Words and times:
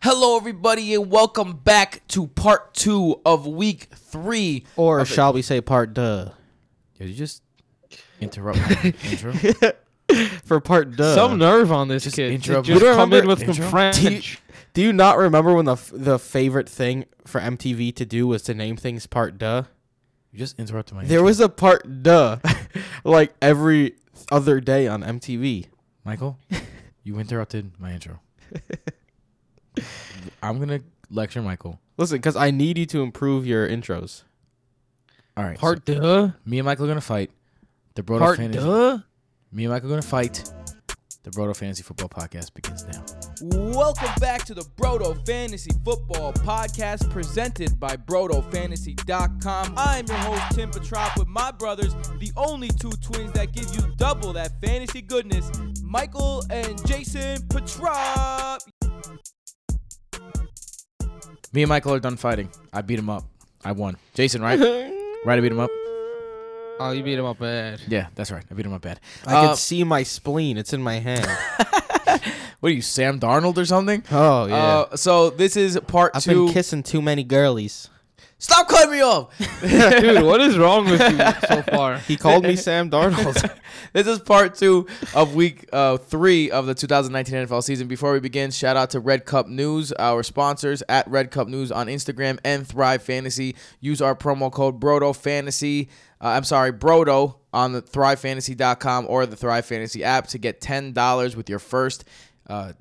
Hello, 0.00 0.36
everybody, 0.36 0.94
and 0.94 1.10
welcome 1.10 1.52
back 1.56 2.02
to 2.08 2.26
part 2.28 2.74
two 2.74 3.20
of 3.24 3.46
week 3.46 3.88
three. 3.94 4.64
Or 4.76 5.00
of 5.00 5.08
the- 5.08 5.14
shall 5.14 5.32
we 5.32 5.42
say 5.42 5.60
part 5.60 5.94
duh? 5.94 6.30
Did 6.98 7.08
you 7.08 7.14
just 7.14 7.42
interrupt 8.20 8.58
my 8.58 8.94
intro? 9.10 9.32
For 10.44 10.60
part 10.60 10.96
duh. 10.96 11.14
Some 11.14 11.38
nerve 11.38 11.72
on 11.72 11.88
this 11.88 12.04
Just 12.04 12.16
kid. 12.16 12.32
intro- 12.32 12.62
Just 12.62 12.68
You 12.68 12.86
don't 12.86 12.96
come 12.96 13.12
in 13.12 13.20
remember- 13.26 13.28
with 13.28 13.38
some 13.40 13.64
intro? 13.64 13.70
French. 13.70 14.40
Do 14.74 14.82
you 14.82 14.92
not 14.92 15.18
remember 15.18 15.54
when 15.54 15.64
the 15.66 15.72
f- 15.72 15.90
the 15.94 16.18
favorite 16.18 16.68
thing 16.68 17.04
for 17.26 17.40
MTV 17.40 17.94
to 17.96 18.04
do 18.04 18.26
was 18.26 18.42
to 18.42 18.54
name 18.54 18.76
things 18.76 19.06
part 19.06 19.38
duh? 19.38 19.64
You 20.32 20.38
just 20.38 20.58
interrupted 20.58 20.94
my 20.96 21.04
There 21.04 21.18
intro. 21.18 21.24
was 21.26 21.40
a 21.40 21.48
part 21.48 22.02
duh 22.02 22.38
like 23.04 23.34
every 23.42 23.94
other 24.30 24.60
day 24.60 24.86
on 24.88 25.02
MTV. 25.02 25.66
Michael, 26.04 26.38
you 27.04 27.18
interrupted 27.18 27.72
my 27.78 27.92
intro. 27.92 28.20
I'm 30.42 30.58
going 30.58 30.68
to 30.80 30.82
lecture 31.10 31.42
Michael. 31.42 31.78
Listen, 31.96 32.18
because 32.18 32.36
I 32.36 32.50
need 32.50 32.78
you 32.78 32.86
to 32.86 33.02
improve 33.02 33.46
your 33.46 33.68
intros. 33.68 34.22
All 35.36 35.44
right. 35.44 35.58
Part 35.58 35.84
duh. 35.84 36.30
me 36.44 36.58
and 36.58 36.66
Michael 36.66 36.84
are 36.84 36.88
going 36.88 36.96
to 36.98 37.00
fight. 37.00 37.30
The 37.94 38.02
Brodo 38.02 38.18
Part 38.20 38.36
Fantasy. 38.38 38.64
duh. 38.64 38.98
Me 39.50 39.64
and 39.64 39.72
Michael 39.72 39.88
are 39.88 39.90
going 39.90 40.02
to 40.02 40.08
fight. 40.08 40.50
The 41.24 41.30
Brodo 41.30 41.56
Fantasy 41.56 41.84
Football 41.84 42.08
Podcast 42.08 42.52
begins 42.52 42.84
now. 42.88 43.04
Welcome 43.70 44.10
back 44.18 44.44
to 44.46 44.54
the 44.54 44.62
Brodo 44.76 45.24
Fantasy 45.24 45.70
Football 45.84 46.32
Podcast 46.32 47.08
presented 47.10 47.78
by 47.78 47.96
BrodoFantasy.com. 47.96 49.74
I'm 49.76 50.06
your 50.06 50.16
host, 50.16 50.56
Tim 50.56 50.70
Petrop, 50.72 51.16
with 51.16 51.28
my 51.28 51.52
brothers, 51.52 51.94
the 52.18 52.32
only 52.36 52.68
two 52.70 52.90
twins 53.00 53.32
that 53.34 53.52
give 53.52 53.72
you 53.72 53.82
double 53.96 54.32
that 54.32 54.60
fantasy 54.60 55.00
goodness, 55.00 55.48
Michael 55.82 56.42
and 56.50 56.84
Jason 56.88 57.46
Petrop. 57.48 58.60
Me 61.52 61.62
and 61.62 61.68
Michael 61.68 61.94
are 61.94 62.00
done 62.00 62.16
fighting. 62.16 62.48
I 62.72 62.80
beat 62.82 62.98
him 62.98 63.10
up. 63.10 63.24
I 63.64 63.72
won. 63.72 63.96
Jason, 64.14 64.40
right? 64.42 64.58
right, 65.24 65.38
I 65.38 65.40
beat 65.40 65.52
him 65.52 65.60
up? 65.60 65.70
Oh, 66.80 66.92
you 66.96 67.02
beat 67.02 67.18
him 67.18 67.24
up 67.26 67.38
bad. 67.38 67.80
Yeah, 67.86 68.06
that's 68.14 68.30
right. 68.30 68.42
I 68.50 68.54
beat 68.54 68.66
him 68.66 68.72
up 68.72 68.80
bad. 68.82 68.98
I 69.26 69.34
Uh, 69.34 69.46
can 69.48 69.56
see 69.56 69.84
my 69.84 70.02
spleen. 70.02 70.56
It's 70.56 70.72
in 70.72 70.82
my 70.82 70.94
hand. 70.98 71.26
What 72.60 72.70
are 72.70 72.74
you, 72.76 72.82
Sam 72.82 73.18
Darnold 73.18 73.58
or 73.58 73.64
something? 73.64 74.04
oh 74.12 74.46
yeah. 74.46 74.54
Uh, 74.54 74.96
so 74.96 75.30
this 75.30 75.56
is 75.56 75.76
part 75.88 76.12
I've 76.14 76.22
two. 76.22 76.44
been 76.44 76.54
kissing 76.54 76.84
too 76.84 77.02
many 77.02 77.24
girlies. 77.24 77.90
Stop 78.42 78.66
cutting 78.66 78.90
me 78.90 79.00
off. 79.00 79.38
Dude, 79.60 80.24
what 80.24 80.40
is 80.40 80.58
wrong 80.58 80.90
with 80.90 81.00
you 81.00 81.46
so 81.46 81.62
far? 81.62 81.98
He 81.98 82.16
called 82.16 82.42
me 82.42 82.56
Sam 82.56 82.90
Darnold. 82.90 83.56
this 83.92 84.08
is 84.08 84.18
part 84.18 84.56
two 84.56 84.88
of 85.14 85.36
week 85.36 85.68
uh, 85.72 85.96
three 85.96 86.50
of 86.50 86.66
the 86.66 86.74
2019 86.74 87.46
NFL 87.46 87.62
season. 87.62 87.86
Before 87.86 88.12
we 88.12 88.18
begin, 88.18 88.50
shout 88.50 88.76
out 88.76 88.90
to 88.90 89.00
Red 89.00 89.26
Cup 89.26 89.46
News, 89.46 89.92
our 89.92 90.24
sponsors 90.24 90.82
at 90.88 91.06
Red 91.06 91.30
Cup 91.30 91.46
News 91.46 91.70
on 91.70 91.86
Instagram 91.86 92.40
and 92.44 92.66
Thrive 92.66 93.04
Fantasy. 93.04 93.54
Use 93.78 94.02
our 94.02 94.16
promo 94.16 94.50
code 94.50 94.80
Brodo 94.80 95.14
Fantasy. 95.14 95.88
Uh, 96.20 96.30
I'm 96.30 96.44
sorry, 96.44 96.72
Brodo 96.72 97.36
on 97.52 97.70
the 97.70 97.80
ThriveFantasy.com 97.80 99.06
or 99.08 99.24
the 99.24 99.36
Thrive 99.36 99.66
Fantasy 99.66 100.02
app 100.02 100.26
to 100.28 100.38
get 100.38 100.60
ten 100.60 100.92
dollars 100.92 101.36
with 101.36 101.48
your 101.48 101.60
first. 101.60 102.04
Uh, 102.48 102.72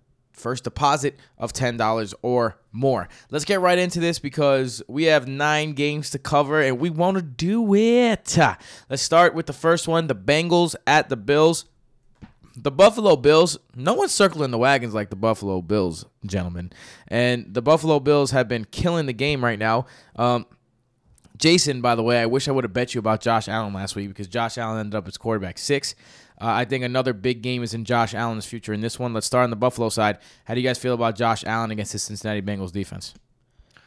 first 0.41 0.63
deposit 0.63 1.19
of 1.37 1.53
$10 1.53 2.13
or 2.21 2.57
more. 2.71 3.07
Let's 3.29 3.45
get 3.45 3.61
right 3.61 3.77
into 3.77 3.99
this 3.99 4.19
because 4.19 4.81
we 4.87 5.05
have 5.05 5.27
nine 5.27 5.73
games 5.73 6.09
to 6.11 6.19
cover 6.19 6.61
and 6.61 6.79
we 6.79 6.89
want 6.89 7.17
to 7.17 7.21
do 7.21 7.73
it. 7.75 8.37
Let's 8.89 9.01
start 9.01 9.33
with 9.33 9.45
the 9.45 9.53
first 9.53 9.87
one 9.87 10.07
the 10.07 10.15
Bengals 10.15 10.75
at 10.85 11.09
the 11.09 11.17
Bills. 11.17 11.65
The 12.57 12.71
Buffalo 12.71 13.15
Bills, 13.15 13.57
no 13.75 13.93
one's 13.93 14.11
circling 14.11 14.51
the 14.51 14.57
wagons 14.57 14.93
like 14.93 15.09
the 15.09 15.15
Buffalo 15.15 15.61
Bills, 15.61 16.05
gentlemen. 16.25 16.73
And 17.07 17.53
the 17.53 17.61
Buffalo 17.61 18.01
Bills 18.01 18.31
have 18.31 18.49
been 18.49 18.65
killing 18.65 19.05
the 19.05 19.13
game 19.13 19.41
right 19.41 19.57
now. 19.57 19.85
Um, 20.17 20.45
Jason, 21.37 21.81
by 21.81 21.95
the 21.95 22.03
way, 22.03 22.21
I 22.21 22.27
wish 22.27 22.47
I 22.47 22.51
would 22.51 22.65
have 22.65 22.73
bet 22.73 22.93
you 22.93 22.99
about 22.99 23.21
Josh 23.21 23.47
Allen 23.47 23.73
last 23.73 23.95
week 23.95 24.09
because 24.09 24.27
Josh 24.27 24.57
Allen 24.57 24.79
ended 24.79 24.95
up 24.95 25.07
as 25.07 25.17
quarterback 25.17 25.57
six. 25.57 25.95
Uh, 26.41 26.45
I 26.47 26.65
think 26.65 26.83
another 26.83 27.13
big 27.13 27.43
game 27.43 27.61
is 27.61 27.73
in 27.75 27.85
Josh 27.85 28.15
Allen's 28.15 28.45
future 28.47 28.73
in 28.73 28.81
this 28.81 28.97
one. 28.97 29.13
Let's 29.13 29.27
start 29.27 29.43
on 29.43 29.51
the 29.51 29.55
Buffalo 29.55 29.89
side. 29.89 30.17
How 30.45 30.55
do 30.55 30.59
you 30.61 30.67
guys 30.67 30.79
feel 30.79 30.95
about 30.95 31.15
Josh 31.15 31.43
Allen 31.45 31.69
against 31.69 31.91
the 31.91 31.99
Cincinnati 31.99 32.41
Bengals 32.41 32.71
defense? 32.71 33.13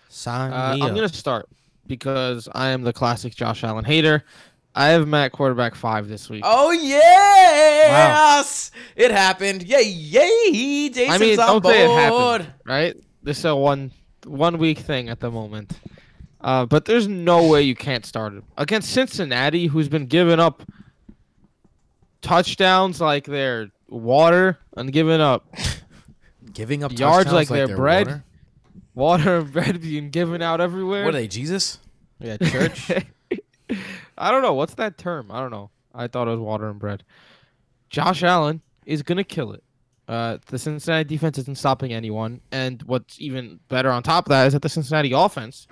Sign 0.09 0.53
Uh, 0.53 0.75
me 0.76 0.82
I'm 0.82 0.94
gonna 0.94 1.09
start 1.09 1.48
because 1.88 2.48
I 2.54 2.69
am 2.69 2.82
the 2.82 2.92
classic 2.92 3.34
Josh 3.34 3.65
Allen 3.65 3.84
hater. 3.84 4.25
I 4.76 4.88
have 4.88 5.09
Matt 5.09 5.32
quarterback 5.32 5.75
five 5.75 6.06
this 6.09 6.31
week. 6.31 6.42
Oh 6.44 6.70
yes, 6.72 8.71
it 8.97 9.10
happened! 9.10 9.62
Yay, 9.65 9.82
yay! 9.82 10.88
Jason's 10.91 11.15
I 11.15 11.19
mean, 11.19 11.41
on 11.41 11.47
don't 11.47 11.62
board. 11.62 11.75
say 11.75 11.84
it 11.84 11.91
happened, 11.91 12.53
right? 12.65 12.97
This 13.22 13.38
is 13.38 13.44
a 13.44 13.56
one 13.56 13.91
one 14.26 14.59
week 14.59 14.78
thing 14.78 15.09
at 15.09 15.21
the 15.21 15.31
moment. 15.31 15.72
Uh, 16.41 16.66
but 16.66 16.84
there's 16.84 17.09
no 17.09 17.48
way 17.48 17.62
you 17.62 17.75
can't 17.75 18.04
start 18.04 18.34
him 18.34 18.42
against 18.59 18.91
Cincinnati, 18.91 19.66
who's 19.66 19.88
been 19.88 20.06
giving 20.06 20.38
up 20.41 20.62
touchdowns 22.25 23.01
like 23.01 23.25
they're 23.27 23.71
water 23.89 24.59
and 24.77 24.93
giving 24.93 25.21
up 25.21 25.47
Giving 26.53 26.85
up 26.85 26.93
Yards 26.97 27.25
touchdowns 27.25 27.33
like 27.33 27.49
they're 27.49 27.77
bread. 27.77 28.07
water? 28.07 28.25
water 28.95 29.37
and 29.39 29.53
bread 29.53 29.81
being 29.81 30.11
given 30.11 30.41
out 30.41 30.61
everywhere. 30.61 31.05
What 31.05 31.15
are 31.15 31.19
they, 31.19 31.29
Jesus? 31.29 31.79
yeah, 32.21 32.37
church. 32.37 32.91
I 34.19 34.31
don't 34.31 34.43
know. 34.43 34.55
What's 34.55 34.75
that 34.75 34.97
term? 34.97 35.31
I 35.33 35.41
don't 35.41 35.51
know. 35.51 35.71
I 35.95 36.07
thought 36.07 36.29
it 36.29 36.31
was 36.31 36.41
water 36.41 36.69
and 36.69 36.79
bread. 36.79 37.03
Josh 37.91 38.23
Allen 38.23 38.63
is 38.87 39.03
gonna 39.03 39.25
kill 39.25 39.53
it. 39.53 39.63
Uh, 40.07 40.39
the 40.47 40.59
Cincinnati 40.59 41.05
defense 41.05 41.39
isn't 41.39 41.59
stopping 41.59 41.93
anyone, 41.93 42.41
and 42.53 42.83
what's 42.84 43.21
even 43.21 43.59
better 43.69 43.91
on 43.91 44.03
top 44.03 44.27
of 44.27 44.31
that 44.31 44.47
is 44.47 44.53
that 44.53 44.63
the 44.63 44.69
Cincinnati 44.69 45.13
offense 45.13 45.67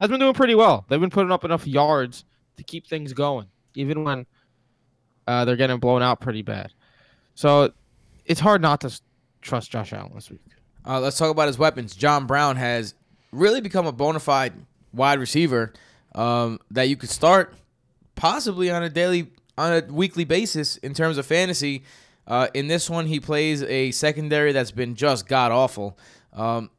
has 0.00 0.10
been 0.10 0.20
doing 0.20 0.34
pretty 0.34 0.54
well. 0.54 0.84
They've 0.88 1.00
been 1.00 1.10
putting 1.10 1.32
up 1.32 1.44
enough 1.44 1.66
yards 1.66 2.24
to 2.56 2.62
keep 2.62 2.86
things 2.86 3.12
going, 3.12 3.46
even 3.74 4.04
when 4.04 4.26
uh, 5.26 5.44
they're 5.44 5.56
getting 5.56 5.78
blown 5.78 6.02
out 6.02 6.20
pretty 6.20 6.42
bad. 6.42 6.72
So 7.34 7.72
it's 8.26 8.40
hard 8.40 8.62
not 8.62 8.80
to 8.82 9.00
trust 9.42 9.70
Josh 9.70 9.92
Allen 9.92 10.12
this 10.14 10.30
week. 10.30 10.40
Uh, 10.86 11.00
let's 11.00 11.18
talk 11.18 11.30
about 11.30 11.46
his 11.46 11.58
weapons. 11.58 11.94
John 11.94 12.26
Brown 12.26 12.56
has 12.56 12.94
really 13.32 13.60
become 13.60 13.86
a 13.86 13.92
bona 13.92 14.20
fide 14.20 14.52
wide 14.92 15.18
receiver 15.18 15.72
um, 16.14 16.58
that 16.70 16.88
you 16.88 16.96
could 16.96 17.10
start 17.10 17.54
possibly 18.14 18.70
on 18.70 18.82
a 18.82 18.88
daily, 18.88 19.30
on 19.56 19.72
a 19.72 19.92
weekly 19.92 20.24
basis 20.24 20.76
in 20.78 20.94
terms 20.94 21.18
of 21.18 21.26
fantasy. 21.26 21.84
Uh, 22.26 22.48
in 22.54 22.68
this 22.68 22.88
one, 22.88 23.06
he 23.06 23.20
plays 23.20 23.62
a 23.62 23.90
secondary 23.92 24.52
that's 24.52 24.70
been 24.70 24.94
just 24.94 25.26
god 25.26 25.52
awful. 25.52 25.98
Um, 26.32 26.70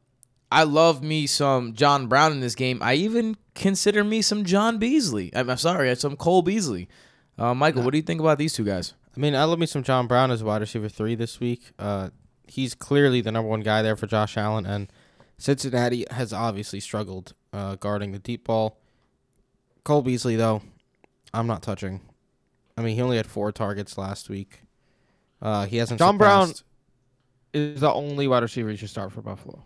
I 0.50 0.64
love 0.64 1.02
me 1.02 1.26
some 1.26 1.72
John 1.74 2.08
Brown 2.08 2.32
in 2.32 2.40
this 2.40 2.54
game. 2.54 2.78
I 2.82 2.94
even 2.94 3.36
consider 3.54 4.04
me 4.04 4.22
some 4.22 4.44
John 4.44 4.78
Beasley. 4.78 5.30
I'm, 5.34 5.48
I'm 5.48 5.56
sorry, 5.56 5.94
some 5.96 6.16
Cole 6.16 6.42
Beasley. 6.42 6.88
Uh, 7.38 7.54
Michael, 7.54 7.82
what 7.82 7.90
do 7.92 7.96
you 7.98 8.02
think 8.02 8.20
about 8.20 8.38
these 8.38 8.52
two 8.52 8.64
guys? 8.64 8.94
I 9.16 9.20
mean, 9.20 9.34
I 9.34 9.44
love 9.44 9.58
me 9.58 9.66
some 9.66 9.82
John 9.82 10.06
Brown 10.06 10.30
as 10.30 10.42
a 10.42 10.44
wide 10.44 10.60
receiver 10.60 10.88
three 10.88 11.14
this 11.14 11.40
week. 11.40 11.72
Uh, 11.78 12.10
he's 12.46 12.74
clearly 12.74 13.20
the 13.20 13.32
number 13.32 13.48
one 13.48 13.60
guy 13.60 13.82
there 13.82 13.96
for 13.96 14.06
Josh 14.06 14.36
Allen, 14.36 14.64
and 14.66 14.90
Cincinnati 15.38 16.06
has 16.10 16.32
obviously 16.32 16.80
struggled 16.80 17.34
uh, 17.52 17.76
guarding 17.76 18.12
the 18.12 18.18
deep 18.18 18.44
ball. 18.44 18.78
Cole 19.84 20.02
Beasley, 20.02 20.36
though, 20.36 20.62
I'm 21.34 21.46
not 21.46 21.62
touching. 21.62 22.00
I 22.76 22.82
mean, 22.82 22.94
he 22.96 23.02
only 23.02 23.16
had 23.16 23.26
four 23.26 23.52
targets 23.52 23.98
last 23.98 24.28
week. 24.30 24.62
Uh, 25.40 25.66
he 25.66 25.76
hasn't. 25.78 25.98
John 25.98 26.16
Brown- 26.16 26.52
Is 27.52 27.80
the 27.80 27.92
only 27.92 28.28
wide 28.28 28.42
receiver 28.42 28.70
you 28.70 28.76
should 28.76 28.90
start 28.90 29.12
for 29.12 29.20
Buffalo, 29.20 29.62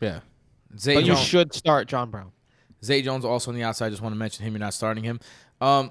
Yeah, 0.00 0.20
Zay 0.78 0.94
but 0.94 1.04
you 1.04 1.16
should 1.16 1.54
start 1.54 1.88
John 1.88 2.10
Brown. 2.10 2.32
Zay 2.84 3.00
Jones 3.00 3.24
also 3.24 3.50
on 3.50 3.54
the 3.54 3.62
outside. 3.62 3.90
Just 3.90 4.02
want 4.02 4.14
to 4.14 4.18
mention 4.18 4.44
him. 4.44 4.52
You're 4.54 4.60
not 4.60 4.74
starting 4.74 5.04
him. 5.04 5.20
Um, 5.60 5.90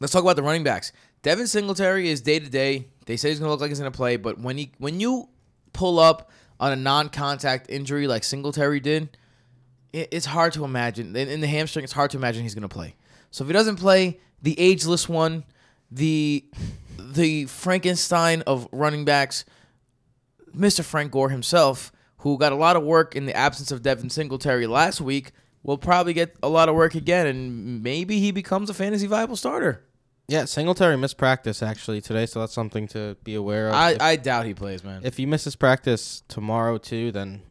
let's 0.00 0.12
talk 0.12 0.22
about 0.22 0.36
the 0.36 0.42
running 0.42 0.64
backs. 0.64 0.92
Devin 1.22 1.46
Singletary 1.46 2.08
is 2.08 2.20
day 2.20 2.38
to 2.38 2.48
day. 2.48 2.88
They 3.06 3.16
say 3.16 3.30
he's 3.30 3.38
gonna 3.38 3.50
look 3.50 3.60
like 3.60 3.70
he's 3.70 3.78
gonna 3.78 3.90
play, 3.90 4.16
but 4.16 4.38
when 4.38 4.56
he 4.56 4.72
when 4.78 5.00
you 5.00 5.28
pull 5.72 5.98
up 5.98 6.30
on 6.60 6.72
a 6.72 6.76
non-contact 6.76 7.70
injury 7.70 8.06
like 8.06 8.24
Singletary 8.24 8.80
did, 8.80 9.16
it, 9.92 10.08
it's 10.10 10.26
hard 10.26 10.52
to 10.54 10.64
imagine. 10.64 11.14
In, 11.14 11.28
in 11.28 11.40
the 11.40 11.46
hamstring, 11.46 11.84
it's 11.84 11.92
hard 11.92 12.10
to 12.12 12.16
imagine 12.16 12.42
he's 12.42 12.54
gonna 12.54 12.68
play. 12.68 12.94
So 13.30 13.44
if 13.44 13.48
he 13.48 13.52
doesn't 13.52 13.76
play, 13.76 14.20
the 14.42 14.58
ageless 14.58 15.08
one, 15.08 15.44
the 15.90 16.44
the 16.98 17.46
Frankenstein 17.46 18.42
of 18.42 18.68
running 18.72 19.04
backs, 19.04 19.44
Mr. 20.54 20.84
Frank 20.84 21.12
Gore 21.12 21.30
himself, 21.30 21.92
who 22.18 22.38
got 22.38 22.52
a 22.52 22.56
lot 22.56 22.76
of 22.76 22.82
work 22.82 23.16
in 23.16 23.26
the 23.26 23.36
absence 23.36 23.70
of 23.70 23.82
Devin 23.82 24.10
Singletary 24.10 24.66
last 24.66 25.00
week, 25.00 25.32
will 25.62 25.78
probably 25.78 26.12
get 26.12 26.36
a 26.42 26.48
lot 26.48 26.68
of 26.68 26.74
work 26.74 26.94
again, 26.94 27.26
and 27.26 27.82
maybe 27.82 28.20
he 28.20 28.30
becomes 28.30 28.70
a 28.70 28.74
fantasy 28.74 29.06
viable 29.06 29.36
starter. 29.36 29.84
Yeah. 30.28 30.44
Singletary 30.44 30.96
missed 30.96 31.16
practice 31.16 31.62
actually 31.62 32.00
today, 32.00 32.26
so 32.26 32.40
that's 32.40 32.52
something 32.52 32.86
to 32.88 33.16
be 33.24 33.34
aware 33.34 33.68
of. 33.68 33.74
I, 33.74 33.90
if, 33.92 34.02
I 34.02 34.16
doubt 34.16 34.46
he 34.46 34.54
plays, 34.54 34.84
man. 34.84 35.00
if 35.04 35.16
he 35.16 35.26
misses 35.26 35.56
practice 35.56 36.22
tomorrow 36.28 36.78
too, 36.78 37.10
then 37.10 37.42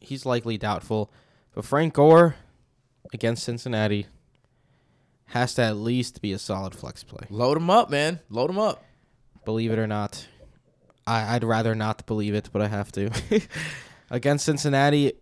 he's 0.00 0.26
likely 0.26 0.58
doubtful. 0.58 1.12
But 1.54 1.64
Frank 1.64 1.94
Gore 1.94 2.36
against 3.12 3.44
Cincinnati 3.44 4.06
has 5.26 5.54
to 5.54 5.62
at 5.62 5.76
least 5.76 6.20
be 6.20 6.32
a 6.32 6.38
solid 6.38 6.74
flex 6.74 7.04
play. 7.04 7.26
Load 7.30 7.56
him 7.56 7.70
up, 7.70 7.90
man. 7.90 8.20
Load 8.28 8.50
him 8.50 8.58
up. 8.58 8.84
Believe 9.44 9.72
it 9.72 9.78
or 9.78 9.86
not. 9.86 10.26
I, 11.06 11.34
I'd 11.34 11.44
rather 11.44 11.74
not 11.74 12.06
believe 12.06 12.34
it, 12.34 12.50
but 12.52 12.62
I 12.62 12.68
have 12.68 12.92
to. 12.92 13.10
Against 14.10 14.44
Cincinnati, 14.44 15.14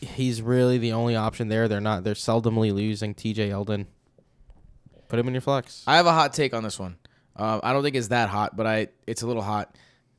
he's 0.00 0.42
really 0.42 0.78
the 0.78 0.92
only 0.92 1.16
option 1.16 1.48
there. 1.48 1.68
They're 1.68 1.80
not. 1.80 2.04
They're 2.04 2.14
seldomly 2.14 2.72
losing. 2.72 3.14
T.J. 3.14 3.50
Yeldon. 3.50 3.86
Put 5.12 5.18
him 5.18 5.28
in 5.28 5.34
your 5.34 5.42
flex. 5.42 5.84
I 5.86 5.96
have 5.96 6.06
a 6.06 6.12
hot 6.12 6.32
take 6.32 6.54
on 6.54 6.62
this 6.62 6.78
one. 6.78 6.96
Uh, 7.36 7.60
I 7.62 7.74
don't 7.74 7.82
think 7.82 7.96
it's 7.96 8.08
that 8.08 8.30
hot, 8.30 8.56
but 8.56 8.66
I 8.66 8.88
it's 9.06 9.20
a 9.20 9.26
little 9.26 9.42
hot. 9.42 9.76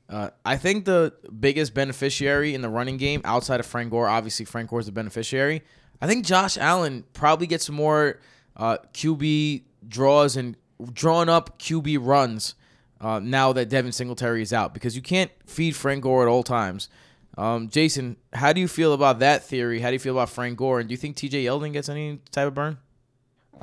Uh, 0.07 0.29
I 0.45 0.55
think 0.55 0.85
the 0.85 1.11
biggest 1.39 1.73
beneficiary 1.73 2.53
in 2.53 2.61
the 2.61 2.69
running 2.69 2.97
game 2.97 3.19
outside 3.25 3.59
of 3.59 3.65
Frank 3.65 3.89
Gore, 3.89 4.07
obviously 4.07 4.45
Frank 4.45 4.69
Gore 4.69 4.81
is 4.81 4.85
the 4.85 4.91
beneficiary. 4.91 5.63
I 5.99 6.05
think 6.05 6.23
Josh 6.23 6.59
Allen 6.59 7.05
probably 7.13 7.47
gets 7.47 7.71
more 7.71 8.19
uh, 8.55 8.77
QB 8.93 9.63
draws 9.87 10.37
and 10.37 10.55
drawn 10.91 11.27
up 11.27 11.57
QB 11.57 11.97
runs 11.99 12.53
uh, 13.01 13.17
now 13.17 13.51
that 13.51 13.69
Devin 13.69 13.93
Singletary 13.93 14.43
is 14.43 14.53
out 14.53 14.75
because 14.75 14.95
you 14.95 15.01
can't 15.01 15.31
feed 15.47 15.75
Frank 15.75 16.03
Gore 16.03 16.21
at 16.21 16.27
all 16.27 16.43
times. 16.43 16.87
Um, 17.35 17.69
Jason, 17.69 18.17
how 18.31 18.53
do 18.53 18.61
you 18.61 18.67
feel 18.67 18.93
about 18.93 19.17
that 19.21 19.43
theory? 19.43 19.79
How 19.79 19.87
do 19.87 19.93
you 19.93 19.99
feel 19.99 20.13
about 20.13 20.29
Frank 20.29 20.55
Gore? 20.55 20.79
And 20.79 20.87
do 20.87 20.93
you 20.93 20.97
think 20.97 21.17
TJ 21.17 21.45
Yeldon 21.45 21.73
gets 21.73 21.89
any 21.89 22.19
type 22.29 22.45
of 22.45 22.53
burn? 22.53 22.77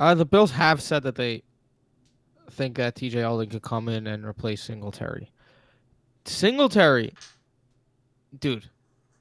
Uh, 0.01 0.15
the 0.15 0.25
Bills 0.25 0.49
have 0.51 0.81
said 0.81 1.03
that 1.03 1.13
they 1.15 1.43
think 2.49 2.77
that 2.77 2.95
TJ 2.95 3.11
Yeldon 3.13 3.51
could 3.51 3.61
come 3.61 3.87
in 3.87 4.07
and 4.07 4.25
replace 4.25 4.63
Singletary. 4.63 5.31
Singletary, 6.25 7.13
dude, 8.39 8.69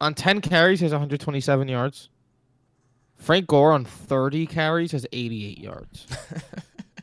on 0.00 0.14
10 0.14 0.40
carries, 0.40 0.80
he 0.80 0.84
has 0.86 0.92
127 0.92 1.68
yards. 1.68 2.08
Frank 3.16 3.46
Gore 3.46 3.72
on 3.72 3.84
30 3.84 4.46
carries 4.46 4.92
has 4.92 5.06
88 5.12 5.58
yards. 5.58 6.06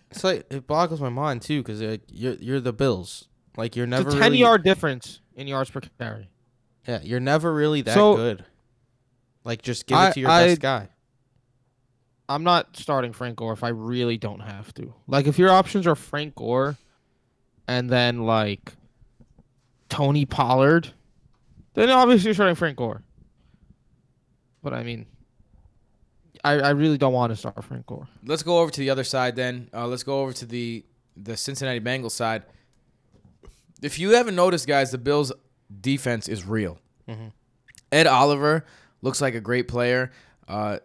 It's 0.09 0.23
like 0.23 0.47
it 0.49 0.65
boggles 0.65 0.99
my 0.99 1.09
mind 1.09 1.43
too 1.43 1.61
because 1.61 1.79
you're 1.79 2.33
you're 2.39 2.59
the 2.59 2.73
Bills. 2.73 3.27
Like 3.55 3.75
you're 3.75 3.85
never 3.85 4.07
it's 4.07 4.15
a 4.15 4.19
10 4.19 4.31
really, 4.31 4.37
yard 4.39 4.63
difference 4.63 5.19
in 5.35 5.45
yards 5.47 5.69
per 5.69 5.81
carry. 5.99 6.29
Yeah, 6.87 7.01
you're 7.03 7.19
never 7.19 7.53
really 7.53 7.81
that 7.81 7.93
So- 7.93 8.15
good. 8.15 8.45
Like 9.43 9.61
just 9.61 9.85
give 9.85 9.95
I- 9.97 10.09
it 10.09 10.13
to 10.13 10.19
your 10.21 10.29
I- 10.31 10.47
best 10.47 10.61
guy. 10.61 10.89
I'm 12.29 12.43
not 12.43 12.75
starting 12.77 13.13
Frank 13.13 13.37
Gore 13.37 13.53
if 13.53 13.63
I 13.63 13.69
really 13.69 14.17
don't 14.17 14.41
have 14.41 14.73
to. 14.75 14.93
Like 15.07 15.27
if 15.27 15.37
your 15.39 15.49
options 15.49 15.87
are 15.87 15.95
Frank 15.95 16.35
Gore 16.35 16.77
and 17.67 17.89
then 17.89 18.23
like 18.25 18.73
Tony 19.89 20.25
Pollard, 20.25 20.93
then 21.73 21.89
obviously 21.89 22.27
you're 22.27 22.33
starting 22.33 22.55
Frank 22.55 22.77
Gore. 22.77 23.03
But 24.61 24.73
I 24.73 24.83
mean 24.83 25.05
I, 26.43 26.53
I 26.59 26.69
really 26.71 26.97
don't 26.97 27.13
want 27.13 27.31
to 27.31 27.35
start 27.35 27.63
Frank 27.63 27.85
Gore. 27.85 28.07
Let's 28.25 28.43
go 28.43 28.59
over 28.59 28.71
to 28.71 28.79
the 28.79 28.89
other 28.89 29.03
side 29.03 29.35
then. 29.35 29.69
Uh, 29.73 29.87
let's 29.87 30.03
go 30.03 30.21
over 30.21 30.33
to 30.33 30.45
the 30.45 30.85
the 31.15 31.35
Cincinnati 31.35 31.79
Bengals 31.79 32.11
side. 32.11 32.43
If 33.81 33.99
you 33.99 34.11
haven't 34.11 34.35
noticed, 34.35 34.67
guys, 34.67 34.91
the 34.91 34.97
Bills' 34.97 35.31
defense 35.81 36.27
is 36.27 36.45
real. 36.45 36.79
Mhm. 37.07 37.31
Ed 37.91 38.05
Oliver 38.07 38.65
looks 39.01 39.21
like 39.21 39.33
a 39.35 39.39
great 39.41 39.67
player. 39.67 40.11
Uh, 40.47 40.79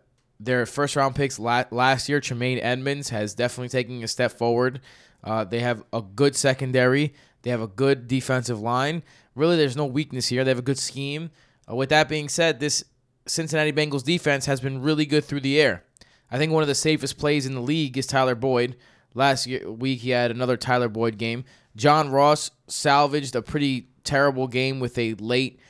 their 0.44 0.66
first 0.66 0.96
round 0.96 1.14
picks 1.14 1.38
la- 1.38 1.64
last 1.70 2.08
year, 2.08 2.20
Tremaine 2.20 2.58
Edmunds, 2.58 3.10
has 3.10 3.34
definitely 3.34 3.68
taken 3.68 4.02
a 4.02 4.08
step 4.08 4.32
forward. 4.32 4.80
Uh, 5.24 5.44
they 5.44 5.60
have 5.60 5.82
a 5.92 6.02
good 6.02 6.36
secondary. 6.36 7.14
They 7.42 7.50
have 7.50 7.60
a 7.60 7.68
good 7.68 8.08
defensive 8.08 8.60
line. 8.60 9.02
Really, 9.34 9.56
there's 9.56 9.76
no 9.76 9.86
weakness 9.86 10.28
here. 10.28 10.44
They 10.44 10.50
have 10.50 10.58
a 10.58 10.62
good 10.62 10.78
scheme. 10.78 11.30
Uh, 11.70 11.76
with 11.76 11.88
that 11.90 12.08
being 12.08 12.28
said, 12.28 12.60
this 12.60 12.84
Cincinnati 13.26 13.72
Bengals 13.72 14.04
defense 14.04 14.46
has 14.46 14.60
been 14.60 14.82
really 14.82 15.06
good 15.06 15.24
through 15.24 15.40
the 15.40 15.60
air. 15.60 15.84
I 16.30 16.38
think 16.38 16.52
one 16.52 16.62
of 16.62 16.68
the 16.68 16.74
safest 16.74 17.18
plays 17.18 17.46
in 17.46 17.54
the 17.54 17.60
league 17.60 17.96
is 17.98 18.06
Tyler 18.06 18.34
Boyd. 18.34 18.76
Last 19.14 19.46
year, 19.46 19.70
week 19.70 20.00
he 20.00 20.10
had 20.10 20.30
another 20.30 20.56
Tyler 20.56 20.88
Boyd 20.88 21.18
game. 21.18 21.44
John 21.76 22.10
Ross 22.10 22.50
salvaged 22.66 23.36
a 23.36 23.42
pretty 23.42 23.88
terrible 24.04 24.48
game 24.48 24.80
with 24.80 24.96
a 24.98 25.14
late 25.14 25.60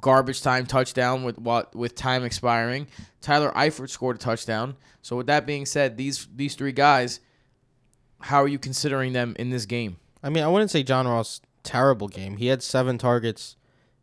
garbage 0.00 0.42
time 0.42 0.66
touchdown 0.66 1.22
with 1.24 1.38
what 1.38 1.74
with 1.74 1.94
time 1.94 2.24
expiring. 2.24 2.86
Tyler 3.20 3.52
Eifert 3.56 3.90
scored 3.90 4.16
a 4.16 4.18
touchdown. 4.18 4.76
So 5.02 5.16
with 5.16 5.26
that 5.26 5.46
being 5.46 5.66
said, 5.66 5.96
these 5.96 6.28
these 6.34 6.54
three 6.54 6.72
guys, 6.72 7.20
how 8.20 8.42
are 8.42 8.48
you 8.48 8.58
considering 8.58 9.12
them 9.12 9.34
in 9.38 9.50
this 9.50 9.66
game? 9.66 9.96
I 10.22 10.30
mean, 10.30 10.42
I 10.42 10.48
wouldn't 10.48 10.70
say 10.70 10.82
John 10.82 11.06
Ross 11.06 11.40
terrible 11.62 12.08
game. 12.08 12.36
He 12.36 12.46
had 12.46 12.62
seven 12.62 12.98
targets 12.98 13.56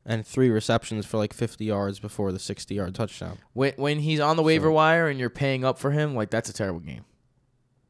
and 0.05 0.25
three 0.27 0.49
receptions 0.49 1.05
for 1.05 1.17
like 1.17 1.31
50 1.33 1.63
yards 1.63 1.99
before 1.99 2.31
the 2.33 2.39
60 2.39 2.75
yard 2.75 2.95
touchdown. 2.95 3.37
When 3.53 3.73
when 3.77 3.99
he's 3.99 4.19
on 4.19 4.35
the 4.37 4.43
waiver 4.43 4.67
So- 4.67 4.71
wire 4.73 5.07
and 5.07 5.19
you're 5.19 5.29
paying 5.29 5.63
up 5.65 5.77
for 5.79 5.91
him, 5.91 6.15
like 6.15 6.29
that's 6.29 6.49
a 6.49 6.53
terrible 6.53 6.81
game. 6.81 7.05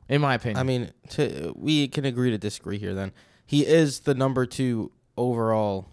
In 0.09 0.19
my 0.21 0.35
opinion. 0.35 0.57
I 0.59 0.63
mean, 0.63 0.91
to, 1.11 1.53
we 1.55 1.87
can 1.87 2.05
agree 2.05 2.29
to 2.31 2.37
disagree 2.37 2.77
here. 2.77 2.93
Then 2.93 3.13
he 3.45 3.65
is 3.65 4.01
the 4.01 4.13
number 4.13 4.45
two 4.45 4.91
overall 5.17 5.87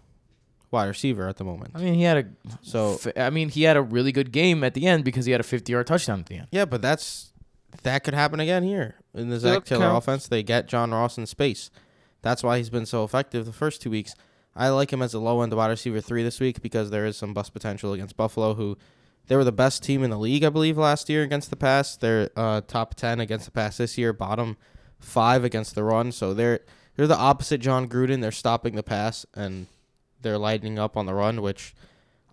wide 0.70 0.86
receiver 0.86 1.28
at 1.28 1.36
the 1.36 1.44
moment. 1.44 1.72
I 1.74 1.78
mean, 1.80 1.94
he 1.94 2.02
had 2.02 2.16
a 2.18 2.24
So 2.62 2.94
F- 3.04 3.16
I 3.16 3.30
mean, 3.30 3.48
he 3.48 3.62
had 3.64 3.76
a 3.76 3.82
really 3.82 4.12
good 4.12 4.30
game 4.32 4.62
at 4.64 4.74
the 4.74 4.86
end 4.86 5.04
because 5.04 5.26
he 5.26 5.32
had 5.32 5.40
a 5.40 5.44
50-yard 5.44 5.86
touchdown 5.86 6.20
at 6.20 6.26
the 6.26 6.36
end. 6.36 6.48
yeah, 6.50 6.64
but 6.64 6.80
that's 6.82 7.32
that 7.82 8.02
could 8.04 8.14
happen 8.14 8.40
again 8.40 8.62
here 8.64 8.96
in 9.14 9.28
the 9.30 9.38
Zac 9.38 9.64
Taylor 9.64 9.90
offense. 9.96 10.26
They 10.28 10.42
get 10.42 10.66
John 10.68 10.90
Ross 10.92 11.16
in 11.18 11.26
space. 11.26 11.70
That's 12.22 12.42
why 12.42 12.58
he's 12.58 12.70
been 12.70 12.86
so 12.86 13.04
effective 13.04 13.46
the 13.46 13.52
first 13.52 13.80
two 13.80 13.90
weeks. 13.90 14.14
I 14.56 14.68
like 14.70 14.92
him 14.92 15.00
as 15.02 15.14
a 15.14 15.20
low 15.20 15.40
end 15.42 15.54
wide 15.54 15.68
receiver 15.70 16.00
three 16.00 16.22
this 16.22 16.40
week 16.40 16.60
because 16.62 16.90
there 16.90 17.06
is 17.06 17.16
some 17.16 17.32
bust 17.32 17.52
potential 17.52 17.92
against 17.92 18.16
Buffalo, 18.16 18.54
who 18.54 18.76
they 19.28 19.36
were 19.36 19.44
the 19.44 19.52
best 19.52 19.82
team 19.84 20.02
in 20.02 20.10
the 20.10 20.18
league, 20.18 20.42
I 20.44 20.48
believe, 20.50 20.76
last 20.76 21.08
year 21.08 21.22
against 21.22 21.50
the 21.50 21.56
pass. 21.56 21.96
They're 21.96 22.30
uh, 22.36 22.60
top 22.66 22.94
ten 22.96 23.20
against 23.20 23.44
the 23.46 23.52
pass 23.52 23.76
this 23.76 23.96
year, 23.96 24.12
bottom 24.12 24.56
five 24.98 25.44
against 25.44 25.74
the 25.74 25.84
run. 25.84 26.10
So 26.12 26.34
they're 26.34 26.60
they're 26.96 27.06
the 27.06 27.16
opposite 27.16 27.58
John 27.60 27.88
Gruden. 27.88 28.20
They're 28.20 28.32
stopping 28.32 28.74
the 28.74 28.82
pass 28.82 29.24
and 29.34 29.66
they're 30.22 30.38
lighting 30.38 30.78
up 30.78 30.96
on 30.96 31.06
the 31.06 31.14
run, 31.14 31.42
which 31.42 31.74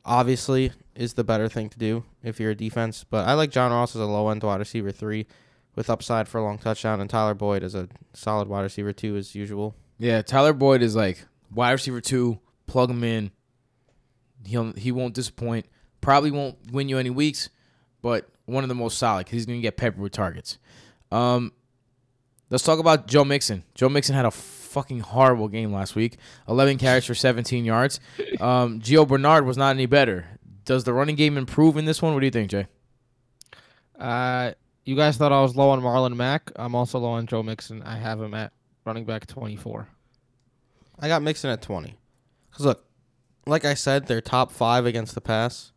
obviously 0.06 0.72
is 0.96 1.14
the 1.14 1.24
better 1.24 1.48
thing 1.50 1.70
to 1.70 1.78
do 1.78 2.04
if 2.24 2.40
you're 2.40 2.52
a 2.52 2.56
defense. 2.56 3.04
But 3.04 3.28
I 3.28 3.34
like 3.34 3.52
John 3.52 3.72
Ross 3.72 3.96
as 3.96 4.02
a 4.02 4.06
low 4.06 4.30
end 4.30 4.44
wide 4.44 4.60
receiver 4.60 4.92
three 4.92 5.28
with 5.76 5.90
upside 5.90 6.28
for 6.28 6.40
a 6.40 6.44
long 6.44 6.58
touchdown, 6.58 7.00
and 7.00 7.10
Tyler 7.10 7.34
Boyd 7.36 7.64
as 7.64 7.76
a 7.76 7.88
solid 8.14 8.48
wide 8.48 8.62
receiver 8.62 8.94
two 8.94 9.16
as 9.16 9.36
usual. 9.36 9.76
Yeah, 10.00 10.22
Tyler 10.22 10.54
Boyd 10.54 10.82
is 10.82 10.96
like 10.96 11.26
wide 11.54 11.72
receiver 11.72 12.02
two. 12.02 12.40
Plug 12.66 12.90
him 12.90 13.04
in. 13.04 13.32
He'll 14.46 14.74
he 14.74 14.92
won't 14.92 15.14
disappoint. 15.14 15.66
Probably 16.02 16.32
won't 16.32 16.58
win 16.72 16.90
you 16.90 16.98
any 16.98 17.10
weeks, 17.10 17.50
but 18.02 18.30
one 18.46 18.64
of 18.64 18.68
the 18.70 18.76
most 18.76 18.98
solid 18.98 19.30
he's 19.30 19.46
gonna 19.46 19.60
get 19.60 19.78
peppered 19.78 20.02
with 20.02 20.12
targets. 20.12 20.58
Um, 21.12 21.54
let's 22.50 22.64
talk 22.64 22.80
about 22.80 23.08
Joe 23.08 23.24
Mixon. 23.24 23.64
Joe 23.76 23.90
Mixon 23.90 24.16
had 24.16 24.26
a 24.26 24.32
fucking 24.78 25.00
horrible 25.00 25.48
game 25.48 25.74
last 25.74 25.96
week. 25.96 26.18
11 26.48 26.78
carries 26.78 27.04
for 27.04 27.16
17 27.16 27.66
yards. 27.66 28.00
Um, 28.40 28.80
Gio 28.80 29.08
Bernard 29.08 29.44
was 29.44 29.58
not 29.58 29.72
any 29.72 29.88
better. 29.88 30.28
Does 30.66 30.84
the 30.84 30.94
running 30.94 31.16
game 31.16 31.36
improve 31.36 31.78
in 31.78 31.86
this 31.86 32.00
one? 32.00 32.14
What 32.14 32.20
do 32.20 32.28
you 32.28 32.32
think, 32.32 32.52
Jay? 32.52 32.68
Uh, 34.00 34.52
you 34.86 34.96
guys 34.96 35.18
thought 35.18 35.32
I 35.32 35.42
was 35.42 35.56
low 35.56 35.72
on 35.72 35.82
Marlon 35.82 36.16
Mack. 36.16 36.52
I'm 36.58 36.76
also 36.76 37.00
low 37.00 37.10
on 37.10 37.26
Joe 37.26 37.42
Mixon. 37.42 37.82
I 37.82 37.98
have 37.98 38.22
him 38.22 38.36
at 38.36 38.52
running 38.86 39.06
back 39.06 39.26
24. 39.26 39.88
I 41.00 41.08
got 41.08 41.24
Mixon 41.24 41.50
at 41.50 41.64
20. 41.64 41.96
Because, 42.52 42.66
look, 42.68 42.86
like 43.48 43.66
I 43.66 43.74
said, 43.74 44.06
they're 44.06 44.22
top 44.22 44.52
five 44.52 44.86
against 44.86 45.16
the 45.16 45.22
pass, 45.22 45.72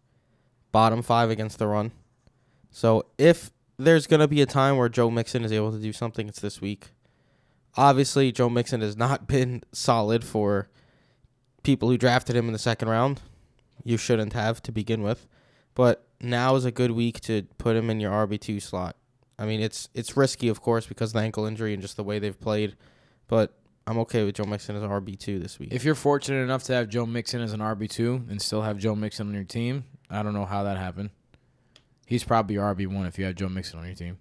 bottom 0.73 1.01
five 1.01 1.31
against 1.31 1.59
the 1.59 1.67
run. 1.67 1.93
So 2.71 3.07
if 3.17 3.51
there's 3.79 4.07
going 4.07 4.21
to 4.21 4.29
be 4.29 4.43
a 4.43 4.47
time 4.47 4.77
where 4.77 4.91
Joe 4.91 5.11
Mixon 5.11 5.43
is 5.43 5.53
able 5.53 5.73
to 5.73 5.79
do 5.79 5.95
something, 5.95 6.29
it's 6.29 6.41
this 6.41 6.61
week. 6.61 6.91
Obviously, 7.77 8.33
Joe 8.33 8.49
Mixon 8.49 8.81
has 8.81 8.97
not 8.97 9.27
been 9.29 9.63
solid 9.73 10.25
for 10.25 10.69
people 11.63 11.89
who 11.89 11.99
drafted 11.99 12.37
him 12.37 12.47
in 12.47 12.53
the 12.53 12.59
second 12.59 12.89
round. 12.89 13.21
You 13.85 13.97
shouldn't 13.97 14.33
have 14.33 14.63
to 14.63 14.73
begin 14.73 15.03
with. 15.03 15.27
But 15.75 16.05
now 16.21 16.57
is 16.57 16.65
a 16.65 16.73
good 16.73 16.91
week 16.91 17.21
to 17.23 17.43
put 17.59 17.77
him 17.77 17.89
in 17.91 18.01
your 18.01 18.13
RB2 18.13 18.61
slot. 18.61 18.97
I 19.39 19.47
mean, 19.47 19.61
it's 19.61 19.89
it's 19.95 20.17
risky, 20.17 20.49
of 20.49 20.61
course, 20.61 20.87
because 20.87 21.11
of 21.11 21.15
the 21.15 21.21
ankle 21.21 21.47
injury 21.47 21.73
and 21.73 21.81
just 21.81 21.97
the 21.97 22.05
way 22.05 22.19
they've 22.19 22.39
played. 22.39 22.77
But 23.27 23.55
I'm 23.87 23.99
okay 24.01 24.25
with 24.25 24.35
Joe 24.35 24.45
Mixon 24.45 24.77
as 24.77 24.83
an 24.83 24.91
RB 24.91 25.19
two 25.19 25.39
this 25.39 25.59
week. 25.59 25.73
If 25.73 25.85
you're 25.85 25.95
fortunate 25.95 26.43
enough 26.43 26.65
to 26.65 26.75
have 26.75 26.89
Joe 26.89 27.07
Mixon 27.07 27.41
as 27.41 27.53
an 27.53 27.61
RB 27.61 27.89
two 27.89 28.25
and 28.29 28.41
still 28.41 28.63
have 28.63 28.77
Joe 28.77 28.95
Mixon 28.95 29.29
on 29.29 29.35
your 29.35 29.45
team, 29.45 29.85
I 30.11 30.23
don't 30.23 30.35
know 30.35 30.45
how 30.45 30.65
that 30.65 30.77
happened. 30.77 31.11
He's 32.07 32.23
probably 32.23 32.55
your 32.55 32.75
RB 32.75 32.87
one 32.87 33.07
if 33.07 33.19
you 33.19 33.25
have 33.25 33.35
Joe 33.37 33.49
Mixon 33.49 33.79
on 33.79 33.87
your 33.87 33.95
team. 33.95 34.19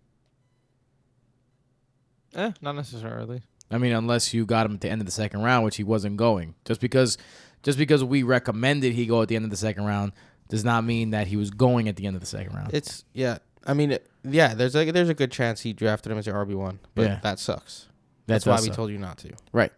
Eh, 2.36 2.51
not 2.62 2.75
necessarily. 2.75 3.41
I 3.71 3.77
mean, 3.77 3.91
unless 3.93 4.33
you 4.33 4.45
got 4.45 4.65
him 4.65 4.74
at 4.75 4.81
the 4.81 4.89
end 4.89 5.01
of 5.01 5.05
the 5.05 5.12
second 5.12 5.41
round, 5.43 5.63
which 5.65 5.77
he 5.77 5.83
wasn't 5.83 6.17
going. 6.17 6.55
Just 6.65 6.81
because, 6.81 7.17
just 7.63 7.77
because 7.77 8.03
we 8.03 8.24
recommended 8.24 8.93
he 8.93 9.05
go 9.05 9.21
at 9.21 9.27
the 9.27 9.36
end 9.36 9.45
of 9.45 9.51
the 9.51 9.57
second 9.57 9.86
round, 9.86 10.12
does 10.48 10.63
not 10.65 10.83
mean 10.83 11.12
that 11.12 11.27
he 11.27 11.36
was 11.38 11.51
going 11.51 11.88
at 11.88 11.95
the 11.95 12.07
end 12.07 12.15
of 12.15 12.19
the 12.21 12.25
second 12.27 12.55
round. 12.55 12.74
it's 12.74 13.03
yeah. 13.13 13.38
I 13.67 13.74
mean, 13.74 13.91
it, 13.91 14.09
yeah. 14.24 14.53
There's 14.55 14.75
a 14.75 14.89
there's 14.91 15.09
a 15.09 15.13
good 15.13 15.31
chance 15.31 15.62
he 15.62 15.74
drafted 15.74 16.12
him 16.12 16.17
as 16.17 16.25
your 16.25 16.36
RB 16.43 16.55
one, 16.55 16.79
but 16.95 17.03
Yeah. 17.03 17.19
that 17.21 17.38
sucks. 17.39 17.88
That 18.25 18.36
That's 18.36 18.45
why 18.45 18.62
we 18.62 18.74
told 18.74 18.89
you 18.89 18.98
not 18.98 19.17
to. 19.19 19.31
Right. 19.51 19.71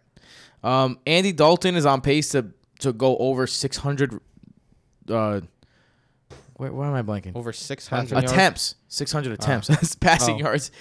Um, 0.62 0.98
Andy 1.06 1.32
Dalton 1.32 1.74
is 1.74 1.84
on 1.84 2.00
pace 2.00 2.30
to 2.30 2.46
to 2.80 2.92
go 2.92 3.16
over 3.18 3.46
600. 3.46 4.20
Uh, 5.08 5.40
Where, 6.62 6.72
where 6.72 6.86
am 6.86 6.94
I 6.94 7.02
blanking? 7.02 7.34
Over 7.34 7.52
600 7.52 8.02
Passing 8.02 8.16
yards. 8.18 8.32
attempts 8.32 8.74
600 8.86 9.32
attempts. 9.32 9.66
That's 9.72 9.94
passing 9.96 10.36
Oh. 10.36 10.38
yards. 10.38 10.70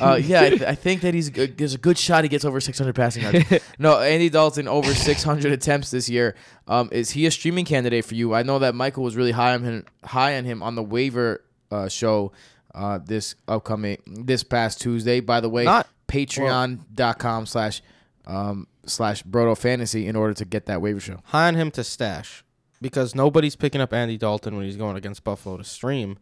Uh, 0.00 0.14
yeah 0.14 0.42
I, 0.42 0.48
th- 0.50 0.62
I 0.62 0.76
think 0.76 1.00
that 1.00 1.12
he's 1.14 1.28
good. 1.28 1.58
there's 1.58 1.74
a 1.74 1.78
good 1.78 1.98
shot 1.98 2.22
he 2.22 2.28
gets 2.28 2.44
over 2.44 2.60
600 2.60 2.94
passing 2.94 3.22
yards. 3.24 3.44
No 3.80 3.98
andy 3.98 4.28
dalton 4.30 4.68
over 4.68 4.94
600 4.94 5.50
attempts 5.50 5.90
this 5.90 6.08
year. 6.08 6.36
Um, 6.68 6.88
is 6.92 7.10
he 7.10 7.26
a 7.26 7.32
streaming 7.32 7.64
candidate 7.64 8.04
for 8.04 8.14
you? 8.14 8.32
I 8.34 8.44
know 8.44 8.60
that 8.60 8.76
michael 8.76 9.02
was 9.02 9.16
really 9.16 9.32
high 9.32 9.54
on 9.54 9.64
him 9.64 9.84
high 10.04 10.36
on 10.38 10.44
him 10.44 10.62
on 10.62 10.76
the 10.76 10.82
waiver 10.84 11.42
uh, 11.72 11.88
show 11.88 12.30
uh, 12.74 12.98
this 13.04 13.34
upcoming 13.48 13.98
this 14.06 14.44
past 14.44 14.80
tuesday. 14.80 15.18
By 15.18 15.40
the 15.40 15.48
way 15.48 15.64
Not- 15.64 15.88
patreon.com 16.06 17.46
slash 17.46 17.82
um, 18.26 18.66
slash 18.86 19.22
brodo 19.24 19.56
fantasy 19.58 20.06
in 20.06 20.14
order 20.16 20.34
to 20.34 20.44
get 20.44 20.66
that 20.66 20.80
waiver 20.80 21.00
show. 21.00 21.18
High 21.24 21.48
on 21.48 21.54
him 21.56 21.70
to 21.72 21.82
stash 21.82 22.44
because 22.82 23.14
nobody's 23.14 23.56
picking 23.56 23.80
up 23.80 23.94
Andy 23.94 24.18
Dalton 24.18 24.56
when 24.56 24.66
he's 24.66 24.76
going 24.76 24.96
against 24.96 25.24
Buffalo 25.24 25.56
to 25.56 25.64
stream. 25.64 26.18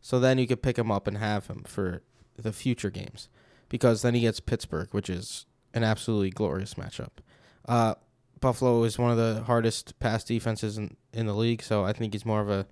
So 0.00 0.18
then 0.18 0.38
you 0.38 0.46
could 0.48 0.62
pick 0.62 0.78
him 0.78 0.90
up 0.90 1.06
and 1.06 1.18
have 1.18 1.46
him 1.46 1.62
for 1.66 2.02
the 2.36 2.52
future 2.52 2.90
games 2.90 3.28
because 3.68 4.02
then 4.02 4.14
he 4.14 4.22
gets 4.22 4.40
Pittsburgh, 4.40 4.88
which 4.92 5.10
is 5.10 5.46
an 5.74 5.84
absolutely 5.84 6.30
glorious 6.30 6.74
matchup. 6.74 7.10
Uh, 7.68 7.94
Buffalo 8.40 8.82
is 8.84 8.98
one 8.98 9.10
of 9.10 9.16
the 9.16 9.42
hardest 9.44 9.98
pass 9.98 10.24
defenses 10.24 10.78
in, 10.78 10.96
in 11.12 11.26
the 11.26 11.34
league, 11.34 11.62
so 11.62 11.84
I 11.84 11.92
think 11.92 12.14
he's 12.14 12.24
more 12.24 12.40
of 12.40 12.48
a 12.48 12.66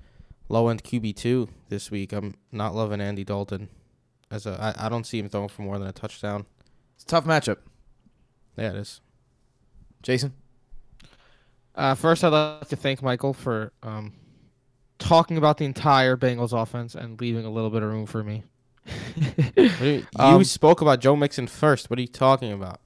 low 0.49 0.69
end 0.69 0.85
QB 0.85 1.17
two 1.17 1.49
this 1.69 1.91
week. 1.91 2.13
I'm 2.13 2.35
not 2.53 2.75
loving 2.75 3.01
Andy 3.01 3.25
Dalton 3.25 3.69
as 4.31 4.47
a. 4.47 4.75
I, 4.79 4.87
I 4.87 4.89
don't 4.89 5.05
see 5.05 5.19
him 5.19 5.29
throwing 5.29 5.49
for 5.49 5.63
more 5.63 5.79
than 5.79 5.89
a 5.89 5.93
touchdown. 5.93 6.47
it's 6.95 7.03
a 7.03 7.07
tough 7.09 7.25
matchup 7.27 7.59
Yeah, 8.57 8.71
it 8.71 8.77
is. 8.77 9.01
jason 10.03 10.33
Uh, 11.77 11.95
first, 11.95 12.25
I'd 12.25 12.29
like 12.29 12.69
to 12.69 12.77
thank 12.77 13.03
Michael 13.03 13.33
for 13.35 13.73
um, 13.83 14.13
talking 14.99 15.37
about 15.37 15.59
the 15.59 15.65
entire 15.67 16.17
Bengals 16.17 16.53
offense 16.59 16.95
and 16.95 17.21
leaving 17.21 17.45
a 17.45 17.51
little 17.51 17.71
bit 17.71 17.83
of 17.83 17.91
room 17.91 18.07
for 18.07 18.23
me. 18.25 18.43
You, 19.57 19.73
you 19.81 20.07
Um, 20.19 20.45
spoke 20.45 20.81
about 20.81 21.01
Joe 21.01 21.17
Mixon 21.17 21.47
first. 21.47 21.91
What 21.91 21.99
are 21.99 22.03
you 22.03 22.09
talking 22.09 22.53
about? 22.53 22.81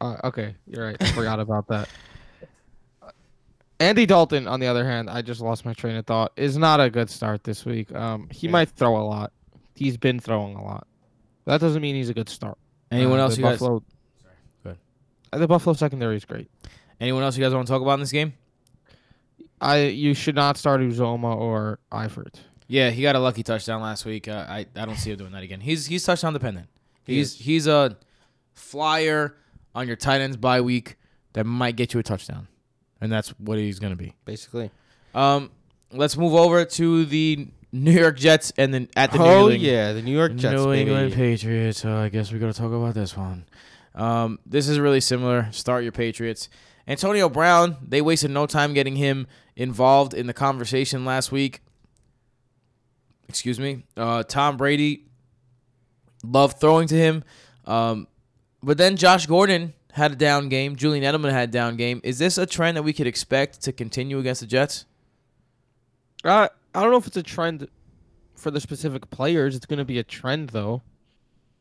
Uh, 0.00 0.16
okay, 0.24 0.54
you're 0.66 0.84
right. 0.84 0.96
I 1.00 1.12
forgot 1.12 1.38
about 1.40 1.66
that. 1.68 1.88
Andy 3.80 4.06
Dalton, 4.06 4.48
on 4.48 4.58
the 4.60 4.66
other 4.66 4.84
hand, 4.84 5.08
I 5.08 5.22
just 5.22 5.40
lost 5.40 5.64
my 5.64 5.72
train 5.72 5.96
of 5.96 6.06
thought. 6.06 6.32
Is 6.36 6.56
not 6.58 6.80
a 6.80 6.90
good 6.90 7.08
start 7.08 7.44
this 7.44 7.64
week. 7.64 7.94
Um, 7.94 8.28
he 8.30 8.46
Yeah. 8.46 8.52
might 8.52 8.70
throw 8.70 8.96
a 8.96 9.04
lot. 9.04 9.32
He's 9.74 9.96
been 9.96 10.18
throwing 10.18 10.56
a 10.56 10.64
lot. 10.64 10.86
That 11.44 11.60
doesn't 11.60 11.80
mean 11.80 11.94
he's 11.94 12.08
a 12.08 12.14
good 12.14 12.28
start. 12.28 12.58
anyone 12.90 13.18
Uh, 13.20 13.24
else 13.24 13.36
the 13.36 13.42
you 13.42 13.46
guys 13.46 13.58
Buffalo, 13.60 13.80
Go 14.64 14.70
ahead. 14.70 14.78
Uh, 15.32 15.38
The 15.38 15.46
Buffalo 15.46 15.74
secondary 15.74 16.16
is 16.16 16.24
great. 16.24 16.50
Anyone 17.00 17.22
else 17.22 17.36
you 17.36 17.44
guys 17.44 17.54
want 17.54 17.66
to 17.66 17.72
talk 17.72 17.82
about 17.82 17.94
in 17.94 18.00
this 18.00 18.12
game 18.12 18.32
I 19.60 19.84
you 19.86 20.14
should 20.14 20.34
not 20.34 20.56
start 20.56 20.80
Uzomah 20.80 21.36
or 21.36 21.78
Eifert. 21.90 22.34
Yeah, 22.66 22.90
he 22.90 23.02
got 23.02 23.16
a 23.16 23.18
lucky 23.18 23.42
touchdown 23.42 23.80
last 23.80 24.04
week. 24.04 24.28
Uh, 24.28 24.44
I 24.48 24.66
I 24.76 24.84
don't 24.84 24.96
see 24.96 25.10
him 25.10 25.18
doing 25.18 25.32
that 25.32 25.42
again. 25.42 25.60
He's 25.60 25.86
he's 25.86 26.04
touchdown 26.04 26.32
dependent. 26.32 26.68
He 27.04 27.16
He's 27.16 27.34
is. 27.34 27.38
he's 27.40 27.66
a 27.66 27.96
flyer 28.54 29.36
on 29.74 29.86
your 29.86 29.96
tight 29.96 30.20
ends 30.20 30.36
bye 30.36 30.60
week 30.60 30.96
that 31.32 31.44
might 31.44 31.76
get 31.76 31.94
you 31.94 32.00
a 32.00 32.02
touchdown, 32.02 32.48
and 33.00 33.10
that's 33.10 33.30
what 33.38 33.58
he's 33.58 33.78
gonna 33.78 33.96
be. 33.96 34.14
Basically. 34.24 34.70
Um, 35.14 35.50
let's 35.92 36.16
move 36.16 36.34
over 36.34 36.64
to 36.64 37.04
the 37.06 37.48
New 37.72 37.92
York 37.92 38.16
Jets 38.18 38.52
and 38.58 38.72
then 38.72 38.88
at 38.94 39.10
the 39.10 39.18
New 39.18 39.24
oh 39.24 39.40
England, 39.40 39.62
yeah, 39.62 39.92
the 39.92 40.02
New 40.02 40.16
York 40.16 40.34
Jets. 40.36 40.54
New 40.54 40.66
baby. 40.66 40.90
England 40.90 41.14
Patriots. 41.14 41.80
So 41.80 41.96
I 41.96 42.10
guess 42.10 42.30
we 42.30 42.38
gotta 42.38 42.52
talk 42.52 42.72
about 42.72 42.94
this 42.94 43.16
one. 43.16 43.44
Um, 43.94 44.38
this 44.46 44.68
is 44.68 44.78
really 44.78 45.00
similar. 45.00 45.48
Start 45.50 45.82
your 45.82 45.92
Patriots. 45.92 46.48
Antonio 46.88 47.28
Brown. 47.28 47.76
They 47.86 48.00
wasted 48.00 48.30
no 48.30 48.46
time 48.46 48.72
getting 48.74 48.96
him 48.96 49.26
involved 49.54 50.14
in 50.14 50.26
the 50.26 50.32
conversation 50.32 51.04
last 51.04 51.30
week. 51.30 51.60
Excuse 53.28 53.60
me. 53.60 53.84
Uh, 53.96 54.22
Tom 54.22 54.56
Brady. 54.56 55.04
Loved 56.24 56.58
throwing 56.58 56.88
to 56.88 56.96
him. 56.96 57.22
Um, 57.64 58.08
but 58.62 58.78
then 58.78 58.96
Josh 58.96 59.26
Gordon 59.26 59.74
had 59.92 60.12
a 60.12 60.16
down 60.16 60.48
game. 60.48 60.74
Julian 60.74 61.04
Edelman 61.04 61.30
had 61.30 61.50
a 61.50 61.52
down 61.52 61.76
game. 61.76 62.00
Is 62.02 62.18
this 62.18 62.38
a 62.38 62.46
trend 62.46 62.76
that 62.76 62.82
we 62.82 62.92
could 62.92 63.06
expect 63.06 63.62
to 63.62 63.72
continue 63.72 64.18
against 64.18 64.40
the 64.40 64.46
Jets? 64.46 64.86
Uh, 66.24 66.48
I 66.74 66.82
don't 66.82 66.90
know 66.90 66.96
if 66.96 67.06
it's 67.06 67.16
a 67.16 67.22
trend 67.22 67.68
for 68.34 68.50
the 68.50 68.60
specific 68.60 69.10
players. 69.10 69.54
It's 69.54 69.66
going 69.66 69.78
to 69.78 69.84
be 69.84 69.98
a 69.98 70.02
trend, 70.02 70.50
though. 70.50 70.82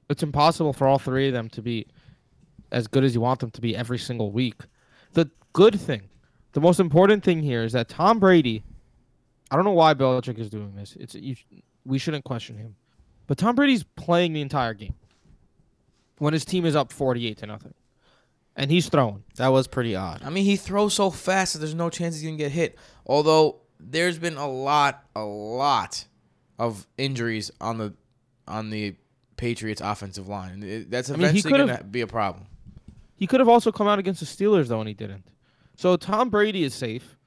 It's 0.09 0.23
impossible 0.23 0.73
for 0.73 0.87
all 0.87 0.99
three 0.99 1.27
of 1.27 1.33
them 1.33 1.49
to 1.49 1.61
be 1.61 1.87
as 2.71 2.87
good 2.87 3.03
as 3.03 3.13
you 3.13 3.21
want 3.21 3.41
them 3.41 3.51
to 3.51 3.61
be 3.61 3.75
every 3.75 3.99
single 3.99 4.31
week. 4.31 4.55
The 5.13 5.29
good 5.53 5.79
thing, 5.79 6.03
the 6.53 6.61
most 6.61 6.79
important 6.79 7.23
thing 7.23 7.41
here 7.41 7.63
is 7.63 7.73
that 7.73 7.89
Tom 7.89 8.19
Brady. 8.19 8.63
I 9.49 9.55
don't 9.55 9.63
know 9.65 9.71
why 9.71 9.93
Belichick 9.93 10.37
is 10.39 10.49
doing 10.49 10.75
this. 10.75 10.95
It's 10.99 11.15
you, 11.15 11.35
we 11.85 11.97
shouldn't 11.99 12.25
question 12.25 12.57
him, 12.57 12.75
but 13.27 13.37
Tom 13.37 13.55
Brady's 13.55 13.83
playing 13.83 14.33
the 14.33 14.41
entire 14.41 14.73
game 14.73 14.93
when 16.17 16.33
his 16.33 16.43
team 16.43 16.65
is 16.65 16.75
up 16.75 16.91
forty-eight 16.91 17.37
to 17.37 17.45
nothing, 17.45 17.73
and 18.55 18.69
he's 18.69 18.89
throwing. 18.89 19.23
That 19.37 19.49
was 19.49 19.67
pretty 19.67 19.95
odd. 19.95 20.21
I 20.23 20.29
mean, 20.29 20.43
he 20.43 20.55
throws 20.57 20.93
so 20.93 21.09
fast 21.11 21.53
that 21.53 21.59
there's 21.59 21.75
no 21.75 21.89
chance 21.89 22.15
he's 22.15 22.23
gonna 22.25 22.35
get 22.37 22.51
hit. 22.51 22.77
Although 23.05 23.61
there's 23.79 24.17
been 24.19 24.35
a 24.37 24.47
lot, 24.49 25.05
a 25.15 25.23
lot 25.23 26.05
of 26.59 26.87
injuries 26.97 27.51
on 27.61 27.77
the 27.77 27.93
on 28.47 28.69
the 28.69 28.95
Patriots 29.37 29.79
offensive 29.81 30.27
line. 30.27 30.51
And 30.53 30.63
it- 30.63 30.91
That's 30.91 31.09
I 31.09 31.13
mean, 31.13 31.25
eventually 31.27 31.53
gonna 31.57 31.83
be 31.83 32.01
a 32.01 32.07
problem. 32.07 32.47
He 33.17 33.27
could 33.27 33.39
have 33.39 33.49
also 33.49 33.71
come 33.71 33.87
out 33.87 33.99
against 33.99 34.19
the 34.19 34.25
Steelers 34.25 34.67
though, 34.67 34.79
and 34.79 34.87
he 34.87 34.93
didn't. 34.93 35.27
So 35.75 35.97
Tom 35.97 36.29
Brady 36.29 36.63
is 36.63 36.73
safe, 36.73 37.17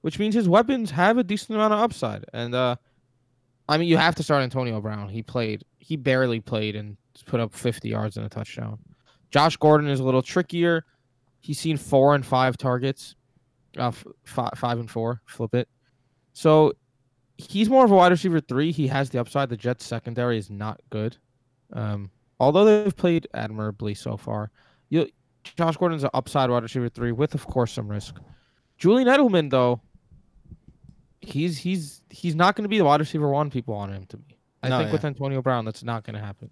which 0.00 0.18
means 0.18 0.34
his 0.34 0.48
weapons 0.48 0.90
have 0.92 1.18
a 1.18 1.24
decent 1.24 1.56
amount 1.56 1.74
of 1.74 1.80
upside. 1.80 2.24
And 2.32 2.54
uh, 2.54 2.76
I 3.68 3.76
mean, 3.76 3.88
you 3.88 3.96
have 3.96 4.14
to 4.16 4.22
start 4.22 4.42
Antonio 4.42 4.80
Brown. 4.80 5.08
He 5.08 5.22
played. 5.22 5.64
He 5.78 5.96
barely 5.96 6.40
played 6.40 6.76
and 6.76 6.96
put 7.26 7.40
up 7.40 7.52
50 7.52 7.88
yards 7.88 8.16
and 8.16 8.24
a 8.24 8.28
touchdown. 8.28 8.78
Josh 9.30 9.56
Gordon 9.56 9.88
is 9.88 10.00
a 10.00 10.04
little 10.04 10.22
trickier. 10.22 10.84
He's 11.40 11.58
seen 11.58 11.76
four 11.76 12.14
and 12.14 12.24
five 12.24 12.56
targets, 12.56 13.14
uh, 13.78 13.88
f- 13.88 14.06
fi- 14.24 14.50
five 14.56 14.78
and 14.78 14.90
four. 14.90 15.22
Flip 15.26 15.54
it. 15.54 15.68
So 16.32 16.72
he's 17.38 17.68
more 17.68 17.84
of 17.84 17.90
a 17.90 17.94
wide 17.94 18.12
receiver 18.12 18.40
three. 18.40 18.72
He 18.72 18.86
has 18.88 19.10
the 19.10 19.20
upside. 19.20 19.48
The 19.48 19.56
Jets 19.56 19.84
secondary 19.84 20.38
is 20.38 20.50
not 20.50 20.80
good. 20.90 21.16
Um, 21.72 22.10
although 22.38 22.64
they've 22.64 22.96
played 22.96 23.28
admirably 23.34 23.94
so 23.94 24.16
far. 24.16 24.50
You 24.88 25.08
Josh 25.44 25.76
Gordon's 25.76 26.04
an 26.04 26.10
upside 26.14 26.50
wide 26.50 26.62
receiver 26.62 26.88
three 26.88 27.12
with, 27.12 27.34
of 27.34 27.46
course, 27.46 27.72
some 27.72 27.88
risk. 27.88 28.16
Julian 28.78 29.08
Edelman, 29.08 29.50
though, 29.50 29.80
he's 31.20 31.58
he's 31.58 32.02
he's 32.10 32.34
not 32.34 32.56
going 32.56 32.62
to 32.64 32.68
be 32.68 32.78
the 32.78 32.84
wide 32.84 33.00
receiver 33.00 33.28
one 33.28 33.50
people 33.50 33.74
want 33.74 33.92
him 33.92 34.06
to 34.06 34.16
be. 34.16 34.36
I 34.62 34.68
No, 34.68 34.78
think 34.78 34.88
yeah. 34.88 34.92
with 34.92 35.04
Antonio 35.04 35.42
Brown, 35.42 35.64
that's 35.64 35.82
not 35.82 36.04
going 36.04 36.14
to 36.14 36.20
happen. 36.20 36.50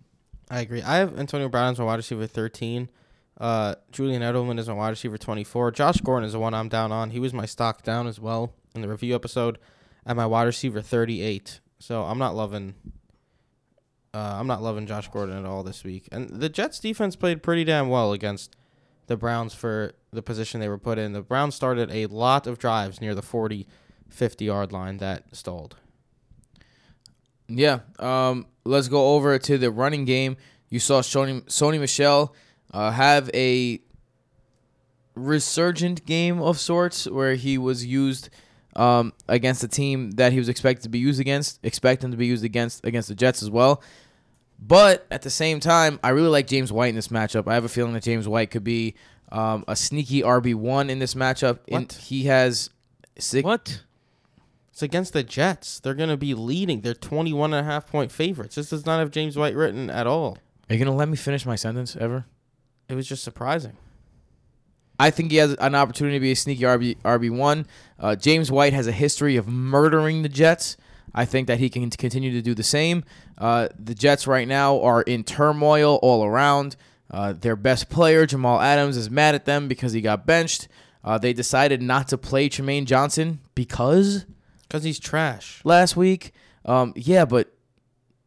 I 0.50 0.60
agree. 0.60 0.82
I 0.82 0.96
have 0.96 1.18
Antonio 1.18 1.48
Brown 1.48 1.72
as 1.72 1.78
my 1.78 1.84
wide 1.84 1.96
receiver 1.96 2.26
13. 2.26 2.88
Uh, 3.38 3.74
Julian 3.92 4.22
Edelman 4.22 4.58
is 4.58 4.68
a 4.68 4.74
wide 4.74 4.88
receiver 4.90 5.18
24. 5.18 5.70
Josh 5.72 6.00
Gordon 6.00 6.26
is 6.26 6.32
the 6.32 6.38
one 6.38 6.54
I'm 6.54 6.68
down 6.68 6.90
on. 6.90 7.10
He 7.10 7.20
was 7.20 7.32
my 7.34 7.44
stock 7.46 7.82
down 7.82 8.06
as 8.06 8.18
well 8.18 8.52
in 8.74 8.80
the 8.80 8.88
review 8.88 9.14
episode 9.14 9.58
at 10.06 10.16
my 10.16 10.26
wide 10.26 10.44
receiver 10.44 10.80
38. 10.80 11.60
So 11.78 12.02
I'm 12.02 12.18
not 12.18 12.34
loving. 12.34 12.74
Uh, 14.14 14.36
I'm 14.40 14.46
not 14.46 14.62
loving 14.62 14.86
Josh 14.86 15.08
Gordon 15.08 15.36
at 15.38 15.44
all 15.44 15.62
this 15.62 15.84
week. 15.84 16.08
And 16.10 16.28
the 16.30 16.48
Jets 16.48 16.80
defense 16.80 17.14
played 17.14 17.42
pretty 17.42 17.62
damn 17.64 17.88
well 17.90 18.12
against 18.12 18.56
the 19.08 19.16
Browns 19.16 19.52
for 19.52 19.92
the 20.12 20.22
position 20.22 20.60
they 20.60 20.68
were 20.68 20.78
put 20.78 20.98
in. 20.98 21.12
The 21.12 21.22
Browns 21.22 21.54
started 21.54 21.90
a 21.90 22.06
lot 22.06 22.46
of 22.46 22.58
drives 22.58 23.00
near 23.00 23.14
the 23.14 23.22
40, 23.22 23.66
50 24.08 24.44
yard 24.44 24.72
line 24.72 24.98
that 24.98 25.24
stalled. 25.34 25.76
Yeah. 27.48 27.80
Um, 27.98 28.46
let's 28.64 28.88
go 28.88 29.14
over 29.14 29.38
to 29.38 29.58
the 29.58 29.70
running 29.70 30.04
game. 30.04 30.36
You 30.68 30.78
saw 30.78 31.00
Sony, 31.00 31.42
Sony 31.46 31.80
Michel 31.80 32.34
uh, 32.72 32.90
have 32.90 33.30
a 33.34 33.80
resurgent 35.14 36.04
game 36.06 36.40
of 36.40 36.58
sorts 36.58 37.06
where 37.06 37.34
he 37.34 37.58
was 37.58 37.84
used 37.84 38.28
um, 38.76 39.12
against 39.26 39.64
a 39.64 39.68
team 39.68 40.12
that 40.12 40.32
he 40.32 40.38
was 40.38 40.48
expected 40.48 40.82
to 40.82 40.88
be 40.88 40.98
used 40.98 41.20
against, 41.20 41.58
expect 41.62 42.04
him 42.04 42.10
to 42.10 42.16
be 42.16 42.26
used 42.26 42.44
against 42.44 42.84
against 42.84 43.08
the 43.08 43.14
Jets 43.14 43.42
as 43.42 43.50
well. 43.50 43.82
But 44.58 45.06
at 45.10 45.22
the 45.22 45.30
same 45.30 45.60
time, 45.60 46.00
I 46.02 46.10
really 46.10 46.28
like 46.28 46.46
James 46.46 46.72
White 46.72 46.88
in 46.88 46.94
this 46.94 47.08
matchup. 47.08 47.46
I 47.48 47.54
have 47.54 47.64
a 47.64 47.68
feeling 47.68 47.92
that 47.92 48.02
James 48.02 48.26
White 48.26 48.50
could 48.50 48.64
be 48.64 48.94
um, 49.30 49.64
a 49.68 49.76
sneaky 49.76 50.22
RB 50.22 50.54
one 50.54 50.90
in 50.90 50.98
this 50.98 51.14
matchup. 51.14 51.60
And 51.68 51.90
he 51.92 52.24
has 52.24 52.70
six, 53.18 53.44
What? 53.44 53.82
It's 54.72 54.82
against 54.82 55.12
the 55.12 55.22
Jets. 55.22 55.80
They're 55.80 55.94
going 55.94 56.08
to 56.08 56.16
be 56.16 56.34
leading. 56.34 56.80
They're 56.80 56.94
21 56.94 57.52
and 57.54 57.66
a 57.66 57.70
half 57.70 57.86
point 57.88 58.10
favorites. 58.12 58.56
This 58.56 58.70
does 58.70 58.84
not 58.84 58.98
have 58.98 59.10
James 59.10 59.36
White 59.36 59.54
written 59.54 59.90
at 59.90 60.06
all. 60.06 60.38
Are 60.68 60.74
you 60.74 60.84
gonna 60.84 60.94
let 60.96 61.08
me 61.08 61.16
finish 61.16 61.46
my 61.46 61.56
sentence 61.56 61.96
ever? 61.96 62.26
It 62.88 62.94
was 62.94 63.08
just 63.08 63.24
surprising. 63.24 63.76
I 65.00 65.10
think 65.10 65.30
he 65.30 65.38
has 65.38 65.54
an 65.54 65.74
opportunity 65.74 66.16
to 66.16 66.20
be 66.20 66.32
a 66.32 66.36
sneaky 66.36 66.62
RB 66.64 66.96
RB 66.98 67.30
one. 67.30 67.66
Uh, 67.98 68.16
James 68.16 68.50
White 68.52 68.72
has 68.72 68.86
a 68.86 68.92
history 68.92 69.36
of 69.36 69.48
murdering 69.48 70.22
the 70.22 70.28
Jets. 70.28 70.76
I 71.14 71.24
think 71.24 71.46
that 71.48 71.58
he 71.58 71.68
can 71.70 71.88
continue 71.90 72.30
to 72.32 72.42
do 72.42 72.54
the 72.54 72.62
same. 72.62 73.04
Uh, 73.36 73.68
the 73.78 73.94
Jets 73.94 74.26
right 74.26 74.46
now 74.46 74.80
are 74.82 75.02
in 75.02 75.24
turmoil 75.24 75.98
all 76.02 76.24
around. 76.24 76.76
Uh, 77.10 77.32
their 77.32 77.56
best 77.56 77.88
player 77.88 78.26
Jamal 78.26 78.60
Adams 78.60 78.96
is 78.96 79.10
mad 79.10 79.34
at 79.34 79.44
them 79.46 79.66
because 79.68 79.92
he 79.92 80.00
got 80.00 80.26
benched. 80.26 80.68
Uh, 81.02 81.16
they 81.16 81.32
decided 81.32 81.80
not 81.80 82.08
to 82.08 82.18
play 82.18 82.48
Trumaine 82.48 82.84
Johnson 82.84 83.40
because 83.54 84.26
Because 84.62 84.84
he's 84.84 84.98
trash. 84.98 85.60
last 85.64 85.96
week. 85.96 86.32
Um, 86.66 86.92
yeah, 86.96 87.24
but 87.24 87.50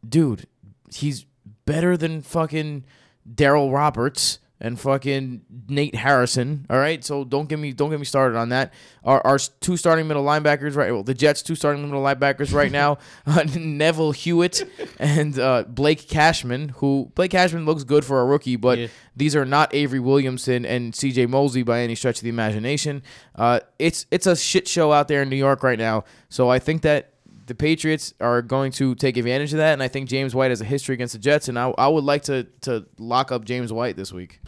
dude, 0.06 0.48
he's 0.92 1.24
better 1.64 1.96
than 1.96 2.22
fucking 2.22 2.84
Darryl 3.32 3.72
Roberts 3.72 4.40
and 4.62 4.80
fucking 4.80 5.42
Nate 5.68 5.94
Hairston. 5.96 6.64
All 6.70 6.78
right, 6.78 7.04
so 7.04 7.24
don't 7.24 7.48
get 7.48 7.58
me 7.58 7.72
don't 7.72 7.90
get 7.90 7.98
me 7.98 8.06
started 8.06 8.38
on 8.38 8.48
that. 8.50 8.72
Our, 9.04 9.20
our 9.26 9.38
two 9.38 9.76
starting 9.76 10.06
middle 10.06 10.24
linebackers, 10.24 10.76
right? 10.76 10.92
Well, 10.92 11.02
the 11.02 11.12
Jets' 11.14 11.42
two 11.42 11.54
starting 11.56 11.82
middle 11.82 12.02
linebackers 12.02 12.54
right 12.54 12.70
now, 12.72 12.98
uh, 13.26 13.44
Neville 13.58 14.12
Hewitt 14.12 14.62
and 14.98 15.38
uh, 15.38 15.64
Blake 15.68 16.08
Cashman. 16.08 16.70
Who 16.76 17.10
Blake 17.14 17.32
Cashman 17.32 17.66
looks 17.66 17.84
good 17.84 18.04
for 18.04 18.20
a 18.20 18.24
rookie, 18.24 18.56
but 18.56 18.78
Yeah. 18.78 18.86
these 19.16 19.34
are 19.36 19.44
not 19.44 19.74
Avery 19.74 19.98
Williamson 20.00 20.64
and 20.64 20.94
C.J. 20.94 21.26
Mosley 21.26 21.64
by 21.64 21.80
any 21.80 21.96
stretch 21.96 22.18
of 22.18 22.22
the 22.22 22.30
imagination. 22.30 23.02
Uh, 23.34 23.60
it's 23.78 24.06
it's 24.12 24.26
a 24.28 24.36
shit 24.36 24.68
show 24.68 24.92
out 24.92 25.08
there 25.08 25.22
in 25.22 25.28
New 25.28 25.36
York 25.36 25.62
right 25.64 25.78
now. 25.78 26.04
So 26.28 26.48
I 26.48 26.60
think 26.60 26.82
that 26.82 27.08
the 27.46 27.56
Patriots 27.56 28.14
are 28.20 28.40
going 28.40 28.70
to 28.70 28.94
take 28.94 29.16
advantage 29.16 29.52
of 29.52 29.56
that, 29.58 29.72
and 29.72 29.82
I 29.82 29.88
think 29.88 30.08
James 30.08 30.32
White 30.32 30.52
has 30.52 30.60
a 30.60 30.64
history 30.64 30.94
against 30.94 31.12
the 31.14 31.18
Jets, 31.18 31.48
and 31.48 31.58
I, 31.58 31.70
I 31.76 31.88
would 31.88 32.04
like 32.04 32.22
to 32.24 32.44
to 32.60 32.86
lock 32.98 33.32
up 33.32 33.44
James 33.44 33.72
White 33.72 33.96
this 33.96 34.12
week. 34.12 34.38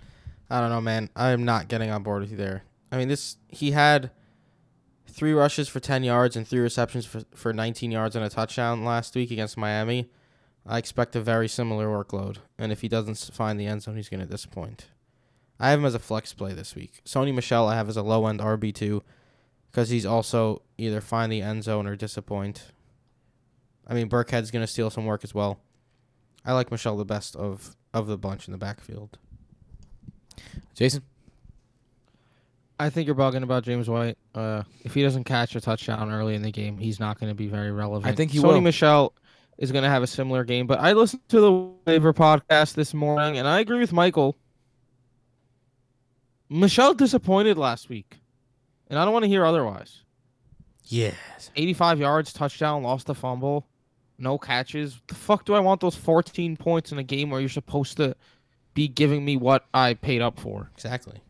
I 0.55 0.61
don't 0.61 0.71
know, 0.71 0.81
man. 0.81 1.11
I'm 1.17 1.45
not 1.45 1.67
getting 1.67 1.91
on 1.91 2.05
board 2.05 2.23
with 2.23 2.31
you 2.31 2.37
there. 2.37 2.63
I 2.93 2.97
mean, 2.97 3.09
this 3.09 3.39
he 3.49 3.73
had 3.73 4.13
three 5.09 5.33
rushes 5.33 5.69
for 5.69 5.81
10 5.81 6.05
yards 6.05 6.37
and 6.37 6.47
three 6.47 6.61
receptions 6.61 7.05
for, 7.05 7.23
for 7.35 7.53
19 7.53 7.91
yards 7.91 8.15
and 8.15 8.25
a 8.25 8.29
touchdown 8.29 8.85
last 8.85 9.17
week 9.17 9.33
against 9.33 9.57
Miami. 9.57 10.13
I 10.65 10.79
expect 10.79 11.17
a 11.17 11.21
very 11.21 11.49
similar 11.49 11.89
workload, 11.89 12.37
and 12.57 12.71
if 12.71 12.83
he 12.83 12.89
doesn't 12.89 13.19
find 13.35 13.59
the 13.59 13.67
end 13.67 13.83
zone, 13.83 13.97
he's 13.97 14.09
going 14.09 14.21
to 14.21 14.31
disappoint. 14.31 14.87
I 15.59 15.71
have 15.71 15.81
him 15.81 15.87
as 15.87 15.97
a 15.97 15.99
flex 15.99 16.33
play 16.33 16.53
this 16.53 16.77
week. 16.77 17.03
Sony 17.05 17.35
Michel, 17.35 17.67
I 17.67 17.75
have 17.75 17.89
as 17.89 17.97
a 17.97 18.03
low 18.03 18.25
end 18.29 18.39
RB2 18.39 19.03
because 19.73 19.89
he's 19.89 20.07
also 20.07 20.63
either 20.79 21.01
find 21.01 21.33
the 21.33 21.43
end 21.43 21.65
zone 21.65 21.89
or 21.89 21.97
disappoint. 21.97 22.71
I 23.89 23.95
mean, 23.95 24.09
Burkhead's 24.09 24.53
going 24.53 24.65
to 24.65 24.73
steal 24.73 24.89
some 24.89 25.05
work 25.05 25.25
as 25.25 25.35
well. 25.35 25.59
I 26.45 26.53
like 26.53 26.71
Michel 26.71 26.97
the 26.97 27.05
best 27.05 27.35
of, 27.35 27.75
of 27.93 28.07
the 28.07 28.17
bunch 28.17 28.47
in 28.47 28.53
the 28.53 28.59
backfield. 28.59 29.19
Jason, 30.75 31.03
I 32.79 32.91
think 32.91 33.07
you're 33.07 33.15
bugging 33.15 33.43
about 33.43 33.65
James 33.65 33.89
White. 33.89 34.19
Uh, 34.35 34.65
if 34.83 34.95
he 34.95 35.03
doesn't 35.03 35.25
catch 35.25 35.55
a 35.55 35.61
touchdown 35.61 36.11
early 36.13 36.35
in 36.35 36.43
the 36.43 36.51
game, 36.51 36.79
he's 36.79 36.99
not 36.99 37.21
going 37.21 37.31
to 37.31 37.35
be 37.35 37.47
very 37.47 37.71
relevant. 37.71 38.13
I 38.13 38.15
think 38.15 38.33
he 38.33 38.39
Sony 38.39 38.45
will. 38.45 38.61
Michel 38.61 39.15
is 39.59 39.71
going 39.71 39.85
to 39.85 39.91
have 39.91 40.03
a 40.03 40.07
similar 40.07 40.45
game, 40.45 40.67
but 40.67 40.81
I 40.81 40.93
listened 40.93 41.29
to 41.29 41.41
the 41.41 41.53
waiver 41.87 42.13
podcast 42.13 42.75
this 42.75 42.93
morning, 42.93 43.39
and 43.39 43.47
I 43.47 43.61
agree 43.61 43.79
with 43.79 43.93
Michael. 43.93 44.37
Michel 46.49 46.95
disappointed 46.95 47.57
last 47.57 47.89
week, 47.89 48.19
and 48.89 48.99
I 48.99 49.05
don't 49.05 49.13
want 49.13 49.25
to 49.25 49.29
hear 49.29 49.45
otherwise. 49.45 50.03
Yes. 50.87 51.51
85 51.57 52.01
yards, 52.01 52.33
touchdown, 52.33 52.83
lost 52.83 53.07
the 53.07 53.15
fumble, 53.15 53.67
no 54.19 54.37
catches. 54.37 55.01
The 55.07 55.15
fuck 55.15 55.45
do 55.45 55.55
I 55.55 55.61
want 55.61 55.81
those 55.81 55.97
14 55.97 56.57
points 56.57 56.93
in 56.93 56.99
a 56.99 57.03
game 57.03 57.31
where 57.31 57.41
you're 57.41 57.49
supposed 57.49 57.97
to 57.99 58.17
be 58.75 58.89
giving 58.89 59.25
me 59.25 59.37
what 59.37 59.67
I 59.73 59.95
paid 59.95 60.21
up 60.21 60.39
for? 60.39 60.71
Exactly. 60.75 61.21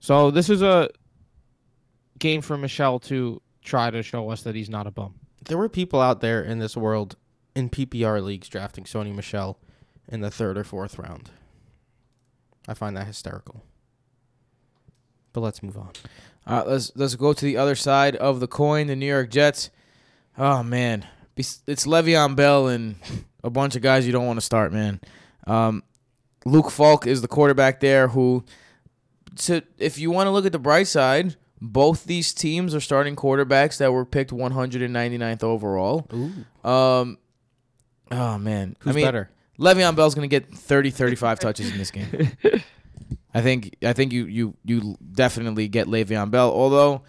So 0.00 0.30
this 0.30 0.48
is 0.48 0.62
a 0.62 0.88
game 2.18 2.40
for 2.40 2.56
Michel 2.56 2.98
to 3.00 3.42
try 3.62 3.90
to 3.90 4.02
show 4.02 4.30
us 4.30 4.42
that 4.42 4.54
he's 4.54 4.70
not 4.70 4.86
a 4.86 4.90
bum. 4.90 5.14
There 5.44 5.58
were 5.58 5.68
people 5.68 6.00
out 6.00 6.20
there 6.20 6.42
in 6.42 6.58
this 6.58 6.76
world 6.76 7.16
in 7.54 7.70
PPR 7.70 8.22
leagues 8.22 8.48
drafting 8.48 8.84
Sony 8.84 9.14
Michel 9.14 9.58
in 10.08 10.20
the 10.20 10.30
third 10.30 10.56
or 10.56 10.64
fourth 10.64 10.98
round. 10.98 11.30
I 12.68 12.74
find 12.74 12.96
that 12.96 13.06
hysterical. 13.06 13.62
But 15.32 15.40
let's 15.40 15.62
move 15.62 15.76
on. 15.76 15.90
uh, 16.46 16.64
let's 16.66 16.92
let's 16.96 17.14
go 17.14 17.32
to 17.32 17.44
the 17.44 17.56
other 17.56 17.74
side 17.74 18.16
of 18.16 18.40
the 18.40 18.46
coin. 18.46 18.86
The 18.86 18.96
New 18.96 19.06
York 19.06 19.30
Jets. 19.30 19.70
Oh 20.38 20.62
man, 20.62 21.06
it's 21.36 21.60
Le'Veon 21.66 22.34
Bell 22.36 22.68
and 22.68 22.96
a 23.44 23.50
bunch 23.50 23.76
of 23.76 23.82
guys 23.82 24.06
you 24.06 24.12
don't 24.12 24.26
want 24.26 24.38
to 24.38 24.44
start, 24.44 24.72
man. 24.72 25.00
Um, 25.46 25.82
Luke 26.46 26.70
Falk 26.70 27.06
is 27.08 27.22
the 27.22 27.28
quarterback 27.28 27.80
there. 27.80 28.08
Who, 28.08 28.44
to 29.38 29.62
if 29.78 29.98
you 29.98 30.12
want 30.12 30.28
to 30.28 30.30
look 30.30 30.46
at 30.46 30.52
the 30.52 30.60
bright 30.60 30.86
side, 30.86 31.34
both 31.60 32.04
these 32.04 32.32
teams 32.32 32.72
are 32.72 32.80
starting 32.80 33.16
quarterbacks 33.16 33.78
that 33.78 33.92
were 33.92 34.04
picked 34.04 34.30
199th 34.30 35.42
overall. 35.42 36.06
Ooh. 36.14 36.68
Um, 36.68 37.18
oh 38.12 38.38
man, 38.38 38.76
Who's 38.80 38.92
I 38.92 38.94
mean, 38.94 39.04
better? 39.04 39.30
Le'Veon 39.58 39.96
Bell's 39.96 40.14
going 40.14 40.28
to 40.28 40.40
get 40.40 40.54
30, 40.54 40.90
35 40.90 41.40
touches 41.40 41.72
in 41.72 41.78
this 41.78 41.90
game. 41.90 42.06
I 43.34 43.42
think 43.42 43.76
I 43.82 43.92
think 43.92 44.12
you 44.12 44.26
you 44.26 44.56
you 44.64 44.96
definitely 45.12 45.66
get 45.66 45.88
Le'Veon 45.88 46.30
Bell. 46.30 46.50
Although, 46.50 47.02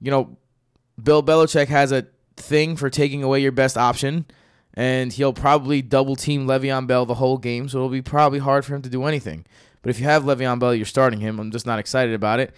you 0.00 0.10
know, 0.10 0.36
Bill 1.00 1.22
Belichick 1.22 1.68
has 1.68 1.92
a 1.92 2.08
thing 2.36 2.74
for 2.74 2.90
taking 2.90 3.22
away 3.22 3.40
your 3.40 3.52
best 3.52 3.78
option, 3.78 4.26
and 4.74 5.12
he'll 5.12 5.32
probably 5.32 5.82
double 5.82 6.16
team 6.16 6.46
Le'Veon 6.46 6.86
Bell 6.86 7.04
the 7.06 7.14
whole 7.14 7.38
game. 7.38 7.68
So 7.68 7.78
it'll 7.78 7.88
be 7.88 8.02
probably 8.02 8.38
hard 8.38 8.64
for 8.64 8.74
him 8.74 8.82
to 8.82 8.88
do 8.88 9.04
anything. 9.04 9.44
But 9.82 9.90
if 9.90 9.98
you 9.98 10.06
have 10.06 10.24
Le'Veon 10.24 10.58
Bell, 10.58 10.74
you're 10.74 10.86
starting 10.86 11.20
him. 11.20 11.38
I'm 11.38 11.50
just 11.50 11.66
not 11.66 11.78
excited 11.78 12.14
about 12.14 12.40
it. 12.40 12.54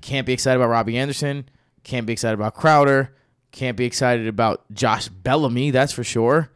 Can't 0.00 0.26
be 0.26 0.32
excited 0.32 0.60
about 0.60 0.70
Robbie 0.70 0.96
Anderson. 0.96 1.48
Can't 1.84 2.06
be 2.06 2.12
excited 2.12 2.34
about 2.34 2.54
Crowder. 2.54 3.14
Can't 3.50 3.76
be 3.76 3.84
excited 3.84 4.26
about 4.26 4.64
Josh 4.72 5.08
Bellamy. 5.08 5.70
That's 5.70 5.92
for 5.92 6.04
sure. 6.04 6.50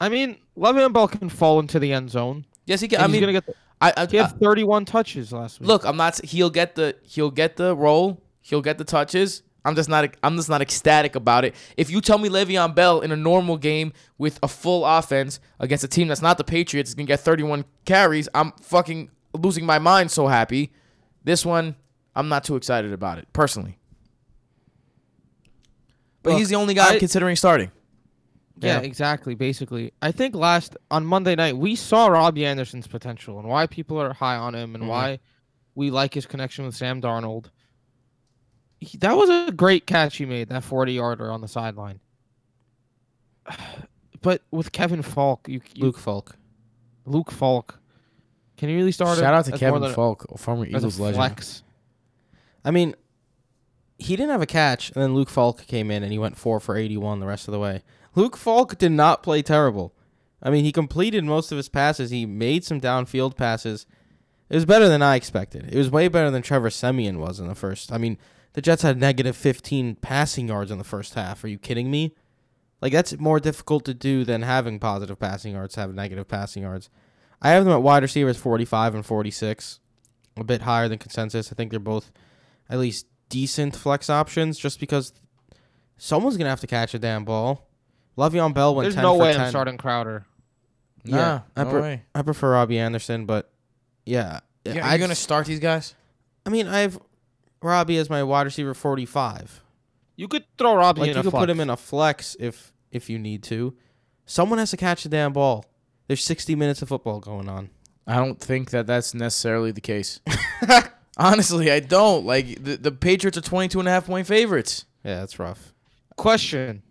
I 0.00 0.08
mean, 0.08 0.38
Le'Veon 0.56 0.92
Bell 0.92 1.08
can 1.08 1.28
fall 1.28 1.58
into 1.58 1.78
the 1.78 1.92
end 1.92 2.10
zone. 2.10 2.44
Yes, 2.66 2.80
he 2.80 2.88
can. 2.88 3.00
I 3.00 3.04
he's 3.04 3.12
mean, 3.12 3.20
gonna 3.22 3.32
get. 3.32 3.46
The, 3.46 3.54
I, 3.80 3.92
I, 3.96 4.06
he 4.06 4.16
had 4.16 4.38
31 4.38 4.84
touches 4.84 5.32
last 5.32 5.60
week. 5.60 5.68
Look, 5.68 5.84
I'm 5.84 5.96
not. 5.96 6.24
He'll 6.24 6.50
get 6.50 6.74
the. 6.74 6.96
He'll 7.02 7.30
get 7.30 7.56
the 7.56 7.74
role. 7.74 8.22
He'll 8.40 8.62
get 8.62 8.78
the 8.78 8.84
touches. 8.84 9.42
I'm 9.64 9.74
just 9.74 9.88
not. 9.88 10.14
I'm 10.22 10.36
just 10.36 10.48
not 10.50 10.60
ecstatic 10.60 11.16
about 11.16 11.44
it. 11.44 11.54
If 11.76 11.90
you 11.90 12.00
tell 12.00 12.18
me 12.18 12.28
Le'Veon 12.28 12.74
Bell 12.74 13.00
in 13.00 13.12
a 13.12 13.16
normal 13.16 13.56
game 13.56 13.92
with 14.18 14.38
a 14.42 14.48
full 14.48 14.84
offense 14.84 15.40
against 15.58 15.84
a 15.84 15.88
team 15.88 16.08
that's 16.08 16.20
not 16.22 16.36
the 16.38 16.44
Patriots 16.44 16.90
is 16.90 16.94
gonna 16.94 17.06
get 17.06 17.20
31 17.20 17.64
carries, 17.86 18.28
I'm 18.34 18.52
fucking 18.60 19.10
losing 19.32 19.64
my 19.64 19.78
mind. 19.78 20.10
So 20.10 20.26
happy. 20.26 20.72
This 21.24 21.46
one, 21.46 21.76
I'm 22.14 22.28
not 22.28 22.44
too 22.44 22.56
excited 22.56 22.92
about 22.92 23.18
it 23.18 23.26
personally. 23.32 23.78
But 26.22 26.30
Look, 26.30 26.38
he's 26.38 26.48
the 26.48 26.56
only 26.56 26.74
guy 26.74 26.90
I, 26.90 26.92
am 26.94 26.98
considering 26.98 27.36
starting. 27.36 27.70
yeah, 28.58 28.80
yeah. 28.80 28.86
exactly. 28.86 29.34
Basically, 29.34 29.92
I 30.00 30.12
think 30.12 30.34
last 30.34 30.76
on 30.90 31.04
Monday 31.04 31.34
night 31.34 31.56
we 31.56 31.76
saw 31.76 32.06
Robbie 32.06 32.46
Anderson's 32.46 32.86
potential 32.86 33.38
and 33.38 33.48
why 33.48 33.66
people 33.66 34.00
are 34.00 34.12
high 34.14 34.36
on 34.36 34.54
him 34.54 34.74
and 34.74 34.84
Mhm. 34.84 34.88
why 34.88 35.18
we 35.74 35.90
like 35.90 36.14
his 36.14 36.24
connection 36.26 36.64
with 36.64 36.74
Sam 36.76 37.00
Darnold. 37.02 37.46
He, 38.80 38.98
that 38.98 39.16
was 39.16 39.30
a 39.30 39.52
great 39.52 39.86
catch 39.86 40.16
he 40.16 40.26
made, 40.26 40.48
that 40.50 40.62
40 40.64 40.92
yarder 40.92 41.30
on 41.30 41.40
the 41.40 41.48
sideline. 41.48 42.00
But 44.22 44.40
with 44.50 44.72
Kevin 44.72 45.02
Falk, 45.02 45.46
you, 45.50 45.60
you 45.74 45.84
Luke 45.84 45.98
Falk. 45.98 46.36
Luke 47.04 47.30
Falk. 47.30 47.78
Can 48.56 48.70
you 48.70 48.76
really 48.76 48.90
start 48.90 49.18
Shout 49.18 49.34
him 49.34 49.38
out 49.38 49.44
to 49.44 49.52
Kevin 49.58 49.82
than 49.82 49.90
a- 49.90 49.94
Falk, 49.94 50.24
former 50.38 50.64
as 50.64 50.70
Eagles 50.70 50.98
a 50.98 51.02
legend. 51.02 51.16
flex? 51.16 51.62
I 52.64 52.70
mean, 52.70 52.94
he 53.98 54.16
didn't 54.16 54.30
have 54.30 54.40
a 54.40 54.46
catch, 54.46 54.90
and 54.92 55.02
then 55.02 55.14
Luke 55.14 55.28
Falk 55.28 55.66
came 55.66 55.90
in 55.90 56.02
and 56.02 56.10
he 56.10 56.18
went 56.18 56.38
four 56.38 56.58
for 56.58 56.74
81 56.74 57.20
the 57.20 57.26
rest 57.26 57.48
of 57.48 57.52
the 57.52 57.58
way. 57.58 57.82
Luke 58.14 58.38
Falk 58.38 58.78
did 58.78 58.92
not 58.92 59.22
play 59.22 59.42
terrible. 59.42 59.92
I 60.42 60.48
mean, 60.48 60.64
he 60.64 60.72
completed 60.72 61.24
most 61.24 61.52
of 61.52 61.58
his 61.58 61.68
passes. 61.68 62.10
He 62.10 62.24
made 62.24 62.64
some 62.64 62.80
downfield 62.80 63.36
passes. 63.36 63.84
It 64.48 64.54
was 64.54 64.64
better 64.64 64.88
than 64.88 65.02
I 65.02 65.16
expected. 65.16 65.68
It 65.70 65.76
was 65.76 65.90
way 65.90 66.08
better 66.08 66.30
than 66.30 66.40
Trevor 66.40 66.70
Siemian 66.70 67.18
was 67.18 67.40
in 67.40 67.46
the 67.46 67.54
first. 67.54 67.92
I 67.92 67.98
mean, 67.98 68.16
the 68.54 68.62
Jets 68.62 68.82
had 68.82 68.98
negative 68.98 69.36
15 69.36 69.96
passing 69.96 70.48
yards 70.48 70.70
in 70.70 70.78
the 70.78 70.84
first 70.84 71.14
half. 71.14 71.44
Are 71.44 71.48
you 71.48 71.58
kidding 71.58 71.90
me? 71.90 72.14
Like, 72.80 72.92
that's 72.92 73.18
more 73.18 73.40
difficult 73.40 73.84
to 73.86 73.94
do 73.94 74.24
than 74.24 74.42
having 74.42 74.78
positive 74.78 75.18
passing 75.18 75.54
yards, 75.54 75.74
have 75.74 75.94
negative 75.94 76.28
passing 76.28 76.62
yards. 76.62 76.90
I 77.40 77.50
have 77.50 77.64
them 77.64 77.72
at 77.72 77.82
wide 77.82 78.02
receivers 78.02 78.36
45 78.36 78.94
and 78.94 79.06
46, 79.06 79.80
a 80.36 80.44
bit 80.44 80.62
higher 80.62 80.88
than 80.88 80.98
consensus. 80.98 81.52
I 81.52 81.54
think 81.54 81.70
they're 81.70 81.80
both 81.80 82.10
at 82.68 82.78
least 82.78 83.06
decent 83.28 83.74
flex 83.76 84.08
options 84.10 84.58
just 84.58 84.80
because 84.80 85.12
someone's 85.96 86.36
going 86.36 86.46
to 86.46 86.50
have 86.50 86.60
to 86.60 86.66
catch 86.66 86.94
a 86.94 86.98
damn 86.98 87.24
ball. 87.24 87.66
Le'Veon 88.16 88.54
Bell 88.54 88.74
went 88.74 88.84
There's 88.84 88.94
10 88.94 89.02
no 89.02 89.14
for 89.14 89.22
way 89.22 89.32
10. 89.32 89.40
I'm 89.40 89.50
starting 89.50 89.76
Crowder. 89.76 90.24
Nah, 91.04 91.16
Yeah, 91.16 91.40
I 91.56 91.64
no 91.64 91.70
pre- 91.70 91.80
way. 91.80 92.02
I 92.14 92.22
prefer 92.22 92.52
Robbie 92.52 92.78
Anderson, 92.78 93.26
but 93.26 93.50
yeah. 94.06 94.40
Yeah, 94.64 94.88
are 94.88 94.92
you 94.94 94.98
gonna 94.98 95.14
start 95.14 95.46
these 95.46 95.60
guys? 95.60 95.94
I 96.46 96.50
mean, 96.50 96.66
I 96.66 96.80
have 96.80 96.98
Robbie 97.64 97.96
as 97.98 98.08
my 98.10 98.22
wide 98.22 98.42
receiver 98.42 98.74
45. 98.74 99.62
You 100.16 100.28
could 100.28 100.44
throw 100.58 100.74
Robbie 100.76 101.00
Like 101.00 101.10
in 101.10 101.14
you 101.16 101.20
a 101.20 101.22
could 101.24 101.30
flex. 101.30 101.42
put 101.42 101.50
him 101.50 101.60
in 101.60 101.70
a 101.70 101.76
flex 101.76 102.36
if 102.38 102.72
if 102.92 103.10
you 103.10 103.18
need 103.18 103.42
to. 103.44 103.74
Someone 104.26 104.58
has 104.58 104.70
to 104.70 104.76
catch 104.76 105.02
the 105.02 105.08
damn 105.08 105.32
ball. 105.32 105.64
There's 106.06 106.22
60 106.22 106.54
minutes 106.54 106.82
of 106.82 106.88
football 106.88 107.18
going 107.20 107.48
on. 107.48 107.70
I 108.06 108.16
don't 108.16 108.38
think 108.38 108.70
that 108.70 108.86
that's 108.86 109.14
necessarily 109.14 109.70
the 109.72 109.80
case. 109.80 110.20
Honestly, 111.16 111.70
I 111.72 111.80
don't. 111.80 112.24
Like 112.26 112.62
the, 112.62 112.76
the 112.76 112.92
Patriots 112.92 113.38
are 113.38 113.40
22 113.40 113.78
and 113.80 113.88
a 113.88 113.90
half 113.90 114.06
point 114.06 114.26
favorites. 114.26 114.84
Yeah, 115.04 115.16
that's 115.20 115.38
rough. 115.38 115.72
Question. 116.16 116.82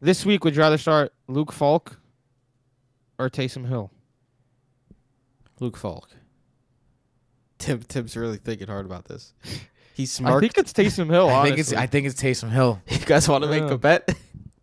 This 0.00 0.26
week, 0.26 0.44
would 0.44 0.54
you 0.56 0.60
rather 0.60 0.76
start 0.78 1.12
Luke 1.28 1.52
Falk 1.52 1.98
or 3.18 3.30
Taysom 3.30 3.66
Hill? 3.68 3.90
Luke 5.60 5.76
Falk. 5.76 6.10
Tim 7.64 7.80
Tim's 7.80 8.16
really 8.16 8.36
thinking 8.36 8.66
hard 8.68 8.86
about 8.86 9.04
this. 9.06 9.32
He 9.94 10.02
I 10.02 10.06
smirked. 10.06 10.40
think 10.42 10.58
it's 10.58 10.72
Taysom 10.72 11.08
Hill. 11.10 11.28
I 11.30 11.44
think 11.44 11.58
it's 11.58 11.68
honestly. 11.70 11.76
I 11.82 11.86
think 11.86 12.06
it's 12.06 12.20
Taysom 12.20 12.50
Hill. 12.50 12.80
you 12.88 12.98
guys 12.98 13.28
want 13.28 13.44
to 13.44 13.50
make 13.50 13.62
Yeah. 13.62 13.70
a 13.74 13.78
bet? 13.78 14.08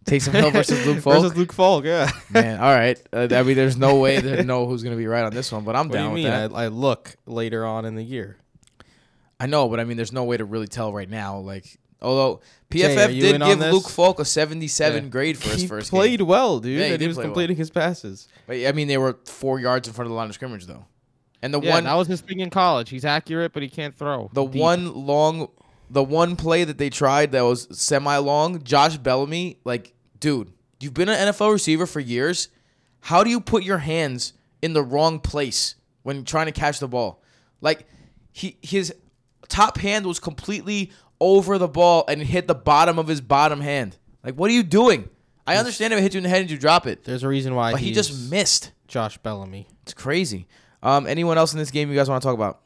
Taysom 0.06 0.34
Hill 0.34 0.52
versus 0.52 0.86
Luke 0.86 1.00
Falk. 1.04 1.22
Versus 1.22 1.38
Luke 1.38 1.54
Falk, 1.54 1.86
yeah. 1.86 2.10
Man, 2.30 2.60
all 2.60 2.74
right. 2.74 3.00
Uh, 3.14 3.28
I 3.32 3.44
mean, 3.44 3.56
there's 3.56 3.78
no 3.78 3.96
way 3.98 4.20
to 4.20 4.44
know 4.44 4.66
who's 4.68 4.84
gonna 4.84 4.96
be 4.96 5.08
right 5.08 5.24
on 5.24 5.32
this 5.34 5.52
one, 5.52 5.64
but 5.64 5.76
I'm 5.76 5.88
What 5.88 5.94
do 5.94 5.98
down 6.00 6.06
you 6.10 6.14
with 6.14 6.24
mean? 6.24 6.32
that. 6.32 6.52
I, 6.54 6.66
I 6.66 6.68
look 6.68 7.16
later 7.26 7.66
on 7.66 7.86
in 7.86 7.96
the 7.96 8.04
year. 8.04 8.38
I 9.40 9.46
know, 9.48 9.70
but 9.70 9.80
I 9.80 9.84
mean, 9.86 9.98
there's 9.98 10.12
no 10.12 10.24
way 10.26 10.38
to 10.38 10.46
really 10.46 10.68
tell 10.68 10.92
right 10.94 11.10
now. 11.10 11.38
Like, 11.38 11.78
although 12.02 12.42
PFF 12.70 13.08
are 13.08 13.12
you 13.12 13.22
did 13.22 13.36
in 13.36 13.42
on 13.42 13.50
give 13.50 13.60
this? 13.60 13.74
Luke 13.74 13.90
Falk 13.90 14.20
a 14.20 14.26
77 14.26 15.04
Yeah. 15.06 15.10
grade 15.10 15.38
for 15.38 15.50
his 15.50 15.62
he 15.62 15.68
first 15.68 15.90
played 15.92 16.20
game. 16.20 16.28
well, 16.28 16.60
dude, 16.60 16.78
Yeah, 16.80 16.86
he 16.88 16.92
and 16.94 17.00
did 17.00 17.02
he 17.02 17.08
was 17.08 17.16
play 17.18 17.24
well. 17.26 17.30
completing 17.34 17.56
his 17.58 17.70
passes. 17.70 18.28
But 18.48 18.58
I 18.58 18.72
mean, 18.74 18.88
they 18.88 18.98
were 18.98 19.18
four 19.26 19.60
yards 19.60 19.88
in 19.88 19.94
front 19.94 20.08
of 20.08 20.10
the 20.12 20.16
line 20.16 20.28
of 20.30 20.36
scrimmage, 20.36 20.66
though. 20.68 20.86
And 21.42 21.54
the 21.54 21.60
yeah, 21.62 21.74
one, 21.74 21.84
that 21.86 21.96
was 21.96 22.08
his 22.08 22.22
thing 22.22 22.40
in 22.40 22.50
college. 22.50 22.90
He's 22.90 23.06
accurate, 23.06 23.54
but 23.54 23.64
he 23.64 23.70
can't 23.70 23.96
throw. 23.96 24.30
the 24.34 24.46
deep. 24.46 24.62
one 24.62 24.94
long, 24.94 25.50
the 25.90 26.04
one 26.04 26.36
play 26.36 26.64
that 26.64 26.78
they 26.78 26.90
tried 26.90 27.32
that 27.32 27.42
was 27.42 27.68
semi-long, 27.72 28.64
Josh 28.64 28.98
Bellamy, 28.98 29.58
like, 29.64 29.94
dude, 30.20 30.52
you've 30.80 30.94
been 30.94 31.10
an 31.10 31.30
NFL 31.30 31.52
receiver 31.52 31.86
for 31.86 32.00
years. 32.00 32.50
How 33.02 33.24
do 33.24 33.30
you 33.30 33.42
put 33.42 33.64
your 33.64 33.80
hands 33.80 34.34
in 34.62 34.74
the 34.74 34.84
wrong 34.84 35.20
place 35.20 35.76
when 36.04 36.24
trying 36.24 36.46
to 36.46 36.52
catch 36.52 36.80
the 36.80 36.88
ball? 36.88 37.24
Like, 37.60 37.88
he 38.32 38.58
his 38.62 38.94
top 39.50 39.78
hand 39.78 40.06
was 40.06 40.20
completely 40.20 40.92
over 41.20 41.58
the 41.58 41.68
ball 41.68 42.06
and 42.08 42.22
hit 42.22 42.48
the 42.48 42.56
bottom 42.56 42.98
of 42.98 43.08
his 43.08 43.22
bottom 43.22 43.62
hand. 43.62 43.98
Like, 44.24 44.36
what 44.36 44.50
are 44.50 44.54
you 44.54 44.64
doing? 44.64 45.10
I 45.48 45.58
understand 45.58 45.92
if 45.94 46.00
it 46.00 46.02
hit 46.04 46.14
you 46.14 46.20
in 46.20 46.24
the 46.24 46.30
head 46.30 46.42
and 46.42 46.52
you 46.52 46.58
drop 46.58 46.88
it, 46.88 47.04
There's 47.04 47.24
a 47.24 47.28
reason 47.28 47.56
why 47.56 47.72
but 47.72 47.82
he 47.82 47.92
just 47.92 48.32
missed. 48.32 48.72
Josh 48.88 49.18
Bellamy. 49.18 49.68
It's 49.84 49.94
crazy. 49.94 50.48
Um, 50.84 51.06
anyone 51.08 51.38
else 51.38 51.54
in 51.54 51.60
this 51.60 51.72
game 51.72 51.90
you 51.90 51.96
guys 51.96 52.10
want 52.10 52.22
to 52.22 52.28
talk 52.28 52.36
about? 52.36 52.60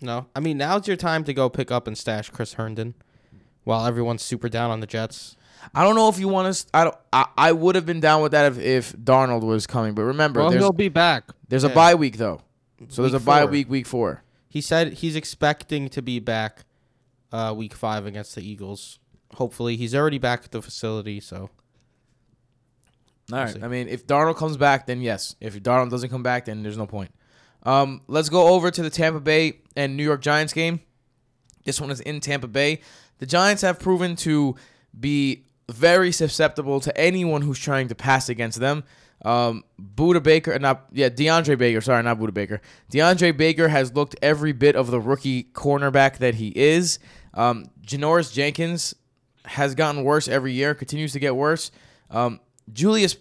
No, 0.00 0.26
I 0.34 0.40
mean 0.40 0.58
now's 0.58 0.86
your 0.86 0.96
time 0.96 1.24
to 1.24 1.32
go 1.34 1.48
pick 1.48 1.70
up 1.70 1.86
and 1.86 1.96
stash 1.96 2.30
Chris 2.30 2.54
Herndon, 2.54 2.94
while 3.64 3.86
everyone's 3.86 4.22
super 4.22 4.48
down 4.48 4.70
on 4.70 4.80
the 4.80 4.86
Jets. 4.86 5.36
I 5.74 5.82
don't 5.82 5.94
know 5.94 6.08
if 6.10 6.18
you 6.18 6.28
want 6.28 6.54
to. 6.54 6.66
I 6.74 6.84
don't. 6.84 6.96
I, 7.12 7.26
I 7.38 7.52
would 7.52 7.74
have 7.74 7.86
been 7.86 8.00
down 8.00 8.20
with 8.22 8.32
that 8.32 8.52
if, 8.52 8.58
if 8.58 8.92
Darnold 8.92 9.42
was 9.42 9.66
coming, 9.66 9.94
but 9.94 10.02
remember, 10.02 10.40
Well, 10.40 10.50
there's 10.50 10.62
he'll 10.62 10.72
be 10.72 10.88
back. 10.90 11.24
there's 11.48 11.64
a 11.64 11.68
yeah. 11.68 11.74
bye 11.74 11.94
week 11.94 12.18
though, 12.18 12.42
so 12.88 13.00
there's 13.02 13.14
a 13.14 13.20
bye 13.20 13.42
four. 13.42 13.50
week 13.50 13.70
week 13.70 13.86
four. 13.86 14.22
He 14.48 14.60
said 14.60 14.94
he's 14.94 15.16
expecting 15.16 15.88
to 15.88 16.02
be 16.02 16.18
back, 16.20 16.64
uh, 17.32 17.54
week 17.56 17.72
five 17.74 18.04
against 18.04 18.34
the 18.34 18.46
Eagles. 18.46 18.98
Hopefully, 19.34 19.76
he's 19.76 19.94
already 19.94 20.18
back 20.18 20.44
at 20.44 20.50
the 20.52 20.60
facility. 20.60 21.18
So 21.20 21.48
All 23.32 23.38
right. 23.38 23.62
I 23.62 23.68
mean, 23.68 23.88
if 23.88 24.06
Darnold 24.06 24.36
comes 24.36 24.56
back, 24.56 24.86
then 24.86 25.00
yes. 25.00 25.34
If 25.40 25.60
Darnold 25.62 25.90
doesn't 25.90 26.10
come 26.10 26.22
back, 26.22 26.44
then 26.44 26.62
there's 26.62 26.76
no 26.76 26.86
point. 26.86 27.10
Um, 27.62 28.02
let's 28.06 28.28
go 28.28 28.48
over 28.48 28.70
to 28.70 28.82
the 28.82 28.90
Tampa 28.90 29.20
Bay 29.20 29.60
and 29.76 29.96
New 29.96 30.04
York 30.04 30.20
Giants 30.20 30.52
game. 30.52 30.80
This 31.64 31.80
one 31.80 31.90
is 31.90 32.00
in 32.00 32.20
Tampa 32.20 32.46
Bay. 32.48 32.80
The 33.18 33.26
Giants 33.26 33.62
have 33.62 33.78
proven 33.78 34.16
to 34.16 34.54
be 34.98 35.44
very 35.70 36.12
susceptible 36.12 36.80
to 36.80 36.96
anyone 36.98 37.40
who's 37.42 37.58
trying 37.58 37.88
to 37.88 37.94
pass 37.94 38.28
against 38.28 38.60
them. 38.60 38.84
Um, 39.24 39.64
Budda 39.80 40.22
Baker, 40.22 40.58
not 40.58 40.84
yeah, 40.92 41.08
DeAndre 41.08 41.56
Baker. 41.56 41.80
Sorry, 41.80 42.02
not 42.02 42.18
Budda 42.18 42.34
Baker. 42.34 42.60
DeAndre 42.92 43.34
Baker 43.34 43.68
has 43.68 43.94
looked 43.94 44.16
every 44.20 44.52
bit 44.52 44.76
of 44.76 44.90
the 44.90 45.00
rookie 45.00 45.44
cornerback 45.54 46.18
that 46.18 46.34
he 46.34 46.48
is. 46.48 46.98
Um, 47.32 47.70
Janoris 47.86 48.32
Jenkins 48.32 48.94
has 49.46 49.74
gotten 49.74 50.04
worse 50.04 50.28
every 50.28 50.52
year, 50.52 50.74
continues 50.74 51.12
to 51.12 51.20
get 51.20 51.34
worse. 51.34 51.70
Um, 52.10 52.40
Julius, 52.72 53.16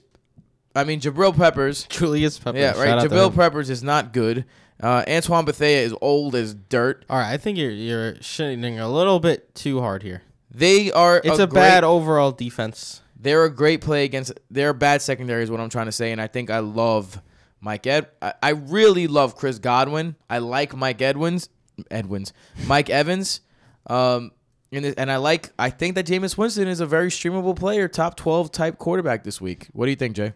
I 0.76 0.84
mean 0.84 1.00
Jabril 1.00 1.36
Peppers. 1.36 1.84
Julius 1.90 2.40
Peppers. 2.40 2.62
Yeah, 2.62 2.80
right. 2.80 2.90
out 2.90 3.02
to 3.02 3.10
Jabril. 3.10 3.34
Peppers 3.34 3.70
is 3.70 3.84
not 3.84 4.14
good. 4.14 4.46
Uh, 4.82 5.04
Antoine 5.08 5.46
Bethea 5.46 5.82
is 5.82 5.96
old 6.02 6.36
as 6.36 6.54
dirt. 6.54 7.06
All 7.10 7.18
right, 7.18 7.32
I 7.32 7.38
think 7.38 7.58
you're 7.58 7.72
you're 7.72 8.14
shitting 8.16 8.80
a 8.80 8.88
little 8.88 9.20
bit 9.20 9.54
too 9.56 9.80
hard 9.80 10.04
here. 10.04 10.24
They 10.52 10.92
are. 10.92 11.22
It's 11.24 11.40
a, 11.40 11.48
great- 11.48 11.62
bad 11.62 11.84
overall 11.84 12.32
defense. 12.32 13.02
They're 13.16 13.46
a 13.46 13.50
great 13.50 13.82
play 13.82 14.04
against. 14.04 14.34
They're 14.52 14.70
a 14.70 14.74
bad 14.74 15.02
secondary, 15.02 15.44
is 15.44 15.50
what 15.50 15.62
I'm 15.62 15.70
trying 15.70 15.86
to 15.86 15.94
say, 15.94 16.12
and 16.12 16.20
I 16.20 16.28
think 16.28 16.50
I 16.50 16.60
love 16.60 17.22
Mike 17.62 17.88
Ed. 17.88 18.08
I, 18.22 18.34
I 18.44 18.50
really 18.50 19.08
love 19.08 19.38
Chris 19.38 19.60
Godwin. 19.60 20.18
I 20.30 20.40
like 20.40 20.76
Mike 20.76 21.02
Edwins, 21.02 21.48
Edwins, 21.90 22.34
Mike 22.68 22.90
Evans. 22.90 23.40
Um, 23.88 24.32
and 24.74 24.94
and 24.98 25.12
I 25.12 25.18
like. 25.18 25.52
I 25.58 25.70
think 25.70 25.96
that 25.96 26.06
Jameis 26.06 26.38
Winston 26.38 26.68
is 26.68 26.80
a 26.80 26.86
very 26.86 27.10
streamable 27.10 27.56
player, 27.56 27.88
top 27.88 28.16
12 28.16 28.52
type 28.52 28.78
quarterback 28.78 29.24
this 29.24 29.40
week. 29.40 29.68
What 29.74 29.86
do 29.86 29.92
you 29.92 29.96
think, 29.96 30.16
Jay? 30.16 30.34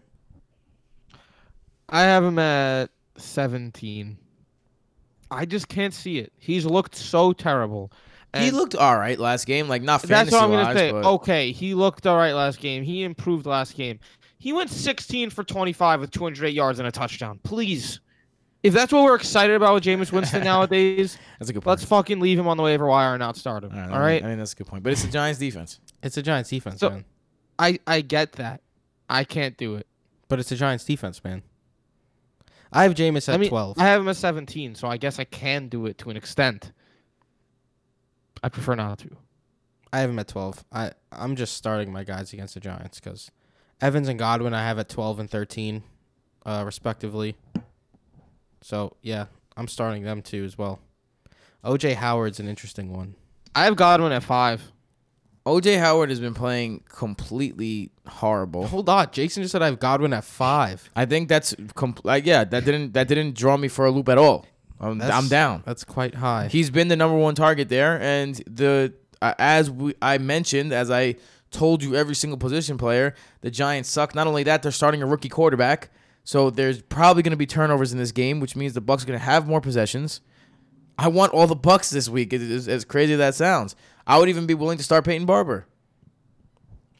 I 1.88 2.02
have 2.02 2.22
him 2.24 2.38
at 2.38 2.90
17. 3.16 4.18
I 5.30 5.44
just 5.44 5.68
can't 5.68 5.92
see 5.94 6.18
it. 6.18 6.32
He's 6.38 6.64
looked 6.64 6.94
so 6.94 7.32
terrible. 7.32 7.90
he 8.36 8.50
looked 8.50 8.74
all 8.74 8.96
right 8.98 9.18
last 9.18 9.46
game, 9.46 9.68
like 9.68 9.82
not 9.82 10.02
That's 10.02 10.30
fantasy 10.30 10.36
what 10.36 10.44
I'm 10.44 10.50
gonna 10.50 10.64
wise, 10.64 10.76
say. 10.76 10.92
but 10.92 11.04
Okay, 11.04 11.52
he 11.52 11.74
looked 11.74 12.06
all 12.06 12.16
right 12.16 12.32
last 12.32 12.60
game. 12.60 12.82
He 12.82 13.02
improved 13.04 13.46
last 13.46 13.74
game. 13.74 13.98
He 14.38 14.52
went 14.52 14.70
16 14.70 15.30
for 15.30 15.42
25 15.42 16.00
with 16.00 16.10
208 16.12 16.54
yards 16.54 16.78
and 16.78 16.86
a 16.86 16.92
touchdown. 16.92 17.40
Please, 17.42 18.00
if 18.62 18.74
that's 18.74 18.92
what 18.92 19.04
we're 19.04 19.14
excited 19.14 19.54
about 19.56 19.74
with 19.74 19.84
Jameis 19.84 20.10
Winston 20.12 20.42
nowadays, 20.44 21.16
that's 21.38 21.50
a 21.50 21.52
good 21.52 21.62
point. 21.62 21.78
let's 21.78 21.84
fucking 21.84 22.20
leave 22.20 22.38
him 22.38 22.48
on 22.48 22.56
the 22.56 22.62
waiver 22.62 22.86
wire 22.86 23.14
and 23.14 23.20
not 23.20 23.36
start 23.36 23.64
him. 23.64 23.72
all 23.72 23.78
right, 23.78 23.90
all 23.92 24.02
I 24.02 24.14
mean, 24.16 24.24
I 24.24 24.28
mean 24.30 24.38
that's 24.38 24.52
a 24.52 24.56
good 24.56 24.66
point, 24.66 24.82
but 24.82 24.92
it's 24.92 25.02
the 25.02 25.10
Giants 25.10 25.38
defense. 25.38 25.80
It's 26.02 26.16
a 26.16 26.22
Giants 26.22 26.50
defense, 26.50 26.80
So- 26.80 26.90
man. 26.90 27.04
I 27.58 27.78
I 27.86 28.00
get 28.02 28.32
that. 28.34 28.60
I 29.10 29.24
can't 29.24 29.56
do 29.56 29.74
it. 29.76 29.86
But 30.28 30.38
it's 30.38 30.52
a 30.52 30.56
Giants 30.56 30.84
defense, 30.84 31.24
man. 31.24 31.42
I 32.72 32.82
have 32.82 32.94
Jameis 32.94 33.28
at 33.28 33.34
I 33.34 33.38
mean, 33.38 33.48
12. 33.48 33.78
I 33.78 33.84
have 33.86 34.00
him 34.02 34.08
at 34.08 34.16
17, 34.16 34.74
so 34.74 34.86
I 34.88 34.96
guess 34.98 35.18
I 35.18 35.24
can 35.24 35.68
do 35.68 35.86
it 35.86 35.96
to 35.98 36.10
an 36.10 36.16
extent. 36.18 36.70
I 38.42 38.48
prefer 38.48 38.74
not 38.74 38.98
to. 39.00 39.16
I 39.92 40.00
have 40.00 40.10
him 40.10 40.18
at 40.18 40.28
12. 40.28 40.64
I 40.70 40.92
I'm 41.10 41.34
just 41.34 41.54
starting 41.56 41.92
my 41.92 42.04
guys 42.04 42.32
against 42.32 42.54
the 42.54 42.60
Giants 42.60 43.00
because 43.00 43.30
Evans 43.80 44.06
and 44.08 44.18
Godwin 44.18 44.52
I 44.54 44.62
have 44.62 44.78
at 44.78 44.88
12 44.88 45.18
and 45.20 45.30
13, 45.30 45.82
uh, 46.44 46.62
respectively. 46.66 47.36
So 48.60 48.96
yeah, 49.02 49.26
I'm 49.56 49.68
starting 49.68 50.02
them 50.02 50.22
too 50.22 50.44
as 50.44 50.56
well. 50.58 50.80
OJ 51.64 51.94
Howard's 51.94 52.40
an 52.40 52.48
interesting 52.48 52.92
one. 52.92 53.14
I 53.54 53.64
have 53.64 53.76
Godwin 53.76 54.12
at 54.12 54.22
five. 54.22 54.62
OJ 55.46 55.78
Howard 55.78 56.10
has 56.10 56.20
been 56.20 56.34
playing 56.34 56.82
completely 56.88 57.90
horrible. 58.06 58.66
Hold 58.66 58.88
on, 58.88 59.08
Jason 59.12 59.42
just 59.42 59.52
said 59.52 59.62
I 59.62 59.66
have 59.66 59.80
Godwin 59.80 60.12
at 60.12 60.24
five. 60.24 60.88
I 60.94 61.06
think 61.06 61.28
that's 61.28 61.54
compl- 61.54 62.04
like 62.04 62.26
yeah, 62.26 62.44
that 62.44 62.64
didn't 62.64 62.92
that 62.94 63.08
didn't 63.08 63.34
draw 63.34 63.56
me 63.56 63.68
for 63.68 63.86
a 63.86 63.90
loop 63.90 64.08
at 64.08 64.18
all. 64.18 64.46
That's- 64.80 65.10
I'm 65.10 65.28
down. 65.28 65.62
That's 65.66 65.84
quite 65.84 66.14
high. 66.14 66.48
He's 66.48 66.70
been 66.70 66.88
the 66.88 66.96
number 66.96 67.16
one 67.16 67.34
target 67.34 67.68
there, 67.68 68.00
and 68.00 68.34
the 68.46 68.92
uh, 69.20 69.34
as 69.38 69.70
we 69.70 69.94
I 70.02 70.18
mentioned, 70.18 70.72
as 70.72 70.90
I 70.90 71.16
told 71.50 71.82
you, 71.82 71.96
every 71.96 72.14
single 72.14 72.36
position 72.38 72.76
player, 72.78 73.14
the 73.40 73.50
Giants 73.50 73.88
suck. 73.88 74.14
Not 74.14 74.26
only 74.26 74.42
that, 74.44 74.62
they're 74.62 74.70
starting 74.70 75.02
a 75.02 75.06
rookie 75.06 75.30
quarterback, 75.30 75.90
so 76.28 76.50
there's 76.50 76.82
probably 76.82 77.22
going 77.22 77.30
to 77.30 77.38
be 77.38 77.46
turnovers 77.46 77.90
in 77.90 77.96
this 77.96 78.12
game, 78.12 78.38
which 78.38 78.54
means 78.54 78.74
the 78.74 78.82
Bucks 78.82 79.02
are 79.02 79.06
going 79.06 79.18
to 79.18 79.24
have 79.24 79.48
more 79.48 79.62
possessions. 79.62 80.20
I 80.98 81.08
want 81.08 81.32
all 81.32 81.46
the 81.46 81.56
Bucks 81.56 81.88
this 81.88 82.06
week. 82.06 82.34
As, 82.34 82.42
as- 82.42 82.68
as 82.68 82.84
crazy 82.84 83.14
as 83.14 83.18
that 83.18 83.34
sounds, 83.34 83.74
I 84.06 84.18
would 84.18 84.28
even 84.28 84.44
be 84.46 84.52
willing 84.52 84.76
to 84.76 84.84
start 84.84 85.06
Peyton 85.06 85.24
Barber. 85.24 85.64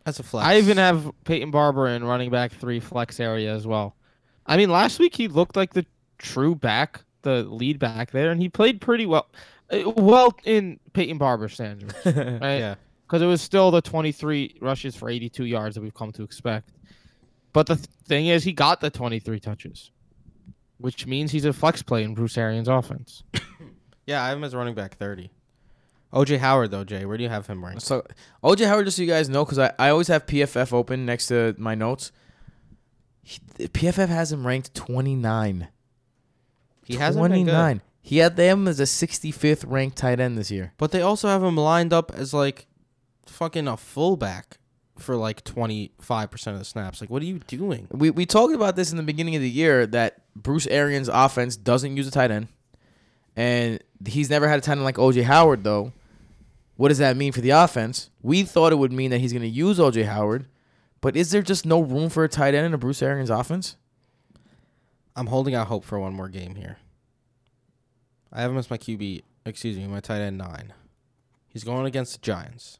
That's 0.06 0.18
a 0.18 0.22
flex. 0.22 0.46
I 0.48 0.56
even 0.56 0.78
have 0.78 1.12
Peyton 1.24 1.50
Barber 1.50 1.88
in 1.88 2.04
running 2.04 2.30
back 2.30 2.52
three 2.52 2.80
flex 2.80 3.20
area 3.20 3.54
as 3.54 3.66
well. 3.66 3.96
I 4.46 4.56
mean, 4.56 4.70
last 4.70 4.98
week 4.98 5.14
he 5.14 5.28
looked 5.28 5.56
like 5.56 5.74
the 5.74 5.84
true 6.16 6.54
back, 6.54 7.02
the 7.20 7.42
lead 7.42 7.78
back 7.78 8.12
there, 8.12 8.30
and 8.30 8.40
he 8.40 8.48
played 8.48 8.80
pretty 8.80 9.04
well. 9.04 9.28
Uh, 9.70 9.90
Well, 9.94 10.34
in 10.44 10.80
Peyton 10.94 11.18
Barber 11.18 11.50
standards, 11.50 11.92
right? 12.06 12.14
yeah. 12.58 12.74
Because 13.06 13.20
it 13.20 13.26
was 13.26 13.42
still 13.42 13.70
the 13.70 13.82
23 13.82 14.56
rushes 14.62 14.96
for 14.96 15.10
82 15.10 15.44
yards 15.44 15.74
that 15.74 15.82
we've 15.82 15.92
come 15.94 16.12
to 16.12 16.22
expect. 16.22 16.70
But 17.58 17.66
the 17.66 17.74
th- 17.74 17.88
thing 18.04 18.26
is, 18.28 18.44
he 18.44 18.52
got 18.52 18.80
the 18.80 18.88
23 18.88 19.40
touches, 19.40 19.90
which 20.76 21.08
means 21.08 21.32
he's 21.32 21.44
a 21.44 21.52
flex 21.52 21.82
play 21.82 22.04
in 22.04 22.14
Bruce 22.14 22.38
Arians' 22.38 22.68
offense. 22.68 23.24
Yeah, 24.06 24.22
I 24.22 24.28
have 24.28 24.38
him 24.38 24.44
as 24.44 24.54
running 24.54 24.74
back 24.74 24.96
30. 24.96 25.30
OJ 26.14 26.38
Howard 26.38 26.70
though, 26.70 26.84
Jay, 26.84 27.04
where 27.04 27.18
do 27.18 27.24
you 27.24 27.28
have 27.28 27.46
him 27.46 27.62
ranked? 27.62 27.82
So 27.82 28.06
OJ 28.42 28.66
Howard, 28.66 28.86
just 28.86 28.96
so 28.96 29.02
you 29.02 29.08
guys 29.08 29.28
know, 29.28 29.44
because 29.44 29.58
I, 29.58 29.72
I 29.78 29.90
always 29.90 30.06
have 30.08 30.24
PFF 30.24 30.72
open 30.72 31.04
next 31.04 31.26
to 31.26 31.54
my 31.58 31.74
notes. 31.74 32.10
He, 33.22 33.40
PFF 33.58 34.08
has 34.08 34.32
him 34.32 34.46
ranked 34.46 34.74
29. 34.74 35.68
He 36.84 36.94
hasn't 36.94 37.22
been 37.22 37.44
good. 37.44 37.50
29. 37.50 37.82
He 38.00 38.18
had 38.18 38.36
them 38.36 38.66
as 38.66 38.80
a 38.80 38.84
65th 38.84 39.64
ranked 39.66 39.98
tight 39.98 40.20
end 40.20 40.38
this 40.38 40.50
year. 40.50 40.72
But 40.78 40.92
they 40.92 41.02
also 41.02 41.28
have 41.28 41.42
him 41.42 41.58
lined 41.58 41.92
up 41.92 42.10
as 42.14 42.32
like 42.32 42.66
fucking 43.26 43.68
a 43.68 43.76
fullback 43.76 44.58
for 45.00 45.16
like 45.16 45.44
25% 45.44 46.46
of 46.48 46.58
the 46.58 46.64
snaps. 46.64 47.00
Like 47.00 47.10
what 47.10 47.22
are 47.22 47.26
you 47.26 47.38
doing? 47.40 47.88
We, 47.90 48.10
we 48.10 48.26
talked 48.26 48.54
about 48.54 48.76
this 48.76 48.90
in 48.90 48.96
the 48.96 49.02
beginning 49.02 49.36
of 49.36 49.42
the 49.42 49.50
year 49.50 49.86
that 49.86 50.22
Bruce 50.34 50.66
Arians' 50.66 51.08
offense 51.08 51.56
doesn't 51.56 51.96
use 51.96 52.06
a 52.06 52.10
tight 52.10 52.30
end. 52.30 52.48
And 53.36 53.82
he's 54.06 54.30
never 54.30 54.48
had 54.48 54.58
a 54.58 54.62
tight 54.62 54.72
end 54.72 54.84
like 54.84 54.96
OJ 54.96 55.24
Howard, 55.24 55.64
though. 55.64 55.92
What 56.76 56.88
does 56.88 56.98
that 56.98 57.16
mean 57.16 57.32
for 57.32 57.40
the 57.40 57.50
offense? 57.50 58.10
We 58.22 58.44
thought 58.44 58.72
it 58.72 58.76
would 58.76 58.92
mean 58.92 59.10
that 59.10 59.18
he's 59.18 59.32
going 59.32 59.42
to 59.42 59.48
use 59.48 59.78
OJ 59.78 60.06
Howard. 60.06 60.46
But 61.00 61.16
is 61.16 61.30
there 61.30 61.42
just 61.42 61.64
no 61.64 61.80
room 61.80 62.08
for 62.08 62.24
a 62.24 62.28
tight 62.28 62.54
end 62.54 62.66
in 62.66 62.74
a 62.74 62.78
Bruce 62.78 63.02
Arians 63.02 63.30
offense? 63.30 63.76
I'm 65.14 65.26
holding 65.26 65.54
out 65.54 65.66
hope 65.66 65.84
for 65.84 65.98
one 65.98 66.14
more 66.14 66.28
game 66.28 66.54
here. 66.54 66.78
I 68.32 68.42
have 68.42 68.50
him 68.50 68.58
as 68.58 68.70
my 68.70 68.78
QB, 68.78 69.22
excuse 69.46 69.76
me, 69.76 69.86
my 69.86 70.00
tight 70.00 70.20
end 70.20 70.38
9. 70.38 70.72
He's 71.48 71.64
going 71.64 71.86
against 71.86 72.12
the 72.12 72.20
Giants. 72.20 72.78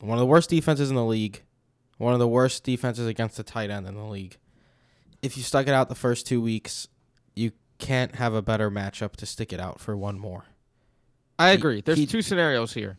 One 0.00 0.16
of 0.18 0.20
the 0.20 0.26
worst 0.26 0.50
defenses 0.50 0.90
in 0.90 0.96
the 0.96 1.04
league. 1.04 1.42
One 1.98 2.12
of 2.12 2.20
the 2.20 2.28
worst 2.28 2.62
defenses 2.64 3.06
against 3.06 3.36
the 3.36 3.42
tight 3.42 3.70
end 3.70 3.86
in 3.86 3.94
the 3.96 4.04
league. 4.04 4.36
If 5.22 5.36
you 5.36 5.42
stuck 5.42 5.66
it 5.66 5.72
out 5.74 5.88
the 5.88 5.94
first 5.96 6.26
two 6.26 6.40
weeks, 6.40 6.86
you 7.34 7.50
can't 7.78 8.14
have 8.16 8.34
a 8.34 8.42
better 8.42 8.70
matchup 8.70 9.16
to 9.16 9.26
stick 9.26 9.52
it 9.52 9.58
out 9.60 9.80
for 9.80 9.96
one 9.96 10.18
more. 10.18 10.44
I 11.38 11.50
He- 11.50 11.54
agree. 11.56 11.80
There's 11.80 11.98
he- 11.98 12.06
two 12.06 12.22
scenarios 12.22 12.74
here. 12.74 12.98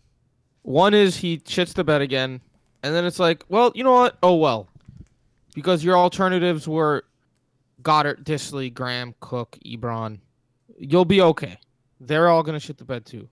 One 0.63 0.93
is 0.93 1.17
he 1.17 1.37
shits 1.39 1.73
the 1.73 1.85
bed 1.85 2.01
again, 2.01 2.41
and 2.83 2.93
then 2.93 3.05
it's 3.05 3.19
like, 3.19 3.45
well, 3.47 3.71
you 3.75 3.83
know 3.83 3.93
what? 3.93 4.17
Oh 4.21 4.35
well, 4.35 4.67
because 5.55 5.83
your 5.83 5.95
alternatives 5.97 6.67
were 6.67 7.05
Goddard, 7.81 8.25
Dissly, 8.25 8.73
Graham, 8.73 9.15
Cook, 9.21 9.57
Ebron. 9.65 10.19
You'll 10.77 11.05
be 11.05 11.21
okay. 11.21 11.57
They're 12.01 12.27
all 12.27 12.43
gonna 12.43 12.59
shit 12.59 12.77
the 12.77 12.83
bed 12.85 13.05
too. 13.05 13.29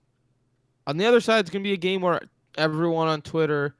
On 0.86 0.96
the 0.96 1.04
other 1.04 1.20
side, 1.20 1.40
it's 1.40 1.50
gonna 1.50 1.62
be 1.62 1.74
a 1.74 1.76
game 1.78 2.00
where 2.00 2.20
everyone 2.56 3.08
on 3.08 3.22
Twitter 3.22 3.74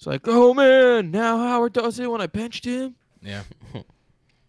is 0.00 0.06
like, 0.06 0.22
"Oh 0.26 0.54
man, 0.54 1.10
now 1.10 1.38
Howard 1.38 1.72
does 1.72 1.98
it 1.98 2.10
when 2.10 2.20
I 2.20 2.26
benched 2.26 2.64
him." 2.64 2.94
Yeah. 3.22 3.42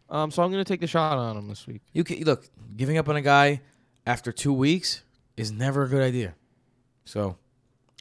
Um, 0.09 0.31
so 0.31 0.41
I'm 0.41 0.51
gonna 0.51 0.63
take 0.63 0.79
the 0.79 0.87
shot 0.87 1.17
on 1.17 1.35
him 1.35 1.47
this 1.49 1.67
week. 1.67 1.81
You 1.91 2.03
can 2.03 2.23
look 2.23 2.47
giving 2.75 2.97
up 2.97 3.09
on 3.09 3.17
a 3.17 3.21
guy 3.21 3.61
after 4.05 4.31
two 4.31 4.53
weeks 4.53 5.03
is 5.35 5.51
never 5.51 5.83
a 5.83 5.89
good 5.89 6.01
idea. 6.01 6.33
So, 7.05 7.37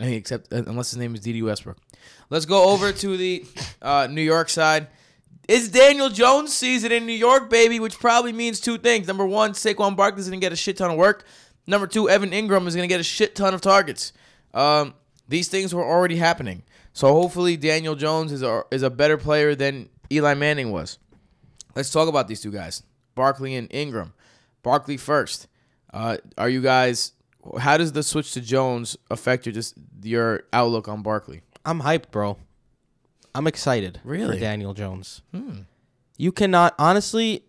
I 0.00 0.04
mean, 0.04 0.14
except 0.14 0.52
uh, 0.52 0.62
unless 0.66 0.90
his 0.90 0.98
name 0.98 1.14
is 1.14 1.20
Dede 1.20 1.42
Westbrook. 1.42 1.78
Let's 2.30 2.46
go 2.46 2.70
over 2.70 2.92
to 2.92 3.16
the 3.16 3.44
uh, 3.82 4.06
New 4.10 4.22
York 4.22 4.48
side. 4.48 4.88
It's 5.48 5.68
Daniel 5.68 6.08
Jones 6.08 6.52
season 6.52 6.90
in 6.92 7.06
New 7.06 7.12
York, 7.12 7.50
baby, 7.50 7.78
which 7.78 7.98
probably 7.98 8.32
means 8.32 8.60
two 8.60 8.78
things. 8.78 9.06
Number 9.06 9.24
one, 9.26 9.52
Saquon 9.52 9.96
Barkley 9.96 10.20
is 10.20 10.28
gonna 10.28 10.40
get 10.40 10.52
a 10.52 10.56
shit 10.56 10.76
ton 10.76 10.90
of 10.92 10.96
work. 10.96 11.24
Number 11.66 11.88
two, 11.88 12.08
Evan 12.08 12.30
Engram 12.30 12.66
is 12.66 12.76
gonna 12.76 12.86
get 12.86 13.00
a 13.00 13.04
shit 13.04 13.34
ton 13.34 13.52
of 13.54 13.60
targets. 13.60 14.12
Um, 14.54 14.94
these 15.28 15.48
things 15.48 15.74
were 15.74 15.84
already 15.84 16.16
happening. 16.16 16.62
So 16.92 17.12
hopefully 17.12 17.56
Daniel 17.56 17.94
Jones 17.94 18.32
is 18.32 18.42
a, 18.42 18.62
is 18.70 18.82
a 18.82 18.90
better 18.90 19.16
player 19.18 19.54
than 19.54 19.88
Eli 20.10 20.34
Manning 20.34 20.70
was. 20.70 20.98
Let's 21.74 21.90
talk 21.90 22.08
about 22.08 22.28
these 22.28 22.40
two 22.40 22.50
guys, 22.52 22.82
Barkley 23.14 23.54
and 23.54 23.68
Engram. 23.70 24.12
Barkley 24.62 24.96
first. 24.96 25.46
Uh, 25.92 26.16
are 26.38 26.48
you 26.48 26.62
guys? 26.62 27.12
How 27.58 27.76
does 27.76 27.92
the 27.92 28.02
switch 28.02 28.32
to 28.32 28.40
Jones 28.40 28.96
affect 29.10 29.46
your 29.46 29.52
just 29.52 29.74
your 30.02 30.44
outlook 30.52 30.88
on 30.88 31.02
Barkley? 31.02 31.42
I'm 31.64 31.80
hyped, 31.82 32.10
bro. 32.10 32.38
I'm 33.34 33.46
excited 33.46 34.00
Really? 34.04 34.34
for 34.36 34.40
Daniel 34.40 34.72
Jones. 34.74 35.22
Hmm. 35.32 35.60
You 36.16 36.32
cannot 36.32 36.74
honestly. 36.78 37.44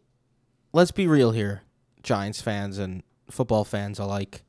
Let's 0.73 0.91
be 0.91 1.07
real 1.07 1.31
here, 1.31 1.61
Giants 2.03 2.41
fans 2.41 2.77
and 2.77 3.01
football 3.31 3.63
fans 3.63 3.97
alike. 3.97 4.43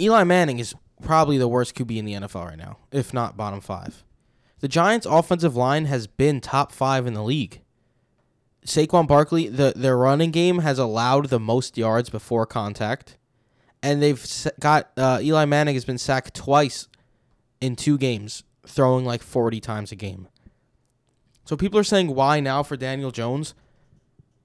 Eli 0.00 0.22
Manning 0.24 0.58
is 0.58 0.74
probably 1.02 1.38
the 1.38 1.48
worst 1.48 1.74
QB 1.74 1.96
in 1.96 2.04
the 2.04 2.14
NFL 2.14 2.46
right 2.46 2.58
now, 2.58 2.78
if 2.90 3.12
not 3.14 3.36
bottom 3.36 3.60
five. 3.60 4.04
The 4.60 4.68
Giants' 4.68 5.06
offensive 5.06 5.56
line 5.56 5.84
has 5.84 6.06
been 6.06 6.40
top 6.40 6.72
five 6.72 7.06
in 7.06 7.14
the 7.14 7.22
league. 7.22 7.60
Saquon 8.66 9.06
Barkley, 9.06 9.48
the 9.48 9.72
their 9.74 9.96
running 9.96 10.30
game 10.30 10.58
has 10.58 10.78
allowed 10.78 11.26
the 11.26 11.40
most 11.40 11.78
yards 11.78 12.10
before 12.10 12.44
contact, 12.44 13.16
and 13.82 14.02
they've 14.02 14.24
got 14.60 14.90
uh, 14.96 15.20
Eli 15.22 15.44
Manning 15.44 15.74
has 15.74 15.84
been 15.84 15.98
sacked 15.98 16.34
twice 16.34 16.88
in 17.60 17.76
two 17.76 17.96
games, 17.96 18.42
throwing 18.66 19.04
like 19.04 19.22
forty 19.22 19.60
times 19.60 19.92
a 19.92 19.96
game. 19.96 20.28
So 21.44 21.56
people 21.56 21.78
are 21.78 21.84
saying 21.84 22.14
why 22.14 22.40
now 22.40 22.62
for 22.62 22.76
Daniel 22.76 23.10
Jones? 23.10 23.54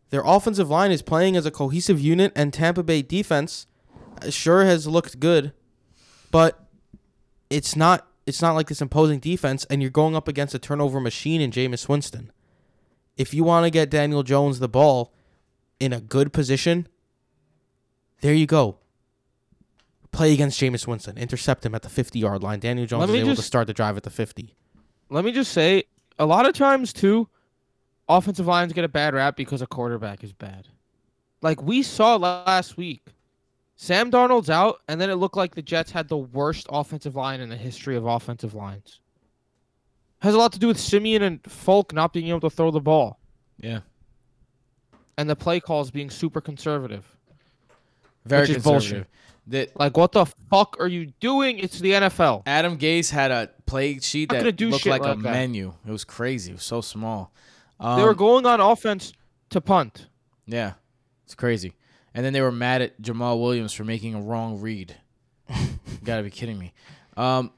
Their 0.10 0.22
offensive 0.24 0.70
line 0.70 0.92
is 0.92 1.02
playing 1.02 1.36
as 1.36 1.46
a 1.46 1.52
cohesive 1.52 2.00
unit, 2.00 2.32
and 2.36 2.54
Tampa 2.54 2.84
Bay 2.84 3.02
defense 3.02 3.66
uh, 4.22 4.30
sure 4.30 4.64
has 4.64 4.86
looked 4.88 5.20
good, 5.20 5.54
but 6.34 6.66
it's 7.52 7.76
not. 7.76 8.08
It's 8.26 8.42
not 8.42 8.54
like 8.54 8.68
this 8.68 8.82
imposing 8.82 9.20
defense, 9.20 9.66
and 9.66 9.82
you're 9.82 9.92
going 9.92 10.16
up 10.16 10.28
against 10.28 10.56
a 10.56 10.60
turnover 10.60 11.00
machine 11.00 11.42
in 11.42 11.52
Jameis 11.52 11.88
Winston. 11.88 12.32
If 13.18 13.34
you 13.34 13.44
want 13.44 13.66
to 13.66 13.70
get 13.70 13.90
Daniel 13.90 14.24
Jones 14.24 14.60
the 14.60 14.68
ball 14.68 15.14
in 15.80 15.94
a 15.94 16.02
good 16.02 16.34
position, 16.34 16.88
there 18.22 18.34
you 18.34 18.48
go. 18.48 18.78
Play 20.12 20.34
against 20.34 20.60
Jameis 20.60 20.88
Winston, 20.88 21.18
intercept 21.18 21.66
him 21.66 21.76
at 21.76 21.84
the 21.84 21.90
50 21.90 22.18
yard 22.18 22.42
line. 22.42 22.60
Daniel 22.60 22.88
Jones 22.88 23.10
is 23.10 23.16
able 23.16 23.36
to 23.36 23.42
start 23.42 23.68
the 23.68 23.74
drive 23.74 23.98
at 23.98 24.04
the 24.04 24.10
50. 24.10 24.56
let 25.10 25.26
me 25.26 25.32
just 25.32 25.52
say, 25.52 25.84
a 26.18 26.26
lot 26.26 26.48
of 26.48 26.54
times 26.54 26.94
too, 26.94 27.28
offensive 28.10 28.48
lines 28.48 28.74
get 28.74 28.86
a 28.86 28.90
bad 28.90 29.14
rap 29.14 29.36
because 29.36 29.62
a 29.62 29.68
quarterback 29.68 30.24
is 30.24 30.34
bad. 30.34 30.70
Like 31.42 31.62
we 31.62 31.84
saw 31.84 32.16
last 32.16 32.78
week, 32.78 33.10
Sam 33.84 34.10
Darnold's 34.10 34.50
out, 34.50 34.80
and 34.88 35.02
then 35.02 35.10
it 35.10 35.16
looked 35.16 35.36
like 35.36 35.56
the 35.56 35.62
Jets 35.62 35.92
had 35.92 36.08
the 36.08 36.16
worst 36.18 36.68
offensive 36.70 37.18
line 37.18 37.42
in 37.42 37.50
the 37.50 37.58
history 37.58 37.98
of 37.98 38.06
offensive 38.06 38.54
lines. 38.54 39.02
Has 40.20 40.34
a 40.34 40.38
lot 40.38 40.54
to 40.54 40.60
do 40.60 40.68
with 40.68 40.80
Siemian 40.80 41.22
and 41.22 41.44
Falk 41.52 41.92
not 41.94 42.14
being 42.14 42.30
able 42.30 42.40
to 42.40 42.50
throw 42.50 42.72
the 42.72 42.80
ball, 42.80 43.20
Yeah. 43.60 43.82
and 45.18 45.30
the 45.30 45.36
play 45.36 45.60
calls 45.60 45.92
being 45.92 46.10
super 46.10 46.40
conservative. 46.40 47.06
Very 48.24 48.44
Which 48.44 48.50
is 48.52 48.56
conservative. 48.64 48.90
bullshit. 48.92 49.08
That 49.48 49.78
Like, 49.78 49.98
what 49.98 50.14
the 50.14 50.28
fuck 50.50 50.78
are 50.80 50.88
you 50.88 51.08
doing? 51.20 51.60
It's 51.60 51.80
the 51.80 51.92
NFL. 51.92 52.44
Adam 52.46 52.78
Gase 52.78 53.10
had 53.10 53.32
a 53.32 53.50
play 53.66 54.00
sheet 54.00 54.30
that 54.30 54.46
looked 54.46 54.84
shit 54.84 54.90
like, 54.92 55.02
a 55.02 55.08
that. 55.08 55.18
menu. 55.18 55.74
It 55.86 55.92
was 55.92 56.06
crazy. 56.06 56.52
It 56.52 56.56
was 56.56 56.64
so 56.64 56.80
small. 56.80 57.34
Um, 57.82 58.00
they 58.00 58.06
were 58.06 58.16
going 58.16 58.46
on 58.46 58.62
offense 58.62 59.12
to 59.50 59.60
punt. 59.60 60.08
Yeah, 60.46 60.76
it's 61.26 61.36
crazy. 61.36 61.74
And 62.14 62.24
then 62.26 62.34
they 62.34 62.42
were 62.42 62.52
mad 62.52 62.82
at 62.82 63.02
Jamal 63.02 63.42
Williams 63.42 63.74
for 63.74 63.84
making 63.84 64.14
a 64.16 64.22
wrong 64.22 64.62
read. 64.62 64.96
gotta 66.04 66.24
be 66.24 66.30
kidding 66.30 66.60
me. 66.60 66.74
Um, 67.18 67.52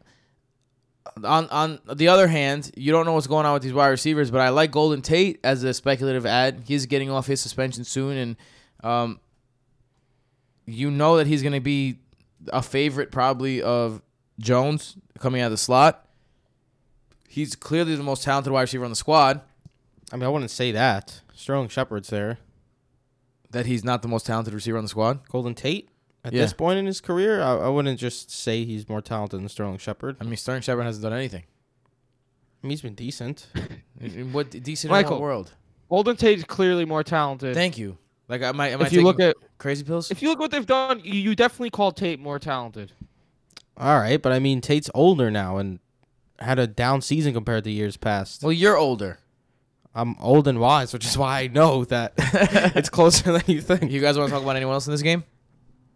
on 1.23 1.47
on 1.49 1.79
the 1.93 2.07
other 2.07 2.27
hand, 2.27 2.71
you 2.75 2.91
don't 2.91 3.05
know 3.05 3.13
what's 3.13 3.27
going 3.27 3.45
on 3.45 3.53
with 3.53 3.63
these 3.63 3.73
wide 3.73 3.87
receivers, 3.87 4.31
but 4.31 4.41
I 4.41 4.49
like 4.49 4.71
Golden 4.71 5.01
Tate 5.01 5.39
as 5.43 5.63
a 5.63 5.73
speculative 5.73 6.25
ad. 6.25 6.63
He's 6.65 6.85
getting 6.85 7.09
off 7.09 7.27
his 7.27 7.41
suspension 7.41 7.83
soon, 7.83 8.17
and 8.17 8.37
um, 8.83 9.19
you 10.65 10.91
know 10.91 11.17
that 11.17 11.27
he's 11.27 11.43
gonna 11.43 11.61
be 11.61 11.99
a 12.49 12.61
favorite 12.61 13.11
probably 13.11 13.61
of 13.61 14.01
Jones 14.39 14.97
coming 15.19 15.41
out 15.41 15.47
of 15.47 15.51
the 15.51 15.57
slot. 15.57 16.07
He's 17.27 17.55
clearly 17.55 17.95
the 17.95 18.03
most 18.03 18.23
talented 18.23 18.51
wide 18.51 18.61
receiver 18.61 18.85
on 18.85 18.91
the 18.91 18.95
squad. 18.95 19.41
I 20.11 20.15
mean, 20.15 20.23
I 20.23 20.29
wouldn't 20.29 20.51
say 20.51 20.71
that. 20.71 21.21
Sterling 21.33 21.67
Shepard's 21.67 22.09
there. 22.09 22.39
That 23.55 23.65
he's 23.67 23.83
not 23.85 24.01
the 24.01 24.07
most 24.09 24.25
talented 24.25 24.53
receiver 24.53 24.77
on 24.77 24.83
the 24.83 24.89
squad. 24.89 25.27
Golden 25.29 25.55
Tate 25.55 25.87
at 26.25 26.33
Yeah. 26.33 26.41
this 26.41 26.51
point 26.51 26.77
in 26.77 26.85
his 26.85 26.99
career, 26.99 27.41
I, 27.41 27.53
I 27.55 27.69
wouldn't 27.69 27.97
just 27.99 28.29
say 28.29 28.65
he's 28.65 28.89
more 28.89 29.01
talented 29.01 29.39
than 29.39 29.47
Sterling 29.47 29.77
Shepard. 29.77 30.17
I 30.19 30.25
mean, 30.25 30.35
Sterling 30.35 30.61
Shepard 30.61 30.85
hasn't 30.85 31.03
done 31.03 31.13
anything. 31.13 31.43
I 32.61 32.67
mean, 32.67 32.71
he's 32.71 32.81
been 32.81 32.95
decent. 32.95 33.47
In- 34.01 34.11
in 34.13 34.33
What 34.33 34.49
decent 34.51 34.85
in 34.85 34.91
Michael. 34.91 35.13
what 35.13 35.21
world? 35.21 35.53
Golden 35.89 36.17
Tate 36.17 36.39
is 36.39 36.43
clearly 36.43 36.83
more 36.83 37.03
talented. 37.03 37.53
Thank 37.55 37.77
you. 37.77 37.97
Like, 38.27 38.41
am 38.41 38.59
I 38.59 38.69
am 38.69 38.81
I 38.81 38.87
if 38.87 38.91
you 38.93 39.03
look 39.03 39.19
at 39.21 39.35
crazy 39.57 39.83
pills? 39.85 40.09
if 40.11 40.21
you 40.21 40.27
look 40.29 40.39
what 40.39 40.51
they've 40.51 40.65
done, 40.65 40.99
you, 41.03 41.13
you 41.13 41.35
definitely 41.35 41.69
call 41.69 41.91
Tate 41.91 42.19
more 42.19 42.39
talented. 42.39 42.91
All 43.77 43.99
right, 43.99 44.21
but 44.21 44.31
I 44.33 44.39
mean, 44.39 44.59
Tate's 44.61 44.89
older 44.93 45.29
now 45.31 45.57
and 45.57 45.79
had 46.39 46.57
a 46.59 46.65
down 46.67 47.01
season 47.01 47.33
compared 47.33 47.63
to 47.65 47.71
years 47.71 47.95
past. 47.97 48.41
well, 48.43 48.51
you're 48.51 48.77
older. 48.77 49.19
I'm 49.95 50.15
old 50.19 50.47
and 50.47 50.59
wise, 50.59 50.91
which 50.93 51.05
is 51.05 51.17
why 51.17 51.39
I 51.41 51.47
know 51.47 51.85
that 51.85 52.13
it's 52.75 52.89
closer 52.89 53.31
than 53.31 53.43
you 53.47 53.61
think. 53.61 53.89
You 53.91 54.01
guys 54.01 54.17
want 54.17 54.27
to 54.29 54.33
talk 54.33 54.43
about 54.43 54.57
anyone 54.57 54.73
else 54.73 54.87
in 54.87 54.91
this 54.91 55.01
game? 55.01 55.23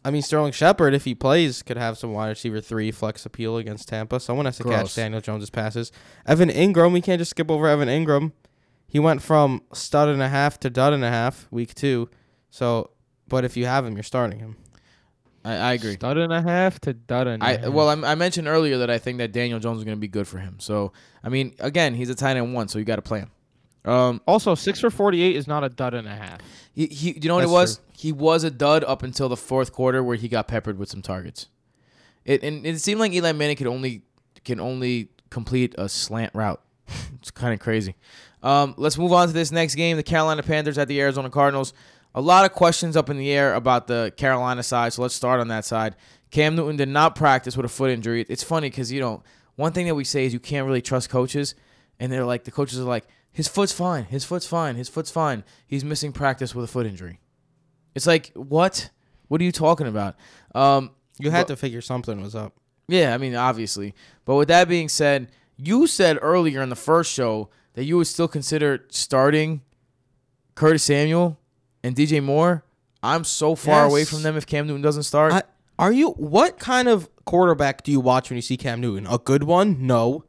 I 0.06 0.12
mean, 0.12 0.22
Sterling 0.22 0.54
Shepard, 0.54 0.94
if 0.94 1.04
he 1.04 1.14
plays, 1.14 1.62
could 1.62 1.76
have 1.76 1.98
some 1.98 2.14
wide 2.14 2.30
receiver 2.30 2.62
three 2.62 2.92
flex 2.92 3.26
appeal 3.26 3.58
against 3.58 3.90
Tampa. 3.90 4.22
Someone 4.22 4.46
has 4.46 4.56
to 4.58 4.64
Gross. 4.64 4.76
catch 4.84 4.96
Daniel 4.96 5.20
Jones's 5.20 5.50
passes. 5.50 5.92
Evan 6.26 6.48
Engram, 6.50 6.94
we 6.94 7.02
can't 7.02 7.20
just 7.20 7.32
skip 7.32 7.52
over 7.52 7.68
Evan 7.68 7.90
Engram. 7.90 8.32
He 8.88 8.98
went 9.00 9.22
from 9.22 9.62
stud 9.74 10.08
and 10.08 10.22
a 10.22 10.30
half 10.30 10.58
to 10.62 10.70
dud 10.70 10.94
and 10.94 11.04
a 11.04 11.10
half 11.10 11.48
week 11.52 11.76
two. 11.76 12.10
So, 12.50 12.92
but 13.28 13.44
if 13.44 13.58
you 13.58 13.66
have 13.66 13.86
him, 13.86 13.96
you're 13.96 14.04
starting 14.04 14.40
him. 14.40 14.56
I, 15.44 15.54
I 15.56 15.74
agree. 15.74 15.94
Stud 15.96 16.18
and 16.18 16.32
a 16.32 16.42
half 16.42 16.80
to 16.82 16.94
dud 16.94 17.28
and 17.28 17.44
a 17.44 17.46
I 17.46 17.58
half. 17.58 17.70
well, 17.70 17.90
I, 17.90 18.12
I 18.12 18.16
mentioned 18.16 18.48
earlier 18.48 18.78
that 18.78 18.90
I 18.90 18.98
think 18.98 19.18
that 19.18 19.34
Daniel 19.34 19.60
Jones 19.60 19.80
is 19.80 19.84
going 19.84 19.98
to 19.98 20.02
be 20.02 20.08
good 20.08 20.28
for 20.28 20.38
him. 20.38 20.56
So, 20.60 20.94
I 21.24 21.28
mean, 21.30 21.54
again, 21.60 21.94
he's 21.94 22.10
a 22.10 22.16
tight 22.16 22.38
end 22.38 22.54
one, 22.54 22.70
so 22.70 22.80
you 22.80 22.86
got 22.86 22.96
to 22.96 23.02
play 23.02 23.20
him. 23.20 23.32
Um, 23.90 24.22
also 24.28 24.56
six 24.56 24.80
for 24.80 24.90
forty 24.90 25.22
eight 25.22 25.36
is 25.36 25.48
not 25.48 25.64
a 25.64 25.70
dud 25.70 25.94
and 25.94 26.08
a 26.08 26.16
half. 26.16 26.40
he, 26.74 26.86
he 26.88 27.20
you 27.20 27.28
know 27.28 27.36
what 27.36 27.42
That's 27.42 27.52
it 27.52 27.54
was? 27.54 27.82
He 27.94 28.12
was 28.12 28.44
a 28.44 28.52
dud 28.52 28.84
up 28.84 29.04
until 29.04 29.30
the 29.30 29.38
fourth 29.38 29.74
quarter 29.74 30.04
where 30.04 30.16
he 30.16 30.28
got 30.28 30.48
peppered 30.48 30.78
with 30.78 30.90
some 30.90 31.02
targets. 31.02 31.48
It 32.24 32.44
and 32.44 32.66
it 32.66 32.80
seemed 32.80 33.00
like 33.00 33.12
Eli 33.14 33.32
Manning 33.32 33.56
could 33.56 33.68
only 33.68 34.04
can 34.44 34.60
only 34.60 35.10
complete 35.30 35.76
a 35.78 35.90
slant 35.90 36.34
route. 36.34 36.62
It's 37.20 37.32
kind 37.32 37.54
of 37.54 37.60
crazy. 37.60 37.96
Um, 38.42 38.76
let's 38.78 38.98
move 38.98 39.12
on 39.12 39.28
to 39.28 39.34
this 39.34 39.52
next 39.52 39.76
game. 39.76 39.98
The 39.98 40.04
Carolina 40.04 40.42
Panthers 40.42 40.78
at 40.78 40.88
the 40.88 41.02
Arizona 41.02 41.30
Cardinals. 41.30 41.74
A 42.16 42.22
lot 42.22 42.46
of 42.46 42.54
questions 42.54 42.96
up 42.96 43.10
in 43.10 43.18
the 43.18 43.30
air 43.30 43.54
about 43.56 43.88
the 43.88 44.14
Carolina 44.16 44.64
side, 44.64 44.94
so 44.94 45.02
let's 45.02 45.14
start 45.14 45.42
on 45.42 45.50
that 45.50 45.66
side. 45.66 45.98
Cam 46.32 46.56
Newton 46.56 46.78
did 46.78 46.88
not 46.88 47.16
practice 47.16 47.58
with 47.58 47.66
a 47.66 47.70
foot 47.70 47.92
injury. 47.92 48.26
It's 48.30 48.42
funny 48.42 48.70
because 48.70 48.90
you 48.90 49.02
know 49.02 49.22
one 49.58 49.74
thing 49.74 49.88
that 49.88 49.96
we 49.96 50.06
say 50.06 50.26
is 50.26 50.32
you 50.32 50.40
can't 50.40 50.66
really 50.66 50.82
trust 50.82 51.10
coaches, 51.10 51.56
and 52.00 52.10
they're 52.10 52.26
like 52.26 52.46
the 52.46 52.52
coaches 52.52 52.80
are 52.80 52.84
like 52.84 53.06
his 53.32 53.48
foot's 53.48 53.72
fine, 53.72 54.06
his 54.06 54.26
foot's 54.26 54.48
fine, 54.48 54.76
his 54.76 54.90
foot's 54.90 55.12
fine. 55.12 55.44
He's 55.68 55.84
missing 55.84 56.12
practice 56.12 56.54
with 56.56 56.66
a 56.66 56.68
foot 56.68 56.86
injury. 56.86 57.20
It's 57.96 58.08
like 58.08 58.32
what? 58.34 58.90
What 59.28 59.40
are 59.42 59.44
you 59.44 59.52
talking 59.52 59.88
about? 59.88 60.16
Um, 60.56 60.92
You 61.20 61.32
had 61.32 61.42
But- 61.48 61.54
to 61.54 61.56
figure 61.58 61.82
something 61.82 62.22
was 62.22 62.34
up. 62.36 62.54
Yeah, 62.88 63.14
I 63.14 63.18
mean, 63.18 63.36
obviously. 63.36 63.94
But 64.26 64.36
with 64.36 64.48
that 64.48 64.68
being 64.70 64.88
said, 64.90 65.30
you 65.58 65.86
said 65.86 66.18
earlier 66.22 66.62
in 66.62 66.70
the 66.70 66.76
first 66.76 67.12
show 67.12 67.50
that 67.74 67.84
you 67.84 67.98
would 67.98 68.08
still 68.08 68.28
consider 68.30 68.86
starting 68.90 69.62
Curtis 70.56 70.84
Samuel 70.84 71.38
and 71.84 71.96
DJ 71.96 72.22
Moore. 72.24 72.64
I'm 73.04 73.24
so 73.26 73.56
far 73.56 73.86
away 73.86 74.06
from 74.06 74.24
them 74.24 74.36
if 74.38 74.46
Cam 74.48 74.66
Newton 74.68 74.82
doesn't 74.82 75.04
start. 75.04 75.32
I, 75.34 75.44
are 75.78 75.92
you? 75.92 76.12
What 76.12 76.58
kind 76.60 76.88
of 76.88 77.10
quarterback 77.26 77.84
do 77.84 77.92
you 77.92 78.00
watch 78.00 78.30
when 78.30 78.36
you 78.38 78.42
see 78.42 78.58
Cam 78.58 78.82
Newton? 78.82 79.06
A 79.08 79.18
good 79.18 79.44
one? 79.44 79.86
No. 79.86 80.24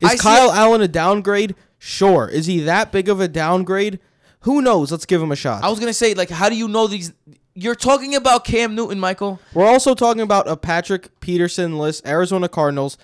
Is 0.00 0.10
I 0.10 0.16
Kyle 0.16 0.50
it- 0.50 0.56
Allen 0.56 0.80
a 0.82 0.88
downgrade? 0.88 1.54
Sure. 1.84 2.28
Is 2.28 2.46
he 2.46 2.60
that 2.60 2.92
big 2.92 3.08
of 3.08 3.20
a 3.20 3.26
downgrade? 3.26 3.98
Who 4.42 4.62
knows? 4.62 4.92
Let's 4.92 5.04
give 5.04 5.20
him 5.20 5.32
a 5.32 5.36
shot. 5.36 5.64
I 5.64 5.68
was 5.68 5.80
gonna 5.80 5.92
say, 5.92 6.14
like, 6.14 6.30
how 6.30 6.48
do 6.48 6.54
you 6.54 6.68
know 6.68 6.86
these? 6.86 7.12
You're 7.54 7.74
talking 7.74 8.14
about 8.14 8.44
Cam 8.44 8.76
Newton, 8.76 9.00
Michael. 9.00 9.40
We're 9.52 9.66
also 9.66 9.96
talking 9.96 10.22
about 10.22 10.46
a 10.46 10.56
Patrick 10.56 11.18
Peterson 11.18 11.78
list, 11.78 12.06
Arizona 12.06 12.48
Cardinals, 12.48 12.98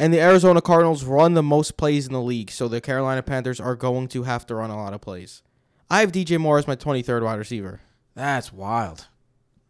and 0.00 0.12
the 0.12 0.20
Arizona 0.20 0.60
Cardinals 0.60 1.04
run 1.04 1.34
the 1.34 1.42
most 1.42 1.76
plays 1.76 2.08
in 2.08 2.12
the 2.14 2.20
league, 2.20 2.50
so 2.50 2.66
the 2.66 2.80
Carolina 2.80 3.22
Panthers 3.22 3.60
are 3.60 3.76
going 3.76 4.08
to 4.08 4.24
have 4.24 4.44
to 4.46 4.56
run 4.56 4.70
a 4.70 4.76
lot 4.76 4.92
of 4.92 5.00
plays. 5.00 5.42
I 5.88 6.00
have 6.00 6.10
DJ 6.10 6.36
Moore 6.40 6.58
as 6.58 6.66
my 6.66 6.74
23rd 6.74 7.22
wide 7.22 7.38
receiver. 7.38 7.80
That's 8.16 8.52
wild. 8.52 9.06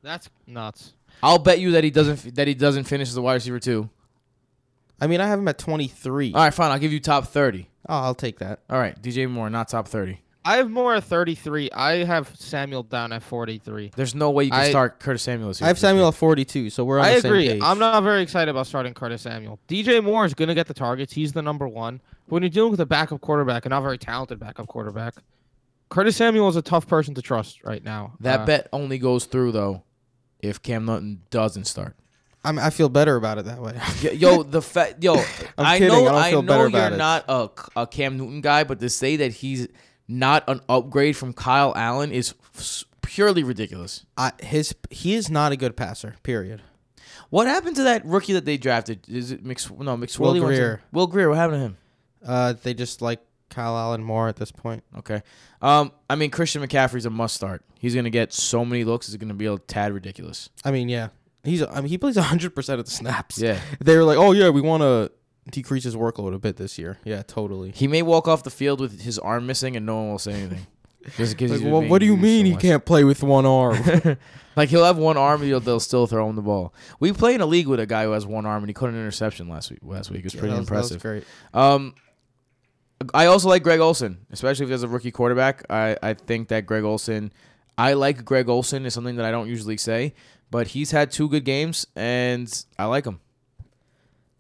That's 0.03 0.31
nuts. 0.47 0.95
I'll 1.23 1.39
bet 1.39 1.61
you 1.61 1.73
that 1.73 1.85
he 1.85 1.91
doesn't 1.91 2.35
that 2.37 2.49
he 2.49 2.55
doesn't 2.55 2.85
finish 2.85 3.09
as 3.11 3.19
a 3.19 3.23
wide 3.23 3.35
receiver 3.35 3.61
too. 3.61 3.91
I 4.99 5.09
mean, 5.09 5.21
I 5.21 5.27
have 5.27 5.39
him 5.39 5.49
at 5.49 5.59
23. 5.59 6.33
All 6.33 6.41
right, 6.41 6.55
fine. 6.55 6.71
I'll 6.71 6.79
give 6.79 6.95
you 6.95 7.01
top 7.01 7.27
thirty. 7.29 7.69
Oh, 7.89 7.95
I'll 8.03 8.15
take 8.15 8.39
that. 8.41 8.61
All 8.71 8.79
right, 8.79 9.01
DJ 9.01 9.29
Moore, 9.31 9.49
not 9.51 9.69
top 9.69 9.89
thirty. 9.89 10.21
I 10.45 10.59
have 10.59 10.71
Moore 10.71 10.95
at 10.95 11.03
33. 11.03 11.71
I 11.73 12.05
have 12.05 12.31
Samuel 12.37 12.85
down 12.85 13.11
at 13.13 13.25
43. 13.25 13.91
There's 13.97 14.15
no 14.15 14.31
way 14.31 14.45
you 14.45 14.53
can 14.53 14.61
I- 14.61 14.71
start 14.71 15.01
Curtis 15.01 15.23
Samuel. 15.23 15.49
this 15.49 15.61
I 15.61 15.67
have 15.67 15.77
Samuel 15.77 16.07
at 16.07 16.15
42, 16.15 16.71
so 16.71 16.85
we're 16.85 17.01
on 17.01 17.05
I 17.05 17.15
the 17.17 17.21
same 17.23 17.33
agree. 17.33 17.49
page. 17.49 17.63
I'm 17.65 17.81
not 17.81 18.01
very 18.05 18.23
excited 18.23 18.49
about 18.49 18.69
starting 18.69 18.95
Curtis 18.95 19.23
Samuel. 19.23 19.59
DJ 19.67 20.01
Moore 20.05 20.25
is 20.25 20.35
going 20.35 20.47
to 20.47 20.55
get 20.55 20.69
the 20.69 20.75
targets. 20.75 21.13
He's 21.13 21.33
the 21.33 21.43
number 21.43 21.67
one. 21.67 22.01
When 22.27 22.45
you're 22.45 22.51
dealing 22.51 22.71
with 22.71 22.79
a 22.79 22.87
backup 22.87 23.21
quarterback, 23.23 23.65
and 23.67 23.71
not 23.71 23.81
very 23.83 23.99
talented 23.99 24.39
backup 24.39 24.69
quarterback, 24.69 25.15
Curtis 25.89 26.15
Samuel 26.15 26.49
is 26.49 26.55
a 26.55 26.63
tough 26.63 26.87
person 26.87 27.13
to 27.15 27.23
trust 27.23 27.65
right 27.65 27.83
now. 27.83 28.13
That 28.21 28.41
Uh, 28.43 28.47
bet 28.47 28.69
only 28.73 28.99
goes 28.99 29.25
through 29.25 29.51
though 29.51 29.83
if 30.39 30.63
Cam 30.63 30.85
Newton 30.85 31.23
doesn't 31.31 31.65
start. 31.65 31.97
I'm, 32.47 32.59
I 32.59 32.71
feel 32.71 32.89
better 32.89 33.17
about 33.17 33.39
it 33.39 33.47
that 33.47 33.61
way. 33.61 33.79
Yo, 34.15 34.43
the 34.45 34.63
fact, 34.63 35.03
yo, 35.03 35.15
I 35.59 35.79
kidding. 35.79 35.93
know, 35.93 36.07
I 36.07 36.29
I 36.29 36.31
know 36.41 36.67
you're 36.69 36.91
not 36.91 37.25
a, 37.29 37.51
a 37.75 37.87
Cam 37.87 38.17
Newton 38.17 38.41
guy, 38.41 38.63
but 38.65 38.79
to 38.81 38.89
say 38.89 39.17
that 39.17 39.33
he's 39.33 39.67
not 40.07 40.45
an 40.49 40.61
upgrade 40.69 41.17
from 41.17 41.33
Kyle 41.33 41.73
Allen 41.75 42.13
is 42.13 42.35
f- 42.55 42.85
purely 43.03 43.43
ridiculous. 43.43 44.07
I, 44.17 44.33
his 44.41 44.75
he 44.91 45.15
is 45.15 45.29
not 45.29 45.51
a 45.51 45.57
good 45.57 45.77
passer. 45.77 46.15
Period. 46.23 46.63
What 47.31 47.49
happened 47.49 47.75
to 47.77 47.83
that 47.83 48.07
rookie 48.07 48.35
that 48.35 48.45
they 48.45 48.57
drafted? 48.57 49.09
Is 49.09 49.33
it 49.33 49.45
Mix? 49.45 49.69
No, 49.69 49.97
McSwilly. 49.97 50.35
Will 50.35 50.41
Grier. 50.47 50.83
Will 50.93 51.07
Grier. 51.09 51.29
What 51.29 51.39
happened 51.39 51.57
to 51.57 51.65
him? 51.67 51.77
Uh, 52.25 52.55
they 52.63 52.75
just 52.75 53.03
like 53.03 53.21
Kyle 53.51 53.77
Allen 53.77 54.03
more 54.05 54.29
at 54.29 54.37
this 54.37 54.53
point. 54.53 54.85
Okay. 54.99 55.23
Um, 55.61 55.91
I 56.09 56.15
mean 56.15 56.31
Christian 56.31 56.63
McCaffrey's 56.63 57.07
a 57.07 57.11
must 57.11 57.35
start. 57.35 57.65
He's 57.81 57.95
gonna 57.95 58.11
get 58.11 58.33
so 58.33 58.65
many 58.65 58.85
looks. 58.85 59.09
It's 59.09 59.17
gonna 59.17 59.35
be 59.35 59.47
a 59.47 59.59
tad 59.59 59.93
ridiculous. 59.93 60.49
I 60.65 60.71
mean, 60.71 60.89
yeah, 60.89 61.09
he's. 61.47 61.63
I 61.63 61.77
mean, 61.81 61.89
he 61.89 61.99
plays 61.99 62.17
100 62.17 62.55
percent 62.55 62.79
of 62.81 62.87
the 62.87 62.93
snaps. 62.93 63.39
Yeah. 63.41 63.61
They 63.81 63.97
were 63.97 64.05
like, 64.05 64.19
oh 64.19 64.33
yeah, 64.33 64.51
we 64.51 64.61
want 64.61 64.83
to 64.83 65.11
decrease 65.51 65.85
his 65.85 65.95
workload 65.97 66.35
a 66.35 66.39
bit 66.39 66.57
this 66.57 66.79
year. 66.79 66.99
Yeah, 67.05 67.23
totally. 67.23 67.71
He 67.71 67.87
may 67.89 68.03
walk 68.03 68.27
off 68.29 68.43
the 68.43 68.51
field 68.51 68.81
with 68.81 69.01
his 69.01 69.19
arm 69.19 69.47
missing, 69.47 69.77
and 69.77 69.87
no 69.87 69.97
one 69.97 70.11
will 70.11 70.19
say 70.19 70.33
anything. 70.33 70.67
Just 71.17 71.41
Like, 71.41 71.61
well, 71.63 71.83
what 71.83 71.99
do 72.01 72.07
you 72.07 72.17
mean 72.17 72.41
so 72.41 72.47
he 72.47 72.53
much. 72.55 72.63
can't 72.63 72.85
play 72.85 73.05
with 73.05 73.23
one 73.23 73.47
arm? 73.47 74.17
Like 74.57 74.71
he'll 74.71 74.87
have 74.87 74.97
one 74.97 75.19
arm, 75.19 75.43
and 75.43 75.63
they'll 75.63 75.79
still 75.81 76.07
throw 76.07 76.31
him 76.31 76.35
the 76.35 76.41
ball. 76.41 76.73
We 76.99 77.13
play 77.13 77.35
in 77.35 77.43
a 77.43 77.47
league 77.47 77.67
with 77.67 77.79
a 77.79 77.85
guy 77.85 78.05
who 78.05 78.13
has 78.13 78.25
one 78.25 78.47
arm, 78.47 78.63
and 78.63 78.71
he 78.71 78.73
caught 78.73 78.89
an 78.89 78.95
interception 78.95 79.51
last 79.51 79.69
week. 79.71 79.81
Last 79.83 80.11
week, 80.11 80.25
it's 80.25 80.35
Yeah, 80.35 80.41
pretty 80.41 80.53
was- 80.57 80.61
was 80.71 80.91
impressive. 80.91 81.03
great. 81.03 81.25
Um, 81.53 81.95
I 83.13 83.27
also 83.27 83.49
like 83.51 83.63
Greg 83.63 83.81
Olsen, 83.81 84.19
especially 84.31 84.65
if 84.65 84.69
there's 84.71 84.83
a 84.83 84.89
rookie 84.89 85.11
quarterback. 85.11 85.65
I, 85.69 85.99
I 86.03 86.15
think 86.15 86.49
that 86.49 86.65
Greg 86.65 86.85
Olsen, 86.85 87.33
I 87.77 87.93
like 87.93 88.25
Greg 88.25 88.49
Olsen 88.49 88.87
is 88.87 88.95
something 88.95 89.17
that 89.17 89.27
I 89.27 89.31
don't 89.31 89.49
usually 89.49 89.77
say, 89.77 90.15
but 90.51 90.69
he's 90.69 90.91
had 90.91 91.11
two 91.11 91.29
good 91.29 91.45
games 91.45 91.87
and 91.97 92.65
I 92.79 92.85
like 92.87 93.05
him. 93.07 93.21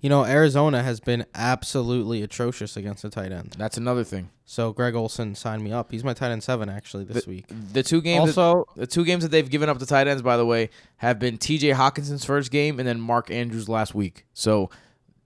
You 0.01 0.11
know, 0.11 0.25
Arizona 0.25 0.83
has 0.83 1.01
been 1.01 1.25
absolutely 1.35 2.23
atrocious 2.23 2.77
against 2.77 3.03
the 3.03 3.09
tight 3.11 3.33
end. 3.33 3.57
That's 3.59 3.77
another 3.77 4.05
thing. 4.05 4.29
So 4.45 4.73
Greg 4.73 4.95
Olsen 4.95 5.35
signed 5.35 5.65
me 5.65 5.73
up. 5.73 5.91
He's 5.91 6.05
my 6.05 6.13
tight 6.13 6.31
end 6.31 6.45
seven 6.45 6.69
actually 6.69 7.05
this 7.05 7.27
week. 7.27 7.47
The 7.73 7.83
two 7.83 8.01
games, 8.01 8.35
that- 8.35 8.41
Also, 8.41 8.67
the 8.77 8.87
two 8.87 9.05
games 9.05 9.25
that 9.25 9.31
they've 9.31 9.49
given 9.49 9.69
up 9.69 9.79
to 9.79 9.87
tight 9.87 10.07
ends, 10.07 10.23
by 10.23 10.37
the 10.37 10.47
way, 10.47 10.71
have 10.99 11.19
been 11.19 11.39
T.J. 11.39 11.71
Hockenson's 11.71 12.25
first 12.25 12.51
game 12.53 12.79
and 12.79 12.87
then 12.87 13.01
Mark 13.01 13.31
Andrews 13.31 13.69
last 13.69 13.95
week. 13.95 14.27
So 14.35 14.71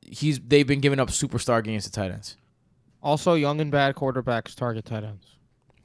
he's 0.00 0.40
they've 0.40 0.66
been 0.66 0.80
giving 0.80 0.98
up 1.00 1.08
superstar 1.08 1.62
games 1.62 1.84
to 1.84 1.92
tight 1.92 2.12
ends. 2.12 2.36
also 3.02 3.34
young 3.34 3.60
and 3.60 3.70
bad 3.70 3.94
quarterbacks 3.96 4.54
target 4.54 4.84
tight 4.86 5.04
ends. 5.04 5.26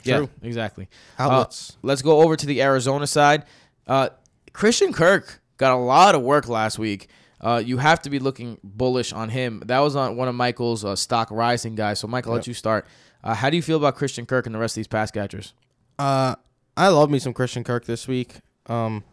Yeah, 0.04 0.18
True. 0.18 0.30
exactly. 0.44 0.88
Outlets. 1.18 1.76
Let's 1.82 2.02
go 2.04 2.22
over 2.22 2.36
to 2.36 2.46
the 2.46 2.62
Arizona 2.62 3.08
side. 3.08 3.44
Uh, 3.88 4.10
Christian 4.56 4.94
Kirk 4.94 5.42
got 5.58 5.74
a 5.74 5.76
lot 5.76 6.16
of 6.16 6.22
work 6.22 6.48
last 6.48 6.80
week. 6.80 7.10
Uh, 7.42 7.62
you 7.64 7.78
have 7.78 8.02
to 8.04 8.10
be 8.10 8.20
looking 8.20 8.58
bullish 8.64 9.12
on 9.12 9.28
him. 9.28 9.62
That 9.66 9.80
was 9.80 9.98
on 9.98 10.16
one 10.16 10.30
of 10.30 10.36
Michael's 10.36 10.86
uh, 10.86 10.96
stock 10.96 11.30
rising 11.30 11.76
guys. 11.76 12.00
So, 12.00 12.08
Michael, 12.08 12.32
I'll 12.32 12.38
let 12.38 12.48
you 12.48 12.54
start. 12.54 12.88
Uh, 13.22 13.34
how 13.34 13.50
do 13.50 13.58
you 13.58 13.62
feel 13.62 13.76
about 13.76 13.96
Christian 13.96 14.26
Kirk 14.26 14.46
and 14.46 14.56
the 14.56 14.60
rest 14.60 14.74
of 14.74 14.78
these 14.78 14.88
pass 14.88 15.12
catchers? 15.12 15.54
Uh, 16.00 16.36
I 16.78 16.88
love 16.88 17.10
me 17.10 17.20
some 17.20 17.34
Christian 17.34 17.66
Kirk 17.66 17.84
this 17.84 18.08
week. 18.08 18.36
Um, 18.68 19.04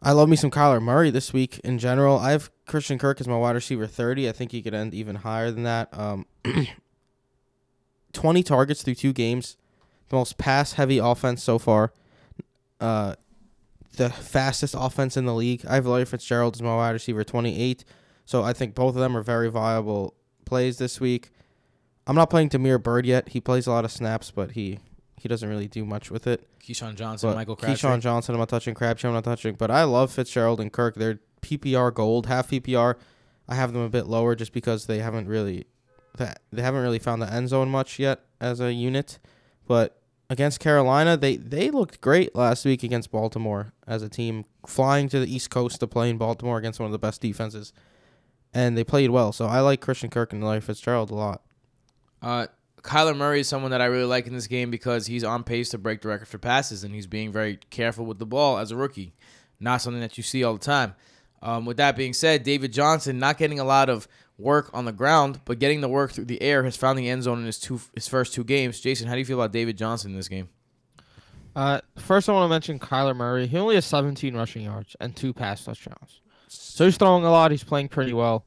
I 0.00 0.12
love 0.12 0.28
me 0.28 0.36
some 0.36 0.50
Kyler 0.50 0.80
Murray 0.80 1.10
this 1.10 1.32
week 1.32 1.58
in 1.64 1.80
general. 1.80 2.16
I 2.16 2.30
have 2.30 2.52
Christian 2.66 3.00
Kirk 3.00 3.20
as 3.20 3.26
my 3.26 3.36
wide 3.36 3.56
receiver 3.56 3.88
30. 3.88 4.28
I 4.28 4.32
think 4.32 4.52
he 4.52 4.62
could 4.62 4.74
end 4.74 4.94
even 4.94 5.16
higher 5.16 5.50
than 5.50 5.64
that. 5.64 5.88
Um, 5.92 6.26
20 8.12 8.44
targets 8.44 8.84
through 8.84 8.94
two 8.94 9.12
games, 9.12 9.56
the 10.08 10.16
most 10.16 10.38
pass 10.38 10.74
heavy 10.74 10.98
offense 10.98 11.42
so 11.42 11.58
far. 11.58 11.92
Uh, 12.80 13.16
the 13.96 14.10
fastest 14.10 14.74
offense 14.76 15.16
in 15.16 15.24
the 15.24 15.34
league. 15.34 15.64
I 15.66 15.76
have 15.76 15.86
Larry 15.86 16.04
Fitzgerald 16.04 16.56
as 16.56 16.62
my 16.62 16.74
wide 16.74 16.90
receiver 16.90 17.24
28. 17.24 17.84
So 18.24 18.42
I 18.42 18.52
think 18.52 18.74
both 18.74 18.94
of 18.94 19.00
them 19.00 19.16
are 19.16 19.22
very 19.22 19.50
viable 19.50 20.14
plays 20.44 20.78
this 20.78 21.00
week. 21.00 21.30
I'm 22.06 22.16
not 22.16 22.30
playing 22.30 22.48
Damiere 22.48 22.78
Byrd 22.78 23.06
yet. 23.06 23.30
He 23.30 23.40
plays 23.40 23.66
a 23.66 23.70
lot 23.70 23.84
of 23.84 23.92
snaps, 23.92 24.30
but 24.30 24.52
he 24.52 24.78
he 25.18 25.28
doesn't 25.28 25.48
really 25.48 25.68
do 25.68 25.84
much 25.86 26.10
with 26.10 26.26
it. 26.26 26.46
KeeSean 26.60 26.96
Johnson, 26.96 27.30
But 27.30 27.36
Michael 27.36 27.56
Crabtree. 27.56 27.88
KeeSean 27.88 28.00
Johnson, 28.00 28.34
I'm 28.34 28.38
not 28.38 28.50
touching. 28.50 28.74
Crabtree, 28.74 29.08
I'm 29.08 29.14
not 29.14 29.24
touching. 29.24 29.54
But 29.54 29.70
I 29.70 29.84
love 29.84 30.12
Fitzgerald 30.12 30.60
and 30.60 30.70
Kirk. 30.72 30.96
They're 30.96 31.20
PPR 31.40 31.92
gold, 31.94 32.26
half 32.26 32.50
PPR. 32.50 32.96
I 33.48 33.54
have 33.54 33.72
them 33.72 33.82
a 33.82 33.88
bit 33.88 34.06
lower 34.06 34.34
just 34.34 34.52
because 34.52 34.86
they 34.86 34.98
haven't 34.98 35.28
really 35.28 35.66
that 36.16 36.40
they 36.52 36.62
haven't 36.62 36.82
really 36.82 36.98
found 36.98 37.20
the 37.22 37.32
end 37.32 37.48
zone 37.48 37.70
much 37.70 37.98
yet 37.98 38.20
as 38.40 38.60
a 38.60 38.72
unit. 38.72 39.18
But 39.66 39.98
against 40.34 40.58
Carolina, 40.58 41.16
they 41.16 41.36
they 41.36 41.70
looked 41.70 42.00
great 42.00 42.34
last 42.34 42.64
week 42.64 42.82
against 42.82 43.12
Baltimore 43.12 43.72
as 43.86 44.02
a 44.02 44.08
team, 44.08 44.44
flying 44.66 45.08
to 45.08 45.20
the 45.20 45.32
East 45.32 45.48
Coast 45.48 45.78
to 45.80 45.86
play 45.86 46.10
in 46.10 46.18
Baltimore 46.18 46.58
against 46.58 46.80
one 46.80 46.86
of 46.86 46.92
the 46.92 46.98
best 46.98 47.20
defenses, 47.20 47.72
and 48.52 48.76
they 48.76 48.82
played 48.82 49.10
well. 49.10 49.32
So 49.32 49.46
I 49.46 49.60
like 49.60 49.80
Christian 49.80 50.10
Kirk 50.10 50.32
and 50.32 50.44
Larry 50.44 50.60
Fitzgerald 50.60 51.10
a 51.10 51.14
lot. 51.14 51.42
Uh, 52.20 52.48
Kyler 52.82 53.16
Murray 53.16 53.40
is 53.40 53.48
someone 53.48 53.70
that 53.70 53.80
I 53.80 53.86
really 53.86 54.06
like 54.06 54.26
in 54.26 54.34
this 54.34 54.48
game 54.48 54.70
because 54.70 55.06
he's 55.06 55.22
on 55.22 55.44
pace 55.44 55.68
to 55.70 55.78
break 55.78 56.02
the 56.02 56.08
record 56.08 56.26
for 56.26 56.38
passes, 56.38 56.82
and 56.82 56.92
he's 56.94 57.06
being 57.06 57.30
very 57.30 57.60
careful 57.70 58.04
with 58.04 58.18
the 58.18 58.26
ball 58.26 58.58
as 58.58 58.72
a 58.72 58.76
rookie. 58.76 59.14
Not 59.60 59.82
something 59.82 60.00
that 60.00 60.18
you 60.18 60.24
see 60.24 60.42
all 60.42 60.54
the 60.54 60.58
time. 60.58 60.94
Um, 61.42 61.64
with 61.64 61.76
that 61.76 61.96
being 61.96 62.12
said, 62.12 62.42
David 62.42 62.72
Johnson 62.72 63.18
not 63.18 63.38
getting 63.38 63.60
a 63.60 63.64
lot 63.64 63.88
of 63.88 64.08
work 64.38 64.70
on 64.72 64.84
the 64.84 64.92
ground, 64.92 65.40
but 65.44 65.58
getting 65.58 65.80
the 65.80 65.88
work 65.88 66.12
through 66.12 66.24
the 66.24 66.42
air 66.42 66.64
has 66.64 66.76
found 66.76 66.98
the 66.98 67.08
end 67.08 67.22
zone 67.22 67.38
in 67.38 67.46
his 67.46 67.58
two 67.58 67.80
his 67.94 68.08
first 68.08 68.34
two 68.34 68.44
games. 68.44 68.80
Jason, 68.80 69.06
how 69.06 69.14
do 69.14 69.20
you 69.20 69.24
feel 69.24 69.40
about 69.40 69.52
David 69.52 69.76
Johnson 69.76 70.10
in 70.12 70.16
this 70.16 70.28
game? 70.28 70.48
Uh, 71.54 71.80
first, 71.96 72.28
I 72.28 72.32
want 72.32 72.44
to 72.44 72.48
mention 72.48 72.78
Kyler 72.80 73.14
Murray. 73.14 73.46
He 73.46 73.56
only 73.56 73.76
has 73.76 73.84
17 73.84 74.34
rushing 74.34 74.64
yards 74.64 74.96
and 75.00 75.14
two 75.14 75.32
pass 75.32 75.64
touchdowns. 75.64 76.20
So 76.48 76.84
he's 76.84 76.96
throwing 76.96 77.24
a 77.24 77.30
lot. 77.30 77.52
He's 77.52 77.62
playing 77.62 77.88
pretty 77.88 78.12
well. 78.12 78.44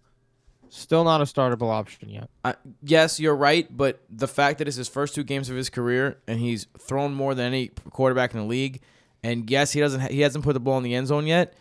Still 0.69 1.05
not 1.05 1.21
a 1.21 1.23
startable 1.23 1.69
option 1.69 2.09
yet. 2.09 2.29
Uh, 2.43 2.53
yes, 2.83 3.19
you're 3.19 3.35
right, 3.35 3.65
but 3.75 4.01
the 4.09 4.27
fact 4.27 4.57
that 4.57 4.67
it's 4.67 4.75
his 4.75 4.89
first 4.89 5.15
two 5.15 5.23
games 5.23 5.49
of 5.49 5.55
his 5.55 5.69
career 5.69 6.17
and 6.27 6.39
he's 6.39 6.67
thrown 6.77 7.13
more 7.13 7.33
than 7.33 7.45
any 7.45 7.69
quarterback 7.91 8.33
in 8.33 8.41
the 8.41 8.45
league, 8.45 8.81
and 9.23 9.49
yes, 9.49 9.71
he 9.71 9.79
doesn't 9.79 10.01
ha- 10.01 10.07
he 10.09 10.19
hasn't 10.21 10.43
put 10.43 10.53
the 10.53 10.59
ball 10.59 10.77
in 10.77 10.83
the 10.83 10.93
end 10.93 11.07
zone 11.07 11.25
yet, 11.25 11.53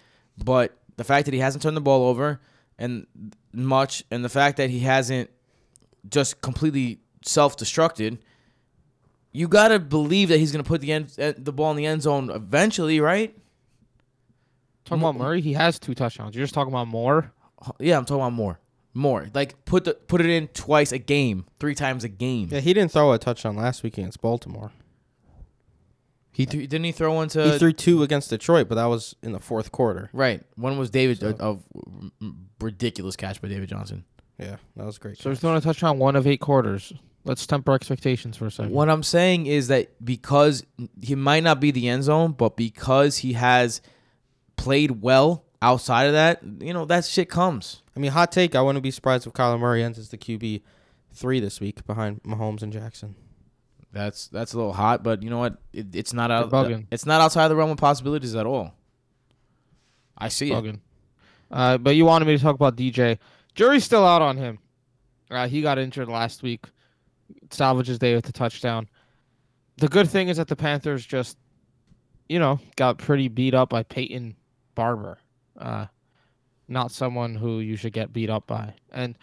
but 0.43 0.77
the 0.97 1.05
fact 1.05 1.27
that 1.27 1.35
he 1.35 1.41
hasn't 1.41 1.62
turned 1.62 1.77
the 1.77 1.81
ball 1.81 2.09
over 2.09 2.41
and 2.79 3.07
much, 3.57 4.04
and 4.11 4.24
the 4.24 4.28
fact 4.28 4.57
that 4.59 4.70
he 4.70 4.80
hasn't 4.80 5.30
just 6.09 6.40
completely 6.40 7.00
self-destructed, 7.24 8.18
you 9.32 9.48
gotta 9.48 9.78
believe 9.78 10.28
that 10.28 10.38
he's 10.38 10.52
gonna 10.52 10.64
put 10.64 10.80
the 10.80 10.92
end 10.92 11.12
uh, 11.18 11.32
the 11.36 11.52
ball 11.52 11.70
in 11.70 11.76
the 11.76 11.86
end 11.86 12.02
zone 12.02 12.30
eventually, 12.30 13.00
right? 13.00 13.36
Talking 14.84 15.02
about 15.02 15.16
Murray, 15.16 15.40
he 15.40 15.54
has 15.54 15.78
two 15.78 15.94
touchdowns. 15.94 16.36
You're 16.36 16.44
just 16.44 16.54
talking 16.54 16.72
about 16.72 16.86
more. 16.86 17.32
Yeah, 17.80 17.98
I'm 17.98 18.04
talking 18.04 18.20
about 18.20 18.34
more, 18.34 18.61
more 18.94 19.26
like 19.34 19.64
put 19.64 19.84
the 19.84 19.94
put 19.94 20.20
it 20.20 20.28
in 20.28 20.48
twice 20.48 20.92
a 20.92 20.98
game, 20.98 21.46
three 21.59 21.74
times 21.74 22.04
a 22.04 22.09
game. 22.09 22.48
Yeah, 22.52 22.61
he 22.61 22.72
didn't 22.72 22.92
throw 22.92 23.12
a 23.12 23.18
touchdown 23.18 23.57
last 23.57 23.82
week 23.82 23.98
against 23.98 24.20
Baltimore. 24.20 24.70
He 26.37 26.45
th- 26.45 26.68
didn't 26.68 26.84
he 26.84 26.93
throw 26.93 27.22
into 27.22 27.53
he 27.53 27.59
threw 27.59 27.72
two 27.72 28.03
against 28.03 28.28
Detroit, 28.28 28.68
but 28.68 28.74
that 28.74 28.84
was 28.84 29.16
in 29.22 29.32
the 29.32 29.41
fourth 29.41 29.72
quarter. 29.72 30.11
right. 30.12 30.43
One 30.57 30.76
was 30.76 30.91
David 30.91 31.18
So- 31.20 31.30
uh, 31.30 31.32
of 31.32 31.62
ridiculous 32.61 33.16
catch 33.16 33.41
by 33.41 33.49
David 33.49 33.68
Johnson. 33.70 34.05
Yeah, 34.39 34.57
that 34.76 34.84
was 34.84 34.99
great. 34.99 35.16
So 35.18 35.30
he's 35.30 35.41
throwing 35.41 35.57
a 35.57 35.61
touchdown 35.62 35.99
one 35.99 36.14
of 36.14 36.26
eight 36.26 36.41
quarters. 36.41 36.93
Let's 37.24 37.47
temper 37.47 37.72
expectations 37.72 38.37
for 38.37 38.47
a 38.47 38.51
second. 38.51 38.72
What 38.72 38.91
I'm 38.91 39.03
saying 39.03 39.47
is 39.47 39.68
that 39.68 40.05
because 40.05 40.62
he 41.03 41.14
might 41.14 41.43
not 41.43 41.59
be 41.59 41.70
the 41.70 41.89
end 41.89 42.05
zone, 42.05 42.32
but 42.32 42.55
because 42.57 43.16
he 43.18 43.32
has 43.32 43.80
played 44.57 45.01
well 45.03 45.45
outside 45.62 46.05
of 46.05 46.12
that, 46.12 46.41
you 46.61 46.74
know, 46.74 46.84
that 46.84 47.05
shit 47.07 47.30
comes. 47.30 47.82
I 47.97 48.01
mean, 48.01 48.12
hot 48.12 48.30
take. 48.30 48.55
I 48.55 48.61
wouldn't 48.61 48.82
be 48.82 48.91
surprised 48.91 49.26
if 49.26 49.32
Kyler 49.32 49.59
Murray 49.59 49.82
ends 49.82 49.99
as 49.99 50.11
the 50.11 50.18
QB 50.18 50.61
three 51.14 51.41
this 51.41 51.61
week 51.61 51.84
behind 51.87 52.22
Mahomes 52.24 52.62
and 52.62 52.72
Jackson. 52.72 53.16
That's 53.97 54.28
that's 54.28 54.53
a 54.53 54.59
little 54.59 54.74
hot, 54.74 55.03
but 55.03 55.22
you 55.22 55.30
know 55.30 55.38
what? 55.38 55.57
It, 55.72 55.94
it's 55.94 56.12
not 56.12 56.30
out. 56.30 56.51
Bugging. 56.51 56.86
It's 56.90 57.07
not 57.07 57.22
outside 57.22 57.49
the 57.49 57.57
realm 57.57 57.70
of 57.70 57.78
possibilities 57.78 58.34
at 58.34 58.44
all. 58.44 58.74
I 60.18 60.28
see 60.28 60.53
it. 60.53 60.76
Uh, 61.51 61.78
but 61.78 61.97
you 61.97 62.05
wanted 62.05 62.26
me 62.26 62.36
to 62.36 62.42
talk 62.42 62.55
about 62.55 62.76
DJ. 62.76 63.18
Jury's 63.55 63.84
still 63.84 64.05
out 64.05 64.20
on 64.20 64.36
him. 64.36 64.59
Uh, 65.30 65.49
he 65.49 65.62
got 65.62 65.78
injured 65.78 66.09
last 66.09 66.42
week. 66.42 66.66
Salvages 67.51 67.99
day 67.99 68.14
with 68.14 68.24
the 68.24 68.32
touchdown. 68.32 68.88
The 69.78 69.88
good 69.88 70.09
thing 70.09 70.28
is 70.28 70.36
that 70.36 70.49
the 70.49 70.57
Panthers 70.57 71.05
just, 71.07 71.38
you 72.28 72.38
know, 72.38 72.61
got 72.76 72.99
pretty 72.99 73.28
beat 73.28 73.55
up 73.55 73.70
by 73.70 73.82
Peyton 73.82 74.36
Barber. 74.74 75.18
Uh, 75.59 75.86
not 76.68 76.90
someone 76.90 77.34
who 77.34 77.61
you 77.61 77.76
should 77.76 77.92
get 77.92 78.12
beat 78.12 78.30
up 78.30 78.47
by. 78.47 78.74
And 78.92 79.16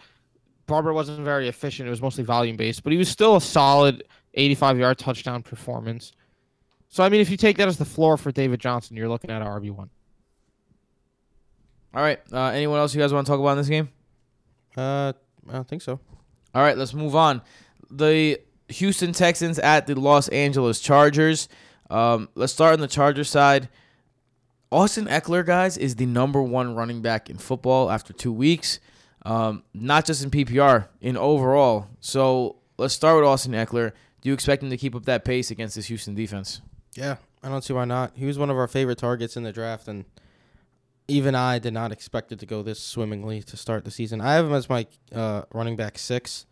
Barber 0.66 0.92
wasn't 0.92 1.20
very 1.20 1.48
efficient. 1.48 1.86
It 1.86 1.90
was 1.90 2.02
mostly 2.02 2.24
volume 2.24 2.56
based, 2.56 2.82
but 2.82 2.92
he 2.92 2.98
was 2.98 3.08
still 3.08 3.36
a 3.36 3.40
solid 3.40 4.04
85 4.34 4.78
yard 4.78 4.98
touchdown 4.98 5.42
performance. 5.42 6.12
So, 6.88 7.02
I 7.02 7.08
mean, 7.08 7.20
if 7.20 7.30
you 7.30 7.36
take 7.36 7.56
that 7.56 7.68
as 7.68 7.78
the 7.78 7.84
floor 7.84 8.16
for 8.16 8.30
David 8.30 8.60
Johnson, 8.60 8.96
you're 8.96 9.08
looking 9.08 9.30
at 9.30 9.42
an 9.42 9.48
RB1. 9.48 9.88
All 11.94 12.02
right. 12.02 12.20
Uh, 12.32 12.46
anyone 12.46 12.78
else 12.78 12.94
you 12.94 13.00
guys 13.00 13.12
want 13.12 13.26
to 13.26 13.30
talk 13.30 13.40
about 13.40 13.52
in 13.52 13.58
this 13.58 13.68
game? 13.68 13.88
Uh, 14.76 15.12
I 15.48 15.52
don't 15.52 15.68
think 15.68 15.82
so. 15.82 16.00
All 16.54 16.62
right, 16.62 16.76
let's 16.78 16.94
move 16.94 17.16
on. 17.16 17.42
The 17.90 18.40
Houston 18.68 19.12
Texans 19.12 19.58
at 19.58 19.86
the 19.86 19.98
Los 19.98 20.28
Angeles 20.28 20.80
Chargers. 20.80 21.48
Um, 21.90 22.28
let's 22.34 22.52
start 22.52 22.74
on 22.74 22.80
the 22.80 22.88
Chargers 22.88 23.28
side. 23.28 23.68
Austin 24.70 25.06
Ekeler, 25.06 25.46
guys, 25.46 25.76
is 25.78 25.96
the 25.96 26.06
number 26.06 26.42
one 26.42 26.74
running 26.74 27.02
back 27.02 27.30
in 27.30 27.38
football 27.38 27.90
after 27.90 28.12
two 28.12 28.32
weeks. 28.32 28.80
Um, 29.24 29.62
not 29.72 30.04
just 30.04 30.22
in 30.22 30.30
PPR, 30.30 30.88
in 31.00 31.16
overall. 31.16 31.88
So 32.00 32.56
let's 32.76 32.94
start 32.94 33.16
with 33.16 33.24
Austin 33.24 33.52
Ekeler. 33.52 33.92
Do 34.24 34.30
you 34.30 34.34
expect 34.34 34.62
him 34.62 34.70
to 34.70 34.78
keep 34.78 34.94
up 34.94 35.04
that 35.04 35.22
pace 35.24 35.50
against 35.50 35.76
this 35.76 35.86
Houston 35.86 36.14
defense? 36.14 36.62
Yeah, 36.94 37.16
I 37.42 37.50
don't 37.50 37.62
see 37.62 37.74
why 37.74 37.84
not. 37.84 38.12
He 38.14 38.24
was 38.24 38.38
one 38.38 38.48
of 38.48 38.56
our 38.56 38.66
favorite 38.66 38.96
targets 38.96 39.36
in 39.36 39.42
the 39.42 39.52
draft, 39.52 39.86
and 39.86 40.06
even 41.06 41.34
I 41.34 41.58
did 41.58 41.74
not 41.74 41.92
expect 41.92 42.32
it 42.32 42.38
to 42.38 42.46
go 42.46 42.62
this 42.62 42.80
swimmingly 42.80 43.42
to 43.42 43.56
start 43.58 43.84
the 43.84 43.90
season. 43.90 44.22
I 44.22 44.32
have 44.32 44.46
him 44.46 44.54
as 44.54 44.70
my 44.70 44.86
uh, 45.14 45.42
running 45.52 45.76
back 45.76 45.98
six. 45.98 46.46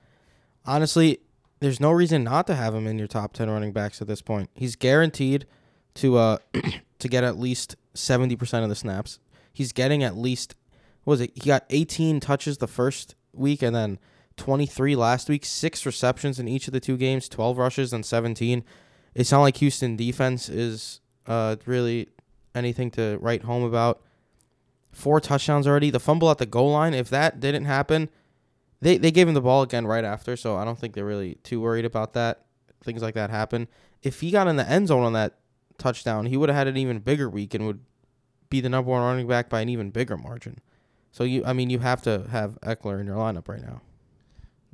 Honestly, 0.67 1.21
there's 1.61 1.81
no 1.81 1.91
reason 1.91 2.23
not 2.25 2.47
to 2.49 2.55
have 2.55 2.75
him 2.75 2.87
in 2.87 2.99
your 2.99 3.09
top 3.09 3.33
ten 3.33 3.49
running 3.49 3.73
backs 3.73 4.03
at 4.03 4.07
this 4.07 4.21
point. 4.21 4.51
He's 4.55 4.77
guaranteed 4.77 5.47
to 5.95 6.19
uh 6.19 6.39
to 6.99 7.09
get 7.09 7.25
at 7.25 7.39
least 7.39 7.77
seventy 7.95 8.37
percent 8.37 8.65
of 8.65 8.69
the 8.69 8.77
snaps. 8.77 9.19
He's 9.51 9.73
getting 9.73 10.03
at 10.03 10.15
least 10.15 10.57
what 11.05 11.13
was 11.13 11.21
it? 11.23 11.33
He 11.35 11.49
got 11.49 11.65
18 11.71 12.21
touches 12.21 12.59
the 12.59 12.69
first 12.69 13.15
week, 13.33 13.63
and 13.63 13.75
then 13.75 13.99
23 14.37 14.97
last 14.97 15.29
week. 15.29 15.45
Six 15.45 15.85
receptions 15.87 16.39
in 16.39 16.49
each 16.49 16.67
of 16.67 16.73
the 16.73 16.81
two 16.81 16.97
games, 16.97 17.29
12 17.29 17.59
rushes 17.59 17.93
and 17.93 18.05
17 18.05 18.65
it's 19.15 19.33
not 19.33 19.43
like 19.43 19.59
Houston 19.59 19.97
defense 19.97 20.49
is 20.49 21.01
uh, 21.27 21.57
really 21.67 22.09
anything 22.55 22.91
to 22.93 23.19
write 23.21 23.43
home 23.43 23.63
about. 23.63 24.03
Four 24.91 25.21
touchdowns 25.21 25.67
already. 25.67 25.91
The 25.91 26.01
fumble 26.01 26.31
at 26.31 26.39
the 26.39 26.47
goal 26.47 26.71
line, 26.71 26.95
if 26.95 27.09
that 27.11 27.41
didn't 27.41 27.65
happen, 27.65 28.11
they, 28.81 28.99
they 28.99 29.11
gave 29.11 29.29
him 29.29 29.35
the 29.35 29.41
ball 29.41 29.63
again 29.63 29.87
right 29.87 30.05
after, 30.05 30.37
so 30.37 30.57
I 30.57 30.65
don't 30.65 30.79
think 30.79 30.95
they're 30.95 31.05
really 31.05 31.37
too 31.43 31.61
worried 31.61 31.85
about 31.85 32.15
that. 32.15 32.45
Things 32.83 33.01
like 33.01 33.15
that 33.15 33.31
happen. 33.31 33.69
If 34.03 34.21
he 34.21 34.31
got 34.31 34.49
in 34.49 34.57
the 34.57 34.69
end 34.69 34.89
zone 34.89 35.05
on 35.05 35.13
that 35.13 35.39
touchdown, 35.79 36.27
he 36.27 36.37
would 36.37 36.49
have 36.49 36.57
had 36.57 36.67
an 36.67 36.77
even 36.77 36.99
bigger 36.99 37.31
week 37.31 37.55
and 37.55 37.67
would 37.67 37.81
be 38.51 38.61
the 38.61 38.69
number 38.69 38.91
one 38.91 39.03
running 39.03 39.29
back 39.29 39.49
by 39.49 39.61
an 39.61 39.69
even 39.69 39.91
bigger 39.91 40.17
margin. 40.17 40.59
So 41.11 41.25
you, 41.25 41.45
I 41.45 41.53
mean, 41.53 41.71
you 41.71 41.79
have 41.79 42.03
to 42.03 42.27
have 42.31 42.59
Ekeler 42.63 43.01
in 43.01 43.07
your 43.07 43.17
lineup 43.17 43.49
right 43.49 43.63
now. 43.63 43.83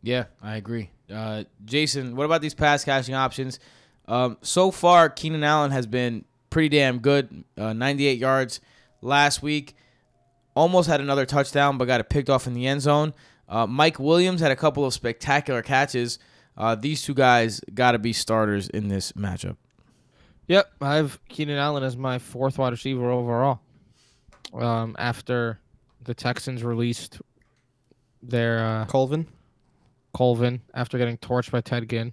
Yeah, 0.03 0.25
I 0.43 0.57
agree. 0.57 0.91
Uh, 1.13 1.45
Jason, 1.65 2.17
what 2.17 2.25
about 2.25 2.41
these 2.41 2.55
pass 2.55 2.85
catching 2.85 3.15
options? 3.15 3.59
Um, 4.07 4.39
so 4.43 4.71
far, 4.71 5.09
Keenan 5.09 5.45
Allen 5.45 5.71
has 5.71 5.87
been 5.87 6.25
pretty 6.51 6.69
damn 6.71 6.99
good. 6.99 7.45
Uh, 7.57 7.73
98 7.73 8.19
yards 8.19 8.61
last 9.03 9.43
week. 9.43 9.75
Almost 10.55 10.89
had 10.89 11.01
another 11.01 11.27
touchdown, 11.27 11.79
but 11.79 11.85
got 11.85 12.01
it 12.01 12.09
picked 12.09 12.31
off 12.31 12.47
in 12.47 12.55
the 12.55 12.67
end 12.67 12.83
zone. 12.83 13.15
Uh, 13.49 13.67
Mike 13.67 13.99
Williams 13.99 14.41
had 14.41 14.51
a 14.51 14.57
couple 14.57 14.85
of 14.85 14.93
spectacular 14.93 15.63
catches. 15.63 16.19
Uh, 16.57 16.75
these 16.75 17.03
two 17.03 17.15
guys 17.15 17.61
got 17.73 17.93
to 17.93 17.99
be 17.99 18.13
starters 18.13 18.69
in 18.69 18.89
this 18.89 19.13
matchup. 19.13 19.57
Yep, 20.49 20.73
I 20.81 20.97
have 20.97 21.21
Keenan 21.29 21.59
Allen 21.59 21.83
as 21.83 21.97
my 21.97 22.19
fourth 22.19 22.59
wide 22.59 22.73
receiver 22.73 23.11
overall. 23.11 23.61
Um, 24.53 24.97
after 24.99 25.61
the 26.05 26.15
Texans 26.15 26.65
released 26.65 27.21
their 28.23 28.65
uh, 28.65 28.87
Colvin? 28.87 29.29
Colvin 30.19 30.61
after 30.75 30.99
getting 30.99 31.17
torched 31.19 31.53
by 31.53 31.61
Ted 31.61 31.89
Ginn, 31.89 32.13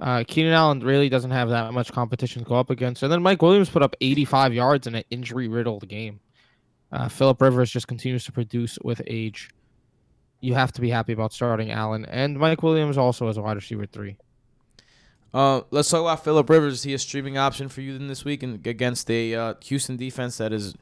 uh, 0.00 0.24
Keenan 0.26 0.52
Allen 0.52 0.80
really 0.80 1.08
doesn't 1.08 1.30
have 1.30 1.50
that 1.50 1.72
much 1.72 1.92
competition 1.92 2.42
to 2.42 2.48
go 2.48 2.56
up 2.56 2.68
against. 2.68 3.04
And 3.04 3.12
then 3.12 3.22
Mike 3.22 3.40
Williams 3.40 3.70
put 3.70 3.80
up 3.80 3.94
85 4.00 4.54
yards 4.54 4.88
in 4.88 4.96
an 4.96 5.04
injury-riddled 5.10 5.86
game. 5.88 6.18
Uh, 6.90 7.08
Philip 7.08 7.40
Rivers 7.40 7.70
just 7.70 7.86
continues 7.86 8.24
to 8.24 8.32
produce 8.32 8.76
with 8.82 9.00
age. 9.06 9.50
You 10.40 10.54
have 10.54 10.72
to 10.72 10.80
be 10.80 10.90
happy 10.90 11.12
about 11.12 11.32
starting 11.32 11.70
Allen 11.70 12.06
and 12.06 12.40
Mike 12.40 12.64
Williams 12.64 12.98
also 12.98 13.28
as 13.28 13.36
a 13.36 13.42
wide 13.42 13.54
receiver 13.54 13.86
three. 13.86 14.16
Uh, 15.32 15.60
let's 15.70 15.88
talk 15.90 16.00
about 16.00 16.24
Philip 16.24 16.50
Rivers. 16.50 16.74
Is 16.74 16.82
he 16.82 16.94
a 16.94 16.98
streaming 16.98 17.38
option 17.38 17.68
for 17.68 17.82
you 17.82 17.96
this 17.98 18.24
week 18.24 18.42
and 18.42 18.66
against 18.66 19.08
a 19.12 19.34
uh, 19.34 19.54
Houston 19.62 19.96
defense 19.96 20.38
that 20.38 20.50
has 20.50 20.74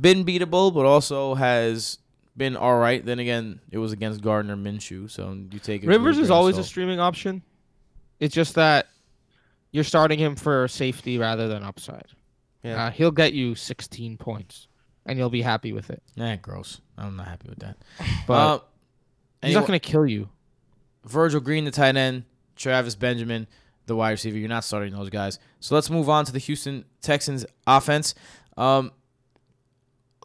been 0.00 0.24
beatable, 0.24 0.72
but 0.72 0.86
also 0.86 1.34
has 1.34 1.98
been 2.38 2.56
all 2.56 2.78
right. 2.78 3.04
Then 3.04 3.18
again, 3.18 3.60
it 3.70 3.78
was 3.78 3.92
against 3.92 4.22
Gardner 4.22 4.56
Minshew, 4.56 5.10
so 5.10 5.36
you 5.50 5.58
take 5.58 5.82
it. 5.82 5.88
Rivers 5.88 6.16
is 6.16 6.28
grain 6.28 6.30
of 6.30 6.36
always 6.36 6.58
a 6.58 6.64
streaming 6.64 7.00
option. 7.00 7.42
It's 8.20 8.34
just 8.34 8.54
that 8.54 8.86
you're 9.72 9.84
starting 9.84 10.18
him 10.18 10.36
for 10.36 10.66
safety 10.68 11.18
rather 11.18 11.48
than 11.48 11.62
upside. 11.62 12.06
Yeah. 12.62 12.86
Uh, 12.86 12.90
he'll 12.90 13.10
get 13.10 13.32
you 13.34 13.54
16 13.54 14.16
points, 14.16 14.68
and 15.06 15.18
you'll 15.18 15.30
be 15.30 15.42
happy 15.42 15.72
with 15.72 15.90
it. 15.90 16.02
Nah, 16.16 16.36
gross. 16.36 16.80
I'm 16.96 17.16
not 17.16 17.28
happy 17.28 17.48
with 17.48 17.58
that. 17.60 17.76
But 18.26 18.32
Uh, 18.34 18.52
he's 18.54 18.62
anyone- 19.50 19.62
not 19.62 19.66
going 19.68 19.80
to 19.80 19.88
kill 19.88 20.06
you. 20.06 20.28
Virgil 21.04 21.40
Green, 21.40 21.64
the 21.64 21.70
tight 21.70 21.96
end, 21.96 22.24
Travis 22.56 22.94
Benjamin, 22.94 23.46
the 23.86 23.94
wide 23.96 24.10
receiver. 24.10 24.36
You're 24.36 24.48
not 24.48 24.64
starting 24.64 24.92
those 24.92 25.10
guys. 25.10 25.38
So 25.60 25.74
let's 25.74 25.88
move 25.90 26.08
on 26.08 26.24
to 26.26 26.32
the 26.32 26.38
Houston 26.40 26.84
Texans 27.00 27.46
offense. 27.66 28.14
Um, 28.56 28.92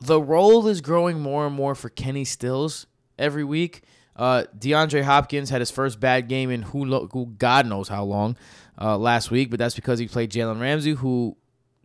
the 0.06 0.22
role 0.22 0.68
is 0.68 0.82
growing 0.82 1.20
more 1.20 1.45
and 1.47 1.56
more 1.56 1.76
for 1.76 1.89
Kenny 1.89 2.26
Stills 2.26 2.88
every 3.18 3.43
week. 3.43 3.84
Uh, 4.16 4.43
DeAndre 4.58 5.04
Hopkins 5.04 5.49
had 5.49 5.62
his 5.62 5.72
first 5.72 5.99
bad 5.99 6.28
game 6.28 6.51
in 6.51 6.62
who, 6.62 6.86
lo- 6.86 7.10
who 7.12 7.28
God 7.38 7.66
knows 7.66 7.88
how 7.88 8.04
long 8.04 8.38
uh, 8.80 8.97
last 8.97 9.32
week, 9.32 9.49
but 9.49 9.60
that's 9.60 9.76
because 9.76 9.99
he 9.99 10.08
played 10.08 10.32
Jalen 10.32 10.62
Ramsey, 10.62 10.91
who 10.91 11.38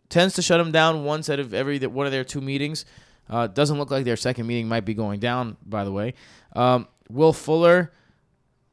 tends 0.09 0.35
to 0.35 0.41
shut 0.41 0.59
him 0.59 0.71
down 0.71 1.05
once 1.05 1.29
out 1.29 1.39
of 1.39 1.53
every 1.53 1.79
one 1.79 2.05
of 2.05 2.11
their 2.11 2.23
two 2.23 2.41
meetings. 2.41 2.85
Uh, 3.29 3.47
doesn't 3.47 3.77
look 3.77 3.91
like 3.91 4.05
their 4.05 4.15
second 4.15 4.47
meeting 4.47 4.67
might 4.67 4.85
be 4.85 4.93
going 4.93 5.19
down, 5.19 5.55
by 5.65 5.83
the 5.83 5.91
way. 5.91 6.13
Um, 6.55 6.87
Will 7.09 7.33
Fuller 7.33 7.91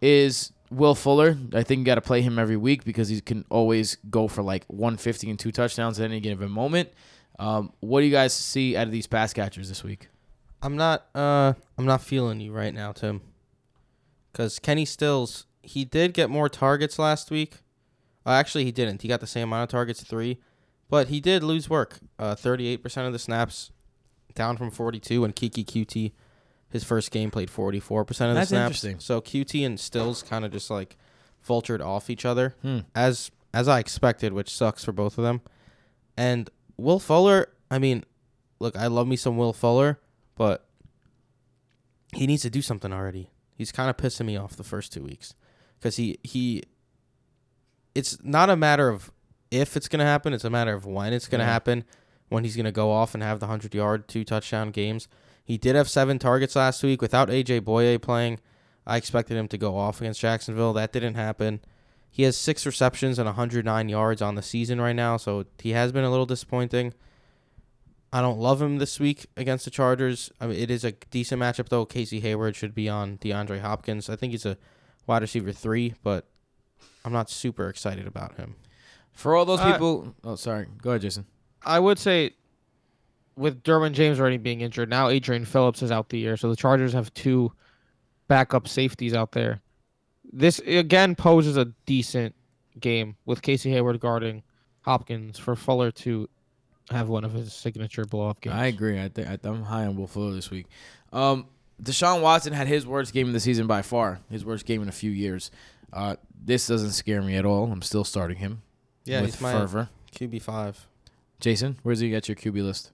is 0.01 0.53
Will 0.70 0.94
Fuller. 0.94 1.36
I 1.53 1.62
think 1.62 1.80
you 1.80 1.84
got 1.84 1.97
to 1.97 2.01
play 2.01 2.22
him 2.22 2.38
every 2.38 2.57
week 2.57 2.84
because 2.84 3.09
he 3.09 3.20
can 3.20 3.44
always 3.51 3.97
go 4.11 4.28
for 4.28 4.42
like 4.42 4.64
150 4.66 5.30
and 5.30 5.38
two 5.38 5.53
touchdowns 5.53 6.01
at 6.01 6.07
any 6.07 6.20
given 6.20 6.51
moment. 6.51 6.90
Um, 7.39 7.72
what 7.80 8.01
do 8.01 8.07
you 8.07 8.12
guys 8.12 8.32
see 8.32 8.76
out 8.76 8.87
of 8.87 8.93
these 8.93 9.07
pass 9.07 9.32
catchers 9.32 9.68
this 9.68 9.84
week? 9.84 10.09
I'm 10.62 10.76
not 10.76 11.07
uh 11.14 11.53
I'm 11.76 11.84
not 11.84 12.01
feeling 12.03 12.41
you 12.41 12.53
right 12.53 12.72
now, 12.74 12.93
Tim. 12.93 13.20
Cuz 14.32 14.59
Kenny 14.59 14.84
Stills, 14.84 15.47
he 15.62 15.84
did 15.84 16.14
get 16.14 16.30
more 16.30 16.49
targets 16.49 16.99
last 16.99 17.30
week. 17.30 17.59
Uh, 18.24 18.30
actually, 18.30 18.64
he 18.64 18.72
didn't. 18.72 19.03
He 19.03 19.09
got 19.09 19.20
the 19.20 19.26
same 19.26 19.45
amount 19.45 19.64
of 19.64 19.68
targets, 19.68 20.03
3, 20.03 20.39
but 20.91 21.09
he 21.09 21.20
did 21.20 21.43
lose 21.43 21.68
work. 21.70 21.99
Uh 22.18 22.34
38% 22.34 23.07
of 23.07 23.12
the 23.12 23.18
snaps 23.18 23.70
down 24.34 24.57
from 24.57 24.70
42 24.70 25.24
and 25.24 25.34
Keke 25.34 25.64
Coutee 25.64 26.12
his 26.68 26.82
first 26.84 27.11
game 27.12 27.30
played 27.30 27.49
44% 27.49 28.01
of 28.11 28.16
the 28.16 28.34
That's 28.34 28.49
snaps. 28.49 28.66
interesting. 28.84 28.99
So 29.01 29.20
Coutee 29.20 29.64
and 29.64 29.78
Stills 29.78 30.22
kind 30.22 30.45
of 30.45 30.51
just 30.51 30.68
like 30.68 30.97
vultured 31.47 31.80
off 31.80 32.11
each 32.11 32.24
other 32.24 32.55
Hmm. 32.62 32.80
as 32.95 33.30
as 33.55 33.68
I 33.68 33.78
expected, 33.78 34.32
which 34.32 34.51
sucks 34.55 34.84
for 34.84 34.93
both 34.93 35.16
of 35.16 35.24
them. 35.24 35.41
And 36.16 36.51
Will 36.77 36.99
Fuller, 36.99 37.49
I 37.70 37.79
mean, 37.79 38.05
look, 38.59 38.77
I 38.77 38.87
love 38.87 39.07
me 39.07 39.16
some 39.16 39.37
Will 39.37 39.53
Fuller, 39.53 39.99
but 40.37 40.66
he 42.12 42.27
needs 42.27 42.43
to 42.43 42.51
do 42.51 42.62
something 42.62 42.93
already. 42.93 43.31
He's 43.57 43.72
kind 43.72 43.89
of 43.91 43.97
pissing 43.97 44.27
me 44.27 44.37
off 44.37 44.57
the 44.57 44.64
first 44.64 44.93
two 44.93 45.03
weeks 45.03 45.35
because 45.79 45.97
he 45.97 46.18
he. 46.22 46.62
It's 47.95 48.18
not 48.22 48.51
a 48.51 48.57
matter 48.57 48.89
of 48.91 49.11
if 49.51 49.77
it's 49.77 49.89
gonna 49.89 50.05
happen. 50.05 50.33
It's 50.35 50.45
a 50.45 50.51
matter 50.51 50.74
of 50.74 50.85
when 50.85 51.12
it's 51.12 51.29
gonna 51.29 51.45
Yeah. 51.45 51.53
happen. 51.53 51.85
When 52.29 52.45
he's 52.45 52.57
gonna 52.57 52.72
go 52.72 52.91
off 52.91 53.14
and 53.14 53.22
have 53.22 53.41
the 53.41 53.47
hundred 53.47 53.74
yard, 53.74 54.09
two 54.09 54.24
touchdown 54.24 54.70
games. 54.70 55.09
He 55.45 55.57
did 55.57 55.77
have 55.77 55.89
seven 55.89 56.18
targets 56.18 56.57
last 56.57 56.83
week 56.83 57.01
without 57.01 57.31
AJ 57.31 57.61
Bouye 57.61 57.99
playing. 58.03 58.41
I 58.87 58.97
expected 58.97 59.37
him 59.37 59.49
to 59.49 59.57
go 59.59 59.77
off 59.77 60.01
against 60.01 60.20
Jacksonville. 60.20 60.72
That 60.72 60.93
didn't 60.93 61.14
happen. 61.14 61.61
He 62.11 62.22
has 62.22 62.36
six 62.36 62.64
receptions 62.64 63.18
and 63.18 63.26
109 63.26 63.88
yards 63.88 64.22
on 64.22 64.34
the 64.36 64.42
season 64.42 64.80
right 64.80 64.96
now, 64.96 65.16
so 65.18 65.44
he 65.59 65.70
has 65.70 65.92
been 65.92 66.04
a 66.04 66.11
little 66.11 66.24
disappointing. 66.26 66.94
I 68.12 68.22
don't 68.22 68.38
love 68.38 68.62
him 68.62 68.78
this 68.78 68.98
week 68.98 69.26
against 69.36 69.64
the 69.66 69.70
Chargers. 69.70 70.30
I 70.40 70.46
mean, 70.46 70.59
it 70.59 70.70
is 70.70 70.84
a 70.84 70.92
decent 70.92 71.42
matchup 71.42 71.68
though. 71.68 71.84
Casey 71.84 72.20
Hayward 72.20 72.57
should 72.57 72.74
be 72.74 72.88
on 72.88 73.18
DeAndre 73.18 73.61
Hopkins. 73.61 74.09
I 74.09 74.16
think 74.16 74.30
he's 74.32 74.46
a 74.46 74.57
wide 75.07 75.22
receiver 75.22 75.52
three, 75.52 75.94
but 76.02 76.26
I'm 77.04 77.12
not 77.12 77.28
super 77.28 77.68
excited 77.68 78.07
about 78.07 78.36
him. 78.36 78.54
For 79.12 79.34
all 79.34 79.44
those 79.44 79.61
Uh, 79.61 79.72
people, 79.72 80.14
oh 80.24 80.36
sorry, 80.36 80.66
go 80.80 80.90
ahead, 80.90 81.02
Jason. 81.02 81.26
I 81.64 81.80
would 81.80 81.98
say 81.98 82.30
with 83.36 83.62
Derwin 83.62 83.92
James 83.92 84.18
already 84.18 84.38
being 84.38 84.62
injured, 84.62 84.88
now 84.88 85.09
Adrian 85.09 85.44
Phillips 85.44 85.82
is 85.82 85.90
out 85.90 86.09
the 86.09 86.18
year, 86.18 86.36
so 86.38 86.48
the 86.48 86.57
Chargers 86.57 86.94
have 86.94 87.12
two 87.12 87.52
backup 88.28 88.66
safeties 88.68 89.12
out 89.14 89.32
there. 89.32 89.61
This 90.33 90.59
again 90.61 91.14
poses 91.14 91.57
a 91.57 91.66
decent 91.87 92.35
game 92.79 93.16
with 93.24 93.43
Casey 93.43 93.70
Hayward 93.70 94.01
guarding 94.01 94.43
Hopkins 94.83 95.39
for 95.39 95.57
Fuller 95.57 95.91
to 95.93 96.29
have 96.91 97.09
one 97.09 97.24
of 97.24 97.33
his 97.33 97.53
signature 97.53 98.05
blow 98.05 98.29
up 98.29 98.41
games. 98.41 98.55
I 98.55 98.66
agree. 98.66 99.01
I 99.01 99.09
think 99.09 99.29
I- 99.29 99.39
I'm 99.49 99.62
high 99.64 99.87
on 99.87 99.97
Will 99.97 100.07
Fuller 100.07 100.35
this 100.35 100.51
week. 100.51 100.66
Um, 101.12 101.47
Deshaun 101.83 102.22
Watson 102.22 102.53
had 102.53 102.66
his 102.68 102.87
worst 102.87 103.12
game 103.12 103.27
of 103.27 103.33
the 103.33 103.41
season 103.41 103.66
by 103.66 103.83
far, 103.83 104.20
his 104.31 104.45
worst 104.45 104.64
game 104.66 104.83
in 104.83 104.89
a 104.89 104.93
few 104.93 105.11
years. 105.11 105.51
Uh, 105.93 106.16
this 106.45 106.66
doesn't 106.66 106.93
scare 106.93 107.22
me 107.22 107.37
at 107.37 107.45
all. 107.45 107.70
I'm 107.72 107.83
still 107.83 108.05
starting 108.05 108.37
him 108.39 108.62
Yeah, 109.05 109.20
with 109.22 109.33
he's 109.35 109.41
my 109.41 109.53
fervor. 109.53 109.89
QB 110.14 110.41
five. 110.43 110.87
Jason, 111.41 111.77
where's 111.83 112.01
he 112.01 112.14
at 112.14 112.29
your 112.29 112.37
QB 112.37 112.62
list? 112.62 112.93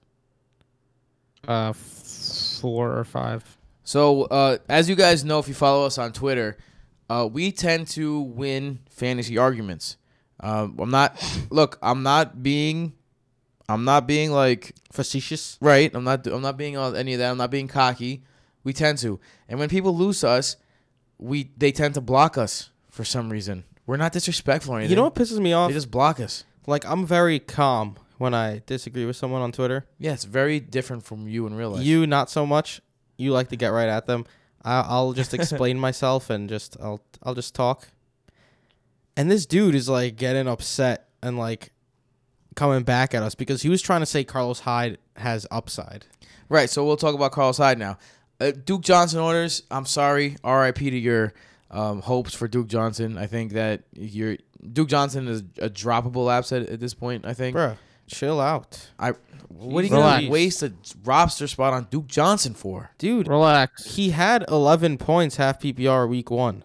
uh, 1.47 1.73
four 1.73 2.97
or 2.97 3.03
five. 3.03 3.57
So, 3.83 4.23
uh, 4.23 4.57
as 4.69 4.87
you 4.89 4.95
guys 4.95 5.25
know, 5.25 5.39
if 5.39 5.47
you 5.47 5.53
follow 5.53 5.85
us 5.85 5.97
on 5.97 6.13
Twitter, 6.13 6.57
uh, 7.09 7.27
we 7.31 7.51
tend 7.51 7.87
to 7.89 8.21
win 8.21 8.79
fantasy 8.89 9.37
arguments. 9.37 9.97
Um, 10.39 10.77
I'm 10.79 10.89
not. 10.89 11.21
Look, 11.49 11.77
I'm 11.81 12.03
not 12.03 12.43
being. 12.43 12.93
I'm 13.69 13.85
not 13.85 14.07
being 14.07 14.31
like 14.31 14.75
Facetious. 14.91 15.57
right. 15.61 15.89
I'm 15.93 16.03
not. 16.03 16.27
I'm 16.27 16.41
not 16.41 16.57
being 16.57 16.75
any 16.75 17.13
of 17.13 17.19
that. 17.19 17.31
I'm 17.31 17.37
not 17.37 17.51
being 17.51 17.67
cocky. 17.67 18.23
We 18.63 18.71
tend 18.73 18.97
to, 18.99 19.19
and 19.49 19.59
when 19.59 19.67
people 19.67 19.95
lose 19.95 20.21
to 20.21 20.29
us, 20.29 20.55
we 21.17 21.51
they 21.57 21.71
tend 21.71 21.95
to 21.95 22.01
block 22.01 22.37
us 22.37 22.69
for 22.89 23.03
some 23.03 23.29
reason. 23.29 23.63
We're 23.85 23.97
not 23.97 24.13
disrespectful 24.13 24.73
or 24.73 24.77
anything. 24.77 24.91
You 24.91 24.95
know 24.95 25.03
what 25.03 25.15
pisses 25.15 25.39
me 25.39 25.51
off? 25.53 25.69
They 25.69 25.73
just 25.73 25.91
block 25.91 26.19
us. 26.19 26.45
Like 26.67 26.85
I'm 26.85 27.05
very 27.05 27.39
calm 27.39 27.97
when 28.17 28.33
I 28.33 28.61
disagree 28.65 29.05
with 29.05 29.15
someone 29.17 29.41
on 29.41 29.51
Twitter. 29.51 29.85
Yeah, 29.99 30.13
it's 30.13 30.23
very 30.23 30.59
different 30.59 31.03
from 31.03 31.27
you 31.27 31.45
in 31.45 31.55
real 31.55 31.71
life. 31.71 31.83
You 31.83 32.07
not 32.07 32.29
so 32.29 32.45
much. 32.45 32.81
You 33.17 33.31
like 33.31 33.49
to 33.49 33.55
get 33.55 33.67
right 33.67 33.89
at 33.89 34.05
them. 34.05 34.25
I, 34.63 34.81
I'll 34.81 35.13
just 35.13 35.33
explain 35.33 35.79
myself 35.79 36.29
and 36.29 36.49
just 36.49 36.77
I'll 36.81 37.01
I'll 37.23 37.35
just 37.35 37.55
talk. 37.55 37.87
And 39.15 39.29
this 39.29 39.45
dude 39.45 39.75
is 39.75 39.87
like 39.87 40.15
getting 40.15 40.47
upset 40.47 41.09
and 41.21 41.37
like 41.37 41.71
coming 42.55 42.83
back 42.83 43.13
at 43.13 43.23
us 43.23 43.35
because 43.35 43.61
he 43.61 43.69
was 43.69 43.81
trying 43.81 44.01
to 44.01 44.05
say 44.05 44.23
Carlos 44.23 44.61
Hyde 44.61 44.97
has 45.17 45.45
upside. 45.51 46.05
Right. 46.49 46.69
So 46.69 46.85
we'll 46.85 46.97
talk 46.97 47.15
about 47.15 47.31
Carlos 47.31 47.57
Hyde 47.57 47.79
now. 47.79 47.97
Uh, 48.39 48.51
Duke 48.51 48.81
Johnson 48.81 49.19
orders. 49.19 49.63
I'm 49.71 49.85
sorry. 49.85 50.37
R.I.P. 50.43 50.89
to 50.89 50.97
your 50.97 51.33
um, 51.71 52.01
hopes 52.01 52.33
for 52.33 52.47
Duke 52.47 52.67
Johnson. 52.67 53.17
I 53.17 53.27
think 53.27 53.53
that 53.53 53.83
your 53.93 54.37
Duke 54.71 54.89
Johnson 54.89 55.27
is 55.27 55.41
a 55.59 55.69
droppable 55.69 56.31
asset 56.31 56.69
at 56.69 56.79
this 56.79 56.93
point. 56.93 57.25
I 57.25 57.33
think. 57.33 57.55
Bruh, 57.55 57.77
chill 58.07 58.39
out. 58.39 58.89
I. 58.99 59.13
What 59.49 59.83
are 59.83 59.87
you 59.87 59.93
Relax. 59.93 60.21
gonna 60.21 60.31
waste 60.31 60.63
a 60.63 60.73
roster 61.05 61.47
spot 61.47 61.73
on 61.73 61.87
Duke 61.89 62.07
Johnson 62.07 62.53
for? 62.55 62.89
Dude, 62.97 63.27
Relax. 63.27 63.95
he 63.95 64.09
had 64.09 64.43
11 64.49 64.97
points 64.97 65.35
half 65.37 65.59
PPR 65.61 66.09
week 66.09 66.31
1. 66.31 66.63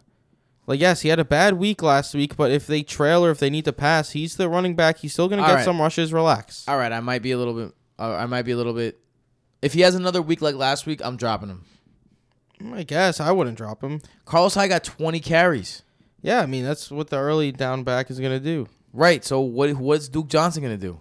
Like 0.66 0.80
yes, 0.80 1.03
he 1.03 1.11
had 1.11 1.18
a 1.20 1.24
bad 1.24 1.55
week 1.55 1.82
last 1.82 2.14
week, 2.14 2.36
but 2.36 2.51
if 2.51 2.66
they 2.66 2.82
trail 2.82 3.24
or 3.24 3.30
if 3.30 3.39
they 3.39 3.51
need 3.51 3.66
to 3.66 3.72
pass, 3.72 4.11
he's 4.11 4.36
the 4.36 4.49
running 4.49 4.74
back. 4.74 4.99
He's 4.99 5.12
still 5.12 5.28
going 5.28 5.39
to 5.39 5.43
All 5.45 5.51
get 5.51 5.55
right. 5.57 5.64
some 5.64 5.80
rushes. 5.80 6.12
Relax. 6.12 6.66
All 6.66 6.76
right. 6.78 6.91
I 6.93 7.01
might 7.01 7.22
be 7.22 7.30
a 7.32 7.39
little 7.39 7.55
bit. 7.55 7.72
Uh, 7.99 8.14
I 8.14 8.26
might 8.26 8.43
be 8.43 8.53
a 8.53 8.57
little 8.57 8.74
bit. 8.74 8.99
If 9.62 9.74
he 9.74 9.82
has 9.82 9.95
another 9.95 10.20
week 10.22 10.41
like 10.43 10.55
last 10.57 10.86
week, 10.86 11.01
I'm 11.05 11.16
dropping 11.16 11.51
him. 11.51 11.64
I 12.74 12.82
guess 12.82 13.20
I 13.20 13.32
wouldn't 13.32 13.57
drop 13.57 13.82
him. 13.82 14.01
Carlos 14.24 14.55
Hyde 14.55 14.70
got 14.70 14.82
20 14.84 15.20
carries. 15.20 15.82
Yeah, 16.22 16.41
I 16.41 16.47
mean 16.47 16.64
that's 16.64 16.91
what 16.91 17.09
the 17.11 17.16
early 17.18 17.53
down 17.53 17.84
back 17.84 18.11
is 18.11 18.18
gonna 18.18 18.41
do. 18.41 18.66
Right. 18.93 19.24
So 19.24 19.41
what? 19.41 19.70
What's 19.76 20.09
Duke 20.09 20.28
Johnson 20.28 20.62
gonna 20.62 20.76
do? 20.76 21.01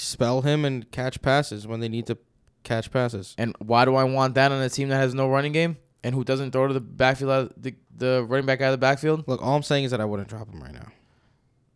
Spell 0.00 0.42
him 0.42 0.64
and 0.64 0.90
catch 0.92 1.20
passes 1.20 1.66
when 1.66 1.80
they 1.80 1.88
need 1.88 2.06
to 2.06 2.16
catch 2.62 2.90
passes. 2.92 3.34
And 3.36 3.54
why 3.58 3.84
do 3.84 3.96
I 3.96 4.04
want 4.04 4.34
that 4.36 4.52
on 4.52 4.62
a 4.62 4.70
team 4.70 4.88
that 4.90 4.96
has 4.96 5.12
no 5.12 5.28
running 5.28 5.52
game 5.52 5.76
and 6.04 6.14
who 6.14 6.22
doesn't 6.22 6.52
throw 6.52 6.68
to 6.68 6.74
the 6.74 6.80
backfield, 6.80 7.30
out 7.32 7.42
of 7.50 7.62
the, 7.62 7.74
the 7.96 8.24
running 8.28 8.46
back 8.46 8.60
out 8.60 8.66
of 8.66 8.72
the 8.72 8.78
backfield? 8.78 9.26
Look, 9.26 9.42
all 9.42 9.56
I'm 9.56 9.62
saying 9.64 9.84
is 9.84 9.90
that 9.90 10.00
I 10.00 10.04
wouldn't 10.04 10.28
drop 10.28 10.48
him 10.48 10.62
right 10.62 10.72
now. 10.72 10.86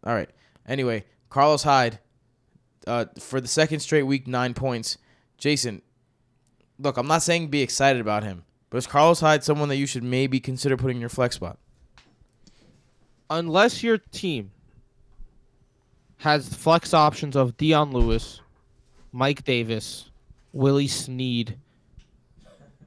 All 0.04 0.14
right. 0.14 0.30
Anyway, 0.66 1.04
Carlos 1.30 1.64
Hyde, 1.64 1.98
uh, 2.86 3.06
for 3.18 3.40
the 3.40 3.48
second 3.48 3.80
straight 3.80 4.04
week, 4.04 4.28
nine 4.28 4.54
points. 4.54 4.98
Jason, 5.36 5.82
look, 6.78 6.96
I'm 6.96 7.08
not 7.08 7.22
saying 7.22 7.48
be 7.48 7.62
excited 7.62 8.00
about 8.00 8.22
him, 8.22 8.44
but 8.70 8.78
is 8.78 8.86
Carlos 8.86 9.18
Hyde 9.18 9.42
someone 9.42 9.68
that 9.68 9.76
you 9.76 9.86
should 9.86 10.04
maybe 10.04 10.38
consider 10.38 10.76
putting 10.76 10.98
in 10.98 11.00
your 11.00 11.10
flex 11.10 11.34
spot? 11.34 11.58
Unless 13.28 13.82
your 13.82 13.98
team 13.98 14.52
has 16.22 16.48
flex 16.48 16.94
options 16.94 17.34
of 17.34 17.56
Dion 17.56 17.90
Lewis, 17.90 18.40
Mike 19.10 19.42
Davis, 19.44 20.08
Willie 20.52 20.86
Snead, 20.86 21.58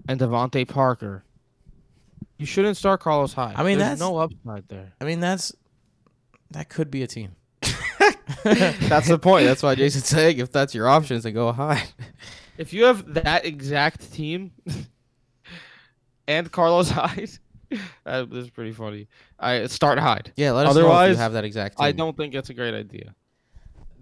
and 0.08 0.20
DeVante 0.20 0.66
Parker, 0.68 1.26
you 2.38 2.46
shouldn't 2.46 2.78
start 2.78 3.02
Carlos 3.02 3.34
Hyde. 3.34 3.56
I 3.58 3.64
mean, 3.64 3.78
There's 3.78 4.00
that's- 4.00 4.00
no 4.00 4.18
upside 4.18 4.68
there. 4.70 4.94
I 5.02 5.04
mean, 5.04 5.20
that's 5.20 5.54
that 6.52 6.70
could 6.70 6.90
be 6.90 7.04
a 7.04 7.08
team. 7.08 7.36
That's 8.44 9.08
the 9.08 9.20
point. 9.20 9.46
That's 9.46 9.64
why 9.64 9.76
Jason's 9.76 10.08
saying 10.08 10.38
if 10.38 10.52
that's 10.52 10.74
your 10.76 10.88
options, 10.88 11.24
then 11.24 11.34
go 11.34 11.52
high. 11.52 11.84
If 12.58 12.74
you 12.74 12.86
have 12.86 13.16
that 13.16 13.46
exact 13.46 14.14
team 14.14 14.52
and 16.28 16.52
Carlos 16.52 16.90
Hyde, 16.90 17.32
that 18.04 18.32
is 18.32 18.50
pretty 18.50 18.72
funny. 18.72 19.08
I 19.40 19.66
start 19.68 20.00
Hyde. 20.00 20.32
Yeah, 20.36 20.52
let 20.52 20.68
us 20.68 20.76
know 20.76 20.82
if 20.82 20.86
Otherwise, 20.86 21.10
you 21.12 21.18
have 21.18 21.34
that 21.34 21.44
exact. 21.44 21.78
Team. 21.78 21.86
I 21.86 21.92
don't 21.92 22.16
think 22.16 22.34
it's 22.36 22.50
a 22.50 22.54
great 22.54 22.74
idea. 22.74 23.16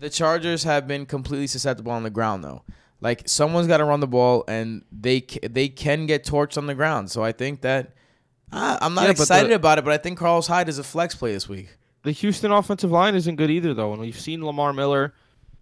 The 0.03 0.09
Chargers 0.09 0.63
have 0.65 0.85
been 0.85 1.05
completely 1.05 1.47
susceptible 1.47 1.93
on 1.93 2.03
the 2.03 2.09
ground, 2.09 2.43
though. 2.43 2.63
Like 2.99 3.23
someone's 3.25 3.67
got 3.67 3.77
to 3.77 3.85
run 3.85 4.01
the 4.01 4.07
ball, 4.07 4.43
and 4.49 4.83
they 4.91 5.21
they 5.49 5.69
can 5.69 6.05
get 6.05 6.25
torched 6.25 6.57
on 6.57 6.67
the 6.67 6.75
ground. 6.75 7.09
So 7.09 7.23
I 7.23 7.31
think 7.31 7.61
that 7.61 7.93
uh, 8.51 8.77
I'm 8.81 8.93
not 8.95 9.05
Yeah, 9.05 9.11
excited 9.11 9.51
the- 9.51 9.55
about 9.55 9.77
it, 9.77 9.85
but 9.85 9.93
I 9.93 9.97
think 9.97 10.17
Carlos 10.19 10.47
Hyde 10.47 10.67
is 10.67 10.77
a 10.77 10.83
flex 10.83 11.15
play 11.15 11.31
this 11.31 11.47
week. 11.47 11.77
The 12.03 12.11
Houston 12.11 12.51
offensive 12.51 12.91
line 12.91 13.15
isn't 13.15 13.37
good 13.37 13.49
either, 13.49 13.73
though, 13.73 13.93
and 13.93 14.01
we've 14.01 14.19
seen 14.19 14.45
Lamar 14.45 14.73
Miller 14.73 15.13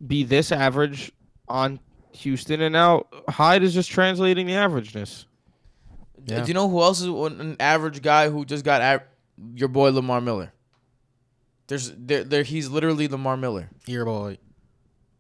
be 0.06 0.24
this 0.24 0.52
average 0.52 1.12
on 1.48 1.80
Houston, 2.14 2.62
and 2.62 2.74
now 2.74 3.06
Hyde 3.30 3.62
is 3.62 3.76
just 3.76 3.92
translating 3.92 4.48
the 4.48 4.54
averageness. 4.54 5.26
Yeah. 6.26 6.42
Do 6.42 6.48
you 6.48 6.54
know 6.56 6.68
who 6.68 6.82
else 6.82 7.00
is 7.00 7.06
an 7.08 7.58
average 7.60 8.02
guy 8.02 8.30
who 8.32 8.44
just 8.46 8.66
got 8.66 8.82
av- 8.82 9.04
your 9.56 9.70
boy 9.70 9.92
Lamar 9.92 10.20
Miller? 10.20 10.52
There's 11.72 11.94
there, 11.96 12.26
there 12.26 12.44
he's 12.44 12.68
literally 12.68 13.08
Lamar 13.08 13.38
Miller. 13.38 13.70
Ear 13.88 14.04
boy. 14.04 14.40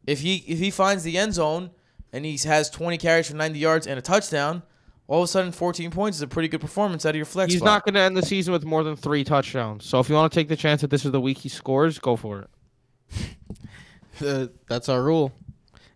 If 0.05 0.19
he 0.19 0.43
if 0.45 0.59
he 0.59 0.69
finds 0.69 1.01
the 1.03 1.17
end 1.17 1.33
zone 1.33 1.71
and 2.11 2.25
he 2.25 2.37
has 2.43 2.69
20 2.69 2.97
carries 2.97 3.29
for 3.29 3.37
90 3.37 3.57
yards 3.57 3.87
and 3.87 3.97
a 3.97 4.01
touchdown, 4.01 4.61
all 5.07 5.21
of 5.21 5.23
a 5.23 5.27
sudden 5.29 5.53
14 5.53 5.91
points 5.91 6.17
is 6.17 6.21
a 6.21 6.27
pretty 6.27 6.49
good 6.49 6.59
performance 6.59 7.05
out 7.05 7.11
of 7.11 7.15
your 7.15 7.23
flex 7.23 7.53
He's 7.53 7.61
spot. 7.61 7.67
not 7.67 7.85
going 7.85 7.93
to 7.93 8.01
end 8.01 8.17
the 8.17 8.21
season 8.25 8.51
with 8.51 8.65
more 8.65 8.83
than 8.83 8.97
three 8.97 9.23
touchdowns. 9.23 9.85
So 9.85 10.01
if 10.01 10.09
you 10.09 10.15
want 10.15 10.33
to 10.33 10.37
take 10.37 10.49
the 10.49 10.57
chance 10.57 10.81
that 10.81 10.89
this 10.89 11.05
is 11.05 11.13
the 11.13 11.21
week 11.21 11.37
he 11.37 11.47
scores, 11.47 11.99
go 11.99 12.17
for 12.17 12.41
it. 12.41 12.49
Uh, 14.23 14.45
that's 14.67 14.87
our 14.87 15.01
rule. 15.01 15.31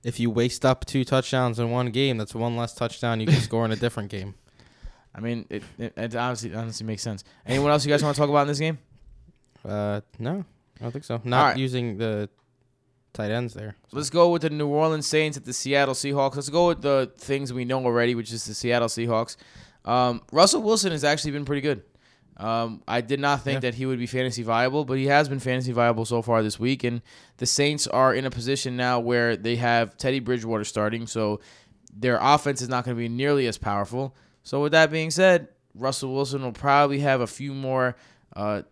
If 0.04 0.20
you 0.20 0.32
waste 0.32 0.66
up 0.66 0.84
two 0.86 1.04
touchdowns 1.04 1.60
in 1.60 1.70
one 1.70 1.92
game, 1.92 2.18
that's 2.18 2.34
one 2.34 2.58
less 2.58 2.74
touchdown 2.74 3.20
you 3.20 3.28
can 3.28 3.36
score 3.42 3.66
in 3.66 3.72
a 3.72 3.76
different 3.76 4.10
game. 4.10 4.34
I 5.14 5.20
mean, 5.20 5.46
it, 5.52 5.62
it, 5.78 5.94
it 5.96 6.16
honestly 6.16 6.56
honestly 6.56 6.88
makes 6.88 7.04
sense. 7.04 7.24
Anyone 7.46 7.70
else 7.70 7.86
you 7.86 7.92
guys 7.92 8.02
want 8.02 8.16
to 8.16 8.20
talk 8.20 8.30
about 8.32 8.44
in 8.44 8.48
this 8.48 8.58
game? 8.58 8.80
Uh, 9.68 10.02
no, 10.20 10.46
I 10.80 10.84
don't 10.84 10.92
think 10.92 11.06
so. 11.06 11.20
Not 11.24 11.44
right. 11.50 11.58
using 11.58 11.98
the 11.98 12.30
tight 13.14 13.32
ends 13.32 13.54
there. 13.54 13.76
Let's 13.92 14.10
go 14.10 14.30
with 14.32 14.42
the 14.44 14.50
New 14.50 14.68
Orleans 14.68 15.08
Saints 15.08 15.38
at 15.38 15.46
the 15.46 15.54
Seattle 15.54 15.96
Seahawks. 15.96 16.36
Let's 16.36 16.50
go 16.50 16.68
with 16.68 16.82
the 16.82 17.12
things 17.18 17.52
we 17.54 17.66
know 17.66 17.84
already, 17.84 18.14
which 18.16 18.32
is 18.32 18.46
the 18.46 18.54
Seattle 18.54 18.88
Seahawks. 18.90 19.38
Um, 19.86 20.22
Russell 20.32 20.62
Wilson 20.62 20.92
has 20.92 21.04
actually 21.04 21.32
been 21.32 21.46
pretty 21.46 21.62
good. 21.62 21.84
Um, 22.38 22.82
I 22.88 23.00
did 23.02 23.20
not 23.22 23.44
think 23.44 23.56
Yeah. 23.58 23.60
that 23.72 23.76
he 23.76 23.86
would 23.86 23.98
be 24.00 24.08
fantasy 24.08 24.44
viable, 24.44 24.84
but 24.84 24.98
he 24.98 25.06
has 25.06 25.30
been 25.30 25.40
fantasy 25.40 25.72
viable 25.72 26.04
so 26.04 26.22
far 26.22 26.44
this 26.44 26.60
week. 26.60 26.84
And 26.84 27.02
the 27.38 27.46
Saints 27.46 27.88
are 27.88 28.14
in 28.14 28.26
a 28.26 28.30
position 28.30 28.76
now 28.76 29.00
where 29.00 29.38
they 29.38 29.56
have 29.56 29.96
Teddy 29.98 30.20
Bridgewater 30.20 30.66
starting, 30.66 31.08
so 31.08 31.40
their 31.98 32.18
offense 32.22 32.62
is 32.62 32.68
not 32.68 32.84
going 32.84 32.98
to 32.98 33.00
be 33.00 33.08
nearly 33.08 33.48
as 33.48 33.58
powerful. 33.58 34.14
So 34.44 34.62
with 34.62 34.74
that 34.74 34.92
being 34.92 35.12
said, 35.12 35.48
Russell 35.74 36.14
Wilson 36.14 36.42
will 36.42 36.52
probably 36.52 37.00
have 37.00 37.22
a 37.22 37.28
few 37.28 37.54
more 37.54 37.96
uh, 38.36 38.64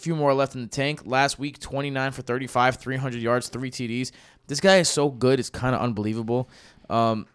few 0.00 0.16
more 0.16 0.34
left 0.34 0.54
in 0.54 0.62
the 0.62 0.66
tank. 0.68 1.02
Last 1.04 1.38
week, 1.38 1.58
29 1.58 2.12
for 2.12 2.22
35, 2.22 2.76
300 2.76 3.20
yards, 3.22 3.48
three 3.48 3.70
TDs. 3.70 4.10
This 4.46 4.60
guy 4.60 4.78
is 4.78 4.88
so 4.88 5.08
good, 5.10 5.38
it's 5.38 5.50
kind 5.50 5.74
of 5.74 5.80
unbelievable. 5.80 6.48
Um, 6.88 7.26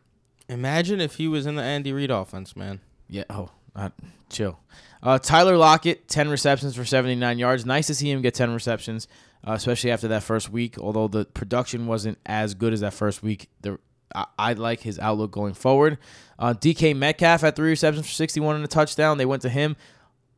Imagine 0.48 1.02
if 1.02 1.16
he 1.16 1.28
was 1.28 1.46
in 1.46 1.56
the 1.56 1.64
Andy 1.64 1.92
Reid 1.92 2.12
offense, 2.12 2.56
man. 2.56 2.80
yeah. 3.10 3.24
Oh, 3.30 3.50
uh, 3.76 3.90
chill. 4.30 4.60
Uh, 5.02 5.18
Tyler 5.18 5.58
Lockett, 5.58 6.08
10 6.08 6.30
receptions 6.30 6.76
for 6.76 6.86
79 6.86 7.40
yards. 7.40 7.66
Nice 7.66 7.88
to 7.88 7.96
see 7.96 8.12
him 8.12 8.22
get 8.22 8.34
10 8.36 8.54
receptions, 8.54 9.08
uh, 9.48 9.54
especially 9.54 9.92
after 9.92 10.08
that 10.10 10.24
first 10.24 10.50
week. 10.52 10.78
Although 10.80 11.08
the 11.08 11.26
production 11.26 11.88
wasn't 11.88 12.18
as 12.26 12.54
good 12.54 12.74
as 12.74 12.82
that 12.82 12.94
first 12.94 13.24
week, 13.24 13.50
the 13.62 13.80
I, 14.14 14.26
I 14.38 14.54
like 14.54 14.82
his 14.82 15.00
outlook 15.00 15.32
going 15.32 15.54
forward. 15.56 15.98
Uh, 16.38 16.54
DK 16.54 16.96
Metcalf 16.96 17.42
had 17.42 17.56
three 17.56 17.70
receptions 17.70 18.06
for 18.06 18.14
61 18.14 18.56
and 18.56 18.64
a 18.66 18.68
touchdown. 18.68 19.18
They 19.18 19.26
went 19.26 19.42
to 19.44 19.50
him. 19.50 19.76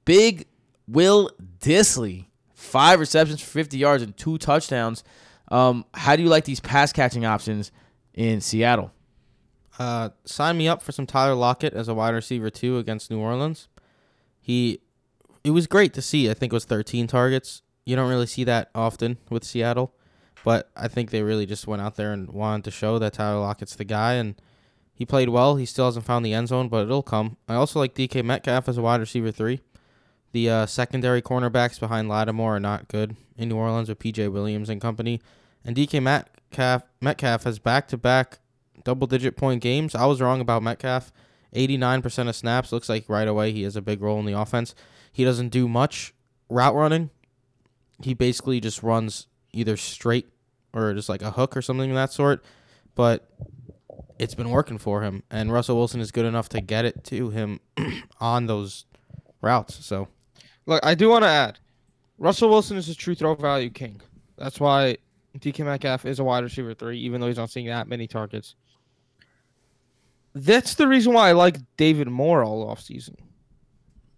Big 0.06 0.46
Will 0.88 1.30
Dissly, 1.60 2.26
five 2.54 3.00
receptions 3.00 3.42
for 3.42 3.50
50 3.50 3.78
yards 3.78 4.04
and 4.04 4.16
two 4.16 4.38
touchdowns. 4.38 5.04
Um, 5.50 5.86
how 5.94 6.16
do 6.16 6.24
you 6.24 6.30
like 6.30 6.46
these 6.46 6.60
pass 6.60 6.94
catching 6.94 7.26
options 7.26 7.72
in 8.14 8.42
Seattle? 8.42 8.92
Uh, 9.80 10.10
sign 10.26 10.58
me 10.58 10.68
up 10.68 10.82
for 10.82 10.92
some 10.92 11.06
Tyler 11.06 11.36
Lockett 11.36 11.74
as 11.74 11.88
a 11.88 11.94
wide 11.94 12.14
receiver 12.14 12.50
too 12.50 12.78
against 12.78 13.12
New 13.12 13.20
Orleans. 13.20 13.68
He, 14.40 14.82
it 15.44 15.52
was 15.52 15.68
great 15.68 15.94
to 15.94 16.02
see. 16.02 16.30
I 16.30 16.34
think 16.34 16.52
it 16.52 16.56
was 16.56 16.66
13 16.66 17.08
targets. 17.08 17.62
You 17.86 17.96
don't 17.96 18.10
really 18.10 18.28
see 18.28 18.44
that 18.46 18.70
often 18.74 19.18
with 19.30 19.44
Seattle, 19.44 19.94
but 20.44 20.70
I 20.76 20.88
think 20.88 21.10
they 21.10 21.22
really 21.22 21.46
just 21.46 21.68
went 21.68 21.82
out 21.82 21.96
there 21.96 22.12
and 22.12 22.30
wanted 22.30 22.66
to 22.66 22.72
show 22.72 22.98
that 23.00 23.14
Tyler 23.14 23.40
Lockett's 23.40 23.76
the 23.76 23.86
guy, 23.86 24.14
and 24.14 24.36
he 24.94 25.06
played 25.06 25.30
well. 25.30 25.56
He 25.56 25.66
still 25.66 25.86
hasn't 25.86 26.06
found 26.06 26.26
the 26.26 26.34
end 26.34 26.50
zone, 26.50 26.70
but 26.70 26.84
it'll 26.84 27.04
come. 27.04 27.38
I 27.48 27.56
also 27.56 27.80
like 27.80 27.94
DK 27.94 28.26
Metcalf 28.26 28.68
as 28.68 28.78
a 28.78 28.82
wide 28.82 29.00
receiver 29.00 29.32
three. 29.32 29.62
The 30.32 30.50
uh, 30.50 30.66
secondary 30.66 31.22
cornerbacks 31.22 31.80
behind 31.80 32.10
Lattimore 32.10 32.58
are 32.58 32.60
not 32.60 32.88
good 32.88 33.16
in 33.38 33.50
New 33.50 33.58
Orleans 33.58 33.90
with 33.90 34.00
PJ 34.00 34.32
Williams 34.32 34.70
and 34.70 34.82
company, 34.82 35.22
and 35.64 35.76
DK 35.76 36.02
Metcalf 36.02 36.84
Metcalf 37.02 37.44
has 37.44 37.60
back 37.60 37.88
to 37.90 37.98
back 37.98 38.40
double 38.84 39.08
digit 39.08 39.36
point 39.36 39.62
games. 39.62 39.96
I 39.96 40.06
was 40.06 40.22
wrong 40.22 40.42
about 40.42 40.64
Metcalf. 40.64 41.12
89% 41.54 42.30
of 42.30 42.36
snaps 42.36 42.72
looks 42.72 42.90
like 42.90 43.06
right 43.08 43.28
away 43.28 43.52
he 43.52 43.64
has 43.64 43.76
a 43.76 43.82
big 43.82 44.02
role 44.02 44.20
in 44.20 44.26
the 44.26 44.38
offense. 44.38 44.76
He 45.12 45.24
doesn't 45.24 45.50
do 45.50 45.68
much 45.68 46.14
route 46.50 46.76
running. 46.76 47.10
He 48.04 48.14
basically 48.14 48.60
just 48.60 48.84
runs 48.84 49.28
either 49.54 49.76
straight 49.76 50.28
or 50.74 50.94
just 50.94 51.10
like 51.10 51.22
a 51.22 51.32
hook 51.32 51.58
or 51.58 51.62
something 51.62 51.90
of 51.90 51.96
that 51.96 52.12
sort. 52.12 52.44
But 52.96 53.30
it's 54.20 54.36
been 54.36 54.50
working 54.50 54.78
for 54.78 55.02
him 55.02 55.24
and 55.32 55.52
Russell 55.52 55.78
Wilson 55.78 56.00
is 56.00 56.12
good 56.12 56.26
enough 56.26 56.50
to 56.50 56.62
get 56.62 56.86
it 56.86 57.04
to 57.06 57.30
him 57.30 57.60
on 58.20 58.48
those 58.48 58.86
routes. 59.42 59.84
So, 59.86 60.08
Look, 60.68 60.86
I 60.86 60.94
do 60.94 61.10
want 61.10 61.24
to 61.24 61.30
add, 61.30 61.58
Russell 62.20 62.50
Wilson 62.50 62.78
is 62.78 62.90
a 62.90 62.96
true 62.96 63.16
throw 63.16 63.34
value 63.34 63.70
king. 63.70 64.00
That's 64.38 64.60
why 64.60 64.98
DK 65.40 65.66
Metcalf 65.66 66.06
is 66.06 66.20
a 66.20 66.24
wide 66.24 66.44
receiver 66.44 66.74
three, 66.74 67.00
even 67.00 67.20
though 67.20 67.28
he's 67.28 67.38
not 67.38 67.50
seeing 67.50 67.68
that 67.68 67.88
many 67.88 68.06
targets. 68.06 68.56
That's 70.36 70.76
the 70.76 70.88
reason 70.88 71.14
why 71.14 71.30
I 71.30 71.32
like 71.32 71.58
David 71.78 72.08
Moore 72.08 72.44
all 72.44 72.70
off 72.70 72.80
season 72.80 73.18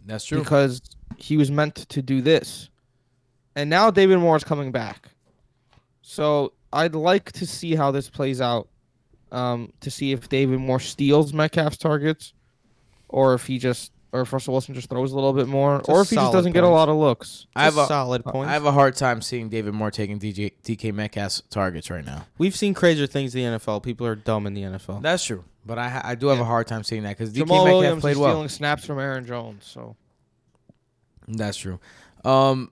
That's 0.06 0.26
true. 0.26 0.40
because 0.40 0.82
he 1.18 1.38
was 1.38 1.50
meant 1.50 1.76
to 1.76 2.02
do 2.02 2.22
this, 2.22 2.70
and 3.56 3.70
now 3.70 3.90
David 3.90 4.20
Moore 4.20 4.36
is 4.36 4.44
coming 4.44 4.72
back. 4.72 5.08
So 6.02 6.52
I'd 6.74 6.96
like 6.96 7.32
to 7.34 7.46
see 7.46 7.76
how 7.76 7.92
this 7.92 8.10
plays 8.10 8.42
out. 8.42 8.68
Um, 9.32 9.72
to 9.82 9.92
see 9.92 10.12
if 10.12 10.28
David 10.28 10.60
Moore 10.60 10.80
steals 10.80 11.34
Metcalf's 11.34 11.78
targets, 11.78 12.34
or 13.10 13.36
if 13.36 13.46
he 13.46 13.60
just, 13.60 13.92
or 14.12 14.22
if 14.22 14.34
Russell 14.34 14.54
Wilson 14.54 14.74
just 14.74 14.90
throws 14.90 15.12
a 15.12 15.16
little 15.16 15.34
bit 15.34 15.48
more, 15.48 15.78
It's 15.80 15.90
or 15.90 16.02
if 16.02 16.10
he 16.10 16.16
just 16.16 16.32
doesn't 16.34 16.52
get 16.54 16.64
a 16.64 16.68
lot 16.68 16.90
of 16.90 16.96
looks. 16.98 17.46
I 17.56 17.64
have 17.66 17.78
a 17.78 17.86
solid 17.86 18.24
point. 18.26 18.50
I 18.50 18.54
have 18.54 18.66
a 18.66 18.72
hard 18.72 18.96
time 18.96 19.22
seeing 19.22 19.50
David 19.50 19.74
Moore 19.74 19.92
taking 19.92 20.20
DJ, 20.20 20.52
DK 20.64 20.92
Metcalf's 20.94 21.44
targets 21.50 21.90
right 21.92 22.04
now. 22.06 22.26
We've 22.38 22.56
seen 22.56 22.74
crazier 22.74 23.06
things 23.08 23.36
in 23.36 23.52
the 23.54 23.58
NFL. 23.60 23.84
People 23.84 24.08
are 24.08 24.16
dumb 24.16 24.48
in 24.48 24.54
the 24.56 24.64
NFL. 24.64 25.02
That's 25.02 25.24
true, 25.24 25.44
but 25.66 25.78
I 25.78 26.02
I 26.04 26.16
do 26.16 26.28
have 26.28 26.38
Yeah. 26.38 26.44
a 26.44 26.48
hard 26.48 26.66
time 26.68 26.84
seeing 26.84 27.04
that 27.04 27.18
because 27.18 27.32
DK 27.32 27.40
Jamal 27.46 27.66
Metcalf 27.66 27.80
Williams 27.82 28.02
played 28.02 28.12
is 28.14 28.18
well. 28.18 28.32
stealing 28.32 28.50
snaps 28.50 28.86
from 28.86 29.00
Aaron 29.00 29.26
Jones. 29.26 29.66
So 29.66 29.96
That's 31.28 31.58
true. 31.58 31.80
Um, 32.26 32.72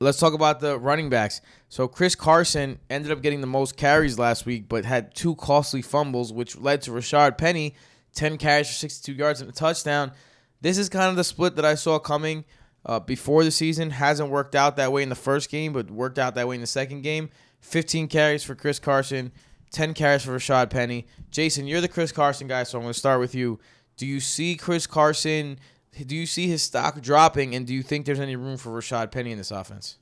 let's 0.00 0.18
talk 0.18 0.32
about 0.34 0.60
the 0.60 0.78
running 0.78 1.10
backs. 1.10 1.40
So 1.68 1.88
Chris 1.88 2.14
Carson 2.14 2.78
ended 2.88 3.10
up 3.10 3.22
getting 3.22 3.40
the 3.40 3.46
most 3.46 3.76
carries 3.76 4.18
last 4.18 4.46
week, 4.46 4.68
but 4.68 4.84
had 4.84 5.14
two 5.14 5.34
costly 5.34 5.82
fumbles, 5.82 6.32
which 6.32 6.56
led 6.56 6.82
to 6.82 6.92
Rashaad 6.92 7.36
Penny, 7.36 7.74
ten 8.14 8.38
carries 8.38 8.68
for 8.68 8.74
sixty-two 8.74 9.14
yards 9.18 9.40
and 9.40 9.50
a 9.50 9.52
touchdown. 9.52 10.12
This 10.60 10.78
is 10.78 10.88
kind 10.88 11.10
of 11.10 11.16
the 11.16 11.24
split 11.24 11.56
that 11.56 11.64
I 11.64 11.74
saw 11.74 11.98
coming 11.98 12.44
uh, 12.84 13.00
before 13.00 13.44
the 13.44 13.50
season. 13.50 13.90
Hasn't 13.90 14.30
worked 14.30 14.54
out 14.54 14.76
that 14.76 14.92
way 14.92 15.02
in 15.02 15.08
the 15.08 15.14
first 15.14 15.50
game, 15.50 15.72
but 15.72 15.90
worked 15.90 16.18
out 16.18 16.34
that 16.34 16.48
way 16.48 16.54
in 16.54 16.60
the 16.60 16.66
second 16.66 17.02
game. 17.02 17.30
Fifteen 17.60 18.08
carries 18.08 18.44
for 18.44 18.54
Chris 18.54 18.78
Carson, 18.78 19.32
ten 19.70 19.94
carries 19.94 20.24
for 20.24 20.32
Rashaad 20.36 20.70
Penny. 20.70 21.06
Jason, 21.30 21.66
you're 21.66 21.80
the 21.80 21.88
Chris 21.88 22.12
Carson 22.12 22.46
guy, 22.46 22.62
so 22.62 22.78
I'm 22.78 22.84
going 22.84 22.92
to 22.92 22.98
start 22.98 23.20
with 23.20 23.34
you. 23.34 23.58
Do 23.96 24.06
you 24.06 24.20
see 24.20 24.56
Chris 24.56 24.86
Carson? 24.86 25.58
Do 26.06 26.14
you 26.14 26.26
see 26.26 26.46
his 26.46 26.62
stock 26.62 27.00
dropping, 27.00 27.54
and 27.54 27.66
do 27.66 27.74
you 27.74 27.82
think 27.82 28.04
there's 28.04 28.20
any 28.20 28.36
room 28.36 28.56
for 28.58 28.70
Rashaad 28.70 29.10
Penny 29.10 29.32
in 29.32 29.38
this 29.38 29.50
offense? 29.50 29.98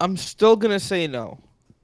I'm 0.00 0.16
still 0.16 0.56
gonna 0.56 0.80
say 0.80 1.06
no. 1.06 1.38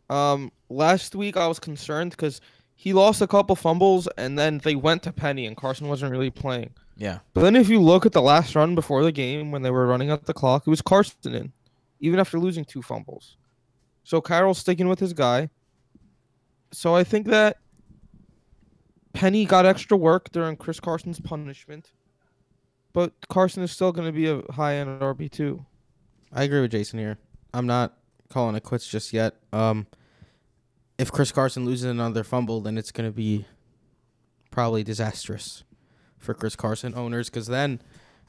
Um, 0.08 0.50
last 0.68 1.14
week 1.14 1.36
I 1.36 1.46
was 1.46 1.58
concerned 1.58 2.10
because 2.10 2.40
he 2.74 2.92
lost 2.92 3.22
a 3.22 3.26
couple 3.26 3.54
fumbles 3.56 4.08
and 4.16 4.38
then 4.38 4.58
they 4.58 4.74
went 4.74 5.02
to 5.04 5.12
Penny 5.12 5.46
and 5.46 5.56
Carson 5.56 5.88
wasn't 5.88 6.10
really 6.12 6.30
playing. 6.30 6.70
Yeah, 7.00 7.20
But 7.32 7.40
then 7.40 7.56
if 7.56 7.70
you 7.70 7.80
look 7.80 8.04
at 8.04 8.12
the 8.12 8.20
last 8.20 8.54
run 8.54 8.74
before 8.74 9.02
the 9.02 9.10
game 9.10 9.50
when 9.50 9.62
they 9.62 9.70
were 9.70 9.86
running 9.86 10.10
out 10.10 10.26
the 10.26 10.34
clock, 10.34 10.66
it 10.66 10.70
was 10.70 10.82
Carson 10.82 11.34
in, 11.34 11.52
even 11.98 12.20
after 12.20 12.38
losing 12.38 12.62
two 12.62 12.82
fumbles. 12.82 13.38
So 14.04 14.20
Carroll's 14.20 14.58
sticking 14.58 14.86
with 14.86 14.98
his 14.98 15.14
guy. 15.14 15.48
So 16.72 16.94
I 16.94 17.04
think 17.04 17.26
that 17.28 17.56
Penny 19.14 19.46
got 19.46 19.64
extra 19.64 19.96
work 19.96 20.30
during 20.30 20.56
Chris 20.56 20.78
Carson's 20.78 21.18
punishment. 21.20 21.92
But 22.92 23.14
Carson 23.30 23.62
is 23.62 23.72
still 23.72 23.92
going 23.92 24.06
to 24.06 24.12
be 24.12 24.28
a 24.28 24.42
high 24.52 24.74
end 24.74 25.00
RB 25.00 25.30
two. 25.30 25.64
I 26.30 26.42
agree 26.42 26.60
with 26.60 26.70
Jason 26.70 26.98
here. 26.98 27.16
I'm 27.54 27.66
not 27.66 27.96
calling 28.28 28.56
it 28.56 28.62
quits 28.62 28.86
just 28.86 29.14
yet. 29.14 29.36
Um, 29.54 29.86
if 30.98 31.10
Chris 31.10 31.32
Carson 31.32 31.64
loses 31.64 31.84
another 31.84 32.24
fumble, 32.24 32.60
then 32.60 32.76
it's 32.76 32.92
going 32.92 33.08
to 33.08 33.14
be 33.14 33.46
probably 34.50 34.84
disastrous 34.84 35.64
for 36.20 36.34
Chris 36.34 36.54
Carson 36.54 36.94
owners 36.94 37.28
because 37.28 37.48
then, 37.48 37.80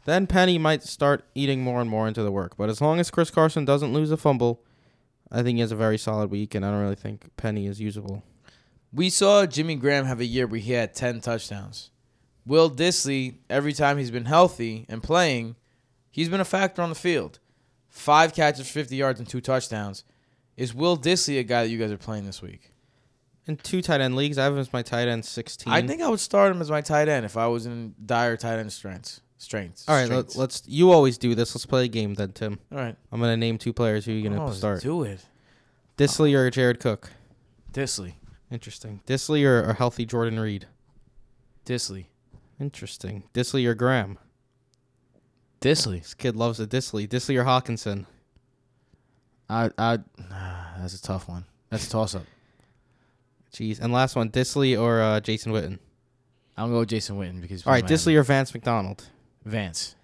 then 0.06 0.26
Penny 0.26 0.58
might 0.58 0.82
start 0.82 1.24
eating 1.36 1.62
more 1.62 1.80
and 1.80 1.90
more 1.90 2.08
into 2.08 2.24
the 2.24 2.32
work. 2.32 2.58
But 2.58 2.70
as 2.70 2.82
long 2.82 3.00
as 3.00 3.12
Chris 3.12 3.30
Carson 3.30 3.66
doesn't 3.66 3.94
lose 3.94 4.10
a 4.10 4.18
fumble, 4.18 4.64
I 5.32 5.44
think 5.44 5.58
he 5.58 5.62
has 5.62 5.72
a 5.72 5.76
very 5.76 5.98
solid 6.00 6.32
week, 6.32 6.56
and 6.56 6.66
I 6.66 6.72
don't 6.72 6.82
really 6.82 6.96
think 6.96 7.30
Penny 7.38 7.68
is 7.68 7.80
usable. 7.80 8.24
we 8.92 9.10
saw 9.10 9.46
Jimmy 9.46 9.76
Graham 9.76 10.06
have 10.06 10.20
a 10.20 10.26
year 10.26 10.48
where 10.48 10.60
he 10.60 10.72
had 10.72 10.94
ten 10.96 11.22
touchdowns. 11.22 11.92
Will 12.46 12.70
Dissly, 12.72 13.36
every 13.50 13.72
time 13.72 13.98
he's 13.98 14.12
been 14.12 14.26
healthy 14.26 14.86
and 14.90 15.04
playing, 15.04 15.56
he's 16.10 16.28
been 16.28 16.42
a 16.42 16.46
factor 16.46 16.82
on 16.82 16.90
the 16.90 16.96
field. 16.96 17.40
Five 17.88 18.34
catches, 18.34 18.70
fifty 18.70 18.96
yards, 18.96 19.20
and 19.20 19.30
two 19.30 19.42
touchdowns. 19.42 20.04
Is 20.58 20.74
Will 20.74 20.98
Dissly 20.98 21.40
a 21.40 21.44
guy 21.44 21.64
that 21.64 21.70
you 21.70 21.78
guys 21.78 21.92
are 21.92 21.98
playing 21.98 22.26
this 22.26 22.42
week? 22.42 22.71
In 23.52 23.58
two 23.58 23.82
tight 23.82 24.00
end 24.00 24.16
leagues, 24.16 24.38
I 24.38 24.46
have 24.46 24.54
him 24.54 24.60
as 24.60 24.72
my 24.72 24.82
tight 24.82 25.10
end 25.10 25.26
16. 25.26 25.74
I 25.74 25.86
think 25.86 26.02
I 26.02 26.08
would 26.08 26.22
start 26.22 26.56
him 26.56 26.62
as 26.62 26.72
my 26.72 26.80
tight 26.80 27.10
end 27.10 27.26
if 27.26 27.36
I 27.36 27.48
was 27.48 27.66
in 27.66 27.94
dire 28.06 28.38
tight 28.38 28.60
end 28.60 28.72
strengths. 28.72 29.20
Strengths. 29.40 29.90
All 29.90 29.96
right, 29.96 30.06
strengths. 30.06 30.38
let, 30.38 30.42
let's. 30.42 30.64
You 30.68 30.92
always 30.92 31.18
do 31.18 31.36
this. 31.36 31.54
Let's 31.54 31.66
play 31.66 31.84
a 31.84 31.88
game 31.90 32.14
then, 32.14 32.32
Tim. 32.32 32.60
All 32.72 32.78
right. 32.78 32.96
I'm 33.12 33.20
gonna 33.20 33.36
name 33.36 33.58
two 33.58 33.74
players 33.74 34.06
who 34.06 34.14
you're 34.14 34.30
gonna 34.32 34.46
Oh, 34.46 34.52
start. 34.54 34.82
Do 34.82 35.04
it. 35.04 35.26
Dissly 35.98 36.34
or 36.34 36.50
Jared 36.50 36.80
Cook. 36.80 37.10
Dissly. 37.74 38.14
Interesting. 38.50 39.02
Dissly 39.06 39.46
or 39.46 39.62
a 39.64 39.74
healthy 39.74 40.06
Jordan 40.06 40.40
Reed. 40.40 40.68
Dissly. 41.66 42.06
Interesting. 42.58 43.24
Dissly 43.34 43.66
or 43.66 43.74
Graham. 43.76 44.18
Dissly. 45.60 46.04
This 46.04 46.14
kid 46.14 46.38
loves 46.38 46.62
a 46.62 46.68
Dissly. 46.68 47.06
Dissly 47.06 47.38
or 47.38 47.44
Hockenson. 47.44 48.06
I 49.50 49.72
I 49.78 50.00
that's 50.80 50.94
a 50.96 51.02
tough 51.02 51.28
one. 51.28 51.44
That's 51.70 51.88
a 51.88 51.90
toss 51.90 52.16
up. 52.16 52.24
Jeez. 53.54 53.80
And 53.80 53.92
last 53.92 54.16
one, 54.16 54.30
Dissly 54.30 54.80
or 54.80 55.02
uh, 55.02 55.20
Jason 55.20 55.52
Witten. 55.52 55.80
I'm 56.58 56.66
gonna 56.66 56.74
go 56.74 56.80
with 56.80 56.90
Jason 56.90 57.18
Witten 57.18 57.42
because 57.42 57.66
All 57.66 57.74
right, 57.74 57.86
Dissly 57.86 58.16
or 58.16 58.24
Vance 58.24 58.54
McDonald. 58.54 59.06
Vance. 59.46 59.96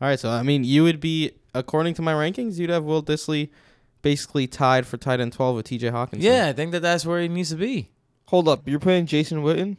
All 0.00 0.08
right, 0.08 0.18
so 0.18 0.30
I 0.30 0.42
mean, 0.42 0.64
you 0.64 0.82
would 0.82 1.00
be 1.00 1.32
according 1.54 1.94
to 1.94 2.02
my 2.02 2.12
rankings, 2.12 2.58
you'd 2.58 2.70
have 2.70 2.84
Will 2.84 3.02
Dissly 3.02 3.50
basically 4.02 4.46
tied 4.46 4.86
for 4.86 4.96
tight 4.96 5.20
end 5.20 5.32
12 5.32 5.56
with 5.56 5.66
T.J. 5.66 5.88
Hawkins. 5.88 6.22
Yeah, 6.22 6.46
I 6.48 6.52
think 6.52 6.72
that 6.72 6.80
that's 6.80 7.04
where 7.04 7.20
he 7.20 7.28
needs 7.28 7.50
to 7.50 7.56
be. 7.56 7.90
Hold 8.26 8.48
up, 8.48 8.68
you're 8.68 8.78
playing 8.78 9.06
Jason 9.06 9.42
Witten? 9.42 9.76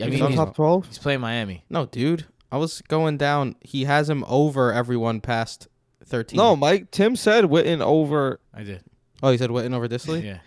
I 0.00 0.04
He's 0.04 0.14
mean, 0.14 0.22
on 0.22 0.30
he's, 0.30 0.38
top 0.38 0.56
twelve. 0.56 0.86
he's 0.86 0.98
playing 0.98 1.20
Miami. 1.20 1.64
No, 1.70 1.86
dude. 1.86 2.26
I 2.50 2.56
was 2.56 2.82
going 2.82 3.16
down. 3.16 3.54
He 3.60 3.84
has 3.84 4.08
him 4.10 4.24
over 4.28 4.72
everyone 4.72 5.20
past 5.20 5.68
13. 6.04 6.36
No, 6.36 6.56
Mike. 6.56 6.90
Tim 6.90 7.16
said 7.16 7.44
Witten 7.44 7.80
over. 7.80 8.40
I 8.52 8.62
did. 8.64 8.82
Oh, 9.22 9.30
you 9.30 9.38
said 9.38 9.50
Witten 9.50 9.72
over 9.74 9.88
Dissly? 9.88 10.22
Yeah. 10.24 10.38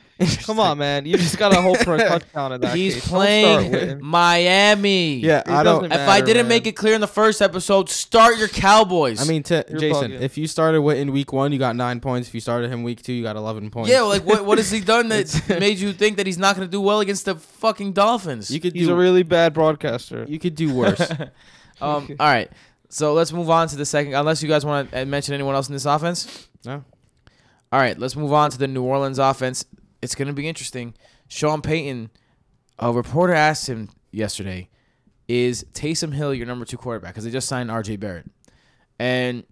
Come 0.45 0.59
on, 0.59 0.77
man. 0.79 1.05
You 1.05 1.15
just 1.17 1.37
gotta 1.37 1.61
hope 1.61 1.77
for 1.79 1.95
a 1.95 1.97
touchdown 2.07 2.51
in 2.53 2.61
that 2.61 2.75
He's 2.75 2.95
case. 2.95 3.07
Playing 3.07 4.01
Miami. 4.03 5.17
Yeah, 5.17 5.39
It 5.41 5.47
I 5.49 5.63
don't. 5.63 5.83
doesn't 5.83 5.91
If 5.91 6.07
I 6.09 6.21
didn't 6.21 6.43
man. 6.43 6.49
make 6.49 6.65
it 6.67 6.71
clear 6.73 6.95
in 6.95 7.01
the 7.01 7.07
first 7.07 7.41
episode, 7.41 7.89
start 7.89 8.37
your 8.37 8.47
Cowboys. 8.47 9.21
I 9.21 9.25
mean, 9.31 9.43
to, 9.43 9.63
You're 9.69 9.79
Jason, 9.79 10.11
bugging. 10.11 10.21
if 10.21 10.37
you 10.37 10.47
started 10.47 10.79
Witten 10.81 11.11
week 11.11 11.31
one, 11.33 11.51
you 11.51 11.59
got 11.59 11.75
nine 11.75 11.99
points. 11.99 12.27
If 12.27 12.33
you 12.33 12.41
started 12.41 12.71
him 12.71 12.83
week 12.83 13.03
two, 13.03 13.13
you 13.13 13.21
got 13.23 13.35
eleven 13.35 13.69
points. 13.69 13.89
yeah, 13.91 14.01
like 14.01 14.23
what 14.25 14.43
what 14.45 14.57
has 14.57 14.71
he 14.71 14.79
done 14.79 15.09
that 15.09 15.43
made 15.59 15.77
you 15.77 15.93
think 15.93 16.17
that 16.17 16.25
he's 16.25 16.37
not 16.37 16.55
going 16.55 16.67
to 16.67 16.71
do 16.71 16.81
well 16.81 16.99
against 16.99 17.25
the 17.25 17.35
fucking 17.35 17.93
Dolphins? 17.93 18.49
you 18.49 18.59
could 18.59 18.73
He's 18.73 18.87
do. 18.87 18.93
a 18.93 18.97
really 18.97 19.23
bad 19.23 19.53
broadcaster. 19.53 20.25
you 20.27 20.39
could 20.39 20.55
do 20.55 20.73
worse. 20.73 20.99
um, 21.81 22.07
all 22.19 22.27
right. 22.27 22.49
So 22.89 23.13
let's 23.13 23.31
move 23.33 23.49
on 23.49 23.67
to 23.67 23.75
the 23.75 23.85
second. 23.85 24.13
Unless 24.13 24.41
you 24.41 24.49
guys 24.49 24.65
want 24.65 24.91
to 24.91 25.05
mention 25.05 25.33
anyone 25.33 25.53
else 25.55 25.67
in 25.67 25.73
this 25.73 25.85
offense. 25.85 26.47
no. 26.65 26.83
All 27.69 27.79
right, 27.81 27.99
let's 27.99 28.15
move 28.15 28.31
on 28.31 28.49
to 28.51 28.57
the 28.57 28.65
New 28.67 28.81
Orleans 28.83 29.19
offense. 29.19 29.65
It's 30.01 30.15
going 30.15 30.27
to 30.27 30.33
be 30.33 30.47
interesting. 30.47 30.93
Sean 31.27 31.61
Payton, 31.61 32.09
a 32.79 32.91
reporter 32.91 33.33
asked 33.33 33.67
him 33.67 33.89
yesterday, 34.11 34.69
"Is 35.27 35.65
Taysom 35.73 36.13
Hill 36.13 36.33
your 36.33 36.47
number 36.47 36.65
two 36.65 36.77
quarterback?" 36.77 37.13
Because 37.13 37.23
they 37.23 37.31
just 37.31 37.47
signed 37.47 37.71
R.J. 37.71 37.97
Barrett, 37.97 38.29
and 38.99 39.43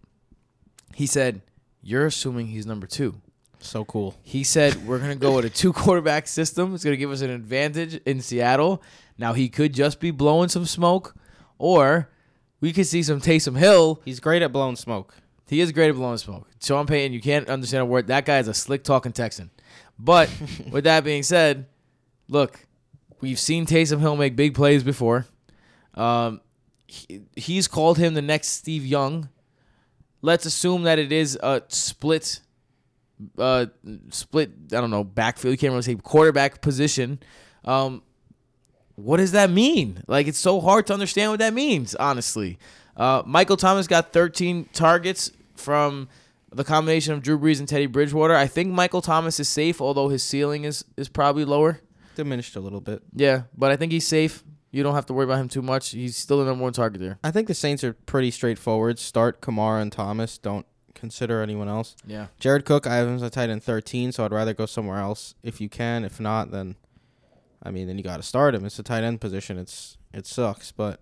he 0.94 1.08
said, 1.08 1.42
"You're 1.82 2.06
assuming 2.06 2.48
he's 2.48 2.66
number 2.66 2.88
two. 2.88 3.22
So 3.66 3.84
cool. 3.84 4.16
He 4.22 4.44
said, 4.44 4.86
We're 4.88 5.00
going 5.00 5.10
to 5.10 5.16
go 5.16 5.36
with 5.36 5.46
a 5.46 5.50
two 5.50 5.74
quarterback 5.84 6.28
system. 6.28 6.76
It's 6.76 6.84
going 6.84 6.94
to 6.94 6.98
give 6.98 7.12
us 7.12 7.22
an 7.22 7.32
advantage 7.32 7.96
in 8.06 8.22
Seattle. 8.22 8.82
Now, 9.18 9.34
he 9.34 9.50
could 9.50 9.74
just 9.74 10.00
be 10.00 10.12
blowing 10.12 10.50
some 10.50 10.66
smoke, 10.66 11.16
or 11.58 12.10
we 12.62 12.74
could 12.74 12.86
see 12.86 13.02
some 13.04 13.20
Taysom 13.20 13.58
Hill. 13.58 14.02
He's 14.06 14.20
great 14.20 14.42
at 14.42 14.52
blowing 14.52 14.76
smoke. 14.76 15.16
He 15.48 15.62
is 15.62 15.72
great 15.72 15.90
at 15.90 15.96
blowing 15.96 16.18
smoke. 16.18 16.48
Sean 16.62 16.86
Payton, 16.86 17.14
you 17.14 17.22
can't 17.22 17.50
understand 17.50 17.82
a 17.82 17.86
word. 17.86 18.08
That 18.08 18.26
guy 18.26 18.40
is 18.40 18.48
a 18.48 18.54
slick 18.54 18.84
talking 18.84 19.12
Texan. 19.12 19.52
But 19.98 20.30
with 20.72 20.84
that 20.84 21.04
being 21.04 21.24
said, 21.24 21.66
look, 22.28 22.66
we've 23.22 23.40
seen 23.40 23.66
Taysom 23.66 24.00
Hill 24.00 24.16
make 24.16 24.36
big 24.36 24.54
plays 24.54 24.84
before. 24.84 25.26
Um, 25.94 26.42
he- 26.88 27.22
he's 27.36 27.68
called 27.68 27.98
him 27.98 28.14
the 28.14 28.22
next 28.22 28.50
Steve 28.50 28.86
Young. 28.86 29.30
Let's 30.22 30.46
assume 30.46 30.84
that 30.84 30.98
it 31.00 31.12
is 31.12 31.38
a 31.42 31.62
split, 31.68 32.40
uh, 33.38 33.68
split. 34.10 34.52
I 34.72 34.82
don't 34.82 34.90
know 34.90 35.04
backfield. 35.04 35.52
You 35.54 35.58
can't 35.58 35.72
really 35.72 35.84
say 35.84 35.96
quarterback 35.96 36.62
position. 36.62 37.20
Um, 37.64 38.02
what 38.96 39.18
does 39.18 39.34
that 39.34 39.50
mean? 39.50 40.02
Like 40.08 40.28
it's 40.28 40.40
so 40.40 40.60
hard 40.62 40.88
to 40.88 40.94
understand 40.94 41.32
what 41.32 41.40
that 41.40 41.54
means. 41.54 41.96
Honestly, 41.96 42.58
uh, 42.98 43.22
Michael 43.26 43.58
Thomas 43.58 43.88
got 43.88 44.14
13 44.14 44.70
targets 44.74 45.32
from 45.56 46.08
the 46.56 46.64
combination 46.64 47.14
of 47.14 47.22
Drew 47.22 47.38
Brees 47.38 47.60
and 47.60 47.68
Teddy 47.68 47.86
Bridgewater. 47.86 48.36
I 48.36 48.48
think 48.48 48.72
Michael 48.72 49.02
Thomas 49.02 49.40
is 49.40 49.50
safe, 49.50 49.82
although 49.82 50.10
his 50.10 50.24
ceiling 50.24 50.64
is 50.64 50.86
is 50.98 51.10
probably 51.10 51.46
lower. 51.46 51.82
Diminished 52.16 52.56
a 52.56 52.62
little 52.62 52.82
bit. 52.82 53.04
Yeah, 53.14 53.44
but 53.58 53.72
I 53.72 53.76
think 53.76 53.92
he's 53.92 54.08
safe. 54.08 54.44
You 54.72 54.84
don't 54.84 54.96
have 54.96 55.06
to 55.08 55.14
worry 55.14 55.26
about 55.26 55.40
him 55.40 55.50
too 55.50 55.62
much. 55.62 55.92
He's 55.92 56.16
still 56.16 56.40
the 56.40 56.46
number 56.46 56.64
one 56.64 56.74
target 56.74 57.00
there. 57.00 57.20
I 57.24 57.32
think 57.32 57.48
the 57.48 57.54
Saints 57.54 57.84
are 57.84 57.94
pretty 57.94 58.32
straightforward. 58.32 59.00
Start 59.00 59.42
Kamara 59.42 59.82
and 59.82 59.92
Thomas. 59.92 60.38
Don't 60.38 60.66
consider 60.94 61.42
anyone 61.42 61.68
else. 61.68 61.96
Yeah. 62.06 62.28
Jared 62.40 62.66
Cook, 62.66 62.88
I 62.88 62.96
have 62.96 63.08
him 63.08 63.16
as 63.16 63.22
a 63.22 63.30
tight 63.30 63.50
end 63.50 63.64
13, 63.64 64.12
so 64.12 64.26
I'd 64.26 64.32
rather 64.32 64.54
go 64.54 64.66
somewhere 64.66 65.00
else 65.00 65.36
if 65.44 65.62
you 65.62 65.70
can. 65.70 66.04
If 66.04 66.20
not, 66.20 66.52
then 66.52 66.76
I 67.64 67.72
mean, 67.72 67.88
then 67.88 67.98
you 67.98 68.04
got 68.04 68.18
to 68.18 68.24
start 68.24 68.56
him. 68.56 68.66
It's 68.66 68.80
a 68.80 68.84
tight 68.84 69.04
end 69.04 69.22
position. 69.22 69.58
It's 69.58 69.98
it 70.14 70.26
sucks, 70.26 70.72
but 70.72 71.02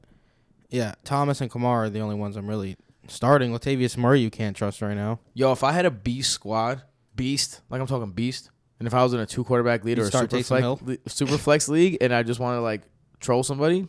yeah, 0.70 0.96
Thomas 1.04 1.42
and 1.42 1.52
Kamara 1.52 1.86
are 1.86 1.90
the 1.90 2.00
only 2.00 2.16
ones 2.16 2.36
I'm 2.36 2.48
really 2.48 2.78
starting. 3.08 3.52
Latavius 3.52 3.98
Murray, 3.98 4.22
you 4.22 4.30
can't 4.30 4.56
trust 4.56 4.82
right 4.82 4.96
now. 4.96 5.20
Yo, 5.34 5.52
if 5.52 5.64
I 5.64 5.72
had 5.72 5.86
a 5.86 5.92
beast 5.92 6.32
squad, 6.32 6.82
beast, 7.16 7.62
like 7.70 7.80
I'm 7.82 7.88
talking 7.88 8.12
beast, 8.12 8.50
and 8.80 8.88
if 8.88 8.94
I 8.94 9.04
was 9.04 9.14
in 9.14 9.20
a 9.20 9.26
two 9.26 9.44
quarterback 9.44 9.84
league 9.84 9.98
You 9.98 10.04
or 10.04 10.08
a 10.08 10.10
start 10.10 10.32
super 10.32 10.38
Taysom 10.44 10.48
flex, 10.48 10.62
Hill? 10.64 10.80
le- 10.86 10.98
super 11.10 11.38
flex 11.38 11.68
league, 11.70 11.98
and 12.02 12.14
I 12.14 12.24
just 12.24 12.40
want 12.40 12.58
to 12.58 12.62
like 12.62 12.82
troll 13.20 13.44
somebody, 13.44 13.88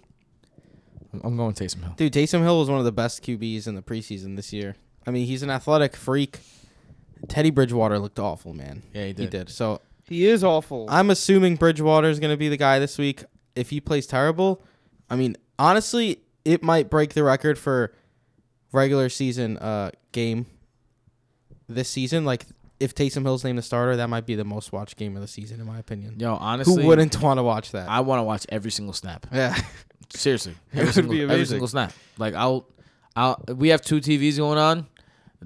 I'm- 1.13 1.21
I'm 1.25 1.37
going 1.37 1.55
Taysom 1.55 1.83
Hill. 1.83 1.95
Dude, 1.97 2.13
Taysom 2.13 2.43
Hill 2.43 2.59
was 2.61 2.69
one 2.69 2.79
of 2.79 2.85
the 2.85 2.93
best 2.93 3.23
QBs 3.23 3.67
in 3.67 3.75
the 3.75 3.83
preseason 3.83 4.37
this 4.37 4.53
year. 4.53 4.77
I 5.07 5.11
mean, 5.11 5.27
he's 5.27 5.43
an 5.43 5.51
athletic 5.51 5.97
freak. 5.97 6.41
Teddy 7.29 7.51
Bridgewater 7.51 7.99
looked 7.99 8.19
awful, 8.19 8.53
man. 8.55 8.83
Yeah, 8.93 9.07
he 9.07 9.13
did. 9.13 9.19
He 9.19 9.25
did. 9.27 9.47
did. 9.47 9.51
So 9.51 9.81
He 10.07 10.27
is 10.27 10.45
awful. 10.45 10.87
I'm 10.91 11.09
assuming 11.11 11.57
Bridgewater 11.57 12.09
is 12.09 12.21
going 12.21 12.31
to 12.33 12.37
be 12.37 12.49
the 12.51 12.57
guy 12.59 12.79
this 12.79 12.99
week. 12.99 13.25
If 13.57 13.71
he 13.71 13.81
plays 13.81 14.07
terrible, 14.07 14.63
I 15.09 15.17
mean, 15.17 15.37
honestly, 15.59 16.21
it 16.45 16.63
might 16.63 16.91
break 16.91 17.15
the 17.15 17.23
record 17.23 17.59
for 17.59 17.95
regular 18.75 19.09
season 19.09 19.57
uh 19.59 19.91
game 20.13 20.47
this 21.69 21.89
season. 21.89 22.25
Like, 22.25 22.45
if 22.81 22.95
Taysom 22.95 23.23
Hill's 23.23 23.45
named 23.45 23.59
the 23.59 23.63
starter, 23.63 23.97
that 23.97 24.09
might 24.09 24.27
be 24.27 24.35
the 24.35 24.45
most 24.45 24.73
watched 24.73 24.97
game 24.97 25.17
of 25.17 25.23
the 25.23 25.29
season, 25.29 25.61
in 25.61 25.67
my 25.67 25.79
opinion. 25.79 26.17
Yo, 26.19 26.35
honestly, 26.35 26.83
Who 26.83 26.89
wouldn't 26.89 27.21
want 27.23 27.39
to 27.39 27.43
watch 27.43 27.73
that? 27.73 27.89
I 27.89 28.01
want 28.01 28.19
to 28.19 28.25
watch 28.25 28.47
every 28.49 28.71
single 28.71 28.93
snap. 28.93 29.27
yeah, 29.33 29.57
Seriously, 30.11 30.55
It 30.73 30.79
every 30.79 30.85
would 30.85 30.95
single, 30.95 31.31
every 31.31 31.47
single 31.47 31.69
snap. 31.69 31.93
Like 32.19 32.35
I'll, 32.35 32.69
I'll. 33.17 33.43
We 33.49 33.69
have 33.69 33.83
two 33.83 34.01
TVs 34.01 34.37
going 34.37 34.59
on 34.59 34.87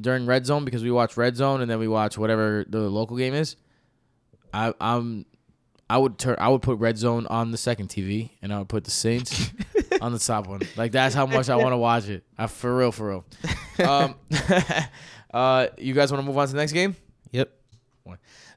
during 0.01 0.26
Red 0.26 0.47
Zone 0.47 0.64
because 0.64 0.83
we 0.83 0.91
watch 0.91 1.16
Red 1.16 1.37
Zone 1.37 1.61
and 1.61 1.70
then 1.70 1.79
we 1.79 1.89
watch 1.89 2.18
whatever 2.18 2.64
the 2.68 2.81
local 2.81 3.16
game 3.16 3.35
is. 3.35 3.57
I, 4.53 4.72
I'm, 4.81 5.26
I 5.91 5.99
would 5.99 6.18
turn. 6.18 6.37
I 6.39 6.49
would 6.49 6.62
put 6.62 6.79
Red 6.79 6.97
Zone 6.99 7.26
on 7.26 7.51
the 7.51 7.59
second 7.59 7.89
TV 7.89 8.31
and 8.43 8.53
I 8.53 8.59
would 8.59 8.68
put 8.68 8.85
the 8.85 8.91
Saints 8.91 9.51
on 10.03 10.12
the 10.12 10.18
top 10.18 10.46
one. 10.46 10.61
Like 10.76 10.92
that's 10.92 11.14
how 11.14 11.26
much 11.26 11.49
I 11.49 11.57
want 11.57 11.72
to 11.72 11.78
watch 11.78 12.09
it. 12.09 12.24
I, 12.36 12.46
for 12.46 12.76
real, 12.76 12.92
for 12.92 13.09
real. 13.09 13.24
Um, 13.86 14.14
uh, 15.32 15.68
you 15.78 15.94
guys 15.94 16.11
want 16.11 16.22
to 16.22 16.26
move 16.26 16.38
on 16.38 16.46
to 16.46 16.53
the 16.53 16.59
next 16.59 16.72
game? 16.72 16.96
yep. 17.32 17.53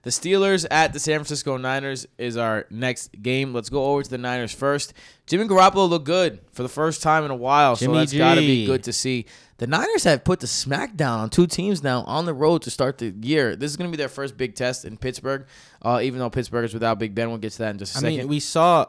The 0.04 0.10
Steelers 0.10 0.66
at 0.72 0.94
the 0.94 1.00
San 1.00 1.20
Francisco 1.20 1.58
Niners 1.58 2.08
is 2.18 2.36
our 2.36 2.66
next 2.72 3.22
game. 3.22 3.54
Let's 3.54 3.70
go 3.70 3.86
over 3.86 4.02
to 4.02 4.10
the 4.10 4.18
Niners 4.18 4.52
first. 4.52 4.94
Jimmy 5.28 5.46
Garoppolo 5.46 5.88
looked 5.88 6.06
good 6.06 6.40
for 6.52 6.64
the 6.64 6.70
first 6.70 7.04
time 7.04 7.24
in 7.24 7.30
a 7.30 7.36
while, 7.36 7.76
so 7.76 7.86
Jimmy 7.86 8.00
that's 8.00 8.14
got 8.14 8.36
to 8.36 8.42
be 8.42 8.66
good 8.66 8.84
to 8.86 8.94
see. 8.94 9.28
The 9.58 9.68
Niners 9.68 10.04
have 10.06 10.24
put 10.24 10.40
the 10.40 10.48
smackdown 10.48 11.20
on 11.20 11.30
two 11.30 11.46
teams 11.46 11.84
now 11.84 12.02
on 12.08 12.26
the 12.26 12.34
road 12.34 12.64
to 12.64 12.72
start 12.72 12.98
the 12.98 13.14
year. 13.22 13.56
This 13.56 13.70
is 13.70 13.78
going 13.78 13.92
to 13.92 13.96
be 13.96 14.02
their 14.02 14.10
first 14.10 14.38
big 14.38 14.56
test 14.56 14.86
in 14.86 14.98
Pittsburgh, 14.98 15.46
uh, 15.84 16.00
even 16.02 16.18
though 16.18 16.32
Pittsburgh 16.32 16.66
is 16.66 16.74
without 16.74 16.98
Big 16.98 17.14
Ben. 17.14 17.30
We'll 17.30 17.38
get 17.38 17.52
to 17.52 17.60
that 17.60 17.70
in 17.70 17.78
just 17.78 17.94
a 17.94 18.00
I 18.00 18.02
second. 18.02 18.14
I 18.14 18.18
mean, 18.24 18.28
we 18.28 18.40
saw 18.40 18.88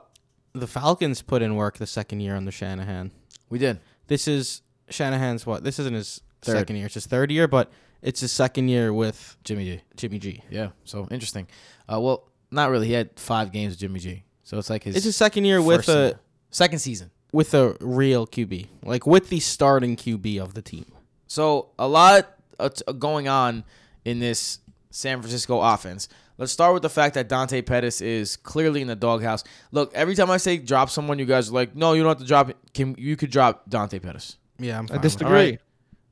the 0.54 0.66
Falcons 0.66 1.22
put 1.22 1.42
in 1.42 1.54
work 1.56 1.78
the 1.78 1.86
second 1.86 2.20
year 2.20 2.36
under 2.36 2.50
Shanahan. 2.50 3.10
we 3.48 3.58
did. 3.58 3.80
This 4.06 4.28
is 4.28 4.62
Shanahan's 4.90 5.46
what? 5.46 5.64
This 5.64 5.78
isn't 5.78 5.94
his 5.94 6.20
Third. 6.42 6.58
second 6.58 6.76
year. 6.76 6.86
It's 6.86 6.94
his 6.94 7.06
third 7.06 7.30
year, 7.30 7.46
but 7.48 7.70
it's 8.02 8.20
his 8.20 8.32
second 8.32 8.68
year 8.68 8.92
with 8.92 9.36
Jimmy 9.44 9.64
G. 9.64 9.80
Jimmy 9.96 10.18
G. 10.18 10.42
Yeah, 10.50 10.70
so 10.84 11.06
interesting. 11.10 11.46
Uh, 11.90 12.00
well, 12.00 12.28
not 12.50 12.70
really. 12.70 12.88
He 12.88 12.92
had 12.92 13.10
five 13.18 13.52
games 13.52 13.72
with 13.72 13.78
Jimmy 13.80 14.00
G. 14.00 14.24
So 14.42 14.58
it's 14.58 14.68
like 14.68 14.82
his, 14.82 14.96
It's 14.96 15.04
his 15.04 15.16
second 15.16 15.44
year 15.44 15.62
with 15.62 15.88
a 15.88 16.08
season. 16.08 16.18
second 16.50 16.78
season. 16.80 17.10
with 17.32 17.54
a 17.54 17.76
real 17.80 18.26
QB, 18.26 18.66
like 18.84 19.06
with 19.06 19.28
the 19.30 19.40
starting 19.40 19.96
QB 19.96 20.40
of 20.42 20.54
the 20.54 20.62
team. 20.62 20.86
So 21.28 21.68
a 21.78 21.86
lot 21.88 22.34
uh, 22.58 22.68
going 22.98 23.28
on 23.28 23.64
in 24.04 24.18
this 24.18 24.58
San 24.90 25.20
Francisco 25.22 25.60
offense. 25.62 26.08
Let's 26.38 26.50
start 26.52 26.72
with 26.74 26.82
the 26.82 26.88
fact 26.90 27.14
that 27.14 27.28
Dante 27.28 27.60
Pettis 27.62 28.00
is 28.00 28.36
clearly 28.36 28.80
in 28.80 28.88
the 28.88 28.96
doghouse. 28.96 29.44
Look, 29.70 29.92
every 29.94 30.14
time 30.14 30.30
I 30.30 30.38
say 30.38 30.56
drop 30.58 30.90
someone, 30.90 31.18
you 31.18 31.26
guys 31.26 31.50
are 31.50 31.52
like, 31.52 31.76
no, 31.76 31.92
you 31.92 32.02
don't 32.02 32.10
have 32.10 32.18
to 32.18 32.24
drop 32.24 32.48
it. 32.50 32.56
Can 32.74 32.94
you 32.98 33.16
could 33.16 33.30
drop 33.30 33.68
Dante 33.68 33.98
Pettis? 33.98 34.38
Yeah, 34.58 34.78
I'm 34.78 34.84
I 34.84 34.88
fine 34.88 34.96
with 34.96 35.02
disagree. 35.02 35.26
that. 35.26 35.36
Alright. 35.36 35.60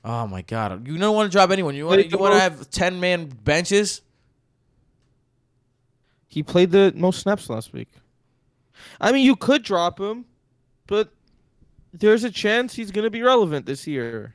Oh 0.03 0.27
my 0.27 0.43
god, 0.43 0.87
you 0.89 0.97
don't 0.99 1.15
want 1.15 1.31
to 1.31 1.37
drop 1.37 1.51
anyone. 1.51 1.75
You 1.75 1.87
want 1.87 2.11
you 2.11 2.17
want 2.19 2.35
to 2.35 2.41
have 2.41 2.71
ten 2.71 3.01
man 3.01 3.27
benches. 3.27 4.01
He 6.29 6.43
played 6.43 6.71
the 6.71 6.93
most 6.97 7.21
snaps 7.21 7.51
last 7.51 7.73
week. 7.73 7.89
I 9.01 9.13
mean, 9.13 9.27
you 9.27 9.37
could 9.37 9.63
drop 9.63 10.01
him, 10.01 10.25
but 10.87 11.13
there's 11.93 12.25
a 12.25 12.31
chance 12.31 12.73
he's 12.75 12.91
gonna 12.91 13.11
be 13.11 13.21
relevant 13.23 13.67
this 13.67 13.87
year. 13.87 14.35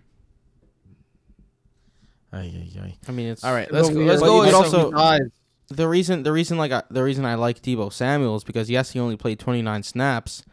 Ay, 2.34 2.52
ay, 2.54 2.80
ay. 2.84 2.96
I 3.08 3.12
mean, 3.12 3.28
it's 3.30 3.44
All 3.44 3.54
right, 3.54 3.72
let's 3.72 3.90
go. 3.90 3.96
we- 3.96 4.06
Let's 4.06 4.22
but 4.22 4.28
go. 4.28 4.42
he 4.42 4.48
with 4.48 4.56
also- 4.56 4.82
some- 4.84 4.92
dies. 4.92 5.22
The 5.70 5.88
reason. 5.88 6.24
The 6.24 6.32
reason 6.32 6.57
like 6.57 6.72
I, 6.72 6.84
the 6.89 7.03
reason 7.03 7.26
I 7.26 7.36
like 7.36 7.61
Deebo 7.61 7.91
Samuel 7.91 8.36
is 8.36 8.43
because 8.43 8.70
yes, 8.70 8.91
he 8.91 8.99
only 8.99 9.18
played 9.18 9.39
29 9.39 9.84
snaps, 9.84 10.43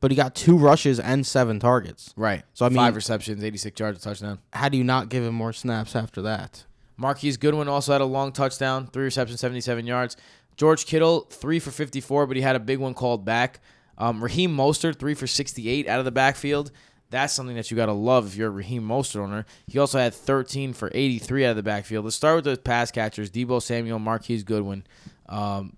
but 0.00 0.10
he 0.10 0.16
got 0.16 0.34
two 0.34 0.56
rushes 0.56 1.00
and 1.00 1.26
seven 1.26 1.58
targets. 1.58 2.12
right. 2.16 2.44
So, 2.54 2.66
I 2.66 2.68
mean- 2.68 2.76
five 2.76 2.94
receptions, 2.96 3.42
eighty 3.42 3.58
six 3.58 3.78
yards, 3.80 3.98
a 3.98 4.02
touchdown. 4.02 4.38
How 4.52 4.68
do 4.68 4.78
you 4.78 4.84
not 4.84 5.08
give 5.08 5.24
him 5.24 5.34
more 5.34 5.52
snaps 5.52 5.96
after 5.96 6.22
that? 6.22 6.64
Marquise 6.96 7.36
Goodwin 7.38 7.66
also 7.66 7.92
had 7.92 8.00
a 8.02 8.04
long 8.06 8.30
touchdown, 8.30 8.86
three 8.86 9.04
receptions, 9.04 9.40
77 9.40 9.86
yards. 9.86 10.16
George 10.56 10.84
Kittle, 10.84 11.20
three 11.30 11.58
for 11.58 11.70
54, 11.70 12.26
but 12.26 12.36
he 12.36 12.42
had 12.42 12.56
a 12.56 12.60
big 12.60 12.78
one 12.78 12.92
called 12.92 13.24
back. 13.24 13.60
Um, 13.96 14.22
Raheem 14.22 14.54
Mostert, 14.54 14.98
three 14.98 15.14
for 15.14 15.26
68 15.26 15.88
out 15.88 15.98
of 15.98 16.04
the 16.04 16.10
backfield. 16.10 16.70
That's 17.10 17.32
something 17.32 17.56
that 17.56 17.70
you 17.70 17.76
got 17.76 17.86
to 17.86 17.92
love 17.92 18.28
if 18.28 18.36
you're 18.36 18.48
a 18.48 18.52
Raheem 18.52 18.82
Mostert 18.86 19.20
owner. 19.20 19.44
He 19.66 19.78
also 19.78 19.98
had 19.98 20.14
13 20.14 20.72
for 20.72 20.90
83 20.94 21.44
out 21.46 21.50
of 21.50 21.56
the 21.56 21.62
backfield. 21.62 22.04
Let's 22.04 22.16
start 22.16 22.36
with 22.36 22.44
the 22.44 22.56
pass 22.56 22.90
catchers 22.92 23.30
Deebo 23.30 23.60
Samuel, 23.60 23.98
Marquise 23.98 24.44
Goodwin, 24.44 24.84
um, 25.28 25.76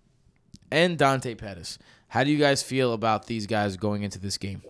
and 0.71 0.99
Dante 0.99 1.35
Pettis. 1.35 1.79
How 2.09 2.23
do 2.25 2.31
you 2.31 2.39
guys 2.39 2.63
feel 2.63 2.93
about 2.93 3.27
these 3.27 3.47
guys 3.47 3.79
going 3.79 4.03
into 4.03 4.19
this 4.19 4.37
game 4.37 4.63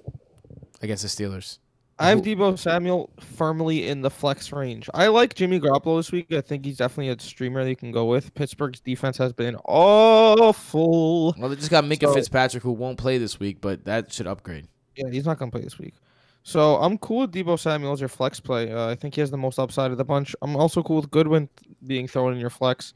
against 0.81 1.03
the 1.03 1.09
Steelers? 1.09 1.59
I 1.99 2.09
have 2.09 2.23
Deebo 2.23 2.59
Samuel 2.59 3.11
firmly 3.21 3.87
in 3.89 4.01
the 4.03 4.11
flex 4.11 4.51
range. 4.53 4.89
I 4.95 5.09
like 5.09 5.35
Jimmy 5.35 5.61
Garoppolo 5.61 5.99
this 5.99 6.11
week. 6.11 6.33
I 6.33 6.41
think 6.41 6.65
he's 6.65 6.79
definitely 6.79 7.11
a 7.11 7.19
streamer 7.21 7.63
that 7.63 7.71
you 7.71 7.77
can 7.77 7.93
go 7.93 8.07
with. 8.07 8.35
Pittsburgh's 8.35 8.81
defense 8.81 9.19
has 9.19 9.33
been 9.33 9.57
awful. 9.67 11.35
Well, 11.39 11.49
they 11.49 11.57
just 11.57 11.71
got 11.71 11.85
Minkah 11.85 12.03
So- 12.09 12.15
Fitzpatrick, 12.15 12.63
who 12.63 12.73
won't 12.73 12.99
play 12.99 13.19
this 13.19 13.39
week, 13.39 13.61
but 13.61 13.85
that 13.85 14.13
should 14.13 14.27
upgrade. 14.27 14.67
Yeah, 14.97 15.11
he's 15.11 15.25
not 15.25 15.39
gonna 15.39 15.51
play 15.51 15.63
this 15.63 15.79
week. 15.79 15.95
So 16.43 16.77
I'm 16.77 16.99
cool 16.99 17.21
with 17.21 17.33
Deebo 17.33 17.59
Samuel 17.59 17.93
as 17.93 18.01
your 18.01 18.09
flex 18.09 18.41
play. 18.41 18.73
Uh, 18.73 18.89
I 18.89 18.95
think 18.95 19.15
he 19.15 19.21
has 19.21 19.31
the 19.31 19.37
most 19.37 19.59
upside 19.59 19.91
of 19.93 19.99
the 19.99 20.05
bunch. 20.05 20.35
I'm 20.43 20.57
also 20.57 20.83
cool 20.83 20.97
with 20.97 21.11
Goodwin 21.11 21.49
being 21.87 22.09
thrown 22.09 22.33
in 22.33 22.41
your 22.41 22.51
flex. 22.51 22.95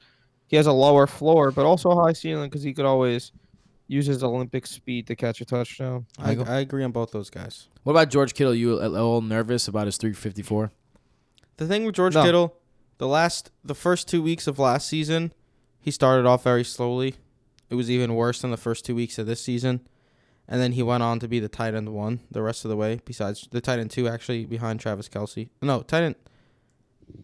He 0.49 0.57
has 0.57 0.67
a 0.67 0.73
lower 0.73 1.07
floor, 1.07 1.51
but 1.51 1.65
also 1.65 1.91
a 1.91 2.03
high 2.03 2.13
ceiling 2.13 2.49
because 2.49 2.63
he 2.63 2.73
could 2.73 2.85
always 2.85 3.33
use 3.89 4.07
his 4.07 4.23
Olympic 4.25 4.67
speed 4.67 5.07
to 5.07 5.15
catch 5.17 5.41
a 5.41 5.45
touchdown. 5.45 6.07
I, 6.19 6.37
I 6.37 6.59
agree 6.61 6.83
on 6.83 6.91
both 6.93 7.13
those 7.13 7.31
guys. 7.31 7.69
What 7.85 7.93
about 7.93 8.11
George 8.11 8.35
Kittle? 8.35 8.55
You 8.55 8.75
a 8.75 8.89
little 8.89 9.23
nervous 9.23 9.69
about 9.69 9.87
his 9.87 9.97
354? 9.97 10.73
The 11.57 11.67
thing 11.67 11.85
with 11.85 11.95
George 11.95 12.15
No. 12.15 12.25
Kittle, 12.25 12.57
the 12.99 13.07
last 13.07 13.51
the 13.65 13.75
first 13.75 14.09
two 14.09 14.23
weeks 14.23 14.47
of 14.47 14.59
last 14.59 14.89
season, 14.89 15.33
he 15.81 15.91
started 15.91 16.27
off 16.27 16.43
very 16.43 16.65
slowly. 16.65 17.15
It 17.71 17.75
was 17.77 17.91
even 17.91 18.15
worse 18.15 18.41
than 18.43 18.51
the 18.51 18.57
first 18.57 18.85
two 18.85 18.95
weeks 18.95 19.19
of 19.19 19.27
this 19.27 19.41
season. 19.41 19.87
And 20.49 20.61
then 20.61 20.73
he 20.73 20.83
went 20.83 21.03
on 21.03 21.19
to 21.21 21.29
be 21.29 21.41
the 21.41 21.49
tight 21.49 21.75
end 21.75 21.89
one 21.89 22.21
the 22.31 22.41
rest 22.43 22.65
of 22.65 22.69
the 22.69 22.77
way, 22.77 23.01
besides 23.05 23.49
the 23.51 23.61
tight 23.61 23.79
end 23.81 23.91
two 23.91 24.07
actually 24.09 24.45
behind 24.47 24.79
Travis 24.81 25.09
Kelce. 25.09 25.49
No, 25.61 25.83
tight 25.83 26.03
end 26.05 26.15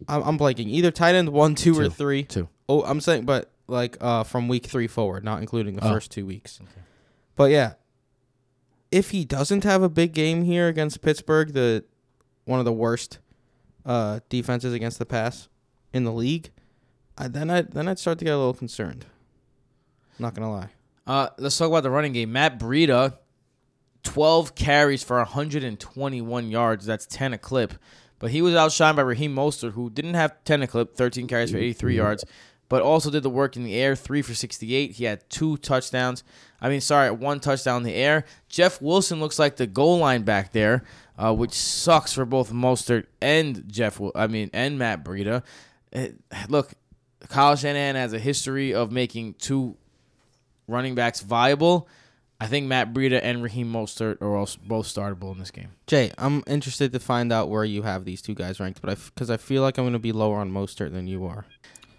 I'm, 0.08 0.22
I'm 0.22 0.38
blanking. 0.38 0.66
Either 0.68 0.90
tight 0.90 1.14
end 1.14 1.28
one, 1.30 1.54
two, 1.54 1.78
or 1.78 1.84
Two. 1.84 1.90
three. 1.90 2.22
Two. 2.24 2.48
Oh, 2.68 2.82
I'm 2.82 3.00
saying 3.00 3.24
but 3.24 3.50
like 3.68 3.96
uh 4.00 4.24
from 4.24 4.48
week 4.48 4.66
three 4.66 4.86
forward, 4.88 5.24
not 5.24 5.40
including 5.40 5.76
the 5.76 5.84
Oh. 5.86 5.92
first 5.92 6.10
two 6.10 6.26
weeks. 6.26 6.60
Okay. 6.62 6.80
But 7.36 7.50
yeah. 7.50 7.74
If 8.90 9.10
he 9.10 9.24
doesn't 9.24 9.64
have 9.64 9.82
a 9.82 9.88
big 9.88 10.12
game 10.12 10.42
here 10.44 10.68
against 10.68 11.00
Pittsburgh, 11.00 11.52
the 11.54 11.84
one 12.44 12.58
of 12.58 12.64
the 12.66 12.72
worst 12.72 13.20
uh, 13.86 14.20
defenses 14.28 14.74
against 14.74 14.98
the 14.98 15.06
pass 15.06 15.48
in 15.94 16.04
the 16.04 16.12
league, 16.12 16.50
I, 17.16 17.28
then 17.28 17.50
I 17.50 17.62
then 17.62 17.88
I'd 17.88 17.98
start 17.98 18.18
to 18.18 18.24
get 18.24 18.32
a 18.34 18.36
little 18.36 18.52
concerned. 18.52 19.06
Not 20.18 20.34
gonna 20.34 20.50
lie. 20.50 20.68
Uh, 21.06 21.28
let's 21.38 21.56
talk 21.56 21.68
about 21.68 21.82
the 21.82 21.90
running 21.90 22.12
game. 22.12 22.32
Matt 22.32 22.58
Breida, 22.58 23.16
12 24.04 24.54
carries 24.54 25.02
for 25.02 25.16
121 25.16 26.50
yards. 26.50 26.86
That's 26.86 27.06
10 27.06 27.32
a 27.32 27.38
clip. 27.38 27.74
But 28.18 28.30
he 28.30 28.40
was 28.40 28.54
outshined 28.54 28.96
by 28.96 29.02
Raheem 29.02 29.34
Mostert, 29.34 29.72
who 29.72 29.90
didn't 29.90 30.14
have 30.14 30.44
10 30.44 30.62
a 30.62 30.66
clip, 30.68 30.94
13 30.94 31.26
carries 31.26 31.50
for 31.50 31.56
83 31.56 31.96
yards, 31.96 32.24
but 32.68 32.80
also 32.80 33.10
did 33.10 33.24
the 33.24 33.30
work 33.30 33.56
in 33.56 33.64
the 33.64 33.74
air, 33.74 33.96
3 33.96 34.22
for 34.22 34.32
68. 34.32 34.92
He 34.92 35.04
had 35.04 35.28
two 35.28 35.56
touchdowns. 35.56 36.22
I 36.60 36.68
mean, 36.68 36.80
sorry, 36.80 37.10
one 37.10 37.40
touchdown 37.40 37.78
in 37.78 37.82
the 37.82 37.94
air. 37.94 38.24
Jeff 38.48 38.80
Wilson 38.80 39.18
looks 39.18 39.40
like 39.40 39.56
the 39.56 39.66
goal 39.66 39.98
line 39.98 40.22
back 40.22 40.52
there, 40.52 40.84
uh, 41.18 41.34
which 41.34 41.52
sucks 41.52 42.12
for 42.12 42.24
both 42.24 42.52
Mostert 42.52 43.06
and 43.20 43.64
Jeff, 43.66 44.00
I 44.14 44.28
mean, 44.28 44.50
and 44.52 44.78
Matt 44.78 45.04
Breida. 45.04 45.42
Eh, 45.92 46.10
look, 46.48 46.74
Kyle 47.28 47.56
Shanahan 47.56 47.96
has 47.96 48.12
a 48.12 48.20
history 48.20 48.72
of 48.72 48.92
making 48.92 49.34
two 49.34 49.76
running 50.68 50.94
backs 50.94 51.20
viable. 51.20 51.88
I 52.40 52.46
think 52.48 52.66
Matt 52.66 52.92
Breida 52.92 53.20
and 53.22 53.40
Raheem 53.40 53.72
Mostert 53.72 54.20
are 54.20 54.36
also 54.36 54.58
both 54.66 54.86
startable 54.86 55.30
in 55.32 55.38
this 55.38 55.52
game. 55.52 55.68
Jay, 55.86 56.10
I'm 56.18 56.42
interested 56.48 56.92
to 56.92 56.98
find 56.98 57.32
out 57.32 57.48
where 57.48 57.64
you 57.64 57.82
have 57.82 58.04
these 58.04 58.20
two 58.20 58.34
guys 58.34 58.58
ranked, 58.58 58.80
but 58.80 58.90
I 58.90 58.94
because 58.94 59.30
I 59.30 59.36
feel 59.36 59.62
like 59.62 59.78
I'm 59.78 59.84
gonna 59.84 60.00
be 60.00 60.10
lower 60.10 60.38
on 60.38 60.50
Mostert 60.50 60.92
than 60.92 61.06
you 61.06 61.24
are. 61.24 61.46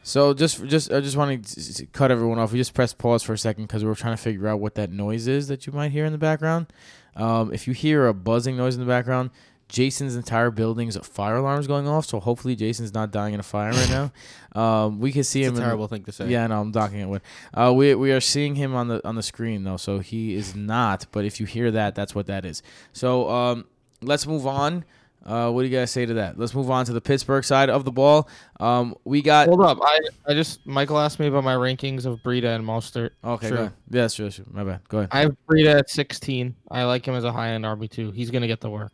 So 0.04 0.34
just 0.34 0.66
just 0.66 0.92
I 0.92 1.00
just 1.00 1.16
want 1.16 1.46
to 1.46 1.86
cut 1.88 2.12
everyone 2.12 2.40
off. 2.40 2.52
We 2.52 2.58
just 2.58 2.74
press 2.74 2.94
pause 2.94 3.24
for 3.24 3.32
a 3.32 3.38
second 3.38 3.66
because 3.66 3.84
we 3.84 3.90
were 3.90 3.96
trying 3.96 4.18
to 4.18 4.22
figure 4.22 4.50
out 4.50 4.60
what 4.60 4.76
that 4.76 4.92
noise 4.92 5.28
is 5.28 5.48
that 5.48 5.66
you 5.66 5.72
might 5.72 5.94
hear 5.94 6.06
in 6.06 6.12
the 6.12 6.18
background. 6.18 6.68
Um, 7.16 7.54
if 7.54 7.66
you 7.66 7.74
hear 7.74 8.08
a 8.08 8.14
buzzing 8.14 8.58
noise 8.58 8.76
in 8.76 8.82
the 8.82 8.88
background, 8.88 9.30
Jason's 9.74 10.16
entire 10.16 10.52
building's 10.52 10.96
fire 10.98 11.36
alarms 11.38 11.66
going 11.68 11.88
off. 11.88 12.06
So 12.06 12.20
hopefully 12.20 12.56
Jason's 12.56 12.94
not 12.94 13.12
dying 13.12 13.34
in 13.34 13.40
a 13.40 13.44
fire 13.44 13.72
right 13.72 13.90
now. 13.90 14.12
Um, 14.56 15.00
we 15.00 15.12
can 15.12 15.24
see 15.24 15.42
It's 15.42 15.48
him. 15.50 15.56
a 15.56 15.58
in 15.58 15.64
terrible 15.64 15.88
thing 15.88 16.04
to 16.04 16.12
say. 16.12 16.28
Yeah, 16.30 16.46
no, 16.46 16.62
I'm 16.62 16.72
docking 16.72 17.00
it 17.00 17.08
with. 17.10 17.24
Uh, 17.56 17.74
we 17.76 17.96
we 17.96 18.12
are 18.12 18.22
seeing 18.22 18.54
him 18.54 18.76
on 18.76 18.88
the 18.88 19.06
on 19.08 19.16
the 19.16 19.24
screen 19.24 19.64
though, 19.64 19.78
so 19.78 19.98
he 19.98 20.36
is 20.36 20.56
not. 20.56 21.08
But 21.12 21.26
if 21.26 21.40
you 21.40 21.48
hear 21.48 21.72
that, 21.72 21.96
that's 21.96 22.14
what 22.14 22.28
that 22.28 22.46
is. 22.46 22.62
So 22.92 23.28
um, 23.32 23.66
let's 24.04 24.28
move 24.28 24.46
on. 24.46 24.86
Uh, 25.26 25.50
what 25.50 25.64
do 25.64 25.70
you 25.70 25.76
guys 25.76 25.90
say 25.90 26.06
to 26.06 26.14
that? 26.14 26.38
Let's 26.38 26.54
move 26.54 26.70
on 26.70 26.86
to 26.86 26.94
the 26.94 27.02
Pittsburgh 27.02 27.44
side 27.44 27.72
of 27.72 27.84
the 27.84 27.92
ball. 27.92 28.30
Um, 28.60 28.94
we 29.06 29.24
got 29.24 29.48
Hold 29.48 29.62
up, 29.62 29.80
I, 29.82 30.00
I 30.28 30.34
just 30.36 30.64
Michael 30.68 31.00
asked 31.00 31.20
me 31.20 31.26
about 31.26 31.44
my 31.44 31.56
rankings 31.56 32.06
of 32.06 32.20
Breida 32.20 32.56
and 32.56 32.64
Mostert. 32.64 33.10
okay. 33.24 33.48
Sure. 33.48 33.58
Go 33.58 33.64
ahead. 33.64 33.74
Yeah, 33.90 34.08
sure, 34.08 34.30
sure. 34.30 34.46
My 34.52 34.64
bad. 34.64 34.82
Go 34.88 35.00
ahead. 35.00 35.10
I 35.12 35.22
have 35.22 35.36
Breida 35.50 35.80
at 35.80 35.90
16. 35.90 36.54
I 36.70 36.84
like 36.84 37.08
him 37.08 37.16
as 37.16 37.24
a 37.24 37.32
high 37.32 37.50
end 37.50 37.66
RB 37.66 37.90
two. 37.90 38.12
He's 38.12 38.30
gonna 38.30 38.46
get 38.46 38.62
the 38.62 38.70
work, 38.70 38.92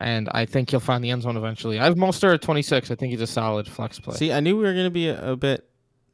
and 0.00 0.28
I 0.32 0.46
think 0.46 0.70
he'll 0.70 0.80
find 0.80 1.04
the 1.04 1.10
end 1.10 1.22
zone 1.22 1.36
eventually. 1.36 1.78
I 1.78 1.84
have 1.84 1.94
Mostert 1.96 2.34
at 2.34 2.42
26. 2.42 2.90
I 2.90 2.94
think 2.94 3.10
he's 3.12 3.20
a 3.20 3.26
solid 3.26 3.68
flex 3.68 4.00
play. 4.00 4.16
See, 4.16 4.32
I 4.32 4.40
knew 4.40 4.56
we 4.56 4.64
were 4.64 4.72
gonna 4.74 4.90
be 4.90 5.08
a, 5.08 5.32
a 5.32 5.36
bit 5.36 5.68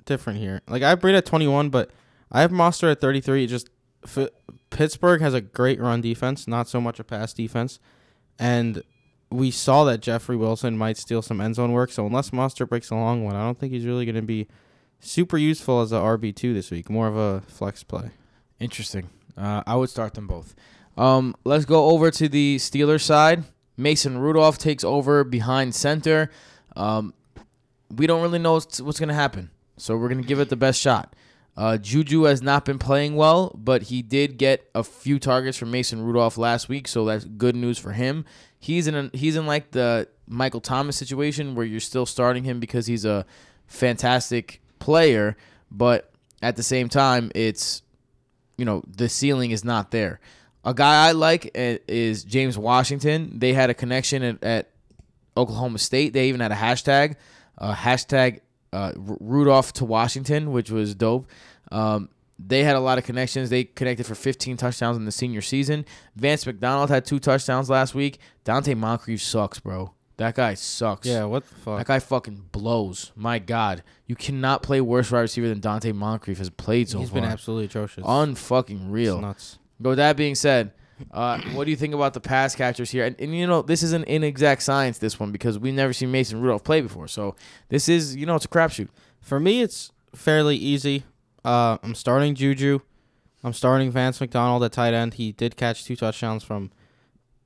different 0.04 0.38
here. 0.38 0.60
Like 0.68 0.82
I 0.82 0.90
have 0.90 1.00
Breida 1.00 1.18
at 1.18 1.26
21, 1.26 1.70
but 1.70 1.90
I 2.30 2.40
have 2.40 2.50
Monster 2.50 2.90
at 2.90 3.00
33. 3.00 3.44
It 3.44 3.46
just 3.46 3.70
F- 4.04 4.28
Pittsburgh 4.70 5.20
has 5.20 5.34
a 5.34 5.40
great 5.40 5.80
run 5.80 6.00
defense, 6.00 6.46
not 6.48 6.68
so 6.68 6.80
much 6.80 6.98
a 6.98 7.04
pass 7.04 7.32
defense, 7.32 7.78
and 8.38 8.82
we 9.30 9.50
saw 9.50 9.84
that 9.84 10.00
Jeffrey 10.00 10.36
Wilson 10.36 10.78
might 10.78 10.96
steal 10.96 11.22
some 11.22 11.40
end 11.40 11.56
zone 11.56 11.72
work. 11.72 11.90
So 11.90 12.06
unless 12.06 12.32
Monster 12.32 12.66
breaks 12.66 12.90
a 12.90 12.94
long 12.94 13.24
one, 13.24 13.34
I 13.34 13.42
don't 13.44 13.58
think 13.58 13.72
he's 13.72 13.86
really 13.86 14.06
gonna 14.06 14.22
be 14.22 14.48
super 15.00 15.36
useful 15.38 15.80
as 15.80 15.92
a 15.92 15.96
RB 15.96 16.34
two 16.34 16.54
this 16.54 16.70
week. 16.70 16.90
More 16.90 17.06
of 17.08 17.16
a 17.16 17.42
flex 17.46 17.82
play. 17.82 18.10
Interesting. 18.58 19.10
Uh, 19.36 19.62
I 19.66 19.76
would 19.76 19.90
start 19.90 20.14
them 20.14 20.26
both. 20.26 20.54
Um, 20.96 21.34
let's 21.44 21.66
go 21.66 21.90
over 21.90 22.10
to 22.10 22.28
the 22.28 22.56
Steelers 22.56 23.02
side. 23.02 23.44
Mason 23.76 24.18
Rudolph 24.18 24.58
takes 24.58 24.84
over 24.84 25.24
behind 25.24 25.74
center. 25.74 26.30
Um, 26.74 27.14
we 27.94 28.06
don't 28.06 28.22
really 28.22 28.38
know 28.38 28.54
what's, 28.54 28.80
what's 28.80 28.98
going 28.98 29.08
to 29.08 29.14
happen, 29.14 29.50
so 29.76 29.96
we're 29.96 30.08
going 30.08 30.22
to 30.22 30.26
give 30.26 30.40
it 30.40 30.48
the 30.48 30.56
best 30.56 30.80
shot. 30.80 31.14
Uh, 31.56 31.78
Juju 31.78 32.24
has 32.24 32.42
not 32.42 32.66
been 32.66 32.78
playing 32.78 33.16
well, 33.16 33.50
but 33.56 33.84
he 33.84 34.02
did 34.02 34.36
get 34.36 34.68
a 34.74 34.82
few 34.82 35.18
targets 35.18 35.56
from 35.56 35.70
Mason 35.70 36.02
Rudolph 36.02 36.36
last 36.36 36.68
week, 36.68 36.86
so 36.86 37.06
that's 37.06 37.24
good 37.24 37.56
news 37.56 37.78
for 37.78 37.92
him. 37.92 38.26
He's 38.58 38.86
in 38.86 38.94
a, 38.94 39.10
he's 39.14 39.36
in 39.36 39.46
like 39.46 39.70
the 39.70 40.08
Michael 40.26 40.60
Thomas 40.60 40.96
situation 40.96 41.54
where 41.54 41.64
you're 41.64 41.80
still 41.80 42.04
starting 42.04 42.44
him 42.44 42.60
because 42.60 42.86
he's 42.86 43.06
a 43.06 43.24
fantastic 43.66 44.60
player, 44.78 45.36
but 45.70 46.12
at 46.42 46.56
the 46.56 46.62
same 46.62 46.88
time, 46.88 47.30
it's 47.34 47.82
you 48.58 48.64
know 48.64 48.82
the 48.86 49.08
ceiling 49.08 49.50
is 49.50 49.64
not 49.64 49.90
there. 49.90 50.20
A 50.66 50.74
guy 50.74 51.08
I 51.08 51.12
like 51.12 51.46
uh, 51.54 51.78
is 51.88 52.24
James 52.24 52.58
Washington. 52.58 53.38
They 53.38 53.52
had 53.52 53.70
a 53.70 53.74
connection 53.74 54.22
at, 54.22 54.42
at 54.44 54.70
Oklahoma 55.36 55.78
State. 55.78 56.12
They 56.12 56.28
even 56.28 56.40
had 56.40 56.50
a 56.50 56.56
hashtag, 56.56 57.14
uh, 57.56 57.72
hashtag 57.72 58.40
uh, 58.72 58.92
Rudolph 58.96 59.72
to 59.74 59.84
Washington, 59.84 60.50
which 60.50 60.70
was 60.70 60.94
dope. 60.96 61.30
Um, 61.70 62.08
they 62.38 62.64
had 62.64 62.74
a 62.76 62.80
lot 62.80 62.98
of 62.98 63.04
connections. 63.04 63.48
They 63.48 63.64
connected 63.64 64.06
for 64.06 64.16
15 64.16 64.56
touchdowns 64.56 64.96
in 64.96 65.04
the 65.04 65.12
senior 65.12 65.40
season. 65.40 65.84
Vance 66.16 66.44
McDonald 66.44 66.90
had 66.90 67.06
two 67.06 67.20
touchdowns 67.20 67.70
last 67.70 67.94
week. 67.94 68.18
Donte 68.44 68.76
Moncrief 68.76 69.22
sucks, 69.22 69.60
bro. 69.60 69.92
That 70.16 70.34
guy 70.34 70.54
sucks. 70.54 71.06
Yeah, 71.06 71.24
what 71.24 71.46
the 71.48 71.54
fuck? 71.54 71.78
That 71.78 71.86
guy 71.86 71.98
fucking 71.98 72.46
blows. 72.50 73.12
My 73.14 73.38
God, 73.38 73.82
you 74.06 74.16
cannot 74.16 74.62
play 74.62 74.80
worse 74.80 75.12
wide 75.12 75.20
receiver 75.20 75.48
than 75.48 75.60
Donte 75.60 75.94
Moncrief 75.94 76.38
has 76.38 76.50
played 76.50 76.88
so 76.88 76.98
He's 76.98 77.10
far. 77.10 77.18
He's 77.18 77.22
been 77.22 77.32
absolutely 77.32 77.66
atrocious. 77.66 78.04
unfucking 78.04 78.80
It's 78.82 78.90
real. 78.90 79.20
nuts. 79.20 79.58
But 79.78 79.90
with 79.90 79.98
that 79.98 80.16
being 80.16 80.34
said, 80.34 80.72
uh, 81.10 81.40
what 81.52 81.64
do 81.64 81.70
you 81.70 81.76
think 81.76 81.94
about 81.94 82.14
the 82.14 82.20
pass 82.20 82.54
catchers 82.54 82.90
here? 82.90 83.04
And, 83.04 83.20
and 83.20 83.36
you 83.36 83.46
know, 83.46 83.62
this 83.62 83.82
is 83.82 83.92
an 83.92 84.04
inexact 84.04 84.62
science, 84.62 84.98
this 84.98 85.20
one, 85.20 85.32
because 85.32 85.58
we've 85.58 85.74
never 85.74 85.92
seen 85.92 86.10
Mason 86.10 86.40
Rudolph 86.40 86.64
play 86.64 86.80
before. 86.80 87.08
So 87.08 87.36
this 87.68 87.88
is, 87.88 88.16
you 88.16 88.24
know, 88.24 88.36
it's 88.36 88.46
a 88.46 88.48
crapshoot. 88.48 88.88
For 89.20 89.38
me, 89.38 89.60
it's 89.60 89.92
fairly 90.14 90.56
easy. 90.56 91.04
Uh, 91.44 91.78
I'm 91.82 91.94
starting 91.94 92.34
Juju. 92.34 92.80
I'm 93.44 93.52
starting 93.52 93.90
Vance 93.90 94.20
McDonald 94.20 94.64
at 94.64 94.72
tight 94.72 94.94
end. 94.94 95.14
He 95.14 95.32
did 95.32 95.56
catch 95.56 95.84
two 95.84 95.96
touchdowns 95.96 96.42
from 96.42 96.70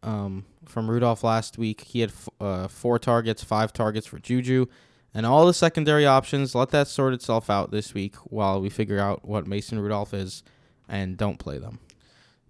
um, 0.03 0.47
from 0.65 0.91
Rudolph 0.91 1.25
last 1.25 1.59
week. 1.59 1.83
He 1.83 2.01
had 2.01 2.11
f- 2.11 2.29
uh, 2.41 2.69
four 2.69 2.99
targets, 2.99 3.45
five 3.45 3.73
targets 3.73 4.07
for 4.07 4.19
Juju, 4.19 4.67
and 5.13 5.27
all 5.27 5.45
the 5.45 5.53
secondary 5.53 6.07
options. 6.07 6.55
Let 6.55 6.71
that 6.71 6.89
sort 6.89 7.13
itself 7.13 7.51
out 7.51 7.71
this 7.71 7.93
week 7.93 8.15
while 8.17 8.61
we 8.61 8.71
figure 8.71 8.99
out 8.99 9.27
what 9.27 9.47
Mason 9.47 9.79
Rudolph 9.79 10.15
is, 10.15 10.43
and 10.89 11.19
don't 11.19 11.39
play 11.39 11.59
them. 11.59 11.81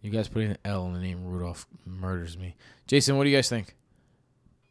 You 0.02 0.10
guys 0.10 0.28
putting 0.28 0.50
an 0.50 0.58
L 0.64 0.86
in 0.86 0.94
the 0.94 1.00
name 1.00 1.24
Rudolph 1.24 1.66
murders 1.84 2.38
me. 2.38 2.56
Jason, 2.86 3.16
what 3.16 3.24
do 3.24 3.30
you 3.30 3.36
guys 3.36 3.48
think? 3.48 3.76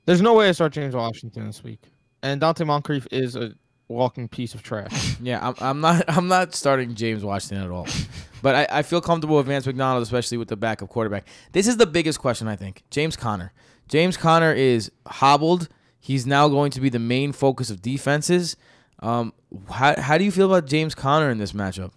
There's 0.05 0.21
no 0.21 0.33
way 0.33 0.49
I 0.49 0.53
start 0.53 0.73
James 0.73 0.95
Washington 0.95 1.45
this 1.45 1.63
week, 1.63 1.81
and 2.23 2.41
Donte 2.41 2.65
Moncrief 2.65 3.07
is 3.11 3.35
a 3.35 3.53
walking 3.87 4.27
piece 4.27 4.53
of 4.53 4.63
trash. 4.63 5.17
Yeah, 5.21 5.45
I'm, 5.45 5.55
I'm 5.59 5.81
not 5.81 6.05
I'm 6.17 6.27
not 6.27 6.55
starting 6.55 6.95
James 6.95 7.23
Washington 7.23 7.65
at 7.65 7.71
all. 7.71 7.87
but 8.41 8.55
I, 8.55 8.79
I 8.79 8.81
feel 8.83 9.01
comfortable 9.01 9.37
with 9.37 9.47
Vance 9.47 9.65
McDonald, 9.65 10.01
especially 10.01 10.37
with 10.37 10.47
the 10.47 10.55
backup 10.55 10.89
quarterback. 10.89 11.27
This 11.51 11.67
is 11.67 11.77
the 11.77 11.85
biggest 11.85 12.19
question, 12.19 12.47
I 12.47 12.55
think. 12.55 12.83
James 12.89 13.15
Conner. 13.15 13.51
James 13.87 14.17
Conner 14.17 14.53
is 14.53 14.91
hobbled. 15.05 15.67
He's 15.99 16.25
now 16.25 16.47
going 16.47 16.71
to 16.71 16.79
be 16.79 16.89
the 16.89 16.99
main 16.99 17.33
focus 17.33 17.69
of 17.69 17.81
defenses. 17.81 18.55
Um, 18.99 19.33
how, 19.69 19.99
how 19.99 20.17
do 20.17 20.23
you 20.23 20.31
feel 20.31 20.45
about 20.45 20.67
James 20.67 20.95
Conner 20.95 21.29
in 21.29 21.37
this 21.37 21.51
matchup? 21.51 21.91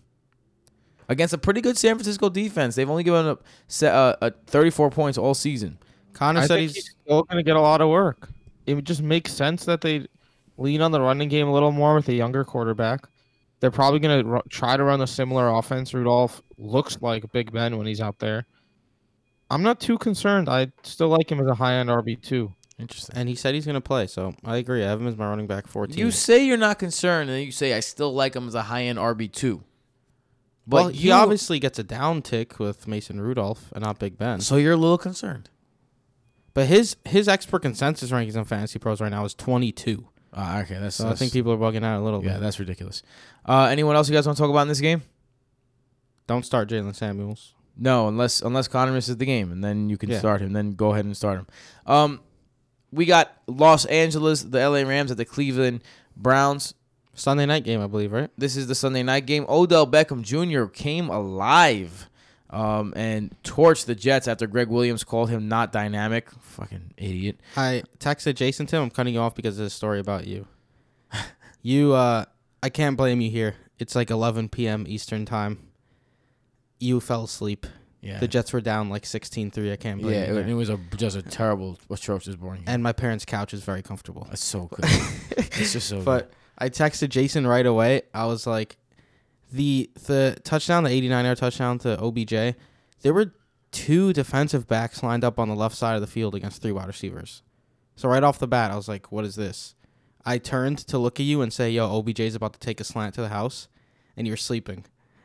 Against 1.13 1.35
a 1.35 1.39
pretty 1.39 1.61
good 1.61 1.77
San 1.79 1.95
Francisco 1.97 2.29
defense. 2.29 2.75
They've 2.75 2.89
only 2.89 3.05
given 3.05 3.27
up 3.27 3.45
se- 3.69 3.89
uh, 3.89 4.17
uh, 4.21 4.31
34 4.47 4.91
points 4.91 5.19
all 5.19 5.35
season. 5.35 5.79
Conner 6.13 6.41
I 6.41 6.47
said 6.47 6.61
he's 6.61 6.75
he's 6.75 6.95
still 7.05 7.23
going 7.25 7.37
to 7.39 7.43
get 7.43 7.57
a 7.57 7.61
lot 7.61 7.81
of 7.81 7.89
work. 7.89 8.29
It 8.67 8.75
would 8.75 8.85
just 8.87 9.03
makes 9.03 9.33
sense 9.33 9.65
that 9.67 9.81
they 9.81 10.07
lean 10.59 10.81
on 10.81 10.91
the 10.93 11.01
running 11.01 11.29
game 11.29 11.49
a 11.49 11.53
little 11.53 11.73
more 11.73 11.95
with 11.95 12.09
a 12.09 12.15
younger 12.15 12.45
quarterback. 12.45 13.07
They're 13.61 13.71
probably 13.71 14.01
going 14.01 14.25
to 14.25 14.29
ru- 14.29 14.43
try 14.49 14.77
to 14.77 14.83
run 14.85 15.01
a 15.01 15.07
similar 15.07 15.49
offense. 15.49 15.95
Rudolph 15.95 16.43
looks 16.59 16.99
like 17.01 17.31
Big 17.33 17.53
Ben 17.53 17.77
when 17.79 17.87
he's 17.87 18.01
out 18.01 18.19
there. 18.19 18.47
I'm 19.51 19.63
not 19.63 19.81
too 19.81 19.99
concerned. 19.99 20.49
I 20.49 20.73
still 20.83 21.09
like 21.09 21.31
him 21.31 21.39
as 21.41 21.47
a 21.47 21.55
high 21.55 21.75
end 21.75 21.89
RB 21.91 22.21
two. 22.21 22.53
Interesting. 22.79 23.17
and 23.17 23.29
he 23.29 23.35
said 23.35 23.55
he's 23.55 23.67
gonna 23.67 23.81
play. 23.83 24.07
So 24.07 24.35
I 24.45 24.57
agree. 24.57 24.83
I 24.83 24.89
have 24.89 25.01
him 25.01 25.07
as 25.07 25.17
my 25.17 25.29
running 25.29 25.47
back 25.47 25.67
14. 25.69 25.97
You 25.97 26.11
say 26.11 26.45
you're 26.45 26.57
not 26.57 26.79
concerned, 26.79 27.29
and 27.29 27.39
then 27.39 27.45
you 27.47 27.53
say 27.53 27.75
I 27.75 27.81
still 27.81 28.13
like 28.13 28.35
him 28.35 28.49
as 28.49 28.55
a 28.55 28.63
high 28.63 28.85
end 28.85 28.99
RB 28.99 29.31
two. 29.31 29.63
But 30.67 30.77
well, 30.77 30.89
he 30.89 31.09
you- 31.09 31.13
obviously 31.13 31.59
gets 31.59 31.79
a 31.79 31.83
down 31.83 32.23
tick 32.23 32.59
with 32.59 32.87
Mason 32.87 33.21
Rudolph 33.21 33.73
and 33.75 33.83
not 33.85 33.99
Big 33.99 34.17
Ben. 34.17 34.41
So 34.41 34.57
you're 34.57 34.75
a 34.75 34.77
little 34.77 34.99
concerned. 34.99 35.51
But 36.55 36.67
his 36.67 36.97
his 37.05 37.29
expert 37.29 37.63
consensus 37.63 38.11
rankings 38.11 38.37
on 38.37 38.45
Fantasy 38.45 38.79
Pros 38.79 39.01
right 39.01 39.11
now 39.11 39.25
is 39.25 39.35
22. 39.35 40.07
Ah, 40.35 40.61
okay, 40.61 40.79
that's. 40.79 40.97
So 40.97 41.09
I 41.09 41.15
think 41.15 41.33
people 41.33 41.53
are 41.53 41.57
bugging 41.57 41.85
out 41.85 42.01
a 42.01 42.05
little 42.05 42.21
bit. 42.21 42.27
Yeah, 42.29 42.35
bit. 42.35 42.43
that's 42.43 42.59
ridiculous. 42.61 43.03
Uh, 43.45 43.69
anyone 43.71 43.97
else 43.97 44.09
you 44.09 44.15
guys 44.15 44.27
want 44.27 44.37
to 44.37 44.43
talk 44.43 44.51
about 44.51 44.63
in 44.63 44.69
this 44.69 44.81
game? 44.81 45.03
Don't 46.27 46.45
start 46.47 46.69
Jaylen 46.69 46.95
Samuels. 46.95 47.55
No, 47.77 48.07
unless 48.09 48.41
unless 48.43 48.69
Conner 48.69 48.93
misses 48.93 49.17
the 49.17 49.27
game, 49.27 49.51
and 49.51 49.65
then 49.65 49.89
you 49.91 49.97
can 49.99 50.11
Yeah. 50.11 50.19
start 50.19 50.41
him. 50.43 50.53
Then 50.53 50.73
go 50.73 50.93
ahead 50.93 51.05
and 51.07 51.17
start 51.17 51.39
him. 51.39 51.47
Um, 51.87 52.21
we 52.93 53.07
got 53.07 53.33
Los 53.47 53.85
Angeles, 53.87 54.43
the 54.43 54.59
LA 54.61 54.83
Rams 54.85 55.11
at 55.11 55.17
the 55.17 55.25
Cleveland 55.25 55.83
Browns. 56.17 56.75
Sunday 57.15 57.47
night 57.47 57.65
game, 57.65 57.81
I 57.81 57.87
believe, 57.87 58.13
right? 58.13 58.31
This 58.39 58.57
is 58.57 58.67
the 58.67 58.75
Sunday 58.75 59.03
night 59.03 59.27
game. 59.27 59.45
Odell 59.49 59.87
Beckham 59.87 60.23
Jr. 60.23 60.65
came 60.65 61.11
alive 61.11 62.09
um, 62.51 62.93
and 62.97 63.35
torched 63.43 63.87
the 63.87 63.95
Jets 63.95 64.29
after 64.29 64.47
Gregg 64.47 64.69
Williams 64.69 65.05
called 65.05 65.31
him 65.31 65.49
not 65.49 65.73
dynamic. 65.73 66.31
Fucking 66.31 66.95
idiot. 66.97 67.39
I 67.57 67.83
texted 67.99 68.35
Jason 68.35 68.67
Tim. 68.67 68.83
I'm 68.83 68.91
cutting 68.91 69.15
you 69.15 69.21
off 69.21 69.35
because 69.35 69.59
of 69.59 69.65
this 69.65 69.75
story 69.75 70.01
about 70.01 70.27
you. 70.27 70.47
you, 71.63 71.93
uh, 71.93 72.25
I 72.63 72.69
can't 72.69 72.97
blame 72.97 73.21
you 73.21 73.31
here. 73.31 73.57
It's 73.79 73.95
like 73.95 74.11
11 74.11 74.49
p.m. 74.51 74.85
Eastern 74.87 75.27
time. 75.27 75.59
You 76.79 77.01
fell 77.01 77.25
asleep. 77.25 77.67
Yeah. 78.01 78.19
The 78.19 78.29
Jets 78.29 78.53
were 78.53 78.61
down 78.61 78.89
like 78.91 79.05
16-3. 79.05 79.73
I 79.73 79.77
can't 79.77 80.01
blame 80.01 80.15
yeah, 80.15 80.33
you. 80.33 80.39
it, 80.39 80.55
was 80.55 80.69
a 80.69 80.79
just 80.97 81.17
a 81.17 81.23
terrible, 81.23 81.79
atrocious, 81.89 82.35
boring. 82.35 82.65
and 82.67 82.83
my 82.83 82.93
parents' 82.93 83.25
couch 83.25 83.55
is 83.55 83.63
very 83.63 83.81
comfortable. 83.81 84.27
It's 84.33 84.45
so 84.45 84.67
good. 84.73 84.85
it's 85.37 85.73
just 85.73 85.89
so. 85.89 86.03
But 86.03 86.33
I 86.63 86.71
texted 86.71 87.09
Jason 87.09 87.45
right 87.45 87.67
away. 87.67 88.03
I 88.15 88.27
was 88.27 88.47
like, 88.47 88.77
the 89.51 89.91
the 90.07 90.39
touchdown, 90.45 90.85
the 90.85 90.91
89 90.91 91.25
yard 91.25 91.39
touchdown 91.39 91.79
to 91.81 92.01
OBJ, 92.01 92.57
there 93.03 93.13
were 93.13 93.35
two 93.73 94.13
defensive 94.13 94.69
backs 94.69 95.03
lined 95.03 95.25
up 95.25 95.41
on 95.41 95.49
the 95.49 95.57
left 95.57 95.75
side 95.75 95.97
of 95.97 96.01
the 96.01 96.07
field 96.07 96.37
against 96.37 96.63
three 96.63 96.71
wide 96.71 96.87
receivers. 96.87 97.43
So 97.97 98.09
right 98.09 98.23
off 98.23 98.39
the 98.39 98.47
bat, 98.47 98.71
I 98.71 98.77
was 98.77 98.87
like, 98.87 99.11
what 99.11 99.25
is 99.25 99.35
this? 99.35 99.75
I 100.25 100.39
turned 100.39 100.79
to 100.79 100.99
look 100.99 101.19
at 101.19 101.27
you 101.27 101.43
and 101.43 101.53
say, 101.53 101.69
yo, 101.69 101.99
OBJ's 101.99 102.37
about 102.37 102.53
to 102.53 102.61
take 102.61 102.81
a 102.81 102.85
slant 102.85 103.17
to 103.17 103.23
the 103.23 103.29
house, 103.29 103.67
and 104.17 104.29
you're 104.29 104.37
sleeping. 104.37 104.85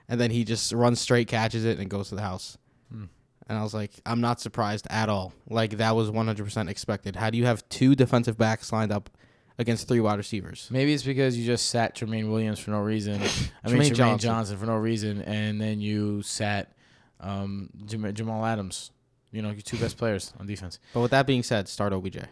And 0.10 0.20
then 0.20 0.32
he 0.32 0.44
just 0.44 0.74
runs 0.74 1.00
straight, 1.00 1.28
catches 1.28 1.66
it, 1.66 1.78
and 1.78 1.88
goes 1.88 2.10
to 2.10 2.16
the 2.16 2.22
house. 2.22 2.58
Hmm. 2.92 3.06
And 3.48 3.60
I 3.60 3.62
was 3.62 3.76
like, 3.76 3.92
I'm 4.08 4.22
not 4.22 4.42
surprised 4.42 4.88
at 4.90 5.08
all. 5.08 5.34
Like, 5.48 5.78
that 5.78 5.96
was 5.96 6.10
100% 6.10 6.68
expected. 6.68 7.16
How 7.16 7.30
do 7.30 7.38
you 7.38 7.46
have 7.46 7.68
two 7.70 7.94
defensive 7.94 8.40
backs 8.40 8.72
lined 8.72 8.92
up 8.92 9.12
against 9.60 9.88
three 9.88 10.00
wide 10.00 10.18
receivers? 10.18 10.68
Maybe 10.72 10.94
it's 10.94 11.04
because 11.04 11.38
you 11.38 11.46
just 11.46 11.70
sat 11.70 11.96
Trumaine 11.96 12.30
Williams 12.30 12.60
for 12.60 12.72
no 12.72 12.80
reason. 12.82 13.16
I 13.16 13.18
mean, 13.20 13.30
Trumaine 13.32 13.92
Trumaine 13.92 13.96
Johnson. 13.96 14.20
Johnson. 14.30 14.58
for 14.58 14.66
no 14.66 14.76
reason, 14.78 15.22
and 15.24 15.60
then 15.60 15.80
you 15.82 16.22
sat 16.22 16.72
um, 17.20 17.70
Jam- 17.86 18.14
Jamal 18.14 18.46
Adams. 18.46 18.92
You 19.32 19.42
know, 19.42 19.50
your 19.52 19.62
two 19.62 19.78
best 19.78 19.98
players 19.98 20.34
on 20.40 20.48
defense. 20.48 20.80
But 20.94 21.02
with 21.02 21.12
that 21.12 21.28
being 21.28 21.44
said, 21.44 21.68
start 21.68 21.94
OBJ. 21.94 22.20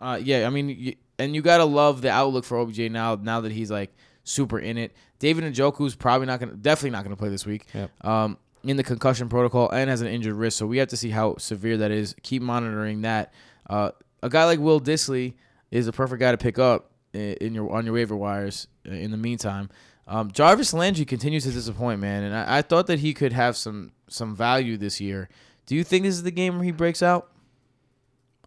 Uh, 0.00 0.16
yeah, 0.22 0.46
I 0.46 0.50
mean, 0.50 0.68
you, 0.68 0.94
and 1.18 1.34
you 1.34 1.42
gotta 1.42 1.64
love 1.64 2.02
the 2.02 2.10
outlook 2.10 2.44
for 2.44 2.56
OBJ 2.60 2.88
now. 2.88 3.16
Now 3.16 3.40
that 3.40 3.50
he's 3.50 3.68
like 3.68 3.92
super 4.22 4.60
in 4.60 4.78
it, 4.78 4.92
David 5.18 5.42
Njoku's 5.42 5.96
probably 5.96 6.28
not 6.28 6.38
gonna, 6.38 6.52
definitely 6.54 6.90
not 6.90 7.02
gonna 7.02 7.16
play 7.16 7.30
this 7.30 7.44
week. 7.44 7.66
Yep. 7.74 8.04
Um, 8.06 8.38
in 8.62 8.76
the 8.76 8.84
concussion 8.84 9.28
protocol 9.28 9.68
and 9.70 9.90
has 9.90 10.00
an 10.00 10.06
injured 10.06 10.34
wrist, 10.34 10.56
so 10.56 10.66
we 10.66 10.78
have 10.78 10.86
to 10.90 10.96
see 10.96 11.10
how 11.10 11.36
severe 11.38 11.78
that 11.78 11.90
is. 11.90 12.14
Keep 12.22 12.42
monitoring 12.42 13.00
that. 13.02 13.32
Uh, 13.68 13.90
a 14.22 14.28
guy 14.28 14.44
like 14.44 14.60
Will 14.60 14.80
Dissly 14.80 15.34
is 15.70 15.86
a 15.86 15.92
perfect 15.92 16.20
guy 16.20 16.30
to 16.32 16.38
pick 16.38 16.58
up 16.58 16.90
in 17.12 17.54
your 17.54 17.72
on 17.74 17.84
your 17.84 17.94
waiver 17.94 18.16
wires. 18.16 18.66
uh, 18.88 18.92
In 18.92 19.10
the 19.10 19.16
meantime, 19.16 19.70
um, 20.06 20.30
Jarvis 20.30 20.72
Landry 20.72 21.04
continues 21.04 21.44
to 21.44 21.50
disappoint, 21.50 22.00
man, 22.00 22.22
and 22.22 22.34
I, 22.34 22.58
I 22.58 22.62
thought 22.62 22.86
that 22.86 23.00
he 23.00 23.14
could 23.14 23.32
have 23.32 23.56
some 23.56 23.92
some 24.08 24.34
value 24.34 24.76
this 24.76 25.00
year. 25.00 25.28
Do 25.66 25.74
you 25.74 25.84
think 25.84 26.04
this 26.04 26.14
is 26.14 26.22
the 26.22 26.30
game 26.30 26.54
where 26.56 26.64
he 26.64 26.70
breaks 26.70 27.02
out? 27.02 27.30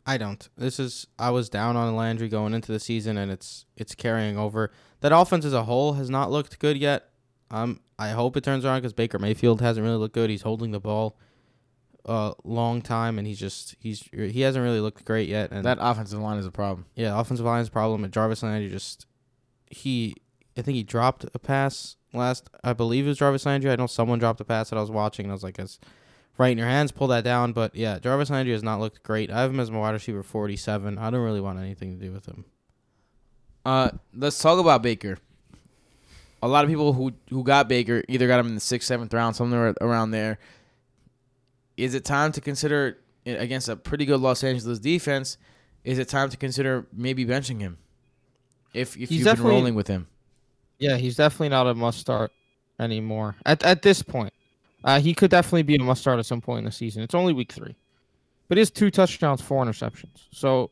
I 0.05 0.17
don't. 0.17 0.47
This 0.57 0.79
is 0.79 1.05
I 1.19 1.29
was 1.29 1.49
down 1.49 1.75
on 1.75 1.95
Landry 1.95 2.27
going 2.27 2.53
into 2.53 2.71
the 2.71 2.79
season, 2.79 3.17
and 3.17 3.31
it's 3.31 3.65
it's 3.77 3.93
carrying 3.93 4.37
over. 4.37 4.71
That 5.01 5.11
offense 5.11 5.45
as 5.45 5.53
a 5.53 5.63
whole 5.63 5.93
has 5.93 6.09
not 6.09 6.31
looked 6.31 6.57
good 6.59 6.77
yet. 6.77 7.09
Um, 7.51 7.81
I 7.99 8.09
hope 8.09 8.35
it 8.37 8.43
turns 8.43 8.65
around 8.65 8.79
because 8.79 8.93
Baker 8.93 9.19
Mayfield 9.19 9.61
hasn't 9.61 9.83
really 9.83 9.97
looked 9.97 10.15
good. 10.15 10.29
He's 10.29 10.41
holding 10.41 10.71
the 10.71 10.79
ball 10.79 11.17
a 12.05 12.33
long 12.43 12.81
time, 12.81 13.17
and 13.17 13.27
he's 13.27 13.39
just 13.39 13.75
he's 13.79 14.07
he 14.11 14.41
hasn't 14.41 14.63
really 14.63 14.79
looked 14.79 15.05
great 15.05 15.29
yet. 15.29 15.51
And 15.51 15.63
That 15.65 15.77
offensive 15.81 16.19
line 16.19 16.37
is 16.37 16.45
a 16.45 16.51
problem. 16.51 16.85
yeah, 16.95 17.19
offensive 17.19 17.45
line 17.45 17.61
is 17.61 17.67
a 17.67 17.71
problem. 17.71 18.03
And 18.03 18.11
Jarvis 18.13 18.43
Landry 18.43 18.69
just 18.69 19.05
he 19.69 20.15
I 20.57 20.61
think 20.61 20.75
he 20.75 20.83
dropped 20.83 21.25
a 21.33 21.39
pass 21.39 21.95
last. 22.13 22.49
I 22.63 22.73
believe 22.73 23.05
it 23.05 23.09
was 23.09 23.17
Jarvis 23.19 23.45
Landry. 23.45 23.71
I 23.71 23.75
know 23.75 23.87
someone 23.87 24.19
dropped 24.19 24.41
a 24.41 24.45
pass 24.45 24.69
that 24.69 24.77
I 24.77 24.81
was 24.81 24.91
watching, 24.91 25.25
and 25.25 25.31
I 25.31 25.35
was 25.35 25.43
like, 25.43 25.57
"It's 25.59 25.79
right 26.37 26.51
in 26.51 26.57
your 26.57 26.67
hands. 26.67 26.91
Pull 26.91 27.07
that 27.07 27.23
down." 27.23 27.53
But 27.53 27.73
yeah, 27.75 27.99
Jarvis 27.99 28.29
Landry 28.29 28.51
has 28.53 28.63
not 28.63 28.79
looked 28.79 29.03
great. 29.03 29.31
I 29.31 29.41
have 29.41 29.51
him 29.51 29.59
as 29.59 29.71
my 29.71 29.79
wide 29.79 29.91
receiver 29.91 30.23
forty-seven. 30.23 30.97
I 30.97 31.09
don't 31.09 31.21
really 31.23 31.39
want 31.41 31.59
anything 31.59 31.97
to 31.97 32.05
do 32.05 32.11
with 32.11 32.25
him. 32.25 32.45
Uh, 33.65 33.91
let's 34.15 34.39
talk 34.39 34.59
about 34.59 34.81
Baker. 34.81 35.17
A 36.43 36.47
lot 36.47 36.63
of 36.65 36.69
people 36.69 36.93
who 36.93 37.13
who 37.29 37.43
got 37.43 37.69
Baker 37.69 38.03
either 38.09 38.27
got 38.27 38.39
him 38.39 38.47
in 38.47 38.55
the 38.55 38.59
sixth, 38.61 38.87
seventh 38.87 39.13
round, 39.13 39.35
somewhere 39.35 39.75
around 39.79 40.11
there. 40.11 40.39
Is 41.81 41.95
it 41.95 42.05
time 42.05 42.31
to 42.33 42.41
consider 42.41 42.99
against 43.25 43.67
a 43.67 43.75
pretty 43.75 44.05
good 44.05 44.19
Los 44.19 44.43
Angeles 44.43 44.77
defense? 44.77 45.37
Is 45.83 45.97
it 45.97 46.07
time 46.07 46.29
to 46.29 46.37
consider 46.37 46.85
maybe 46.93 47.25
benching 47.25 47.59
him? 47.59 47.79
If 48.71 48.95
if 48.95 49.09
He's 49.09 49.25
you've 49.25 49.35
been 49.35 49.43
rolling 49.43 49.73
with 49.73 49.87
him, 49.87 50.07
Yeah, 50.77 50.97
he's 50.97 51.15
definitely 51.15 51.49
not 51.49 51.65
a 51.65 51.73
must 51.73 51.99
start 51.99 52.31
anymore 52.79 53.35
at 53.47 53.63
at 53.63 53.81
this 53.81 54.03
point. 54.03 54.31
Uh, 54.83 54.99
he 54.99 55.15
could 55.15 55.31
definitely 55.31 55.63
be 55.63 55.75
a 55.75 55.79
must 55.79 56.01
start 56.01 56.19
at 56.19 56.25
some 56.27 56.39
point 56.39 56.59
in 56.59 56.65
the 56.65 56.71
season. 56.71 57.01
It's 57.01 57.15
only 57.15 57.33
week 57.33 57.51
three, 57.51 57.75
but 58.47 58.57
he 58.57 58.59
has 58.59 58.69
two 58.69 58.91
touchdowns, 58.91 59.41
four 59.41 59.65
interceptions. 59.65 60.27
So 60.31 60.69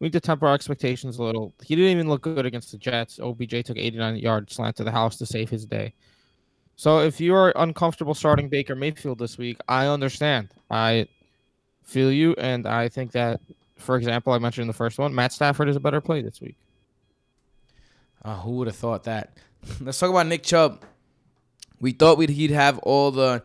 we 0.00 0.06
need 0.06 0.12
to 0.14 0.20
temper 0.20 0.48
our 0.48 0.54
expectations 0.54 1.18
a 1.18 1.22
little. 1.22 1.54
He 1.62 1.76
didn't 1.76 1.92
even 1.92 2.08
look 2.08 2.22
good 2.22 2.46
against 2.46 2.72
the 2.72 2.78
Jets. 2.78 3.20
OBJ 3.20 3.64
took 3.64 3.76
89 3.78 4.16
yard 4.16 4.50
slant 4.50 4.74
to 4.76 4.84
the 4.84 4.90
house 4.90 5.18
to 5.18 5.26
save 5.26 5.50
his 5.50 5.66
day. 5.66 5.94
So 6.78 7.00
if 7.00 7.20
you 7.20 7.34
are 7.34 7.52
uncomfortable 7.56 8.14
starting 8.14 8.48
Baker 8.48 8.76
Mayfield 8.76 9.18
this 9.18 9.36
week, 9.36 9.58
I 9.68 9.88
understand. 9.88 10.50
I 10.70 11.08
feel 11.82 12.12
you, 12.12 12.36
and 12.38 12.68
I 12.68 12.88
think 12.88 13.10
that, 13.12 13.40
for 13.76 13.96
example, 13.96 14.32
I 14.32 14.38
mentioned 14.38 14.62
in 14.62 14.68
the 14.68 14.74
first 14.74 14.96
one, 14.96 15.12
Matt 15.12 15.32
Stafford 15.32 15.68
is 15.68 15.74
a 15.74 15.80
better 15.80 16.00
play 16.00 16.22
this 16.22 16.40
week. 16.40 16.54
uh, 18.24 18.36
who 18.36 18.52
would 18.58 18.68
have 18.68 18.76
thought 18.76 19.02
that? 19.04 19.36
Let's 19.80 19.98
talk 19.98 20.08
about 20.08 20.28
Nick 20.28 20.44
Chubb. 20.44 20.84
We 21.80 21.90
thought 21.90 22.16
we'd 22.16 22.30
he'd 22.30 22.52
have 22.52 22.78
all 22.78 23.10
the 23.10 23.42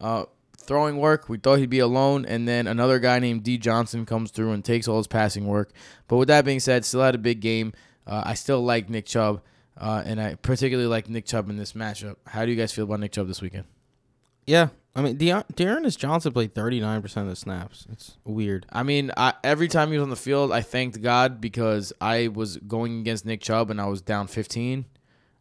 uh, 0.00 0.26
throwing 0.56 0.98
work. 0.98 1.28
We 1.28 1.38
thought 1.38 1.58
he'd 1.58 1.68
be 1.68 1.80
alone, 1.80 2.24
and 2.24 2.46
then 2.46 2.68
another 2.68 3.00
guy 3.00 3.18
named 3.18 3.42
D 3.42 3.58
Johnson 3.58 4.06
comes 4.06 4.30
through 4.30 4.52
and 4.52 4.64
takes 4.64 4.86
all 4.86 4.98
his 4.98 5.08
passing 5.08 5.48
work. 5.48 5.72
But 6.06 6.18
with 6.18 6.28
that 6.28 6.44
being 6.44 6.60
said, 6.60 6.84
still 6.84 7.02
had 7.02 7.16
a 7.16 7.18
big 7.18 7.40
game. 7.40 7.72
Uh, 8.06 8.22
I 8.26 8.34
still 8.34 8.62
like 8.62 8.88
Nick 8.88 9.06
Chubb, 9.06 9.40
uh, 9.78 10.02
and 10.04 10.20
I 10.20 10.34
particularly 10.36 10.88
like 10.88 11.08
Nick 11.08 11.26
Chubb 11.26 11.50
in 11.50 11.56
this 11.56 11.72
matchup. 11.72 12.16
How 12.26 12.44
do 12.44 12.50
you 12.50 12.56
guys 12.56 12.72
feel 12.72 12.84
about 12.84 13.00
Nick 13.00 13.12
Chubb 13.12 13.28
this 13.28 13.42
weekend? 13.42 13.64
Yeah, 14.46 14.68
I 14.94 15.02
mean, 15.02 15.16
De- 15.16 15.44
D'Ernest 15.54 15.98
Johnson 15.98 16.32
played 16.32 16.54
thirty-nine 16.54 17.02
percent 17.02 17.24
of 17.26 17.30
the 17.30 17.36
snaps. 17.36 17.86
It's 17.90 18.16
weird. 18.24 18.64
I 18.72 18.82
mean, 18.82 19.10
I, 19.16 19.34
every 19.42 19.68
time 19.68 19.90
he 19.90 19.98
was 19.98 20.04
on 20.04 20.10
the 20.10 20.16
field, 20.16 20.52
I 20.52 20.62
thanked 20.62 21.02
God 21.02 21.40
because 21.40 21.92
I 22.00 22.28
was 22.28 22.56
going 22.58 23.00
against 23.00 23.26
Nick 23.26 23.40
Chubb 23.40 23.70
and 23.70 23.80
I 23.80 23.86
was 23.86 24.00
down 24.00 24.28
15. 24.28 24.84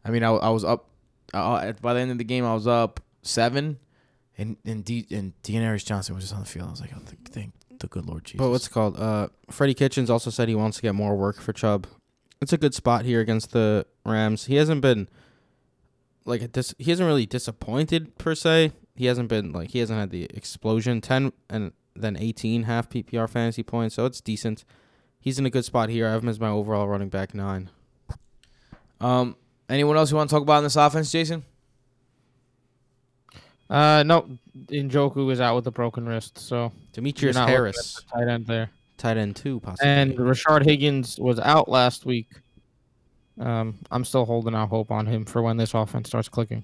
I 0.04 0.10
mean, 0.10 0.24
I, 0.24 0.30
I 0.32 0.50
was 0.50 0.64
up 0.66 0.90
uh, 1.34 1.72
by 1.82 1.94
the 1.94 2.00
end 2.00 2.12
of 2.12 2.18
the 2.18 2.24
game. 2.24 2.46
I 2.46 2.54
was 2.54 2.68
up 2.68 3.00
seven, 3.22 3.78
and 4.38 4.58
and 4.66 4.84
D'Ernest 5.44 5.88
Johnson 5.88 6.16
was 6.16 6.24
just 6.24 6.34
on 6.34 6.42
the 6.42 6.48
field. 6.48 6.68
I 6.68 6.72
was 6.72 6.82
like, 6.82 6.92
oh, 6.96 7.00
th- 7.00 7.18
thank 7.30 7.54
the 7.80 7.88
good 7.88 8.06
Lord 8.06 8.26
Jesus. 8.26 8.40
But 8.40 8.50
what's 8.50 8.68
it 8.68 8.72
called? 8.72 9.00
Uh, 9.00 9.28
Freddie 9.52 9.74
Kitchens 9.74 10.10
also 10.10 10.30
said 10.30 10.48
he 10.50 10.56
wants 10.56 10.78
to 10.78 10.82
get 10.84 10.96
more 10.96 11.16
work 11.16 11.40
for 11.40 11.54
Chubb. 11.54 11.88
It's 12.42 12.54
a 12.54 12.58
good 12.58 12.74
spot 12.74 13.06
here 13.06 13.22
against 13.22 13.52
the 13.52 13.86
Rams. 14.06 14.46
He 14.46 14.56
hasn't 14.56 14.82
been 14.82 15.10
like 16.26 16.42
a 16.42 16.48
dis- 16.48 16.76
he 16.78 16.92
hasn't 16.92 17.08
really 17.08 17.26
disappointed 17.26 18.18
per 18.18 18.36
se. 18.36 18.72
He 18.96 19.06
hasn't 19.06 19.30
been 19.30 19.52
like 19.52 19.72
he 19.72 19.80
hasn't 19.80 20.00
had 20.00 20.10
the 20.10 20.26
explosion 20.26 21.02
ten 21.02 21.32
and 21.50 21.72
then 21.96 22.18
eighteen 22.18 22.64
half 22.64 22.90
PPR 22.90 23.30
fantasy 23.30 23.64
points, 23.64 23.96
so 23.96 24.06
it's 24.06 24.22
decent. 24.22 24.66
He's 25.20 25.40
in 25.40 25.46
a 25.46 25.50
good 25.50 25.66
spot 25.66 25.90
here. 25.90 26.08
I 26.08 26.12
have 26.12 26.24
him 26.24 26.30
as 26.30 26.40
my 26.40 26.50
overall 26.50 26.88
running 26.88 27.10
back 27.10 27.34
nine. 27.34 27.70
um 29.02 29.36
anyone 29.70 29.98
else 29.98 30.12
you 30.12 30.18
want 30.18 30.30
to 30.30 30.34
talk 30.36 30.44
about 30.44 30.60
in 30.60 30.64
this 30.66 30.76
offense, 30.76 31.12
Jason? 31.12 31.44
Uh, 33.68 34.04
no, 34.06 34.38
Njoku 34.68 35.32
is 35.32 35.42
out 35.42 35.56
with 35.56 35.66
a 35.66 35.72
broken 35.72 36.06
wrist, 36.06 36.38
so 36.38 36.72
Demetrius 36.94 37.34
you're 37.36 37.42
not 37.42 37.48
looking 37.50 37.56
Harris, 37.56 38.04
tight 38.14 38.28
end 38.28 38.46
there. 38.46 38.70
Tight 38.98 39.18
end 39.18 39.36
two, 39.36 39.60
possibly. 39.60 39.90
And 39.90 40.16
Rashard 40.18 40.64
Higgins 40.64 41.20
was 41.20 41.40
out 41.40 41.68
last 41.68 42.06
week. 42.06 42.30
Um, 43.40 43.78
I'm 43.92 44.06
still 44.06 44.26
holding 44.26 44.56
out 44.56 44.70
hope 44.70 44.92
on 44.92 45.06
him 45.06 45.26
for 45.26 45.42
when 45.42 45.58
this 45.58 45.74
offense 45.74 46.08
starts 46.08 46.30
clicking. 46.30 46.64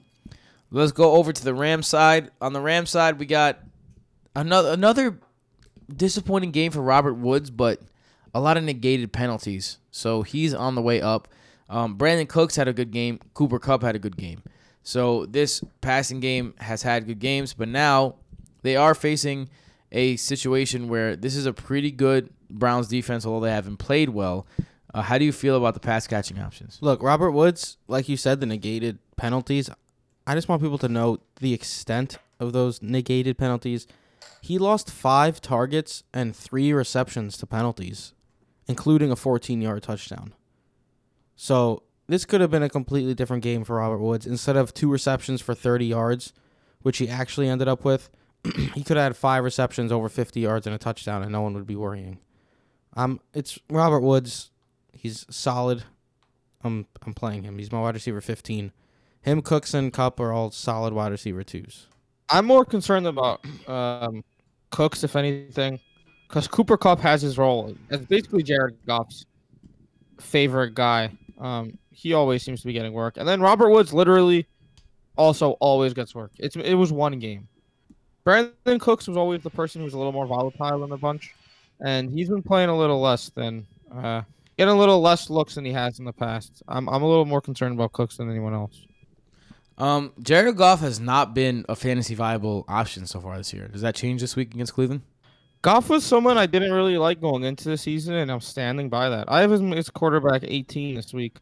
Let's 0.72 0.94
go 0.94 1.14
over 1.14 1.34
to 1.34 1.44
the 1.44 1.54
Ram 1.54 1.84
side. 1.84 2.32
On 2.40 2.54
the 2.54 2.62
Ram 2.62 2.86
side, 2.86 3.20
we 3.20 3.26
got 3.26 3.60
another 4.36 4.72
another 4.72 5.20
disappointing 5.94 6.52
game 6.52 6.72
for 6.72 6.82
Robert 6.82 7.16
Woods, 7.16 7.50
but 7.50 7.82
a 8.34 8.40
lot 8.40 8.56
of 8.56 8.64
negated 8.64 9.12
penalties. 9.12 9.80
So 9.92 10.22
he's 10.22 10.54
on 10.54 10.76
the 10.76 10.82
way 10.82 11.02
up. 11.02 11.28
Um, 11.70 11.98
Brandin 11.98 12.28
Cooks 12.28 12.56
had 12.56 12.68
a 12.68 12.74
good 12.74 12.92
game. 12.92 13.20
Cooper 13.34 13.60
Kupp 13.60 13.82
had 13.82 13.96
a 13.96 14.00
good 14.00 14.16
game. 14.16 14.42
So 14.84 15.26
this 15.26 15.62
passing 15.82 16.20
game 16.20 16.54
has 16.60 16.82
had 16.82 17.06
good 17.06 17.20
games, 17.20 17.54
but 17.54 17.68
now 17.68 18.16
they 18.62 18.76
are 18.76 18.96
facing 18.96 19.50
a 19.92 20.16
situation 20.16 20.88
where 20.88 21.16
this 21.16 21.36
is 21.36 21.46
a 21.46 21.54
pretty 21.54 21.92
good 21.92 22.30
Browns 22.50 22.88
defense, 22.88 23.26
although 23.26 23.46
they 23.46 23.52
haven't 23.52 23.78
played 23.78 24.10
well. 24.10 24.46
Uh, 24.94 25.02
how 25.02 25.18
do 25.18 25.26
you 25.26 25.32
feel 25.32 25.56
about 25.56 25.74
the 25.74 25.80
pass 25.80 26.08
catching 26.08 26.39
options? 26.39 26.78
Look, 26.82 27.02
Robert 27.02 27.32
Woods, 27.32 27.78
like 27.88 28.10
you 28.10 28.18
said, 28.18 28.39
the 28.39 28.46
negated 28.46 29.00
penalties. 29.16 29.70
I 30.28 30.36
just 30.36 30.50
want 30.50 30.62
people 30.62 30.78
to 30.80 30.89
know 30.89 31.20
the 31.39 31.54
extent 31.54 32.18
of 32.39 32.54
those 32.54 32.82
negated 32.82 33.38
penalties. 33.38 33.88
He 34.42 34.58
lost 34.58 34.92
five 34.92 35.39
targets 35.42 36.04
and 36.14 36.36
three 36.36 36.74
receptions 36.74 37.38
to 37.38 37.46
penalties, 37.46 38.14
including 38.68 39.12
a 39.12 39.16
14 39.16 39.62
yard 39.62 39.84
touchdown. 39.84 40.34
So 41.36 41.84
this 42.08 42.26
could 42.26 42.42
have 42.42 42.52
been 42.52 42.64
a 42.64 42.70
completely 42.70 43.14
different 43.14 43.44
game 43.44 43.64
for 43.64 43.78
Robert 43.78 44.00
Woods. 44.00 44.28
Instead 44.28 44.58
of 44.58 44.74
two 44.74 44.92
receptions 44.92 45.42
for 45.42 45.56
30 45.56 45.86
yards, 45.86 46.34
which 46.82 46.98
he 46.98 47.08
actually 47.08 47.48
ended 47.48 47.68
up 47.68 47.86
with, 47.86 48.10
he 48.74 48.84
could 48.84 48.98
have 48.98 49.04
had 49.04 49.18
five 49.18 49.44
receptions 49.44 49.92
over 49.92 50.10
50 50.10 50.39
yards 50.39 50.66
and 50.66 50.76
a 50.76 50.80
touchdown, 50.80 51.22
and 51.22 51.32
no 51.32 51.42
one 51.42 51.54
would 51.54 51.68
be 51.68 51.76
worrying. 51.76 52.20
Um, 52.96 53.20
it's 53.34 53.60
Robert 53.70 54.02
Woods. 54.02 54.52
He's 54.92 55.26
solid. 55.30 55.84
I'm 56.64 56.86
I'm 57.06 57.14
playing 57.14 57.44
him. 57.44 57.58
He's 57.58 57.72
my 57.72 57.82
wide 57.82 57.96
receiver 57.96 58.22
15. 58.22 58.72
Him, 59.22 59.42
Cooks, 59.42 59.74
and 59.74 59.94
Kupp 59.94 60.20
are 60.20 60.32
all 60.32 60.52
solid 60.52 60.94
wide 60.94 61.12
receiver 61.12 61.44
twos. 61.44 61.88
I'm 62.30 62.46
more 62.46 62.66
concerned 62.66 63.08
about 63.08 63.46
um, 63.68 64.24
Cooks, 64.72 65.04
if 65.04 65.16
anything, 65.16 65.80
because 66.28 66.48
Cooper 66.48 66.78
Kupp 66.78 67.00
has 67.02 67.22
his 67.22 67.38
role 67.38 67.76
as 67.89 68.00
basically 68.02 68.42
Jared 68.42 68.78
Goff's 68.88 69.26
favorite 70.20 70.74
guy. 70.74 71.12
Um, 71.39 71.78
he 71.92 72.14
always 72.14 72.42
seems 72.42 72.62
to 72.62 72.68
be 72.68 72.74
getting 72.74 72.94
work, 72.94 73.18
and 73.18 73.28
then 73.28 73.42
Robert 73.42 73.70
Woods 73.70 73.94
literally 73.94 74.48
also 75.18 75.52
always 75.60 75.94
gets 75.94 76.16
work. 76.16 76.32
It's 76.39 76.56
it 76.56 76.74
was 76.74 76.92
one 76.92 77.20
game. 77.20 77.48
Brandin 78.26 78.80
Cooks 78.80 79.07
was 79.07 79.17
always 79.17 79.41
the 79.41 79.49
person 79.49 79.82
who 79.82 79.86
was 79.86 79.93
a 79.93 79.97
little 79.97 80.11
more 80.11 80.28
volatile 80.28 80.84
in 80.84 80.89
the 80.89 80.97
bunch, 80.97 81.34
and 81.80 82.11
he's 82.11 82.30
been 82.30 82.43
playing 82.43 82.69
a 82.69 82.78
little 82.78 83.01
less 83.01 83.30
than 83.30 83.65
uh, 83.93 84.22
getting 84.57 84.74
a 84.74 84.78
little 84.78 85.01
less 85.01 85.30
looks 85.30 85.55
than 85.55 85.65
he 85.65 85.74
has 85.74 85.99
in 85.99 86.05
the 86.05 86.13
past. 86.13 86.61
I'm 86.67 86.88
I'm 86.89 87.01
a 87.01 87.07
little 87.07 87.26
more 87.26 87.41
concerned 87.41 87.74
about 87.74 87.93
Cooks 87.93 88.17
than 88.17 88.30
anyone 88.30 88.53
else. 88.53 88.86
Um, 89.78 90.13
Jared 90.22 90.57
Goff 90.57 90.82
has 90.82 90.99
not 90.99 91.34
been 91.34 91.65
a 91.67 91.76
fantasy 91.76 92.13
viable 92.13 92.65
option 92.67 93.07
so 93.07 93.19
far 93.19 93.38
this 93.38 93.51
year. 93.51 93.67
Does 93.67 93.82
that 93.82 93.95
change 93.95 94.22
this 94.22 94.36
week 94.36 94.53
against 94.53 94.74
Cleveland? 94.74 95.01
Goff 95.63 95.89
was 95.89 96.03
someone 96.03 96.38
I 96.38 96.45
didn't 96.45 96.72
really 96.72 96.97
like 96.97 97.22
going 97.22 97.43
into 97.43 97.69
the 97.69 97.78
season, 97.78 98.15
and 98.15 98.32
I'm 98.32 98.41
standing 98.41 98.89
by 98.89 99.09
that. 99.09 99.26
I 99.28 99.41
have 99.41 99.51
him 99.51 99.74
as 99.74 99.89
quarterback 99.89 100.43
18 100.43 100.95
this 100.95 101.13
week. 101.13 101.38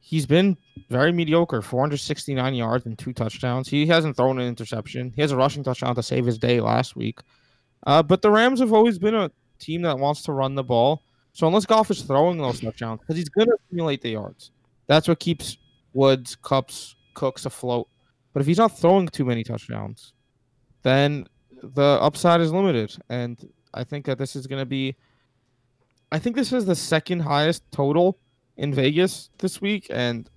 He's 0.00 0.26
been 0.26 0.56
very 0.88 1.12
mediocre 1.12 1.62
469 1.62 2.54
yards 2.54 2.86
and 2.86 2.98
two 2.98 3.12
touchdowns. 3.12 3.68
He 3.68 3.86
hasn't 3.86 4.16
thrown 4.16 4.38
an 4.38 4.48
interception. 4.48 5.12
He 5.14 5.22
has 5.22 5.30
a 5.30 5.36
rushing 5.36 5.62
touchdown 5.62 5.94
to 5.94 6.02
save 6.02 6.26
his 6.26 6.38
day 6.38 6.60
last 6.60 6.96
week. 6.96 7.20
Uh, 7.86 8.02
but 8.02 8.22
the 8.22 8.30
Rams 8.30 8.60
have 8.60 8.72
always 8.72 8.98
been 8.98 9.14
a 9.14 9.30
team 9.58 9.82
that 9.82 9.98
wants 9.98 10.22
to 10.22 10.32
run 10.32 10.54
the 10.54 10.64
ball. 10.64 11.02
So 11.32 11.46
unless 11.46 11.66
Goff 11.66 11.90
is 11.90 12.02
throwing 12.02 12.38
those 12.38 12.60
touchdowns, 12.60 13.00
because 13.00 13.16
he's 13.16 13.28
going 13.28 13.46
to 13.46 13.54
accumulate 13.54 14.02
the 14.02 14.10
yards, 14.10 14.50
that's 14.86 15.06
what 15.06 15.20
keeps 15.20 15.58
Woods, 15.92 16.36
Kupps, 16.42 16.94
Cooks 17.14 17.46
afloat. 17.46 17.88
But 18.32 18.40
if 18.40 18.46
he's 18.46 18.58
not 18.58 18.78
throwing 18.78 19.06
too 19.08 19.24
many 19.24 19.44
touchdowns, 19.44 20.12
then 20.82 21.26
the 21.62 21.98
upside 22.00 22.40
is 22.40 22.52
limited. 22.52 22.96
And 23.08 23.38
I 23.74 23.84
think 23.84 24.06
that 24.06 24.18
this 24.18 24.34
is 24.34 24.46
going 24.46 24.60
to 24.60 24.66
be. 24.66 24.96
I 26.12 26.18
think 26.18 26.34
this 26.34 26.52
is 26.52 26.64
the 26.64 26.74
second 26.74 27.20
highest 27.20 27.62
total 27.70 28.18
in 28.60 28.74
Vegas 28.74 29.30
this 29.38 29.60
week, 29.60 29.86
and 29.90 30.28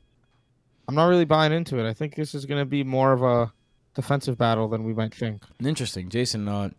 I'm 0.88 0.96
not 0.96 1.08
really 1.08 1.26
buying 1.26 1.52
into 1.52 1.78
it. 1.78 1.88
I 1.88 1.94
think 1.94 2.16
this 2.16 2.34
is 2.34 2.46
going 2.46 2.60
to 2.62 2.66
be 2.66 2.84
more 2.84 3.12
of 3.12 3.22
a 3.22 3.52
defensive 3.96 4.38
battle 4.38 4.70
than 4.70 4.86
we 4.86 4.94
might 4.94 5.14
think. 5.14 5.44
Interesting, 5.64 6.08
Jason. 6.08 6.48
Uh, 6.48 6.70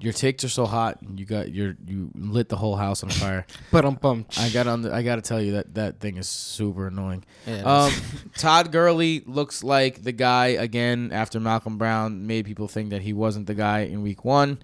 your 0.00 0.12
takes 0.12 0.42
are 0.44 0.48
so 0.48 0.66
hot. 0.66 0.98
You 1.16 1.24
got 1.24 1.52
your 1.52 1.76
you 1.86 2.10
lit 2.14 2.48
the 2.48 2.56
whole 2.56 2.76
house 2.76 3.02
on 3.02 3.10
fire. 3.10 3.46
But 3.72 3.84
um 3.84 3.94
bum. 3.94 4.26
I 4.38 4.48
got 4.50 4.66
on. 4.66 4.82
The, 4.82 4.92
I 4.92 5.02
got 5.02 5.16
to 5.16 5.22
tell 5.22 5.40
you 5.40 5.52
that 5.52 5.74
that 5.74 6.00
thing 6.00 6.16
is 6.16 6.28
super 6.28 6.88
annoying. 6.88 7.24
Yeah, 7.46 7.62
Um, 7.62 7.92
Todd 8.36 8.72
Gurley 8.72 9.22
looks 9.26 9.62
like 9.64 10.02
the 10.02 10.12
guy 10.12 10.48
again 10.48 11.10
after 11.12 11.38
Malcolm 11.40 11.78
Brown 11.78 12.26
made 12.26 12.44
people 12.44 12.66
think 12.68 12.90
that 12.90 13.02
he 13.02 13.12
wasn't 13.12 13.46
the 13.46 13.54
guy 13.54 13.80
in 13.80 14.02
Week 14.02 14.24
One. 14.24 14.58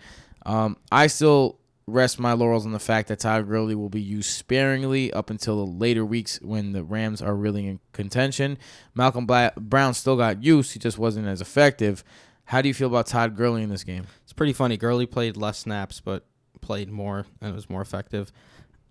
Um, 0.47 0.77
I 0.93 1.07
still 1.09 1.59
rest 1.87 2.19
my 2.19 2.33
laurels 2.33 2.65
on 2.65 2.73
the 2.73 2.79
fact 2.79 3.09
that 3.09 3.21
Todd 3.21 3.49
Gurley 3.49 3.75
will 3.75 3.91
be 3.91 4.01
used 4.01 4.31
sparingly 4.31 5.13
up 5.13 5.31
until 5.31 5.65
the 5.65 5.71
later 5.71 6.05
weeks 6.05 6.41
when 6.41 6.73
the 6.73 6.83
Rams 6.83 7.21
are 7.21 7.35
really 7.35 7.67
in 7.67 7.81
contention. 7.93 8.59
Malcolm 8.95 9.27
Brown 9.27 9.95
still 9.95 10.17
got 10.17 10.43
use; 10.43 10.73
he 10.73 10.79
just 10.79 10.99
wasn't 10.99 11.27
as 11.27 11.41
effective. 11.41 12.05
How 12.47 12.61
do 12.61 12.69
you 12.69 12.75
feel 12.75 12.89
about 12.89 13.07
Todd 13.07 13.37
Gurley 13.37 13.63
in 13.63 13.71
this 13.71 13.85
game? 13.85 14.07
It's 14.23 14.33
pretty 14.33 14.53
funny. 14.53 14.77
Gurley 14.77 15.07
played 15.07 15.37
less 15.37 15.59
snaps, 15.59 16.01
but 16.01 16.27
played 16.61 16.91
more 16.91 17.27
and 17.41 17.51
it 17.51 17.55
was 17.55 17.69
more 17.69 17.83
effective. 17.83 18.33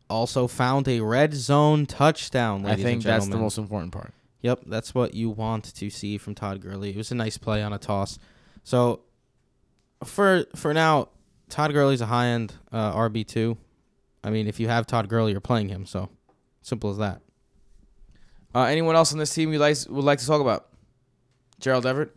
Also 0.10 0.48
found 0.48 0.88
a 0.88 1.00
red 1.00 1.34
zone 1.34 1.86
touchdown. 1.86 2.66
I 2.66 2.76
think 2.76 3.04
that's 3.04 3.28
the 3.28 3.38
most 3.38 3.58
important 3.58 3.91
part. 3.91 4.14
Yep, 4.41 4.64
that's 4.68 4.94
what 4.94 5.14
you 5.14 5.30
want 5.30 5.64
to 5.76 5.89
see 5.89 6.18
from 6.18 6.36
Todd 6.36 6.62
Gurley. 6.62 6.89
It 6.89 6.98
was 6.98 7.12
a 7.12 7.16
nice 7.16 7.38
play 7.38 7.64
on 7.64 7.74
a 7.74 7.78
toss. 7.78 8.20
So 8.64 9.02
for 10.04 10.46
for 10.56 10.74
now, 10.74 11.10
Todd 11.54 11.72
Gurley's 11.72 12.01
a 12.01 12.08
high 12.08 12.28
end 12.28 12.51
uh, 12.72 12.93
RB 12.95 13.28
two. 13.28 13.58
I 14.24 14.32
mean, 14.32 14.47
if 14.47 14.60
you 14.60 14.68
have 14.70 14.88
Todd 14.88 15.08
Gurley, 15.08 15.32
you're 15.32 15.39
playing 15.41 15.70
him. 15.70 15.86
So 15.86 16.10
simple 16.64 16.89
as 16.89 16.97
that. 16.97 17.22
Uh, 18.56 18.64
anyone 18.64 18.95
else 18.95 19.14
on 19.14 19.20
this 19.20 19.34
team 19.34 19.54
you 19.54 19.60
like 19.60 19.78
would 19.88 20.04
like 20.04 20.18
to 20.20 20.26
talk 20.26 20.41
about? 20.41 20.68
Gerald 21.60 21.86
Everett? 21.86 22.12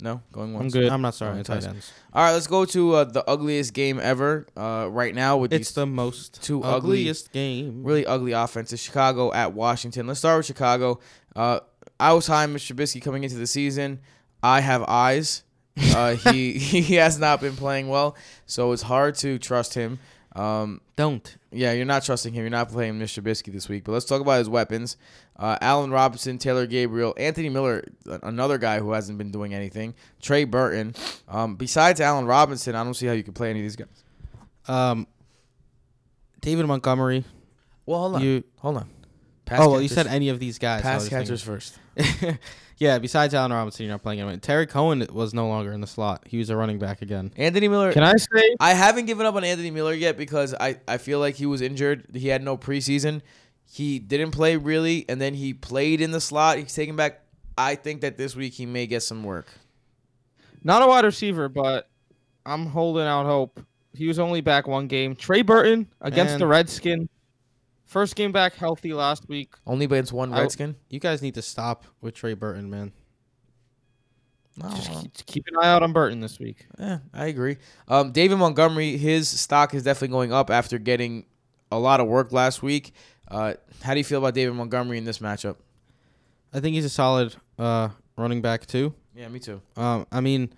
No, 0.00 0.22
going 0.32 0.54
once. 0.54 0.72
I'm 0.74 0.80
good. 0.80 0.90
I'm 0.90 1.02
not 1.02 1.14
sorry. 1.14 1.36
Tight 1.42 1.44
twice. 1.60 1.66
ends. 1.66 1.92
All 2.14 2.22
right, 2.24 2.32
let's 2.32 2.46
go 2.46 2.64
to 2.64 2.94
uh, 2.94 3.04
the 3.04 3.28
ugliest 3.28 3.74
game 3.74 3.98
ever 4.00 4.46
uh, 4.56 4.86
right 4.90 5.14
now 5.14 5.36
with 5.36 5.52
It's 5.52 5.68
these 5.70 5.74
the 5.74 5.86
most 5.86 6.42
two 6.42 6.62
ugly- 6.62 7.00
ugliest 7.00 7.32
game. 7.32 7.82
really 7.82 8.06
ugly 8.06 8.32
offenses. 8.32 8.80
Chicago 8.80 9.32
at 9.32 9.52
Washington. 9.54 10.06
Let's 10.06 10.20
start 10.20 10.38
with 10.38 10.46
Chicago. 10.46 11.00
Uh, 11.36 11.60
I 12.00 12.12
was 12.14 12.26
high 12.28 12.46
Mr. 12.46 12.74
Trubisky 12.74 13.02
coming 13.02 13.24
into 13.24 13.36
the 13.36 13.46
season. 13.46 14.00
I 14.42 14.60
have 14.60 14.84
eyes. 14.84 15.42
Uh, 15.94 16.14
he 16.14 16.52
he 16.58 16.94
has 16.94 17.18
not 17.18 17.40
been 17.40 17.56
playing 17.56 17.88
well, 17.88 18.16
so 18.46 18.72
it's 18.72 18.82
hard 18.82 19.14
to 19.16 19.38
trust 19.38 19.74
him. 19.74 19.98
Um, 20.34 20.80
Don't. 20.94 21.36
yeah, 21.50 21.72
you're 21.72 21.84
not 21.86 22.04
trusting 22.04 22.32
him. 22.32 22.42
You're 22.42 22.50
not 22.50 22.68
playing 22.68 22.94
Mr. 22.98 23.22
Trubisky 23.22 23.52
this 23.52 23.68
week. 23.68 23.84
But 23.84 23.92
let's 23.92 24.04
talk 24.04 24.20
about 24.20 24.38
his 24.38 24.48
weapons. 24.48 24.96
Uh, 25.36 25.56
Allen 25.60 25.90
Robinson, 25.90 26.38
Taylor 26.38 26.66
Gabriel, 26.66 27.14
Anthony 27.16 27.48
Miller, 27.48 27.84
another 28.22 28.58
guy 28.58 28.78
who 28.78 28.92
hasn't 28.92 29.18
been 29.18 29.30
doing 29.32 29.54
anything. 29.54 29.94
Trey 30.20 30.44
Burton. 30.44 30.94
Um, 31.28 31.56
besides 31.56 32.00
Allen 32.00 32.26
Robinson, 32.26 32.74
I 32.74 32.84
don't 32.84 32.94
see 32.94 33.06
how 33.06 33.14
you 33.14 33.24
can 33.24 33.34
play 33.34 33.50
any 33.50 33.60
of 33.60 33.64
these 33.64 33.76
guys. 33.76 34.04
Um, 34.68 35.06
David 36.40 36.66
Montgomery. 36.66 37.24
Well, 37.86 38.00
hold 38.00 38.16
on. 38.16 38.22
You. 38.22 38.44
hold 38.58 38.76
on. 38.76 38.90
Pass 39.44 39.60
oh, 39.60 39.70
well, 39.70 39.82
you 39.82 39.88
said 39.88 40.06
any 40.06 40.28
of 40.28 40.38
these 40.38 40.58
guys. 40.58 40.82
so 40.82 40.88
I 40.88 40.92
pass 40.92 41.00
was 41.00 41.08
thinking- 41.08 41.24
catchers 41.26 41.42
first. 41.42 41.78
yeah, 42.78 42.98
besides 42.98 43.34
Allen 43.34 43.52
Robinson, 43.52 43.84
you're 43.84 43.92
not 43.92 44.02
playing 44.02 44.20
him. 44.20 44.40
Tarik 44.40 44.70
Cohen 44.70 45.04
was 45.12 45.34
no 45.34 45.48
longer 45.48 45.72
in 45.72 45.80
the 45.80 45.86
slot. 45.86 46.22
He 46.26 46.38
was 46.38 46.48
a 46.48 46.56
running 46.56 46.78
back 46.78 47.02
again. 47.02 47.32
Anthony 47.36 47.66
Miller. 47.66 47.92
Can 47.92 48.04
I 48.04 48.14
say 48.16 48.56
I 48.60 48.72
haven't 48.72 49.06
given 49.06 49.26
up 49.26 49.34
on 49.34 49.42
Anthony 49.42 49.72
Miller 49.72 49.92
yet 49.92 50.16
because 50.16 50.54
I, 50.54 50.76
I 50.86 50.98
feel 50.98 51.18
like 51.18 51.34
he 51.34 51.44
was 51.46 51.60
injured. 51.60 52.06
He 52.14 52.28
had 52.28 52.42
no 52.42 52.56
preseason. 52.56 53.20
He 53.70 53.98
didn't 53.98 54.30
play 54.30 54.56
really, 54.56 55.04
and 55.08 55.20
then 55.20 55.34
he 55.34 55.52
played 55.52 56.00
in 56.00 56.12
the 56.12 56.20
slot. 56.20 56.58
He's 56.58 56.74
taken 56.74 56.96
back. 56.96 57.20
I 57.58 57.74
think 57.74 58.02
that 58.02 58.16
this 58.16 58.36
week 58.36 58.54
he 58.54 58.64
may 58.64 58.86
get 58.86 59.02
some 59.02 59.24
work. 59.24 59.48
not 60.62 60.80
a 60.80 60.86
wide 60.86 61.04
receiver, 61.04 61.48
but 61.48 61.88
I'm 62.46 62.66
holding 62.66 63.04
out 63.04 63.26
hope. 63.26 63.60
He 63.94 64.06
was 64.06 64.20
only 64.20 64.40
back 64.40 64.68
one 64.68 64.86
game. 64.86 65.16
Trey 65.16 65.42
Burton 65.42 65.88
against 66.00 66.34
Man. 66.34 66.40
the 66.40 66.46
Redskin. 66.46 67.08
First 67.88 68.16
game 68.16 68.32
back 68.32 68.54
healthy 68.54 68.92
last 68.92 69.28
week. 69.28 69.54
Only 69.66 69.86
against 69.86 70.12
one 70.12 70.32
I- 70.32 70.42
Redskin. 70.42 70.76
You 70.90 71.00
guys 71.00 71.22
need 71.22 71.34
to 71.34 71.42
stop 71.42 71.84
with 72.00 72.14
Trey 72.14 72.34
Burton, 72.34 72.68
man. 72.70 72.92
No, 74.56 74.68
Just 74.70 74.90
keep, 74.90 75.26
keep 75.26 75.46
an 75.48 75.56
eye 75.62 75.68
out 75.68 75.82
on 75.82 75.92
Burton 75.92 76.20
this 76.20 76.38
week. 76.40 76.66
yeah, 76.78 76.98
I 77.14 77.26
agree. 77.26 77.56
Um, 77.86 78.10
David 78.12 78.38
Montgomery, 78.38 78.96
his 78.96 79.28
stock 79.28 79.72
is 79.72 79.84
definitely 79.84 80.08
going 80.08 80.32
up 80.32 80.50
after 80.50 80.78
getting 80.78 81.26
a 81.70 81.78
lot 81.78 82.00
of 82.00 82.08
work 82.08 82.32
last 82.32 82.62
week. 82.62 82.92
Uh, 83.28 83.54
how 83.82 83.94
do 83.94 83.98
you 84.00 84.04
feel 84.04 84.18
about 84.18 84.34
David 84.34 84.54
Montgomery 84.54 84.98
in 84.98 85.04
this 85.04 85.18
matchup? 85.20 85.56
I 86.52 86.60
think 86.60 86.74
he's 86.74 86.84
a 86.84 86.88
solid 86.90 87.36
uh, 87.58 87.90
running 88.16 88.42
back 88.42 88.66
too. 88.66 88.94
Yeah, 89.14 89.28
me 89.28 89.38
too. 89.38 89.60
Um, 89.76 90.06
I 90.10 90.20
mean, 90.20 90.52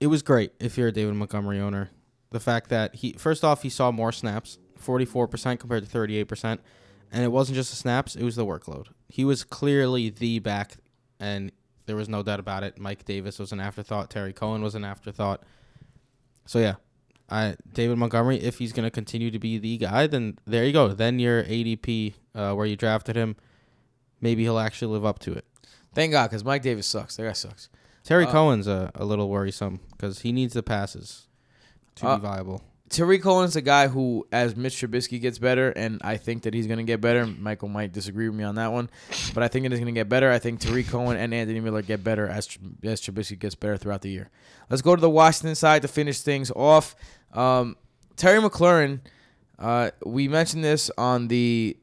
it 0.00 0.08
was 0.08 0.22
great 0.22 0.52
if 0.58 0.76
you're 0.76 0.88
a 0.88 0.92
David 0.92 1.14
Montgomery 1.14 1.60
owner. 1.60 1.90
The 2.30 2.40
fact 2.40 2.68
that 2.70 2.96
he 2.96 3.12
first 3.12 3.44
off 3.44 3.62
he 3.62 3.70
saw 3.70 3.90
more 3.92 4.10
snaps, 4.12 4.58
44% 4.80 5.58
compared 5.58 5.88
to 5.88 5.98
38%, 5.98 6.58
and 7.12 7.24
it 7.24 7.28
wasn't 7.32 7.56
just 7.56 7.70
the 7.70 7.76
snaps, 7.76 8.16
it 8.16 8.22
was 8.24 8.36
the 8.36 8.46
workload. 8.46 8.86
He 9.08 9.24
was 9.24 9.44
clearly 9.44 10.10
the 10.10 10.38
back 10.40 10.76
and 11.20 11.52
there 11.86 11.96
was 11.96 12.08
no 12.08 12.22
doubt 12.22 12.38
about 12.40 12.62
it. 12.62 12.78
Mike 12.78 13.04
Davis 13.04 13.38
was 13.38 13.50
an 13.52 13.60
afterthought, 13.60 14.10
Tarik 14.10 14.36
Cohen 14.36 14.62
was 14.62 14.74
an 14.74 14.84
afterthought. 14.84 15.42
So 16.46 16.58
yeah, 16.58 16.74
I 17.30 17.56
David 17.72 17.98
Montgomery 17.98 18.36
if 18.40 18.58
he's 18.58 18.72
going 18.72 18.84
to 18.84 18.90
continue 18.90 19.30
to 19.30 19.38
be 19.38 19.58
the 19.58 19.76
guy, 19.78 20.06
then 20.06 20.38
there 20.46 20.64
you 20.64 20.72
go. 20.72 20.88
Then 20.88 21.18
your 21.18 21.42
ADP 21.44 22.14
uh, 22.34 22.52
where 22.54 22.66
you 22.66 22.76
drafted 22.76 23.16
him, 23.16 23.36
maybe 24.20 24.42
he'll 24.42 24.58
actually 24.58 24.92
live 24.92 25.04
up 25.04 25.18
to 25.20 25.32
it. 25.32 25.44
Thank 25.94 26.12
God, 26.12 26.28
because 26.30 26.44
Mike 26.44 26.62
Davis 26.62 26.86
sucks. 26.86 27.16
That 27.16 27.24
guy 27.24 27.32
sucks. 27.32 27.68
Tarik 28.04 28.28
Uh, 28.28 28.32
Cohen's 28.32 28.66
a, 28.66 28.90
a 28.94 29.04
little 29.04 29.28
worrisome 29.28 29.80
because 29.90 30.20
he 30.20 30.32
needs 30.32 30.54
the 30.54 30.62
passes 30.62 31.26
to 31.96 32.06
Uh, 32.06 32.16
be 32.16 32.22
viable. 32.22 32.62
Tarik 32.88 33.22
Cohen's 33.22 33.56
a 33.56 33.60
guy 33.60 33.88
who, 33.88 34.26
as 34.32 34.56
Mitch 34.56 34.74
Trubisky 34.74 35.20
gets 35.20 35.38
better, 35.38 35.70
and 35.70 36.00
I 36.02 36.16
think 36.16 36.44
that 36.44 36.54
he's 36.54 36.66
going 36.66 36.78
to 36.78 36.84
get 36.84 37.00
better. 37.00 37.26
Michael 37.26 37.68
might 37.68 37.92
disagree 37.92 38.28
with 38.28 38.36
me 38.36 38.44
on 38.44 38.54
that 38.54 38.72
one, 38.72 38.88
but 39.34 39.42
I 39.42 39.48
think 39.48 39.66
it 39.66 39.72
is 39.72 39.78
going 39.78 39.92
to 39.92 39.98
get 39.98 40.08
better. 40.08 40.30
I 40.30 40.38
think 40.38 40.60
Tariq 40.60 40.88
Cohen 40.88 41.16
and 41.16 41.34
Anthony 41.34 41.60
Miller 41.60 41.82
get 41.82 42.02
better 42.02 42.26
as 42.26 42.48
as 42.82 43.00
Trubisky 43.00 43.38
gets 43.38 43.54
better 43.54 43.76
throughout 43.76 44.02
the 44.02 44.10
year. 44.10 44.30
Let's 44.70 44.82
go 44.82 44.94
to 44.94 45.00
the 45.00 45.10
Washington 45.10 45.54
side 45.54 45.82
to 45.82 45.88
finish 45.88 46.20
things 46.20 46.50
off. 46.52 46.94
Um, 47.32 47.76
Terry 48.16 48.40
McLaurin, 48.40 49.00
uh, 49.58 49.90
we 50.04 50.28
mentioned 50.28 50.64
this 50.64 50.90
on 50.96 51.28
the 51.28 51.76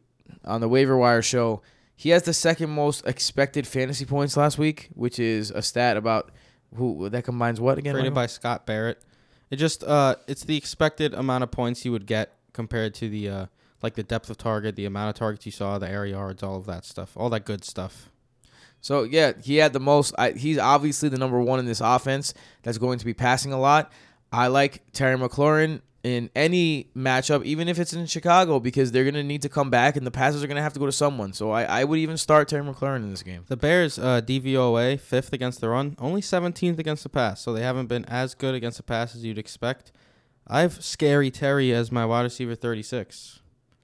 on 0.44 0.62
the 0.62 0.70
waiver 0.70 0.98
wire 0.98 1.22
show. 1.22 1.62
He 1.96 2.10
has 2.10 2.24
the 2.24 2.34
second 2.34 2.72
most 2.72 3.06
expected 3.06 3.66
fantasy 3.66 4.06
points 4.06 4.36
last 4.36 4.58
week, 4.58 4.90
which 4.94 5.18
is 5.20 5.52
a 5.52 5.62
stat 5.62 5.98
about 5.98 6.32
who 6.76 7.10
that 7.10 7.24
combines 7.24 7.62
what 7.62 7.78
again? 7.78 7.94
Created 7.94 8.14
by 8.14 8.26
Scott 8.26 8.66
Barrett. 8.66 9.02
It 9.50 9.58
just 9.58 9.84
uh, 9.84 10.16
it's 10.28 10.44
the 10.44 10.58
expected 10.58 11.14
amount 11.14 11.44
of 11.44 11.52
points 11.52 11.86
you 11.86 11.92
would 11.92 12.06
get 12.06 12.34
compared 12.54 12.94
to 12.96 13.10
the 13.10 13.30
uh, 13.30 13.46
like 13.82 13.96
the 13.96 14.04
depth 14.04 14.30
of 14.30 14.38
target, 14.38 14.76
the 14.76 14.86
amount 14.86 15.10
of 15.10 15.16
targets 15.16 15.46
you 15.46 15.52
saw, 15.52 15.78
the 15.78 15.90
air 15.90 16.06
yards, 16.06 16.42
all 16.42 16.58
of 16.58 16.66
that 16.66 16.86
stuff, 16.86 17.16
all 17.16 17.30
that 17.30 17.46
good 17.46 17.64
stuff. 17.64 18.10
So 18.82 19.04
yeah, 19.04 19.34
he 19.42 19.58
had 19.58 19.74
the 19.74 19.80
most. 19.80 20.14
I, 20.18 20.32
he's 20.32 20.58
obviously 20.58 21.10
the 21.10 21.18
number 21.18 21.40
one 21.40 21.60
in 21.60 21.66
this 21.66 21.82
offense 21.82 22.34
that's 22.64 22.78
going 22.78 23.00
to 23.00 23.06
be 23.06 23.14
passing 23.14 23.54
a 23.54 23.60
lot. 23.60 23.92
I 24.32 24.48
like 24.48 24.84
Terry 24.92 25.18
McLaurin 25.18 25.82
in 26.06 26.30
any 26.36 26.88
matchup, 26.96 27.44
even 27.46 27.68
if 27.68 27.80
it's 27.80 27.92
in 27.92 28.06
Chicago, 28.06 28.60
because 28.60 28.92
they're 28.92 29.04
gonna 29.06 29.24
need 29.24 29.42
to 29.42 29.50
come 29.50 29.72
back 29.72 29.96
and 29.96 30.06
the 30.06 30.12
passes 30.12 30.44
are 30.44 30.48
gonna 30.48 30.62
have 30.62 30.74
to 30.74 30.80
go 30.80 30.86
to 30.86 30.92
someone. 30.92 31.34
So 31.34 31.50
I, 31.50 31.64
I 31.64 31.84
would 31.84 31.98
even 31.98 32.16
start 32.16 32.48
Terry 32.48 32.64
McLaurin 32.64 32.98
in 32.98 33.10
this 33.10 33.24
game. 33.24 33.44
The 33.48 33.58
Bears 33.58 33.98
uh, 33.98 34.22
DVOA 34.22 35.00
fifth 35.00 35.34
against 35.34 35.62
the 35.62 35.70
run, 35.70 35.96
only 35.98 36.22
17th 36.22 36.78
against 36.78 37.02
the 37.02 37.10
pass, 37.10 37.42
so 37.42 37.54
they 37.54 37.64
haven't 37.64 37.88
been 37.88 38.06
as 38.06 38.36
good 38.36 38.54
against 38.54 38.78
the 38.78 38.84
pass 38.84 39.16
as 39.16 39.26
you'd 39.26 39.40
expect. 39.40 39.92
I 40.48 40.62
have 40.62 40.84
scary 40.84 41.32
Terry 41.32 41.74
as 41.74 41.92
my 41.92 42.06
wide 42.06 42.22
receiver 42.22 42.54
36. 42.54 43.40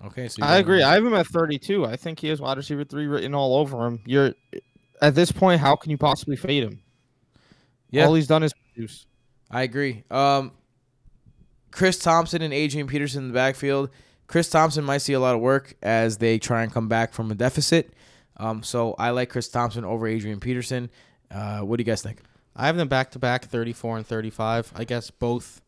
Okay, 0.06 0.27
so 0.27 0.43
I 0.43 0.48
got- 0.48 0.60
agree. 0.60 0.84
I 0.84 0.93
have 0.93 1.03
him 1.06 1.15
at 1.15 1.26
32. 1.26 1.85
I 1.88 1.95
think 1.95 2.19
he 2.19 2.27
has 2.27 2.39
wide 2.39 2.57
receiver 2.57 2.84
three 2.84 3.07
written 3.07 3.34
all 3.34 3.56
over 3.56 3.88
him. 3.88 3.99
You're 4.06 4.35
at 5.02 5.15
this 5.15 5.31
point, 5.31 5.60
how 5.60 5.76
can 5.76 5.89
you 5.89 5.98
possibly 5.98 6.35
fade 6.35 6.64
him? 6.64 6.81
Yeah. 7.89 8.06
All 8.06 8.14
he's 8.14 8.27
done 8.27 8.43
is 8.43 8.53
produce. 8.53 9.07
I 9.49 9.64
agree. 9.64 10.03
Um, 10.11 10.52
Chris 11.72 11.98
Thompson 11.98 12.41
and 12.41 12.53
Adrian 12.53 12.88
Peterson 12.88 13.23
in 13.23 13.27
the 13.30 13.34
backfield. 13.34 13.89
Chris 14.27 14.49
Thompson 14.49 14.84
might 14.84 14.99
see 14.99 15.14
a 15.14 15.19
lot 15.19 15.35
of 15.35 15.41
work 15.41 15.76
as 15.81 16.18
they 16.18 16.39
try 16.39 16.64
and 16.64 16.72
come 16.72 16.88
back 16.88 17.14
from 17.14 17.31
a 17.31 17.35
deficit. 17.35 17.93
Um, 18.38 18.64
so 18.64 18.95
I 18.98 19.10
like 19.11 19.30
Chris 19.30 19.49
Thompson 19.49 19.84
over 19.84 20.07
Adrian 20.07 20.39
Peterson. 20.39 20.89
Uh, 21.30 21.60
what 21.60 21.77
do 21.77 21.81
you 21.81 21.85
guys 21.85 22.02
think? 22.02 22.22
I 22.56 22.65
have 22.68 22.77
them 22.77 22.88
back 22.88 23.11
to 23.11 23.19
back 23.19 23.45
34 23.45 23.98
and 23.98 24.07
35. 24.07 24.73
I 24.76 24.84
guess 24.84 25.11
both 25.11 25.61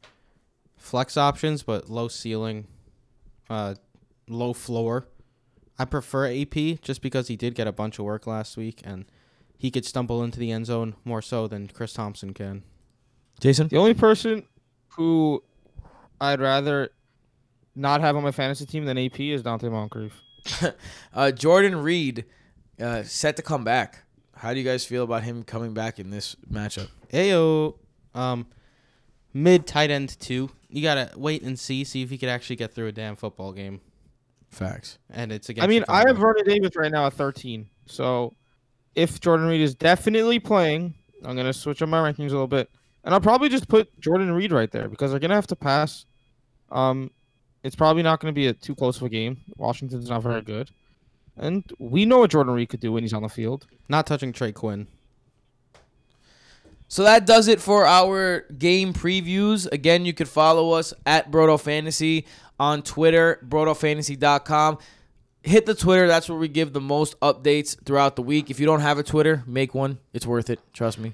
flex 0.78 1.18
options, 1.18 1.64
but 1.64 1.90
low 1.90 2.08
ceiling, 2.08 2.68
uh, 3.50 3.76
low 4.28 4.54
floor. 4.54 5.08
I 5.78 5.86
prefer 5.86 6.28
AP 6.32 6.82
just 6.82 7.02
because 7.02 7.28
he 7.28 7.36
did 7.36 7.56
get 7.56 7.68
a 7.68 7.72
bunch 7.72 8.00
of 8.00 8.06
work 8.06 8.28
last 8.28 8.58
week 8.58 8.82
and 8.84 9.06
he 9.58 9.72
could 9.72 9.86
stumble 9.86 10.24
into 10.24 10.40
the 10.40 10.52
end 10.52 10.66
zone 10.66 10.96
more 11.04 11.22
so 11.22 11.48
than 11.48 11.68
Chris 11.68 11.94
Thompson 11.94 12.34
can. 12.34 12.64
Jason? 13.40 13.68
The 13.68 13.78
only 13.78 13.94
person 13.94 14.44
who 14.90 15.44
I'd 16.24 16.40
rather 16.40 16.90
not 17.76 18.02
have 18.02 18.16
on 18.16 18.24
my 18.24 18.32
fantasy 18.32 18.66
team 18.66 18.86
than 18.86 18.98
AP 18.98 19.20
is 19.20 19.44
Donte 19.44 19.70
Moncrief. 19.70 20.22
Uh, 21.14 21.32
Jordan 21.32 21.76
Reed 21.76 22.26
uh, 22.82 23.04
set 23.04 23.36
to 23.36 23.44
come 23.44 23.64
back. 23.64 24.04
How 24.36 24.52
do 24.52 24.60
you 24.60 24.66
guys 24.66 24.84
feel 24.84 25.04
about 25.04 25.24
him 25.24 25.44
coming 25.44 25.74
back 25.74 26.00
in 26.00 26.10
this 26.10 26.36
matchup? 26.52 26.90
Ayo, 27.14 27.76
um, 28.16 28.48
mid 29.34 29.68
tight 29.68 29.92
end 29.92 30.20
two. 30.20 30.50
You 30.70 30.82
gotta 30.82 31.12
wait 31.16 31.44
and 31.44 31.58
see, 31.58 31.84
see 31.84 32.02
if 32.02 32.10
he 32.10 32.18
could 32.18 32.30
actually 32.30 32.56
get 32.56 32.74
through 32.74 32.88
a 32.88 32.92
damn 32.92 33.16
football 33.16 33.54
game. 33.54 33.80
Facts. 34.50 34.98
And 35.12 35.32
it's 35.32 35.50
against. 35.50 35.66
I 35.66 35.68
mean, 35.68 35.86
I 35.88 36.00
have 36.00 36.08
Chicago. 36.10 36.20
Vernon 36.20 36.46
Davis 36.46 36.76
right 36.76 36.92
now 36.92 37.06
at 37.06 37.14
13. 37.14 37.70
So 37.86 38.34
if 38.96 39.20
Jordan 39.22 39.48
Reed 39.48 39.62
is 39.62 39.76
definitely 39.76 40.40
playing, 40.40 40.96
I'm 41.24 41.36
gonna 41.36 41.54
switch 41.54 41.82
up 41.82 41.90
my 41.90 42.00
rankings 42.00 42.30
a 42.30 42.34
little 42.34 42.48
bit, 42.48 42.70
and 43.04 43.14
I'll 43.14 43.22
probably 43.22 43.50
just 43.50 43.68
put 43.68 44.00
Jordan 44.00 44.32
Reed 44.32 44.52
right 44.52 44.72
there 44.72 44.90
because 44.90 45.12
they're 45.12 45.20
gonna 45.20 45.36
have 45.36 45.48
to 45.48 45.56
pass. 45.56 46.06
Um, 46.74 47.12
it's 47.64 47.76
probably 47.76 48.04
not 48.04 48.20
gonna 48.20 48.34
be 48.34 48.48
a 48.48 48.54
too 48.54 48.76
close 48.76 48.98
of 48.98 49.04
a 49.04 49.10
game. 49.10 49.38
Washington's 49.56 50.10
not 50.10 50.24
very 50.24 50.42
good, 50.42 50.72
and 51.38 51.64
we 51.80 52.04
know 52.06 52.20
what 52.20 52.32
Jordan 52.32 52.54
Reed 52.54 52.70
could 52.70 52.82
do 52.82 52.92
when 52.92 53.04
he's 53.04 53.14
on 53.14 53.22
the 53.22 53.30
field. 53.30 53.68
not 53.88 54.06
touching 54.06 54.34
Trey 54.34 54.52
Quinn. 54.52 54.88
So 56.88 57.04
that 57.04 57.26
does 57.26 57.48
it 57.48 57.60
for 57.60 57.88
our 57.88 58.42
game 58.58 58.94
previews. 58.94 59.72
Again, 59.72 60.06
you 60.06 60.14
could 60.14 60.28
follow 60.28 60.74
us 60.74 60.94
at 61.08 61.32
Brodo 61.32 61.60
Fantasy 61.60 62.28
on 62.60 62.84
Twitter, 62.84 63.40
brodofantasy.com. 63.48 64.78
Hit 65.42 65.66
the 65.66 65.74
Twitter. 65.74 66.08
That's 66.08 66.30
where 66.30 66.38
we 66.38 66.48
give 66.48 66.72
the 66.72 66.80
most 66.80 67.20
updates 67.20 67.76
throughout 67.84 68.16
the 68.16 68.22
week. 68.22 68.52
If 68.52 68.60
you 68.60 68.68
don't 68.68 68.82
have 68.82 69.00
a 69.00 69.04
Twitter, 69.04 69.44
make 69.48 69.74
one. 69.74 69.98
It's 70.14 70.28
worth 70.28 70.52
it. 70.52 70.60
Trust 70.72 71.00
me. 71.00 71.14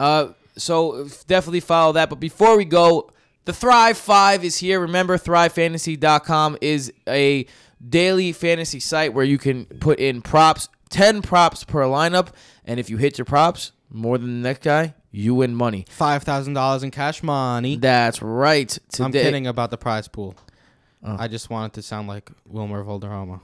Uh, 0.00 0.28
so 0.56 1.06
definitely 1.26 1.60
follow 1.60 1.92
that. 1.92 2.08
But 2.08 2.18
before 2.18 2.56
we 2.56 2.64
go, 2.64 3.10
the 3.44 3.52
Thrive 3.52 3.96
5 3.98 4.44
is 4.44 4.58
here. 4.58 4.80
Remember, 4.80 5.16
thrivefantasy.com 5.18 6.58
is 6.60 6.92
a 7.08 7.46
daily 7.86 8.32
fantasy 8.32 8.80
site 8.80 9.14
where 9.14 9.24
you 9.24 9.38
can 9.38 9.64
put 9.66 9.98
in 9.98 10.22
props, 10.22 10.68
10 10.90 11.22
props 11.22 11.64
per 11.64 11.82
lineup. 11.84 12.28
And 12.64 12.78
if 12.78 12.90
you 12.90 12.96
hit 12.96 13.18
your 13.18 13.24
props 13.24 13.72
more 13.88 14.18
than 14.18 14.42
the 14.42 14.48
next 14.48 14.62
guy, 14.62 14.94
you 15.10 15.34
win 15.34 15.54
money. 15.54 15.86
Five 15.88 16.22
thousand 16.22 16.54
dollars 16.54 16.84
in 16.84 16.92
cash 16.92 17.22
money. 17.22 17.76
That's 17.76 18.22
right. 18.22 18.68
Today, 18.68 19.04
I'm 19.04 19.12
kidding 19.12 19.46
about 19.48 19.70
the 19.72 19.76
prize 19.76 20.06
pool. 20.06 20.36
Oh. 21.02 21.16
I 21.18 21.26
just 21.26 21.50
wanted 21.50 21.72
to 21.74 21.82
sound 21.82 22.06
like 22.06 22.30
Wilmer 22.46 22.84
Valderrama. 22.84 23.40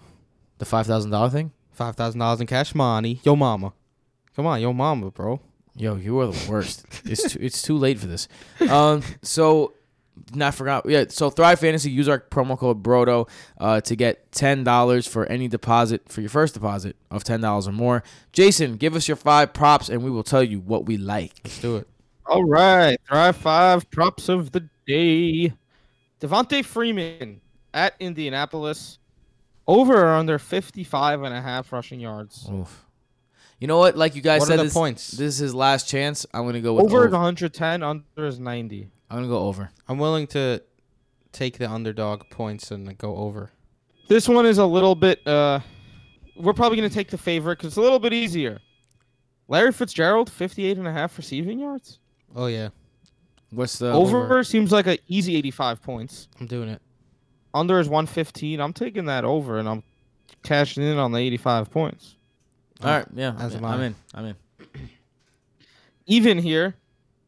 The 0.58 0.64
$5,000 0.64 1.32
thing? 1.32 1.52
Five 1.72 1.96
thousand 1.96 2.20
dollars 2.20 2.40
in 2.40 2.46
cash 2.46 2.74
money. 2.74 3.20
Yo 3.24 3.36
mama. 3.36 3.72
Come 4.34 4.46
on, 4.46 4.60
yo 4.60 4.72
mama, 4.72 5.10
bro. 5.10 5.40
Yo, 5.74 5.96
you 5.96 6.18
are 6.20 6.28
the 6.28 6.50
worst. 6.50 6.86
it's 7.04 7.32
too, 7.32 7.38
it's 7.42 7.60
too 7.60 7.76
late 7.76 7.98
for 7.98 8.06
this. 8.06 8.28
Um, 8.70 9.02
so 9.22 9.74
not 10.34 10.54
forgot. 10.54 10.86
Yeah, 10.88 11.04
so 11.08 11.30
Thrive 11.30 11.60
Fantasy 11.60 11.90
use 11.90 12.08
our 12.08 12.18
promo 12.20 12.58
code 12.58 12.82
Brodo 12.82 13.28
uh, 13.60 13.80
to 13.82 13.96
get 13.96 14.32
ten 14.32 14.64
dollars 14.64 15.06
for 15.06 15.26
any 15.26 15.48
deposit 15.48 16.08
for 16.08 16.20
your 16.20 16.30
first 16.30 16.54
deposit 16.54 16.96
of 17.10 17.24
ten 17.24 17.40
dollars 17.40 17.68
or 17.68 17.72
more. 17.72 18.02
Jason, 18.32 18.76
give 18.76 18.94
us 18.96 19.08
your 19.08 19.16
five 19.16 19.52
props 19.52 19.88
and 19.88 20.02
we 20.02 20.10
will 20.10 20.24
tell 20.24 20.42
you 20.42 20.60
what 20.60 20.86
we 20.86 20.96
like. 20.96 21.32
Let's 21.44 21.60
do 21.60 21.76
it. 21.76 21.88
All 22.26 22.44
right, 22.44 22.98
Thrive 23.08 23.36
Five 23.36 23.90
props 23.90 24.28
of 24.28 24.52
the 24.52 24.68
day. 24.86 25.52
Devonta 26.20 26.64
Freeman 26.64 27.40
at 27.74 27.94
Indianapolis. 28.00 28.98
Over 29.68 30.04
or 30.04 30.14
under 30.14 30.38
55 30.38 31.22
and 31.24 31.34
a 31.34 31.40
half 31.42 31.72
rushing 31.72 31.98
yards. 31.98 32.48
Oof. 32.52 32.84
You 33.58 33.66
know 33.66 33.78
what? 33.78 33.96
Like 33.96 34.14
you 34.14 34.22
guys 34.22 34.40
What 34.40 34.50
are 34.50 34.52
said, 34.52 34.58
the 34.60 34.64
this, 34.64 34.72
points? 34.74 35.10
this 35.10 35.34
is 35.34 35.38
his 35.38 35.54
last 35.54 35.88
chance. 35.88 36.24
I'm 36.32 36.46
gonna 36.46 36.60
go 36.60 36.74
with 36.74 36.84
Over 36.84 36.98
over. 37.06 37.10
110, 37.10 37.82
under 37.82 38.04
is 38.18 38.38
90. 38.38 38.88
I'm 39.10 39.18
gonna 39.18 39.28
go 39.28 39.40
over. 39.46 39.70
I'm 39.88 39.98
willing 39.98 40.26
to 40.28 40.62
take 41.32 41.58
the 41.58 41.70
underdog 41.70 42.22
points 42.30 42.70
and 42.70 42.96
go 42.98 43.16
over. 43.16 43.50
This 44.08 44.28
one 44.28 44.46
is 44.46 44.58
a 44.58 44.66
little 44.66 44.94
bit. 44.94 45.26
uh 45.26 45.60
We're 46.36 46.52
probably 46.52 46.76
going 46.78 46.88
to 46.88 46.94
take 46.94 47.10
the 47.10 47.18
favorite 47.18 47.56
because 47.58 47.68
it's 47.68 47.76
a 47.76 47.80
little 47.82 47.98
bit 47.98 48.12
easier. 48.12 48.60
Larry 49.48 49.72
Fitzgerald, 49.72 50.30
58 50.30 50.76
and 50.78 50.86
a 50.86 50.92
half 50.92 51.16
receiving 51.16 51.58
yards. 51.60 51.98
Oh 52.34 52.46
yeah, 52.46 52.70
What's 53.50 53.78
the 53.78 53.92
over, 53.92 54.42
seems 54.44 54.72
like 54.72 54.86
an 54.86 54.98
easy 55.08 55.36
85 55.36 55.82
points. 55.82 56.28
I'm 56.40 56.46
doing 56.46 56.68
it. 56.68 56.82
Under 57.54 57.78
is 57.80 57.88
115. 57.88 58.60
I'm 58.60 58.72
taking 58.72 59.06
that 59.06 59.24
over 59.24 59.58
and 59.58 59.68
I'm 59.68 59.82
cashing 60.42 60.82
in 60.82 60.98
on 60.98 61.12
the 61.12 61.18
85 61.18 61.70
points. 61.70 62.16
All 62.82 62.90
right, 62.90 63.06
yeah, 63.14 63.34
As 63.38 63.54
I'm, 63.54 63.64
am 63.64 63.70
I'm 63.72 63.80
in. 63.80 63.94
I'm 64.14 64.24
in. 64.26 64.36
Even 66.06 66.38
here, 66.38 66.74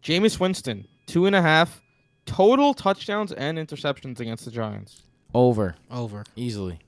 Jameis 0.03 0.39
Winston, 0.39 0.87
two 1.09 1.27
and 1.27 1.35
a 1.35 1.43
half 1.43 1.83
total 2.27 2.75
touchdowns 2.75 3.33
and 3.33 3.59
interceptions 3.59 4.21
against 4.21 4.45
the 4.45 4.51
Giants. 4.53 5.03
Over 5.35 5.75
Over. 5.91 6.25
easily. 6.37 6.79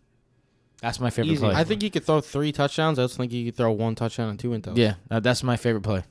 That's 0.80 0.98
my 1.00 1.10
favorite 1.10 1.32
Easy. 1.32 1.44
play. 1.44 1.54
I 1.54 1.64
think 1.64 1.82
he 1.82 1.90
could 1.90 2.04
throw 2.04 2.20
three 2.22 2.52
touchdowns. 2.52 2.98
I 2.98 3.02
just 3.04 3.16
think 3.18 3.32
he 3.32 3.44
could 3.46 3.56
throw 3.56 3.70
one 3.72 3.94
touchdown 3.94 4.30
and 4.30 4.38
two 4.38 4.50
intos. 4.50 4.76
yeah, 4.78 4.94
that- 5.08 5.22
that's 5.22 5.42
my 5.42 5.56
favorite 5.56 5.82
play. 5.82 6.04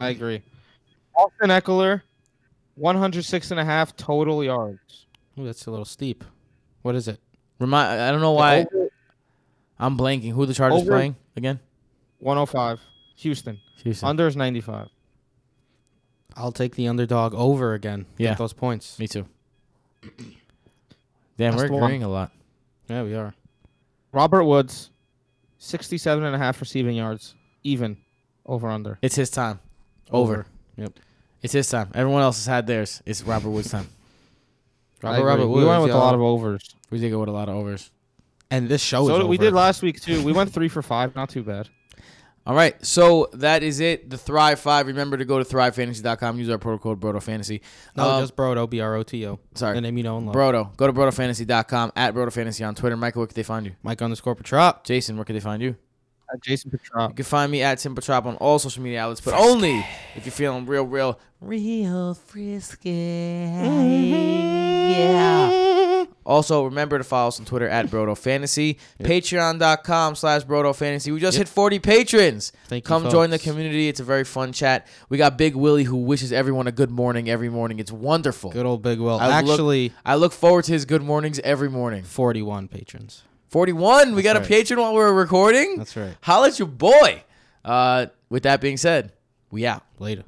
I 0.00 0.08
agree. 0.08 0.42
Austin 1.14 1.50
Ekeler, 1.50 2.02
106 2.74 3.50
and 3.50 3.60
a 3.60 3.64
half 3.64 3.94
total 3.96 4.42
yards. 4.42 5.06
Ooh, 5.38 5.44
that's 5.44 5.66
a 5.66 5.70
little 5.70 5.84
steep. 5.84 6.24
What 6.82 6.94
is 6.94 7.08
it? 7.08 7.20
Remind. 7.58 8.00
I 8.00 8.10
don't 8.10 8.20
know 8.20 8.32
why 8.32 8.66
Over 8.72 8.88
I'm 9.78 9.96
blanking. 9.96 10.32
Who 10.32 10.44
the 10.46 10.54
Chargers 10.54 10.80
Over- 10.82 10.90
playing 10.92 11.16
again? 11.36 11.60
105. 12.18 12.80
Houston. 13.16 13.60
Houston. 13.82 14.08
Under 14.08 14.26
is 14.26 14.36
95. 14.36 14.88
I'll 16.36 16.52
take 16.52 16.74
the 16.74 16.86
underdog 16.88 17.34
over 17.34 17.72
again. 17.74 18.06
Yeah. 18.18 18.30
Get 18.30 18.38
those 18.38 18.52
points. 18.52 18.98
Me 18.98 19.08
too. 19.08 19.26
Damn, 20.02 21.52
That's 21.52 21.56
we're 21.56 21.66
the 21.68 21.72
one. 21.74 21.82
agreeing 21.84 22.02
a 22.02 22.08
lot. 22.08 22.30
Yeah, 22.88 23.02
we 23.02 23.14
are. 23.14 23.34
Robert 24.12 24.44
Woods, 24.44 24.90
67 25.58 26.24
and 26.24 26.34
a 26.34 26.38
half 26.38 26.60
receiving 26.60 26.96
yards. 26.96 27.34
Even. 27.64 27.98
Over 28.44 28.68
under. 28.70 28.98
It's 29.02 29.16
his 29.16 29.28
time. 29.30 29.58
Over. 30.10 30.46
Yep. 30.76 30.92
It's 31.42 31.52
his 31.52 31.68
time. 31.68 31.90
Everyone 31.94 32.22
else 32.22 32.36
has 32.38 32.46
had 32.46 32.66
theirs. 32.66 33.02
It's 33.04 33.22
Robert 33.22 33.50
Woods' 33.50 33.70
time. 33.70 33.88
I 35.02 35.06
Robert 35.06 35.18
agree. 35.18 35.26
Robert 35.28 35.46
we 35.48 35.54
went 35.64 35.66
Woods, 35.66 35.82
with 35.82 35.90
a 35.90 35.94
y'all. 35.94 36.00
lot 36.04 36.14
of 36.14 36.20
overs. 36.20 36.74
We 36.90 36.98
did 37.00 37.10
go 37.10 37.18
with 37.20 37.28
a 37.28 37.32
lot 37.32 37.48
of 37.48 37.56
overs. 37.56 37.90
And 38.50 38.68
this 38.68 38.80
show 38.82 39.06
So 39.08 39.14
is 39.14 39.18
did- 39.22 39.28
we 39.28 39.36
over. 39.36 39.44
did 39.46 39.52
last 39.54 39.82
week 39.82 40.00
too. 40.00 40.22
We 40.22 40.32
went 40.32 40.52
three 40.52 40.68
for 40.68 40.80
five. 40.82 41.14
Not 41.16 41.28
too 41.30 41.42
bad. 41.42 41.68
All 42.46 42.54
right, 42.54 42.76
so 42.86 43.28
that 43.32 43.64
is 43.64 43.80
it. 43.80 44.08
The 44.08 44.16
Thrive 44.16 44.60
Five. 44.60 44.86
Remember 44.86 45.16
to 45.16 45.24
go 45.24 45.42
to 45.42 45.44
thrivefantasy.com. 45.44 46.38
Use 46.38 46.48
our 46.48 46.58
promo 46.58 46.80
code 46.80 47.00
BrodoFantasy. 47.00 47.60
No, 47.96 48.08
Um, 48.08 48.22
just 48.22 48.36
Brodo, 48.36 48.70
B 48.70 48.80
R 48.80 48.94
O 48.94 49.02
T 49.02 49.26
O. 49.26 49.40
sorry, 49.54 49.74
The 49.74 49.80
name 49.80 49.96
you 49.96 50.04
know 50.04 50.16
and 50.18 50.26
love. 50.26 50.34
Brodo. 50.36 50.76
Go 50.76 50.86
to 50.86 50.92
brodofantasy.com 50.92 51.92
at 51.96 52.14
brotofantasy 52.14 52.66
on 52.66 52.74
Twitter. 52.76 52.96
Michael, 52.96 53.20
where 53.20 53.26
can 53.26 53.34
they 53.34 53.42
find 53.42 53.66
you? 53.66 53.72
Mike 53.82 54.00
underscore 54.00 54.36
Petrop. 54.36 54.84
Jason, 54.84 55.16
where 55.16 55.24
can 55.24 55.34
they 55.34 55.40
find 55.40 55.60
you? 55.60 55.74
Uh, 56.32 56.36
Jason 56.42 56.70
You 56.72 57.08
can 57.14 57.24
find 57.24 57.52
me 57.52 57.62
at 57.62 57.78
Tim 57.78 57.94
Petrop 57.94 58.26
on 58.26 58.36
all 58.36 58.58
social 58.58 58.82
media 58.82 59.00
outlets, 59.02 59.20
but 59.20 59.34
only 59.34 59.84
if 60.16 60.24
you're 60.24 60.32
feeling 60.32 60.66
real, 60.66 60.84
real, 60.84 61.18
real 61.40 62.14
frisky. 62.14 62.90
Yeah. 64.90 66.04
Also, 66.24 66.64
remember 66.64 66.98
to 66.98 67.04
follow 67.04 67.28
us 67.28 67.38
on 67.38 67.46
Twitter 67.46 67.68
at 67.68 67.86
Brodo 67.86 68.18
Fantasy, 68.18 68.78
Patreon.com 69.00 70.16
slash 70.16 70.42
Brodo 70.44 70.74
Fantasy. 70.74 71.12
We 71.12 71.20
just 71.20 71.38
Yep. 71.38 71.46
hit 71.46 71.54
40 71.54 71.78
patrons. 71.78 72.52
Thank 72.66 72.84
you, 72.84 72.88
Come 72.88 73.08
join 73.10 73.30
the 73.30 73.38
community. 73.38 73.88
It's 73.88 74.00
a 74.00 74.04
very 74.04 74.24
fun 74.24 74.52
chat. 74.52 74.88
We 75.08 75.18
got 75.18 75.38
Big 75.38 75.54
Willie 75.54 75.84
who 75.84 75.96
wishes 75.96 76.32
everyone 76.32 76.66
a 76.66 76.72
good 76.72 76.90
morning 76.90 77.30
every 77.30 77.48
morning. 77.48 77.78
It's 77.78 77.92
wonderful. 77.92 78.50
Good 78.50 78.66
old 78.66 78.82
Big 78.82 78.98
Will. 78.98 79.18
I 79.20 79.40
look- 79.40 79.50
Actually, 79.52 79.92
I 80.04 80.16
look 80.16 80.32
forward 80.32 80.64
to 80.64 80.72
his 80.72 80.84
good 80.84 81.02
mornings 81.02 81.38
every 81.44 81.70
morning. 81.70 82.02
41 82.02 82.66
patrons. 82.66 83.22
41. 83.56 84.14
We 84.14 84.20
got 84.20 84.34
That's 84.34 84.46
a 84.46 84.48
patron 84.50 84.78
while 84.78 84.92
we're 84.92 85.14
recording. 85.14 85.78
That's 85.78 85.96
right. 85.96 86.14
Holla 86.20 86.48
at 86.48 86.58
your 86.58 86.68
boy. 86.68 87.24
Uh, 87.64 88.04
with 88.28 88.42
that 88.42 88.60
being 88.60 88.76
said, 88.76 89.12
we 89.50 89.64
out. 89.64 89.82
Later. 89.98 90.24